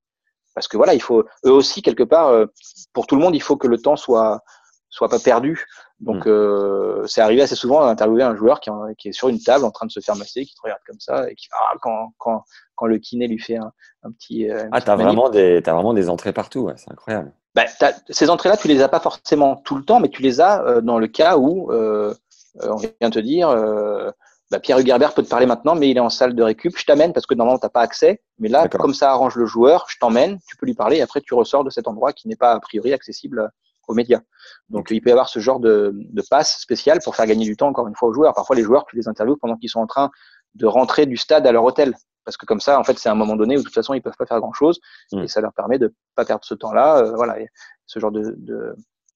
Parce 0.55 0.67
que 0.67 0.78
voilà, 0.78 0.93
il 0.93 1.01
faut 1.01 1.24
eux 1.45 1.51
aussi 1.51 1.82
quelque 1.82 2.03
part, 2.03 2.28
euh, 2.28 2.45
pour 2.93 3.07
tout 3.07 3.15
le 3.15 3.21
monde, 3.21 3.36
il 3.36 3.41
faut 3.41 3.57
que 3.57 3.67
le 3.67 3.78
temps 3.78 3.95
soit 3.95 4.41
soit 4.89 5.09
pas 5.09 5.17
perdu. 5.17 5.65
Donc 5.99 6.28
mm. 6.28 7.07
c'est 7.07 7.21
arrivé 7.21 7.41
assez 7.41 7.55
souvent 7.55 7.84
d'interviewer 7.84 8.21
un 8.21 8.36
joueur 8.36 8.59
qui, 8.59 8.69
qui, 8.99 9.07
est 9.07 9.11
sur 9.11 9.28
une 9.28 9.39
table 9.39 9.65
en 9.65 9.71
train 9.71 9.88
de 9.88 9.91
se 9.91 9.99
faire 10.01 10.15
masser, 10.15 10.45
qui 10.45 10.53
te 10.53 10.61
regarde 10.61 10.82
comme 10.86 10.99
ça 10.99 11.28
et 11.32 11.34
qui 11.34 11.47
ah, 11.51 11.74
quand, 11.82 12.13
quand, 12.19 12.43
quand 12.76 12.86
le 12.86 12.99
kiné 12.99 13.28
lui 13.28 13.39
fait 13.39 13.55
un, 13.55 13.71
un 14.03 14.11
petit. 14.11 14.47
ah, 14.71 14.82
t'as 14.82 14.95
vraiment 14.95 15.30
des 15.30 15.63
as 15.65 15.74
vraiment 15.74 15.95
des 15.95 16.09
entrées 16.09 16.34
partout, 16.34 16.59
ouais, 16.59 16.76
c'est 16.78 16.91
incroyable 16.91 17.34
bah, 17.56 17.66
ces 18.10 18.30
entrées-là, 18.30 18.58
tu 18.58 18.68
les 18.68 18.82
as 18.82 18.89
pas 18.89 18.99
forcément 18.99 19.58
tout 19.58 19.76
le 19.76 19.84
temps, 19.84 19.99
mais 19.99 20.10
tu 20.10 20.22
les 20.22 20.41
as 20.41 20.64
euh, 20.64 20.82
dans 20.82 20.97
le 20.97 21.08
cas 21.08 21.38
où 21.38 21.72
euh, 21.72 22.14
euh 22.62 22.70
on 22.70 22.76
vient 22.78 23.10
te 23.12 23.20
dire 23.20 23.49
euh, 23.49 24.12
bah, 24.49 24.60
Pierre 24.60 24.80
Hugerbert 24.80 25.14
peut 25.14 25.24
te 25.24 25.30
parler 25.30 25.45
maintenant, 25.45 25.76
mais 25.76 25.89
il 25.89 25.97
est 25.97 26.01
en 26.01 26.10
salle 26.10 26.34
de 26.34 26.43
récup. 26.43 26.76
Je 26.78 26.86
t'amène 26.86 27.14
parce 27.14 27.26
que 27.28 27.36
normalement 27.36 27.60
t'as 27.60 27.70
pas 27.70 27.82
accès, 27.82 28.22
mais 28.39 28.49
là, 28.49 28.68
comme 28.68 28.93
ça 28.93 29.12
arrange 29.12 29.36
le 29.36 29.45
joueur, 29.45 29.86
je 29.88 29.97
t'emmène, 29.99 30.39
tu 30.47 30.58
peux 30.58 30.66
lui 30.66 30.74
parler 30.74 30.97
et 30.97 31.01
après 31.01 31.22
tu 31.22 31.34
ressors 31.36 31.64
de 31.64 31.70
cet 31.70 31.88
endroit 31.88 32.12
qui 32.14 32.28
n'est 32.28 32.36
pas 32.36 32.54
a 32.54 32.60
priori 32.60 32.91
accessible 32.91 33.51
aux 33.88 33.93
médias. 33.93 34.22
Donc 34.70 34.88
il 34.89 35.01
peut 35.01 35.10
y 35.10 35.12
avoir 35.12 35.30
ce 35.30 35.39
genre 35.39 35.60
de, 35.60 35.91
de 35.93 36.24
passe 36.28 36.60
spécial 36.60 36.99
pour 37.04 37.16
faire 37.16 37.28
gagner 37.28 37.45
du 37.45 37.56
temps 37.56 37.68
encore 37.68 37.88
une 37.88 37.95
fois 37.95 38.10
aux 38.10 38.14
joueurs. 38.14 38.34
Parfois 38.34 38.56
les 38.56 38.64
joueurs, 38.64 38.86
tu 38.86 38.95
les 38.95 39.08
interviews 39.08 39.38
pendant 39.38 39.58
qu'ils 39.58 39.70
sont 39.70 39.80
en 39.80 39.88
train 39.88 40.10
de 40.56 40.66
rentrer 40.66 41.06
du 41.06 41.18
stade 41.18 41.45
à 41.47 41.51
leur 41.51 41.64
hôtel. 41.64 41.95
Parce 42.26 42.38
que 42.38 42.45
comme 42.45 42.62
ça, 42.62 42.80
en 42.80 42.84
fait, 42.84 42.97
c'est 42.97 43.10
un 43.10 43.16
moment 43.16 43.36
donné 43.36 43.56
où 43.56 43.60
de 43.60 43.64
toute 43.66 43.74
façon, 43.74 43.93
ils 43.93 44.01
peuvent 44.01 44.16
pas 44.18 44.26
faire 44.26 44.39
grand-chose 44.39 44.80
Mm. 45.12 45.24
et 45.24 45.28
ça 45.28 45.41
leur 45.41 45.54
permet 45.54 45.80
de 45.80 45.93
pas 46.16 46.26
perdre 46.26 46.45
ce 46.45 46.54
temps-là. 46.54 46.99
Euh, 46.99 47.16
voilà, 47.16 47.39
et 47.39 47.47
ce 47.86 47.99
genre 47.99 48.12
de, 48.12 48.36
de, 48.38 48.76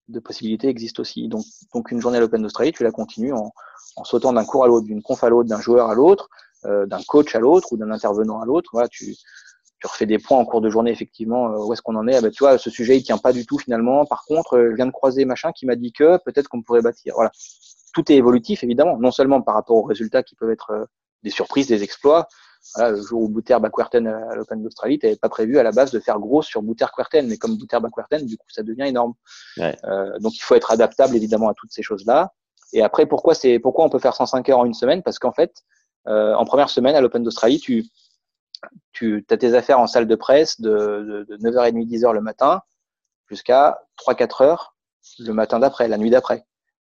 de 0.10 0.20
possibilités 0.20 0.68
existe 0.68 1.00
aussi. 1.00 1.28
Donc, 1.28 1.44
donc 1.74 1.92
une 1.92 2.02
journée 2.02 2.18
à 2.18 2.22
l'Open 2.22 2.42
d'Australie, 2.42 2.72
tu 2.72 2.84
la 2.84 2.92
continues 2.92 3.34
en, 3.34 3.52
en 3.96 4.04
sautant 4.04 4.34
d'un 4.34 4.46
cours 4.46 4.64
à 4.64 4.68
l'autre, 4.68 4.86
d'une 4.86 5.02
conf 5.02 5.24
à 5.24 5.30
l'autre, 5.30 5.50
d'un 5.50 5.62
joueur 5.62 5.90
à 5.90 5.96
l'autre, 5.96 6.30
euh, 6.66 6.86
d'un 6.86 7.02
coach 7.08 7.36
à 7.36 7.40
l'autre 7.40 7.72
ou 7.72 7.78
d'un 7.78 7.92
intervenant 7.92 8.42
à 8.42 8.46
l'autre. 8.46 8.70
Voilà, 8.74 8.88
tu, 8.90 9.16
tu 9.80 9.88
refais 9.88 10.06
des 10.06 10.18
points 10.18 10.38
en 10.38 10.46
cours 10.46 10.62
de 10.62 10.70
journée, 10.70 10.92
effectivement, 10.92 11.52
euh, 11.52 11.66
où 11.66 11.74
est-ce 11.74 11.82
qu'on 11.82 11.96
en 11.96 12.08
est 12.08 12.16
ah 12.16 12.22
ben, 12.22 12.32
Tu 12.32 12.44
vois, 12.44 12.58
ce 12.58 12.70
sujet, 12.70 12.98
il 12.98 13.04
tient 13.04 13.18
pas 13.18 13.34
du 13.34 13.46
tout 13.46 13.60
finalement. 13.60 14.06
Par 14.06 14.26
contre, 14.26 14.58
euh, 14.58 14.72
je 14.72 14.76
viens 14.76 14.88
de 14.88 14.92
croiser 14.92 15.26
machin 15.26 15.52
qui 15.52 15.66
m'a 15.66 15.76
dit 15.76 15.92
que 15.92 16.18
peut-être 16.24 16.48
qu'on 16.48 16.62
pourrait 16.62 16.82
bâtir. 16.82 17.14
Voilà. 17.16 17.32
Tout 17.94 18.12
est 18.12 18.16
évolutif, 18.16 18.64
évidemment, 18.64 18.98
non 18.98 19.12
seulement 19.12 19.42
par 19.42 19.56
rapport 19.56 19.78
aux 19.78 19.84
résultats 19.84 20.24
qui 20.24 20.36
peuvent 20.36 20.52
être 20.52 20.72
euh, 20.72 20.86
des 21.24 21.30
surprises, 21.30 21.68
des 21.68 21.84
exploits. 21.84 22.28
Voilà, 22.76 22.92
le 22.92 23.02
jour 23.02 23.22
où 23.22 23.30
Bouter 23.30 23.58
bat 23.62 23.70
Querten 23.70 24.08
à 24.08 24.36
l'Open 24.36 24.62
d'Australie, 24.62 25.00
tu 25.00 25.06
n'avais 25.06 25.18
pas 25.18 25.30
prévu 25.30 25.58
à 25.58 25.64
la 25.64 25.72
base 25.72 25.92
de 25.92 26.00
faire 26.00 26.20
gros 26.20 26.42
sur 26.42 26.62
Bouter 26.62 26.88
Querten, 26.96 27.28
mais 27.28 27.38
comme 27.38 27.58
Bouter 27.58 27.80
bat 27.80 27.90
Querten, 27.96 28.26
du 28.26 28.38
coup, 28.38 28.48
ça 28.50 28.64
devient 28.64 28.88
énorme. 28.88 29.14
Ouais. 29.58 29.78
Euh, 29.86 30.18
donc, 30.20 30.36
il 30.36 30.42
faut 30.42 30.56
être 30.56 30.72
adaptable, 30.72 31.16
évidemment, 31.16 31.50
à 31.50 31.54
toutes 31.54 31.72
ces 31.72 31.84
choses-là. 31.84 32.34
Et 32.74 32.82
après, 32.82 33.06
pourquoi 33.06 33.34
c'est 33.34 33.60
pourquoi 33.60 33.86
on 33.86 33.90
peut 33.90 34.00
faire 34.00 34.14
105 34.14 34.50
heures 34.50 34.60
en 34.60 34.66
une 34.66 34.74
semaine? 34.74 35.02
Parce 35.02 35.20
qu'en 35.20 35.32
fait, 35.32 35.64
euh, 36.08 36.34
en 36.34 36.44
première 36.46 36.70
semaine 36.70 36.96
à 36.96 37.02
l'Open 37.02 37.24
d'Australie, 37.24 37.60
tu 37.60 37.86
tu 38.92 39.24
as 39.30 39.38
tes 39.38 39.54
affaires 39.54 39.80
en 39.80 39.88
salle 39.88 40.08
de 40.08 40.16
presse 40.16 40.60
de, 40.60 41.26
de, 41.30 41.38
de 41.38 41.38
9h30, 41.38 41.88
10h 41.88 42.12
le 42.12 42.22
matin 42.22 42.62
jusqu'à 43.30 43.80
3-4 44.00 44.44
heures 44.44 44.78
le 45.20 45.34
matin 45.34 45.60
d'après, 45.60 45.88
la 45.88 45.98
nuit 45.98 46.10
d'après. 46.10 46.46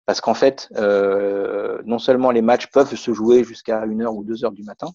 Parce 0.07 0.21
qu'en 0.21 0.33
fait, 0.33 0.69
euh, 0.77 1.79
non 1.85 1.99
seulement 1.99 2.31
les 2.31 2.41
matchs 2.41 2.67
peuvent 2.71 2.95
se 2.95 3.13
jouer 3.13 3.43
jusqu'à 3.43 3.85
1h 3.85 4.07
ou 4.07 4.23
2h 4.23 4.53
du 4.53 4.63
matin, 4.63 4.87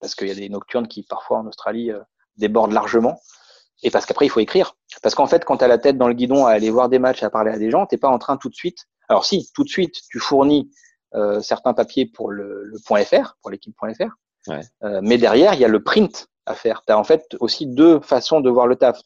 parce 0.00 0.14
qu'il 0.16 0.26
y 0.26 0.32
a 0.32 0.34
des 0.34 0.48
nocturnes 0.48 0.88
qui 0.88 1.04
parfois 1.04 1.38
en 1.38 1.46
Australie 1.46 1.92
euh, 1.92 2.00
débordent 2.36 2.72
largement, 2.72 3.20
et 3.84 3.90
parce 3.90 4.06
qu'après 4.06 4.26
il 4.26 4.30
faut 4.30 4.40
écrire. 4.40 4.74
Parce 5.02 5.14
qu'en 5.14 5.26
fait, 5.26 5.44
quand 5.44 5.58
tu 5.58 5.64
as 5.64 5.68
la 5.68 5.78
tête 5.78 5.98
dans 5.98 6.08
le 6.08 6.14
guidon 6.14 6.46
à 6.46 6.50
aller 6.50 6.70
voir 6.70 6.88
des 6.88 6.98
matchs, 6.98 7.22
à 7.22 7.30
parler 7.30 7.52
à 7.52 7.58
des 7.58 7.70
gens, 7.70 7.86
t'es 7.86 7.98
pas 7.98 8.08
en 8.08 8.18
train 8.18 8.36
tout 8.38 8.48
de 8.48 8.54
suite. 8.54 8.86
Alors 9.08 9.24
si, 9.24 9.50
tout 9.54 9.62
de 9.64 9.68
suite, 9.68 9.94
tu 10.10 10.18
fournis 10.18 10.70
euh, 11.14 11.40
certains 11.40 11.74
papiers 11.74 12.06
pour 12.06 12.30
le, 12.30 12.64
le 12.64 12.78
point 12.86 13.04
.fr, 13.04 13.36
pour 13.42 13.50
l'équipe 13.50 13.76
.fr, 13.78 14.10
Ouais. 14.46 14.60
euh, 14.82 15.00
mais 15.02 15.18
derrière, 15.18 15.52
il 15.54 15.60
y 15.60 15.64
a 15.64 15.68
le 15.68 15.82
print 15.82 16.28
à 16.46 16.54
faire. 16.54 16.82
Tu 16.86 16.92
as 16.92 16.98
en 16.98 17.04
fait 17.04 17.36
aussi 17.40 17.66
deux 17.66 18.00
façons 18.00 18.40
de 18.40 18.48
voir 18.48 18.66
le 18.66 18.76
taf. 18.76 18.98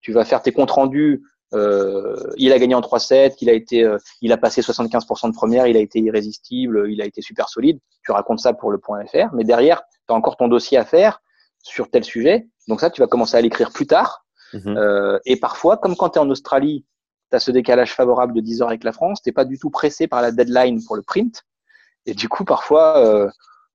Tu 0.00 0.12
vas 0.12 0.24
faire 0.24 0.40
tes 0.40 0.52
comptes 0.52 0.70
rendus. 0.70 1.22
Euh, 1.54 2.16
il 2.36 2.52
a 2.52 2.58
gagné 2.58 2.74
en 2.74 2.80
3-7, 2.80 3.36
il 3.40 3.48
a 3.48 3.52
été, 3.52 3.84
euh, 3.84 3.98
il 4.20 4.32
a 4.32 4.36
passé 4.36 4.62
75% 4.62 5.28
de 5.28 5.34
première, 5.34 5.66
il 5.66 5.76
a 5.76 5.80
été 5.80 6.00
irrésistible, 6.00 6.90
il 6.90 7.00
a 7.00 7.04
été 7.04 7.22
super 7.22 7.48
solide. 7.48 7.78
Tu 8.04 8.12
racontes 8.12 8.40
ça 8.40 8.52
pour 8.52 8.70
le 8.70 8.78
point 8.78 9.04
.fr, 9.06 9.32
mais 9.32 9.44
derrière, 9.44 9.82
tu 10.08 10.12
as 10.12 10.14
encore 10.14 10.36
ton 10.36 10.48
dossier 10.48 10.78
à 10.78 10.84
faire 10.84 11.22
sur 11.62 11.90
tel 11.90 12.04
sujet. 12.04 12.48
Donc 12.68 12.80
ça, 12.80 12.90
tu 12.90 13.00
vas 13.00 13.06
commencer 13.06 13.36
à 13.36 13.40
l'écrire 13.40 13.70
plus 13.70 13.86
tard. 13.86 14.24
Mhm. 14.52 14.76
Euh, 14.76 15.18
et 15.24 15.36
parfois, 15.38 15.76
comme 15.76 15.96
quand 15.96 16.10
tu 16.10 16.18
es 16.18 16.22
en 16.22 16.30
Australie, 16.30 16.84
tu 17.30 17.36
as 17.36 17.40
ce 17.40 17.50
décalage 17.50 17.94
favorable 17.94 18.32
de 18.34 18.40
10 18.40 18.62
heures 18.62 18.68
avec 18.68 18.84
la 18.84 18.92
France, 18.92 19.22
t'es 19.22 19.32
pas 19.32 19.44
du 19.44 19.58
tout 19.58 19.70
pressé 19.70 20.06
par 20.06 20.22
la 20.22 20.32
deadline 20.32 20.82
pour 20.84 20.96
le 20.96 21.02
print. 21.02 21.44
Et 22.06 22.14
du 22.14 22.28
coup, 22.28 22.44
parfois, 22.44 22.98
euh, 22.98 23.28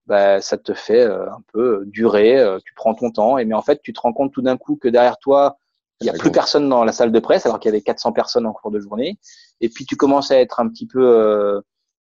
bah, 0.08 0.42
ça 0.42 0.58
te 0.58 0.74
fait 0.74 1.02
euh, 1.02 1.30
un 1.30 1.42
peu 1.54 1.84
durer, 1.86 2.40
euh, 2.40 2.60
tu 2.66 2.74
prends 2.74 2.94
ton 2.94 3.12
temps, 3.12 3.38
et 3.38 3.46
mais 3.46 3.54
en 3.54 3.62
fait, 3.62 3.82
tu 3.82 3.94
te 3.94 4.00
rends 4.00 4.14
compte 4.14 4.34
tout 4.34 4.42
d'un 4.42 4.58
coup 4.58 4.78
que 4.78 4.88
derrière 4.88 5.18
toi, 5.18 5.58
il 6.02 6.06
n'y 6.06 6.10
a 6.10 6.14
plus 6.14 6.32
personne 6.32 6.68
dans 6.68 6.84
la 6.84 6.92
salle 6.92 7.12
de 7.12 7.20
presse, 7.20 7.46
alors 7.46 7.60
qu'il 7.60 7.70
y 7.70 7.74
avait 7.74 7.82
400 7.82 8.12
personnes 8.12 8.46
en 8.46 8.54
cours 8.54 8.72
de 8.72 8.80
journée. 8.80 9.20
Et 9.62 9.70
puis, 9.70 9.86
tu 9.86 9.96
commences 9.96 10.32
à 10.32 10.40
être 10.40 10.60
un 10.60 10.68
petit 10.68 10.88
peu 10.88 11.02
euh, 11.02 11.62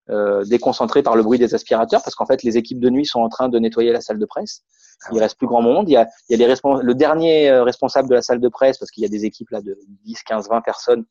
euh, 0.10 0.44
déconcentré 0.46 1.04
par 1.04 1.16
le 1.16 1.24
bruit 1.24 1.38
des 1.38 1.54
aspirateurs, 1.54 2.02
parce 2.02 2.16
qu'en 2.16 2.26
fait, 2.26 2.44
les 2.44 2.58
équipes 2.58 2.80
de 2.80 2.90
nuit 2.90 3.06
sont 3.06 3.20
en 3.20 3.30
train 3.30 3.50
de 3.50 3.60
nettoyer 3.60 3.92
la 3.92 4.02
salle 4.02 4.18
de 4.18 4.26
presse. 4.26 4.64
Ah 5.04 5.10
Il 5.14 5.20
reste 5.20 5.38
plus 5.38 5.48
grand 5.48 5.62
monde. 5.62 5.90
Il 5.90 5.94
y 5.94 5.98
a, 5.98 6.08
il 6.30 6.40
y 6.40 6.42
a 6.42 6.48
les 6.48 6.54
respons- 6.54 6.82
le 6.82 6.96
dernier 6.96 7.50
euh, 7.50 7.64
responsable 7.64 8.10
de 8.10 8.16
la 8.16 8.22
salle 8.22 8.40
de 8.40 8.50
presse, 8.50 8.78
parce 8.78 8.90
qu'il 8.90 9.04
y 9.04 9.06
a 9.06 9.10
des 9.10 9.26
équipes 9.26 9.50
là 9.50 9.62
de 9.62 9.78
10, 10.06 10.24
15, 10.24 10.50
20 10.50 10.62
personnes 10.62 11.06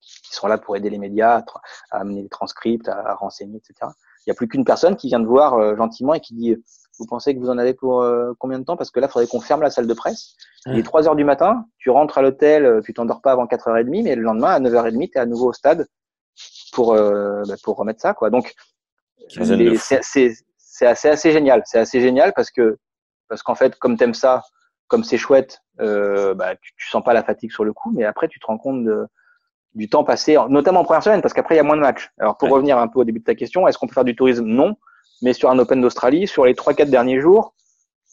qui 0.00 0.34
sont 0.34 0.48
là 0.48 0.58
pour 0.58 0.76
aider 0.76 0.90
les 0.90 0.98
médias 0.98 1.42
à, 1.90 2.00
amener 2.00 2.22
les 2.22 2.28
transcripts, 2.28 2.88
à, 2.88 2.98
à 2.98 3.14
renseigner, 3.14 3.58
etc. 3.58 3.92
Il 4.26 4.30
n'y 4.30 4.32
a 4.32 4.34
plus 4.34 4.48
qu'une 4.48 4.64
personne 4.64 4.96
qui 4.96 5.08
vient 5.08 5.20
de 5.20 5.26
voir 5.26 5.54
euh, 5.54 5.76
gentiment 5.76 6.14
et 6.14 6.20
qui 6.20 6.34
dit 6.34 6.56
Vous 6.98 7.06
pensez 7.06 7.34
que 7.34 7.40
vous 7.40 7.50
en 7.50 7.58
avez 7.58 7.74
pour 7.74 8.02
euh, 8.02 8.32
combien 8.38 8.58
de 8.58 8.64
temps? 8.64 8.76
Parce 8.76 8.90
que 8.90 9.00
là, 9.00 9.06
il 9.08 9.10
faudrait 9.10 9.26
qu'on 9.26 9.40
ferme 9.40 9.62
la 9.62 9.70
salle 9.70 9.86
de 9.86 9.94
presse. 9.94 10.34
Il 10.66 10.78
est 10.78 10.82
3 10.82 11.08
heures 11.08 11.16
du 11.16 11.24
matin, 11.24 11.66
tu 11.78 11.90
rentres 11.90 12.16
à 12.16 12.22
l'hôtel, 12.22 12.64
euh, 12.64 12.80
tu 12.80 12.94
t'endors 12.94 13.20
pas 13.20 13.32
avant 13.32 13.44
4h30, 13.44 14.02
mais 14.02 14.14
le 14.14 14.22
lendemain, 14.22 14.48
à 14.48 14.60
9h30, 14.60 15.10
tu 15.10 15.18
es 15.18 15.20
à 15.20 15.26
nouveau 15.26 15.50
au 15.50 15.52
stade 15.52 15.86
pour, 16.72 16.94
euh, 16.94 17.42
bah, 17.46 17.54
pour 17.62 17.76
remettre 17.76 18.00
ça. 18.00 18.14
quoi. 18.14 18.30
Donc, 18.30 18.54
c'est 19.28 19.96
assez, 20.86 21.08
assez 21.08 21.32
génial. 21.32 21.62
C'est 21.66 21.78
assez 21.78 22.00
génial 22.00 22.32
parce 22.34 22.50
que, 22.50 22.78
parce 23.28 23.42
qu'en 23.42 23.54
fait, 23.54 23.76
comme 23.76 23.98
t'aimes 23.98 24.14
ça, 24.14 24.42
comme 24.88 25.04
c'est 25.04 25.18
chouette, 25.18 25.60
euh, 25.80 26.34
bah, 26.34 26.56
tu, 26.56 26.72
tu 26.76 26.88
sens 26.88 27.04
pas 27.04 27.12
la 27.12 27.22
fatigue 27.22 27.52
sur 27.52 27.64
le 27.64 27.74
coup, 27.74 27.90
mais 27.92 28.04
après, 28.04 28.28
tu 28.28 28.40
te 28.40 28.46
rends 28.46 28.58
compte 28.58 28.84
de, 28.84 29.06
du 29.74 29.88
temps 29.88 30.04
passé, 30.04 30.36
en- 30.36 30.48
notamment 30.48 30.80
en 30.80 30.84
première 30.84 31.02
semaine, 31.02 31.20
parce 31.22 31.34
qu'après, 31.34 31.54
il 31.54 31.58
y 31.58 31.60
a 31.60 31.64
moins 31.64 31.76
de 31.76 31.80
matchs. 31.82 32.10
Alors, 32.18 32.36
pour 32.36 32.48
Ouais. 32.48 32.54
revenir 32.54 32.78
un 32.78 32.86
peu 32.88 33.00
au 33.00 33.04
début 33.04 33.18
de 33.20 33.24
ta 33.24 33.34
question, 33.34 33.66
est-ce 33.66 33.78
qu'on 33.78 33.86
peut 33.86 33.94
faire 33.94 34.04
du 34.04 34.14
tourisme? 34.16 34.44
Non. 34.44 34.76
Mais 35.22 35.32
sur 35.32 35.50
un 35.50 35.58
Open 35.58 35.80
d'Australie, 35.80 36.26
sur 36.26 36.44
les 36.44 36.54
3-4 36.54 36.90
derniers 36.90 37.20
jours, 37.20 37.54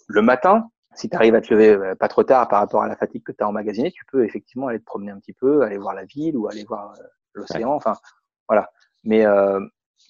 le 0.08 0.22
matin, 0.22 0.70
si 0.96 1.10
tu 1.10 1.16
arrives 1.16 1.36
à 1.36 1.42
te 1.42 1.54
lever 1.54 1.70
euh, 1.70 1.96
pas 1.96 2.08
trop 2.08 2.24
tard 2.24 2.48
par 2.48 2.60
rapport 2.60 2.84
à 2.84 2.88
la 2.88 2.96
fatigue 2.96 3.24
que 3.24 3.32
tu 3.32 3.44
as 3.44 3.48
emmagasinée, 3.48 3.92
tu 3.92 4.04
peux 4.12 4.26
effectivement 4.26 4.68
aller 4.68 4.80
te 4.80 4.86
promener 4.86 5.12
un 5.12 5.20
petit 5.20 5.34
peu, 5.34 5.62
aller 5.62 5.78
voir 5.78 5.94
la 5.96 6.06
ville 6.06 6.36
ou 6.38 6.48
aller 6.48 6.64
voir 6.66 6.94
euh, 7.00 7.04
l'océan. 7.34 7.74
Enfin, 7.74 7.94
voilà. 8.50 8.70
Mais 9.04 9.26
euh, 9.26 9.60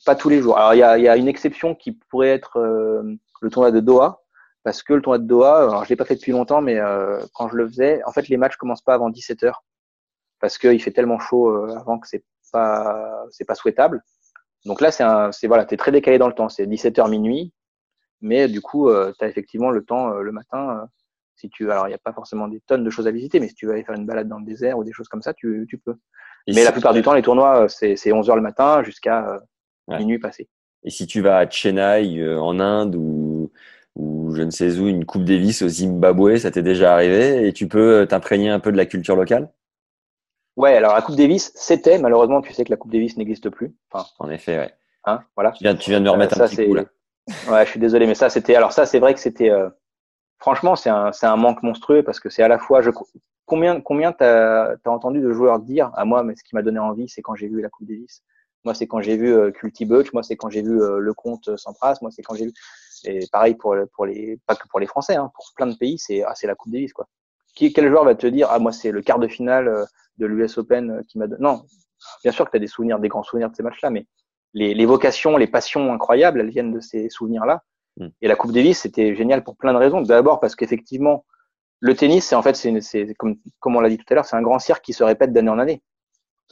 pas 0.05 0.15
tous 0.15 0.29
les 0.29 0.41
jours. 0.41 0.57
Alors, 0.57 0.73
il 0.73 0.77
y 0.79 0.83
a, 0.83 0.97
il 0.97 1.03
y 1.03 1.07
a 1.09 1.17
une 1.17 1.27
exception 1.27 1.75
qui 1.75 1.91
pourrait 1.91 2.29
être 2.29 2.57
euh, 2.57 3.03
le 3.41 3.49
tournoi 3.49 3.71
de 3.71 3.79
Doha, 3.79 4.21
parce 4.63 4.83
que 4.83 4.93
le 4.93 5.01
tournoi 5.01 5.17
de 5.19 5.25
Doha, 5.25 5.57
alors 5.59 5.83
je 5.85 5.89
l'ai 5.89 5.95
pas 5.95 6.05
fait 6.05 6.15
depuis 6.15 6.31
longtemps, 6.31 6.61
mais 6.61 6.77
euh, 6.79 7.19
quand 7.35 7.47
je 7.49 7.55
le 7.55 7.67
faisais, 7.67 8.01
en 8.05 8.11
fait, 8.11 8.27
les 8.27 8.37
matchs 8.37 8.55
commencent 8.57 8.81
pas 8.83 8.93
avant 8.95 9.09
17 9.09 9.43
heures, 9.43 9.63
parce 10.41 10.57
qu'il 10.57 10.81
fait 10.81 10.91
tellement 10.91 11.19
chaud 11.19 11.49
euh, 11.49 11.75
avant 11.77 11.99
que 11.99 12.07
c'est 12.07 12.23
pas 12.51 13.25
c'est 13.31 13.45
pas 13.45 13.55
souhaitable. 13.55 14.01
Donc 14.65 14.81
là, 14.81 14.91
c'est 14.91 15.03
un, 15.03 15.31
c'est 15.31 15.47
voilà, 15.47 15.65
t'es 15.65 15.77
très 15.77 15.91
décalé 15.91 16.17
dans 16.19 16.27
le 16.27 16.33
temps, 16.33 16.49
c'est 16.49 16.67
17 16.67 16.99
heures 16.99 17.07
minuit, 17.09 17.53
mais 18.21 18.47
du 18.47 18.61
coup, 18.61 18.89
euh, 18.89 19.13
tu 19.17 19.25
as 19.25 19.27
effectivement 19.29 19.71
le 19.71 19.83
temps 19.83 20.13
euh, 20.13 20.21
le 20.21 20.31
matin. 20.31 20.81
euh, 20.83 20.85
si 21.35 21.49
tu, 21.49 21.71
alors 21.71 21.87
il 21.87 21.89
n'y 21.89 21.95
a 21.95 21.99
pas 21.99 22.13
forcément 22.13 22.47
des 22.47 22.61
tonnes 22.67 22.83
de 22.83 22.89
choses 22.91 23.07
à 23.07 23.11
visiter, 23.11 23.39
mais 23.39 23.47
si 23.47 23.55
tu 23.55 23.65
veux 23.65 23.73
aller 23.73 23.83
faire 23.83 23.95
une 23.95 24.05
balade 24.05 24.27
dans 24.27 24.37
le 24.39 24.45
désert 24.45 24.77
ou 24.77 24.83
des 24.83 24.93
choses 24.93 25.07
comme 25.07 25.23
ça, 25.23 25.33
tu, 25.33 25.65
tu 25.69 25.77
peux. 25.79 25.95
Et 26.47 26.53
mais 26.53 26.59
si- 26.59 26.65
la 26.65 26.71
plupart 26.71 26.93
du 26.93 27.01
temps, 27.01 27.13
les 27.13 27.23
tournois, 27.23 27.63
euh, 27.63 27.67
c'est 27.67 27.95
c'est 27.95 28.11
11 28.13 28.29
heures 28.29 28.35
le 28.35 28.41
matin 28.43 28.83
jusqu'à 28.83 29.27
euh, 29.27 29.39
Ouais. 29.87 29.97
minuit 29.97 30.19
passé. 30.19 30.49
Et 30.83 30.89
si 30.89 31.07
tu 31.07 31.21
vas 31.21 31.37
à 31.39 31.49
Chennai, 31.49 32.19
euh, 32.19 32.39
en 32.39 32.59
Inde, 32.59 32.95
ou, 32.95 33.51
ou 33.95 34.33
je 34.35 34.41
ne 34.43 34.51
sais 34.51 34.77
où, 34.79 34.87
une 34.87 35.05
Coupe 35.05 35.25
Davis 35.25 35.61
au 35.63 35.67
Zimbabwe, 35.69 36.37
ça 36.37 36.51
t'est 36.51 36.63
déjà 36.63 36.93
arrivé, 36.93 37.47
et 37.47 37.53
tu 37.53 37.67
peux 37.67 38.05
t'imprégner 38.07 38.49
un 38.49 38.59
peu 38.59 38.71
de 38.71 38.77
la 38.77 38.85
culture 38.85 39.15
locale? 39.15 39.49
Ouais, 40.57 40.75
alors 40.75 40.93
la 40.93 41.01
Coupe 41.01 41.15
Davis, 41.15 41.51
c'était 41.55 41.97
malheureusement, 41.97 42.41
tu 42.41 42.53
sais 42.53 42.63
que 42.65 42.69
la 42.71 42.77
Coupe 42.77 42.91
Davis 42.91 43.17
n'existe 43.17 43.49
plus. 43.49 43.73
Enfin, 43.91 44.05
En 44.19 44.29
effet, 44.29 44.57
ouais. 44.57 44.73
hein, 45.05 45.21
voilà. 45.35 45.51
Tu 45.51 45.63
viens, 45.63 45.75
tu 45.75 45.89
viens 45.89 45.99
de 45.99 46.05
me 46.05 46.09
remettre 46.09 46.39
Euh, 46.39 46.43
un 46.43 46.47
ça, 46.47 46.55
petit 46.55 46.67
coup, 46.67 46.73
là. 46.75 46.83
Ouais, 47.49 47.65
je 47.65 47.71
suis 47.71 47.79
désolé, 47.79 48.05
mais 48.07 48.15
ça, 48.15 48.29
c'était. 48.29 48.55
Alors 48.55 48.73
ça, 48.73 48.85
c'est 48.85 48.99
vrai 48.99 49.13
que 49.13 49.19
c'était. 49.19 49.49
euh, 49.49 49.69
Franchement, 50.39 50.75
c'est 50.75 50.89
un, 50.89 51.11
c'est 51.11 51.27
un 51.27 51.35
manque 51.37 51.61
monstrueux 51.61 52.03
parce 52.03 52.19
que 52.19 52.29
c'est 52.29 52.41
à 52.43 52.47
la 52.47 52.57
fois. 52.59 52.81
Je... 52.81 52.89
Combien, 53.45 53.79
combien 53.79 54.11
t'as 54.11 54.71
as 54.73 54.89
entendu 54.89 55.21
de 55.21 55.31
joueurs 55.31 55.59
dire 55.59 55.91
à 55.95 56.03
moi, 56.05 56.23
mais 56.23 56.35
ce 56.35 56.43
qui 56.43 56.55
m'a 56.55 56.63
donné 56.63 56.79
envie, 56.79 57.07
c'est 57.09 57.21
quand 57.21 57.35
j'ai 57.35 57.47
vu 57.47 57.61
la 57.61 57.69
Coupe 57.69 57.87
Davis. 57.87 58.23
Moi, 58.63 58.73
c'est 58.73 58.87
quand 58.87 59.01
j'ai 59.01 59.17
vu 59.17 59.33
euh, 59.33 59.51
Culty 59.51 59.85
Butch. 59.85 60.11
Moi, 60.13 60.23
c'est 60.23 60.35
quand 60.35 60.49
j'ai 60.49 60.61
vu 60.63 60.81
euh, 60.81 60.97
Le 60.99 61.13
Comte 61.13 61.55
Sampras. 61.57 61.97
Moi, 62.01 62.11
c'est 62.11 62.21
quand 62.23 62.35
j'ai 62.35 62.45
vu. 62.45 62.53
Et 63.05 63.19
pareil 63.31 63.55
pour 63.55 63.75
pour 63.93 64.05
les 64.05 64.39
pas 64.47 64.55
que 64.55 64.67
pour 64.67 64.79
les 64.79 64.85
Français, 64.87 65.15
hein, 65.15 65.31
pour 65.33 65.45
plein 65.55 65.67
de 65.67 65.75
pays, 65.75 65.97
c'est 65.97 66.23
ah, 66.23 66.33
c'est 66.35 66.47
la 66.47 66.55
Coupe 66.55 66.71
Davis 66.71 66.91
quoi. 66.93 67.07
Qui, 67.55 67.73
quel 67.73 67.89
joueur 67.89 68.05
va 68.05 68.15
te 68.15 68.27
dire 68.27 68.47
ah 68.49 68.59
moi 68.59 68.71
c'est 68.71 68.91
le 68.91 69.01
quart 69.01 69.19
de 69.19 69.27
finale 69.27 69.67
euh, 69.67 69.85
de 70.17 70.25
l'US 70.25 70.57
Open 70.57 70.91
euh, 70.91 71.01
qui 71.07 71.17
m'a 71.17 71.27
donné. 71.27 71.41
Non, 71.41 71.63
bien 72.23 72.31
sûr 72.31 72.45
que 72.45 72.51
tu 72.51 72.57
as 72.57 72.59
des 72.59 72.67
souvenirs, 72.67 72.99
des 72.99 73.07
grands 73.07 73.23
souvenirs 73.23 73.49
de 73.49 73.55
ces 73.55 73.63
matchs-là, 73.63 73.89
mais 73.89 74.07
les, 74.53 74.73
les 74.73 74.85
vocations, 74.85 75.37
les 75.37 75.47
passions 75.47 75.93
incroyables, 75.93 76.41
elles 76.41 76.49
viennent 76.49 76.73
de 76.73 76.79
ces 76.79 77.09
souvenirs-là. 77.09 77.63
Mm. 77.97 78.07
Et 78.21 78.27
la 78.27 78.35
Coupe 78.35 78.51
Davis, 78.51 78.79
c'était 78.79 79.15
génial 79.15 79.43
pour 79.43 79.55
plein 79.57 79.73
de 79.73 79.77
raisons. 79.77 80.01
D'abord 80.01 80.39
parce 80.39 80.55
qu'effectivement, 80.55 81.25
le 81.79 81.95
tennis, 81.95 82.25
c'est 82.25 82.35
en 82.35 82.41
fait, 82.41 82.55
c'est 82.55 83.13
comme, 83.15 83.37
comme 83.59 83.75
on 83.75 83.81
l'a 83.81 83.89
dit 83.89 83.97
tout 83.97 84.05
à 84.09 84.15
l'heure, 84.15 84.25
c'est 84.25 84.35
un 84.35 84.41
grand 84.41 84.59
cirque 84.59 84.83
qui 84.83 84.93
se 84.93 85.03
répète 85.03 85.33
d'année 85.33 85.49
en 85.49 85.59
année. 85.59 85.81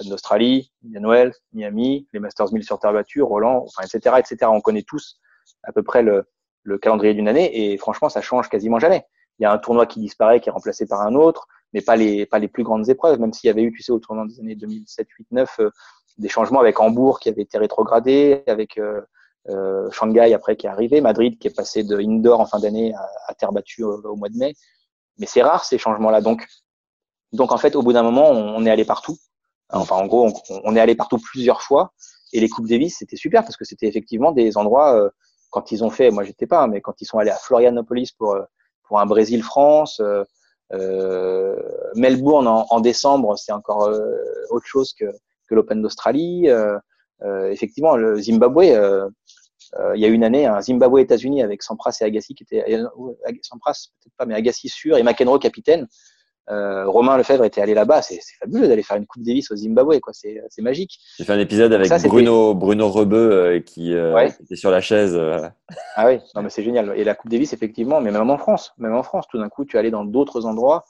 D'Australie, 0.06 0.72
Indian 0.86 1.10
Wells, 1.10 1.34
Miami, 1.52 2.08
les 2.14 2.20
Masters 2.22 2.54
1000 2.54 2.64
sur 2.64 2.80
terre 2.80 2.93
battue, 2.93 3.22
Roland, 3.22 3.66
enfin, 3.66 3.86
etc., 3.86 4.16
etc. 4.18 4.50
On 4.50 4.62
connaît 4.62 4.84
tous 4.84 5.20
à 5.64 5.74
peu 5.74 5.84
près 5.84 6.04
le, 6.04 6.24
le 6.64 6.78
calendrier 6.78 7.14
d'une 7.14 7.28
année 7.28 7.72
et 7.74 7.78
franchement, 7.78 8.08
ça 8.08 8.22
change 8.22 8.47
quasiment 8.47 8.80
jamais. 8.80 9.06
Il 9.40 9.44
y 9.44 9.46
a 9.46 9.52
un 9.52 9.58
tournoi 9.58 9.86
qui 9.86 10.00
disparaît, 10.00 10.40
qui 10.40 10.50
est 10.50 10.52
remplacé 10.52 10.86
par 10.86 11.02
un 11.02 11.16
autre, 11.16 11.48
mais 11.74 11.82
pas 11.82 11.96
les, 11.96 12.26
pas 12.26 12.40
les 12.40 12.48
plus 12.48 12.64
grandes 12.64 12.90
épreuves, 12.90 13.20
même 13.20 13.34
s'il 13.34 13.48
y 13.48 13.52
avait 13.52 13.62
eu, 13.62 13.72
tu 13.72 13.82
sais, 13.82 13.92
au 13.92 14.00
tournant 14.00 14.26
des 14.26 14.40
années 14.40 14.56
2007, 14.56 15.08
8, 15.10 15.28
9, 15.32 15.60
euh, 15.60 15.70
des 16.18 16.30
changements 16.30 16.60
avec 16.60 16.80
Hambourg 16.80 17.20
qui 17.20 17.30
avait 17.30 17.44
été 17.44 17.58
rétrogradé, 17.58 18.44
avec 18.48 18.78
euh, 18.78 19.02
euh, 19.48 19.90
Shanghai 19.92 20.34
après 20.34 20.58
qui 20.58 20.68
est 20.68 20.70
arrivé, 20.70 21.02
Madrid 21.02 21.40
qui 21.40 21.48
est 21.48 21.56
passé 21.56 21.84
de 21.84 21.98
indoor 21.98 22.40
en 22.40 22.46
fin 22.46 22.60
d'année 22.60 22.94
à, 23.28 23.34
terre 23.34 23.52
battue 23.52 23.84
au, 23.84 24.02
au 24.02 24.16
mois 24.16 24.30
de 24.30 24.38
mai. 24.38 24.54
Mais 25.18 25.26
c'est 25.26 25.42
rare 25.42 25.64
ces 25.66 25.78
changements-là. 25.78 26.22
Donc, 26.22 26.46
donc 27.34 27.52
en 27.52 27.58
fait, 27.58 27.76
au 27.76 27.82
bout 27.82 27.94
d'un 27.94 28.04
moment, 28.04 28.30
on, 28.30 28.66
est 28.66 28.70
allé 28.70 28.86
partout. 28.86 29.18
Enfin, 29.70 29.96
en 29.98 30.08
gros, 30.08 30.32
on, 30.64 30.76
est 30.76 30.80
allé 30.80 30.96
partout 30.96 31.20
plusieurs 31.20 31.62
fois. 31.62 31.94
Et 32.34 32.40
les 32.40 32.50
Coupes 32.50 32.68
Davis, 32.68 32.98
c'était 33.00 33.18
super 33.18 33.44
parce 33.44 33.58
que 33.58 33.66
c'était 33.66 33.88
effectivement 33.88 34.32
des 34.32 34.58
endroits 34.58 34.96
euh, 34.96 35.10
quand 35.52 35.72
ils 35.72 35.84
ont 35.84 35.90
fait, 35.90 36.12
moi 36.12 36.24
j'étais 36.24 36.48
pas, 36.48 36.68
mais 36.68 36.80
quand 36.82 37.02
ils 37.02 37.06
sont 37.06 37.18
allés 37.18 37.32
à 37.32 37.36
Florianopolis 37.38 38.12
pour 38.12 38.38
pour 38.90 39.00
un 39.00 39.06
Brésil-France, 39.06 40.02
Melbourne 41.96 42.48
en, 42.48 42.80
décembre, 42.82 43.38
c'est 43.38 43.54
encore 43.54 43.90
autre 44.50 44.66
chose 44.66 44.94
que 44.94 45.06
que 45.50 45.56
l'Open 45.56 45.82
d'Australie. 45.82 46.48
effectivement, 47.50 47.96
le 47.96 48.22
Zimbabwe, 48.22 48.64
il 49.96 50.02
y 50.02 50.06
a 50.06 50.08
une 50.08 50.24
année, 50.24 50.46
un 50.46 50.62
Zimbabwe-États-Unis 50.62 51.44
avec 51.44 51.64
Sampras 51.64 51.98
et 52.02 52.04
Agassi 52.04 52.36
qui 52.36 52.44
était 52.44 52.64
Sampras 53.42 53.88
peut-être 54.02 54.16
pas, 54.18 54.26
mais 54.26 54.36
Agassi 54.36 54.70
sûr 54.70 54.98
et 54.98 55.04
McEnroe 55.04 55.40
capitaine. 55.40 55.88
Euh, 56.52 56.88
Romain 56.88 57.16
Lefebvre 57.18 57.43
était 57.43 57.62
allé 57.62 57.76
là-bas, 57.76 58.02
c'est 58.02 58.20
fabuleux 58.39 58.68
d'aller 58.68 58.82
faire 58.82 58.97
une 58.97 59.06
Coupe 59.06 59.22
Davis 59.22 59.52
au 59.52 59.56
Zimbabwe, 59.56 60.00
quoi. 60.00 60.14
C'est 60.14 60.62
magique. 60.62 61.00
J'ai 61.18 61.24
fait 61.24 61.34
un 61.34 61.39
épisode 61.39 61.72
avec 61.74 61.91
Bruno 62.04 62.56
Bruno 62.56 62.89
Rebeu 62.89 63.32
euh, 63.32 63.60
qui 63.60 63.93
euh, 63.93 64.28
était 64.41 64.56
sur 64.56 64.72
la 64.72 64.82
chaise. 64.82 65.20
Ah 65.95 66.08
oui, 66.08 66.20
non 66.36 66.41
mais 66.41 66.50
c'est 66.50 66.64
génial. 66.64 66.91
Et 66.97 67.04
la 67.04 67.14
Coupe 67.14 67.30
Davis, 67.30 67.54
effectivement, 67.54 68.02
mais 68.02 68.12
même 68.12 68.30
en 68.30 68.38
France, 68.38 68.74
même 68.80 68.95
en 68.95 69.04
France, 69.04 69.26
tout 69.30 69.38
d'un 69.38 69.50
coup, 69.50 69.64
tu 69.64 69.78
allais 69.78 69.91
dans 69.91 70.06
d'autres 70.06 70.45
endroits. 70.45 70.86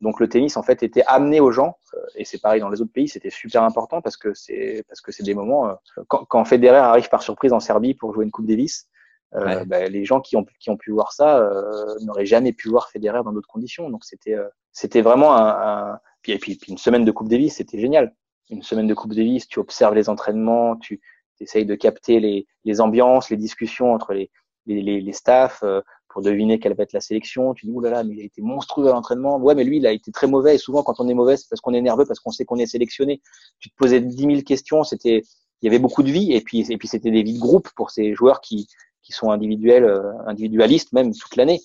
Donc 0.00 0.18
le 0.18 0.28
tennis 0.28 0.56
en 0.56 0.62
fait 0.64 0.82
était 0.82 1.04
amené 1.06 1.38
aux 1.38 1.52
gens 1.52 1.76
et 2.16 2.24
c'est 2.24 2.40
pareil 2.40 2.60
dans 2.60 2.68
les 2.68 2.82
autres 2.82 2.92
pays, 2.92 3.08
c'était 3.08 3.30
super 3.30 3.62
important 3.62 4.02
parce 4.02 4.16
que 4.16 4.34
c'est 4.34 4.84
parce 4.88 5.00
que 5.00 5.12
c'est 5.12 5.22
des 5.22 5.34
moments 5.34 5.78
quand, 6.08 6.24
quand 6.24 6.44
Federer 6.44 6.76
arrive 6.76 7.08
par 7.08 7.22
surprise 7.22 7.52
en 7.52 7.60
Serbie 7.60 7.94
pour 7.94 8.12
jouer 8.12 8.24
une 8.24 8.32
Coupe 8.32 8.46
Davis, 8.46 8.88
euh, 9.36 9.64
bah, 9.64 9.86
les 9.88 10.04
gens 10.04 10.20
qui 10.20 10.36
ont, 10.36 10.44
qui 10.60 10.70
ont 10.70 10.76
pu 10.76 10.90
voir 10.92 11.12
ça 11.12 11.38
euh, 11.38 11.94
n'auraient 12.02 12.26
jamais 12.26 12.52
pu 12.52 12.68
voir 12.68 12.88
Federer 12.90 13.22
dans 13.24 13.32
d'autres 13.32 13.48
conditions. 13.48 13.90
Donc 13.90 14.04
c'était 14.04 14.34
euh, 14.34 14.48
c'était 14.72 15.02
vraiment 15.02 15.36
un, 15.36 15.92
un... 15.92 15.98
Puis, 16.22 16.32
et 16.32 16.38
puis, 16.38 16.56
puis, 16.56 16.72
une 16.72 16.78
semaine 16.78 17.04
de 17.04 17.12
Coupe 17.12 17.28
Davis, 17.28 17.56
c'était 17.56 17.78
génial. 17.78 18.14
Une 18.50 18.62
semaine 18.62 18.86
de 18.86 18.94
Coupe 18.94 19.14
Davis, 19.14 19.46
tu 19.46 19.58
observes 19.58 19.94
les 19.94 20.08
entraînements, 20.08 20.76
tu 20.76 21.00
essayes 21.40 21.66
de 21.66 21.74
capter 21.74 22.20
les, 22.20 22.46
les 22.64 22.80
ambiances, 22.80 23.30
les 23.30 23.36
discussions 23.36 23.92
entre 23.92 24.14
les, 24.14 24.30
les, 24.66 24.82
les, 24.82 25.00
les 25.00 25.12
staffs 25.12 25.62
euh, 25.62 25.80
pour 26.08 26.22
deviner 26.22 26.58
quelle 26.58 26.74
va 26.74 26.84
être 26.84 26.92
la 26.92 27.00
sélection. 27.00 27.54
Tu 27.54 27.66
dis, 27.66 27.72
oulala, 27.72 27.96
là 27.96 28.02
là, 28.02 28.08
mais 28.08 28.14
il 28.14 28.20
a 28.20 28.24
été 28.24 28.40
monstrueux 28.40 28.88
à 28.88 28.92
l'entraînement. 28.92 29.38
Ouais, 29.38 29.54
mais 29.54 29.64
lui, 29.64 29.78
il 29.78 29.86
a 29.86 29.92
été 29.92 30.12
très 30.12 30.26
mauvais. 30.26 30.54
Et 30.54 30.58
souvent, 30.58 30.82
quand 30.82 31.00
on 31.00 31.08
est 31.08 31.14
mauvais, 31.14 31.36
c'est 31.36 31.48
parce 31.48 31.60
qu'on 31.60 31.74
est 31.74 31.82
nerveux, 31.82 32.06
parce 32.06 32.20
qu'on 32.20 32.30
sait 32.30 32.44
qu'on 32.44 32.58
est 32.58 32.66
sélectionné. 32.66 33.20
Tu 33.58 33.68
te 33.70 33.74
posais 33.76 34.00
dix 34.00 34.26
mille 34.26 34.44
questions. 34.44 34.84
C'était, 34.84 35.22
il 35.60 35.66
y 35.66 35.68
avait 35.68 35.80
beaucoup 35.80 36.02
de 36.02 36.10
vie. 36.10 36.32
Et 36.32 36.40
puis, 36.40 36.64
et 36.70 36.78
puis 36.78 36.88
c'était 36.88 37.10
des 37.10 37.22
vies 37.22 37.34
de 37.34 37.40
groupe 37.40 37.68
pour 37.76 37.90
ces 37.90 38.14
joueurs 38.14 38.40
qui, 38.40 38.68
qui 39.04 39.12
sont 39.12 39.30
individuels, 39.30 39.84
euh, 39.84 40.12
individualistes 40.26 40.92
même 40.92 41.14
toute 41.14 41.36
l'année. 41.36 41.60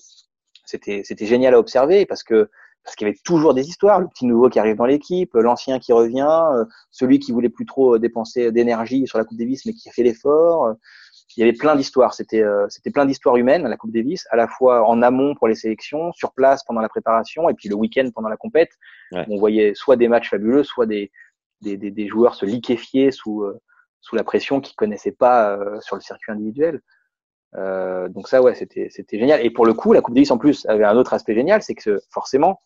C'était 0.66 1.02
c'était 1.04 1.26
génial 1.26 1.54
à 1.54 1.58
observer 1.58 2.06
parce 2.06 2.22
que 2.22 2.48
parce 2.84 2.96
qu'il 2.96 3.06
y 3.06 3.10
avait 3.10 3.18
toujours 3.24 3.52
des 3.52 3.68
histoires, 3.68 4.00
le 4.00 4.08
petit 4.08 4.24
nouveau 4.24 4.48
qui 4.48 4.58
arrive 4.58 4.76
dans 4.76 4.86
l'équipe, 4.86 5.34
l'ancien 5.34 5.78
qui 5.78 5.92
revient, 5.92 6.38
euh, 6.54 6.64
celui 6.90 7.18
qui 7.18 7.32
voulait 7.32 7.50
plus 7.50 7.66
trop 7.66 7.98
dépenser 7.98 8.52
d'énergie 8.52 9.06
sur 9.06 9.18
la 9.18 9.24
Coupe 9.24 9.38
Davis 9.38 9.66
mais 9.66 9.72
qui 9.72 9.88
a 9.88 9.92
fait 9.92 10.02
l'effort. 10.02 10.74
Il 11.36 11.40
y 11.40 11.42
avait 11.44 11.52
plein 11.52 11.76
d'histoires, 11.76 12.12
c'était 12.12 12.42
c'était 12.68 12.90
plein 12.90 13.06
d'histoires 13.06 13.36
humaines 13.36 13.64
à 13.64 13.68
la 13.68 13.76
Coupe 13.76 13.92
Davis, 13.92 14.26
à 14.30 14.36
la 14.36 14.48
fois 14.48 14.86
en 14.88 15.00
amont 15.00 15.34
pour 15.36 15.46
les 15.48 15.54
sélections, 15.54 16.12
sur 16.12 16.32
place 16.32 16.64
pendant 16.64 16.80
la 16.80 16.88
préparation 16.88 17.48
et 17.48 17.54
puis 17.54 17.68
le 17.68 17.76
week-end 17.76 18.08
pendant 18.14 18.28
la 18.28 18.36
compète. 18.36 18.70
On 19.12 19.38
voyait 19.38 19.74
soit 19.74 19.96
des 19.96 20.08
matchs 20.08 20.30
fabuleux, 20.30 20.64
soit 20.64 20.86
des 20.86 21.10
des, 21.60 21.76
des, 21.76 21.90
des 21.90 22.08
joueurs 22.08 22.34
se 22.34 22.46
liquéfier 22.46 23.12
sous 23.12 23.42
euh, 23.42 23.60
sous 24.00 24.16
la 24.16 24.24
pression 24.24 24.60
qu'ils 24.60 24.76
connaissaient 24.76 25.12
pas 25.12 25.58
sur 25.80 25.94
le 25.94 26.02
circuit 26.02 26.32
individuel. 26.32 26.80
Euh, 27.56 28.08
donc 28.08 28.28
ça, 28.28 28.42
ouais, 28.42 28.54
c'était 28.54 28.88
c'était 28.90 29.18
génial. 29.18 29.44
Et 29.44 29.50
pour 29.50 29.66
le 29.66 29.74
coup, 29.74 29.92
la 29.92 30.00
Coupe 30.00 30.14
Davis 30.14 30.30
en 30.30 30.38
plus 30.38 30.66
avait 30.66 30.84
un 30.84 30.96
autre 30.96 31.12
aspect 31.14 31.34
génial, 31.34 31.62
c'est 31.62 31.74
que 31.74 32.00
forcément, 32.10 32.60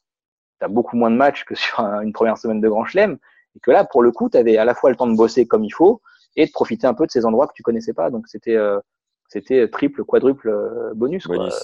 tu 0.61 0.67
as 0.67 0.69
beaucoup 0.69 0.97
moins 0.97 1.11
de 1.11 1.17
matchs 1.17 1.45
que 1.45 1.55
sur 1.55 1.81
une 1.81 2.13
première 2.13 2.39
semaine 2.39 2.61
de 2.61 2.69
Grand 2.69 2.85
Chelem, 2.85 3.19
et 3.57 3.61
que 3.61 3.71
là, 3.71 3.85
pour 3.85 4.03
le 4.03 4.11
coup, 4.11 4.29
tu 4.29 4.37
avais 4.37 4.57
à 4.57 4.65
la 4.65 4.75
fois 4.75 4.91
le 4.91 4.97
temps 4.97 5.07
de 5.07 5.17
bosser 5.17 5.47
comme 5.47 5.65
il 5.65 5.73
faut 5.73 6.01
et 6.37 6.47
de 6.47 6.51
profiter 6.51 6.87
un 6.87 6.95
peu 6.95 7.07
de 7.07 7.11
ces 7.11 7.25
endroits 7.25 7.47
que 7.47 7.53
tu 7.55 7.63
connaissais 7.63 7.93
pas. 7.95 8.11
Donc 8.11 8.27
c'était 8.27 8.57
euh, 8.57 8.81
c'était 9.29 9.69
triple, 9.69 10.05
quadruple 10.05 10.49
euh, 10.49 10.93
bonus. 10.95 11.27
bonus 11.27 11.55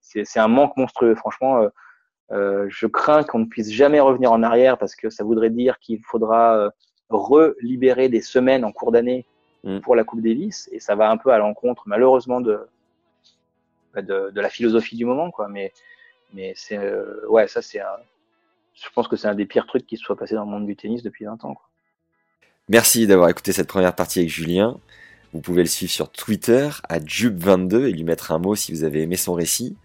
C'est 0.00 0.38
un 0.38 0.48
manque 0.48 0.76
monstrueux, 0.76 1.14
franchement. 1.14 1.68
Euh, 2.32 2.66
je 2.68 2.86
crains 2.86 3.22
qu'on 3.22 3.38
ne 3.40 3.44
puisse 3.46 3.70
jamais 3.70 4.00
revenir 4.00 4.32
en 4.32 4.42
arrière 4.42 4.78
parce 4.78 4.96
que 4.96 5.10
ça 5.10 5.22
voudrait 5.22 5.50
dire 5.50 5.78
qu'il 5.78 6.00
faudra 6.02 6.70
relibérer 7.08 8.08
des 8.08 8.20
semaines 8.20 8.64
en 8.64 8.72
cours 8.72 8.92
d'année 8.92 9.26
Mm. 9.66 9.80
pour 9.80 9.96
la 9.96 10.04
Coupe 10.04 10.20
Davis 10.22 10.68
et 10.70 10.78
ça 10.78 10.94
va 10.94 11.10
un 11.10 11.16
peu 11.16 11.32
à 11.32 11.38
l'encontre 11.38 11.82
malheureusement 11.86 12.40
de, 12.40 12.60
bah, 13.92 14.00
de, 14.00 14.30
de 14.30 14.40
la 14.40 14.48
philosophie 14.48 14.94
du 14.94 15.04
moment 15.04 15.32
quoi 15.32 15.48
mais 15.48 15.72
mais 16.32 16.52
c'est 16.54 16.78
euh, 16.78 17.26
ouais 17.28 17.48
ça 17.48 17.62
c'est 17.62 17.80
un 17.80 17.96
je 18.74 18.88
pense 18.94 19.08
que 19.08 19.16
c'est 19.16 19.26
un 19.26 19.34
des 19.34 19.44
pires 19.44 19.66
trucs 19.66 19.84
qui 19.84 19.96
se 19.96 20.04
soit 20.04 20.16
passé 20.16 20.36
dans 20.36 20.44
le 20.44 20.50
monde 20.50 20.66
du 20.66 20.76
tennis 20.76 21.02
depuis 21.02 21.24
20 21.24 21.44
ans 21.44 21.54
quoi. 21.54 21.68
Merci 22.68 23.06
d'avoir 23.06 23.28
écouté 23.28 23.52
cette 23.52 23.68
première 23.68 23.94
partie 23.94 24.20
avec 24.20 24.30
Julien. 24.30 24.76
Vous 25.32 25.40
pouvez 25.40 25.62
le 25.62 25.68
suivre 25.68 25.92
sur 25.92 26.10
Twitter 26.10 26.68
à 26.88 26.98
Jube22 26.98 27.86
et 27.86 27.92
lui 27.92 28.02
mettre 28.02 28.32
un 28.32 28.38
mot 28.38 28.56
si 28.56 28.72
vous 28.72 28.82
avez 28.82 29.02
aimé 29.02 29.16
son 29.16 29.34
récit. 29.34 29.76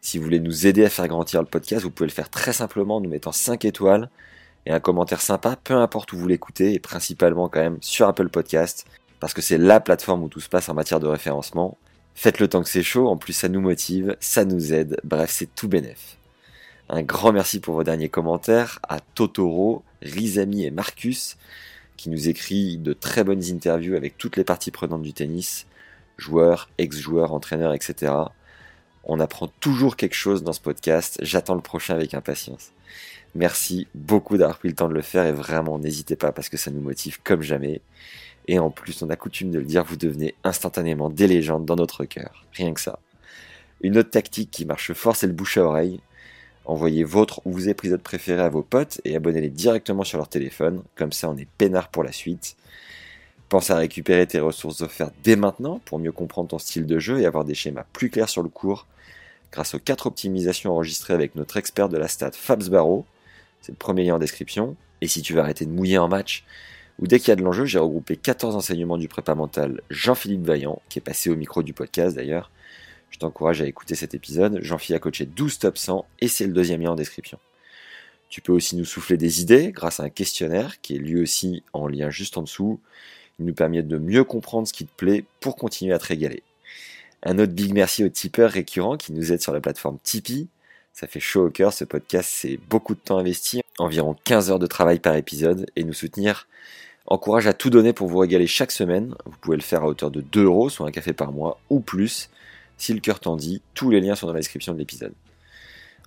Si 0.00 0.18
vous 0.18 0.24
voulez 0.24 0.38
nous 0.38 0.66
aider 0.66 0.84
à 0.84 0.88
faire 0.88 1.08
grandir 1.08 1.40
le 1.40 1.48
podcast, 1.48 1.82
vous 1.82 1.90
pouvez 1.90 2.08
le 2.08 2.12
faire 2.12 2.30
très 2.30 2.52
simplement 2.52 2.96
en 2.96 3.00
nous 3.00 3.10
mettant 3.10 3.32
5 3.32 3.64
étoiles 3.64 4.08
et 4.66 4.70
un 4.70 4.78
commentaire 4.80 5.20
sympa, 5.20 5.56
peu 5.56 5.74
importe 5.74 6.12
où 6.12 6.16
vous 6.16 6.28
l'écoutez, 6.28 6.74
et 6.74 6.78
principalement 6.78 7.48
quand 7.48 7.60
même 7.60 7.78
sur 7.80 8.06
Apple 8.06 8.28
Podcast 8.28 8.86
parce 9.22 9.34
que 9.34 9.40
c'est 9.40 9.56
la 9.56 9.78
plateforme 9.78 10.24
où 10.24 10.28
tout 10.28 10.40
se 10.40 10.48
passe 10.48 10.68
en 10.68 10.74
matière 10.74 10.98
de 10.98 11.06
référencement. 11.06 11.78
Faites 12.16 12.40
le 12.40 12.48
temps 12.48 12.60
que 12.60 12.68
c'est 12.68 12.82
chaud, 12.82 13.06
en 13.06 13.16
plus 13.16 13.32
ça 13.32 13.48
nous 13.48 13.60
motive, 13.60 14.16
ça 14.18 14.44
nous 14.44 14.72
aide, 14.74 14.98
bref 15.04 15.30
c'est 15.30 15.54
tout 15.54 15.68
bénef. 15.68 16.16
Un 16.88 17.02
grand 17.02 17.30
merci 17.30 17.60
pour 17.60 17.76
vos 17.76 17.84
derniers 17.84 18.08
commentaires 18.08 18.80
à 18.88 18.98
Totoro, 18.98 19.84
Rizami 20.02 20.64
et 20.64 20.72
Marcus, 20.72 21.36
qui 21.96 22.10
nous 22.10 22.28
écrit 22.28 22.78
de 22.78 22.94
très 22.94 23.22
bonnes 23.22 23.44
interviews 23.44 23.94
avec 23.94 24.18
toutes 24.18 24.36
les 24.36 24.42
parties 24.42 24.72
prenantes 24.72 25.02
du 25.02 25.12
tennis, 25.12 25.66
joueurs, 26.18 26.68
ex-joueurs, 26.78 27.32
entraîneurs, 27.32 27.74
etc. 27.74 28.12
On 29.04 29.20
apprend 29.20 29.46
toujours 29.60 29.94
quelque 29.94 30.16
chose 30.16 30.42
dans 30.42 30.52
ce 30.52 30.60
podcast, 30.60 31.20
j'attends 31.22 31.54
le 31.54 31.60
prochain 31.60 31.94
avec 31.94 32.14
impatience. 32.14 32.72
Merci 33.36 33.86
beaucoup 33.94 34.36
d'avoir 34.36 34.58
pris 34.58 34.68
le 34.68 34.74
temps 34.74 34.88
de 34.88 34.94
le 34.94 35.00
faire 35.00 35.26
et 35.26 35.32
vraiment 35.32 35.78
n'hésitez 35.78 36.16
pas 36.16 36.32
parce 36.32 36.48
que 36.48 36.56
ça 36.56 36.72
nous 36.72 36.82
motive 36.82 37.20
comme 37.22 37.42
jamais. 37.42 37.82
Et 38.48 38.58
en 38.58 38.70
plus, 38.70 39.02
on 39.02 39.10
a 39.10 39.16
coutume 39.16 39.50
de 39.50 39.58
le 39.58 39.64
dire, 39.64 39.84
vous 39.84 39.96
devenez 39.96 40.34
instantanément 40.44 41.10
des 41.10 41.26
légendes 41.26 41.64
dans 41.64 41.76
notre 41.76 42.04
cœur. 42.04 42.44
Rien 42.52 42.74
que 42.74 42.80
ça. 42.80 42.98
Une 43.82 43.98
autre 43.98 44.10
tactique 44.10 44.50
qui 44.50 44.64
marche 44.64 44.92
fort, 44.92 45.16
c'est 45.16 45.26
le 45.26 45.32
bouche 45.32 45.58
à 45.58 45.64
oreille. 45.64 46.00
Envoyez 46.64 47.02
votre 47.02 47.44
ou 47.44 47.52
vos 47.52 47.58
épisodes 47.58 48.02
préférés 48.02 48.42
à 48.42 48.48
vos 48.48 48.62
potes 48.62 49.00
et 49.04 49.16
abonnez-les 49.16 49.48
directement 49.48 50.04
sur 50.04 50.18
leur 50.18 50.28
téléphone. 50.28 50.82
Comme 50.94 51.12
ça, 51.12 51.28
on 51.28 51.36
est 51.36 51.48
peinard 51.58 51.88
pour 51.88 52.04
la 52.04 52.12
suite. 52.12 52.56
Pense 53.48 53.70
à 53.70 53.76
récupérer 53.76 54.26
tes 54.26 54.40
ressources 54.40 54.80
offertes 54.80 55.14
dès 55.24 55.36
maintenant 55.36 55.80
pour 55.84 55.98
mieux 55.98 56.12
comprendre 56.12 56.48
ton 56.48 56.58
style 56.58 56.86
de 56.86 56.98
jeu 56.98 57.20
et 57.20 57.26
avoir 57.26 57.44
des 57.44 57.54
schémas 57.54 57.84
plus 57.92 58.10
clairs 58.10 58.28
sur 58.28 58.42
le 58.42 58.48
cours 58.48 58.86
grâce 59.50 59.74
aux 59.74 59.78
4 59.78 60.06
optimisations 60.06 60.72
enregistrées 60.72 61.12
avec 61.12 61.34
notre 61.34 61.58
expert 61.58 61.88
de 61.88 61.98
la 61.98 62.08
stat 62.08 62.30
Fabs 62.32 62.70
Barrow. 62.70 63.04
C'est 63.60 63.72
le 63.72 63.76
premier 63.76 64.04
lien 64.04 64.14
en 64.14 64.18
description. 64.18 64.76
Et 65.00 65.08
si 65.08 65.20
tu 65.20 65.34
veux 65.34 65.40
arrêter 65.40 65.66
de 65.66 65.70
mouiller 65.70 65.98
en 65.98 66.08
match, 66.08 66.44
dès 67.06 67.18
qu'il 67.18 67.28
y 67.28 67.32
a 67.32 67.36
de 67.36 67.42
l'enjeu, 67.42 67.64
j'ai 67.64 67.78
regroupé 67.78 68.16
14 68.16 68.54
enseignements 68.54 68.98
du 68.98 69.08
prépa 69.08 69.34
mental 69.34 69.80
Jean-Philippe 69.90 70.44
Vaillant, 70.44 70.80
qui 70.88 70.98
est 70.98 71.02
passé 71.02 71.30
au 71.30 71.36
micro 71.36 71.62
du 71.62 71.72
podcast 71.72 72.16
d'ailleurs. 72.16 72.50
Je 73.10 73.18
t'encourage 73.18 73.60
à 73.60 73.66
écouter 73.66 73.94
cet 73.94 74.14
épisode. 74.14 74.60
Jean-Philippe 74.62 74.96
a 74.96 75.00
coaché 75.00 75.26
12 75.26 75.58
top 75.58 75.78
100 75.78 76.06
et 76.20 76.28
c'est 76.28 76.46
le 76.46 76.52
deuxième 76.52 76.80
lien 76.80 76.92
en 76.92 76.94
description. 76.96 77.38
Tu 78.30 78.40
peux 78.40 78.52
aussi 78.52 78.76
nous 78.76 78.86
souffler 78.86 79.18
des 79.18 79.42
idées 79.42 79.72
grâce 79.72 80.00
à 80.00 80.04
un 80.04 80.08
questionnaire 80.08 80.80
qui 80.80 80.96
est 80.96 80.98
lui 80.98 81.20
aussi 81.20 81.62
en 81.74 81.86
lien 81.86 82.08
juste 82.08 82.38
en 82.38 82.42
dessous. 82.42 82.80
Il 83.38 83.44
nous 83.44 83.52
permet 83.52 83.82
de 83.82 83.98
mieux 83.98 84.24
comprendre 84.24 84.66
ce 84.66 84.72
qui 84.72 84.86
te 84.86 84.96
plaît 84.96 85.24
pour 85.40 85.56
continuer 85.56 85.92
à 85.92 85.98
te 85.98 86.06
régaler. 86.06 86.42
Un 87.24 87.38
autre 87.38 87.52
big 87.52 87.72
merci 87.74 88.04
aux 88.04 88.08
tipeurs 88.08 88.50
récurrents 88.50 88.96
qui 88.96 89.12
nous 89.12 89.32
aident 89.32 89.42
sur 89.42 89.52
la 89.52 89.60
plateforme 89.60 89.98
Tipeee. 90.02 90.48
Ça 90.92 91.06
fait 91.06 91.20
chaud 91.20 91.46
au 91.46 91.50
cœur, 91.50 91.72
ce 91.72 91.84
podcast, 91.84 92.30
c'est 92.32 92.58
beaucoup 92.68 92.94
de 92.94 93.00
temps 93.00 93.18
investi, 93.18 93.62
environ 93.78 94.16
15 94.24 94.50
heures 94.50 94.58
de 94.58 94.66
travail 94.66 94.98
par 94.98 95.14
épisode, 95.16 95.66
et 95.76 95.84
nous 95.84 95.92
soutenir 95.92 96.46
encourage 97.06 97.46
à 97.46 97.52
tout 97.52 97.70
donner 97.70 97.92
pour 97.92 98.08
vous 98.08 98.18
régaler 98.18 98.46
chaque 98.46 98.70
semaine. 98.70 99.14
Vous 99.26 99.36
pouvez 99.40 99.56
le 99.56 99.62
faire 99.62 99.82
à 99.82 99.86
hauteur 99.86 100.10
de 100.10 100.20
2 100.20 100.44
euros, 100.44 100.68
soit 100.68 100.86
un 100.86 100.90
café 100.90 101.12
par 101.12 101.32
mois, 101.32 101.60
ou 101.70 101.80
plus. 101.80 102.30
Si 102.78 102.92
le 102.94 103.00
cœur 103.00 103.20
t'en 103.20 103.36
dit, 103.36 103.62
tous 103.74 103.90
les 103.90 104.00
liens 104.00 104.14
sont 104.14 104.26
dans 104.26 104.32
la 104.32 104.40
description 104.40 104.72
de 104.72 104.78
l'épisode. 104.78 105.12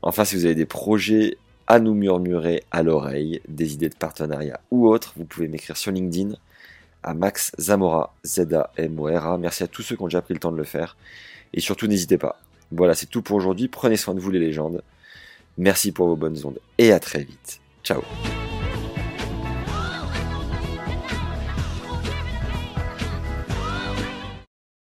Enfin, 0.01 0.25
si 0.25 0.35
vous 0.35 0.45
avez 0.45 0.55
des 0.55 0.65
projets 0.65 1.37
à 1.67 1.79
nous 1.79 1.93
murmurer 1.93 2.63
à 2.71 2.83
l'oreille, 2.83 3.41
des 3.47 3.73
idées 3.73 3.89
de 3.89 3.95
partenariat 3.95 4.59
ou 4.71 4.87
autres, 4.87 5.13
vous 5.17 5.25
pouvez 5.25 5.47
m'écrire 5.47 5.77
sur 5.77 5.91
LinkedIn 5.91 6.35
à 7.01 7.13
Max 7.13 7.51
Zamora, 7.59 8.13
Z-A-M-O-R-A. 8.25 9.37
Merci 9.37 9.63
à 9.63 9.67
tous 9.67 9.81
ceux 9.81 9.95
qui 9.95 10.01
ont 10.01 10.07
déjà 10.07 10.21
pris 10.21 10.33
le 10.33 10.39
temps 10.39 10.51
de 10.51 10.57
le 10.57 10.63
faire. 10.63 10.97
Et 11.53 11.61
surtout, 11.61 11.87
n'hésitez 11.87 12.17
pas, 12.17 12.39
voilà, 12.71 12.93
c'est 12.93 13.05
tout 13.05 13.21
pour 13.21 13.37
aujourd'hui. 13.37 13.67
Prenez 13.67 13.97
soin 13.97 14.13
de 14.13 14.19
vous 14.19 14.31
les 14.31 14.39
légendes. 14.39 14.83
Merci 15.57 15.91
pour 15.91 16.07
vos 16.07 16.15
bonnes 16.15 16.37
ondes 16.43 16.59
et 16.77 16.91
à 16.91 16.99
très 16.99 17.23
vite. 17.23 17.61
Ciao 17.83 18.01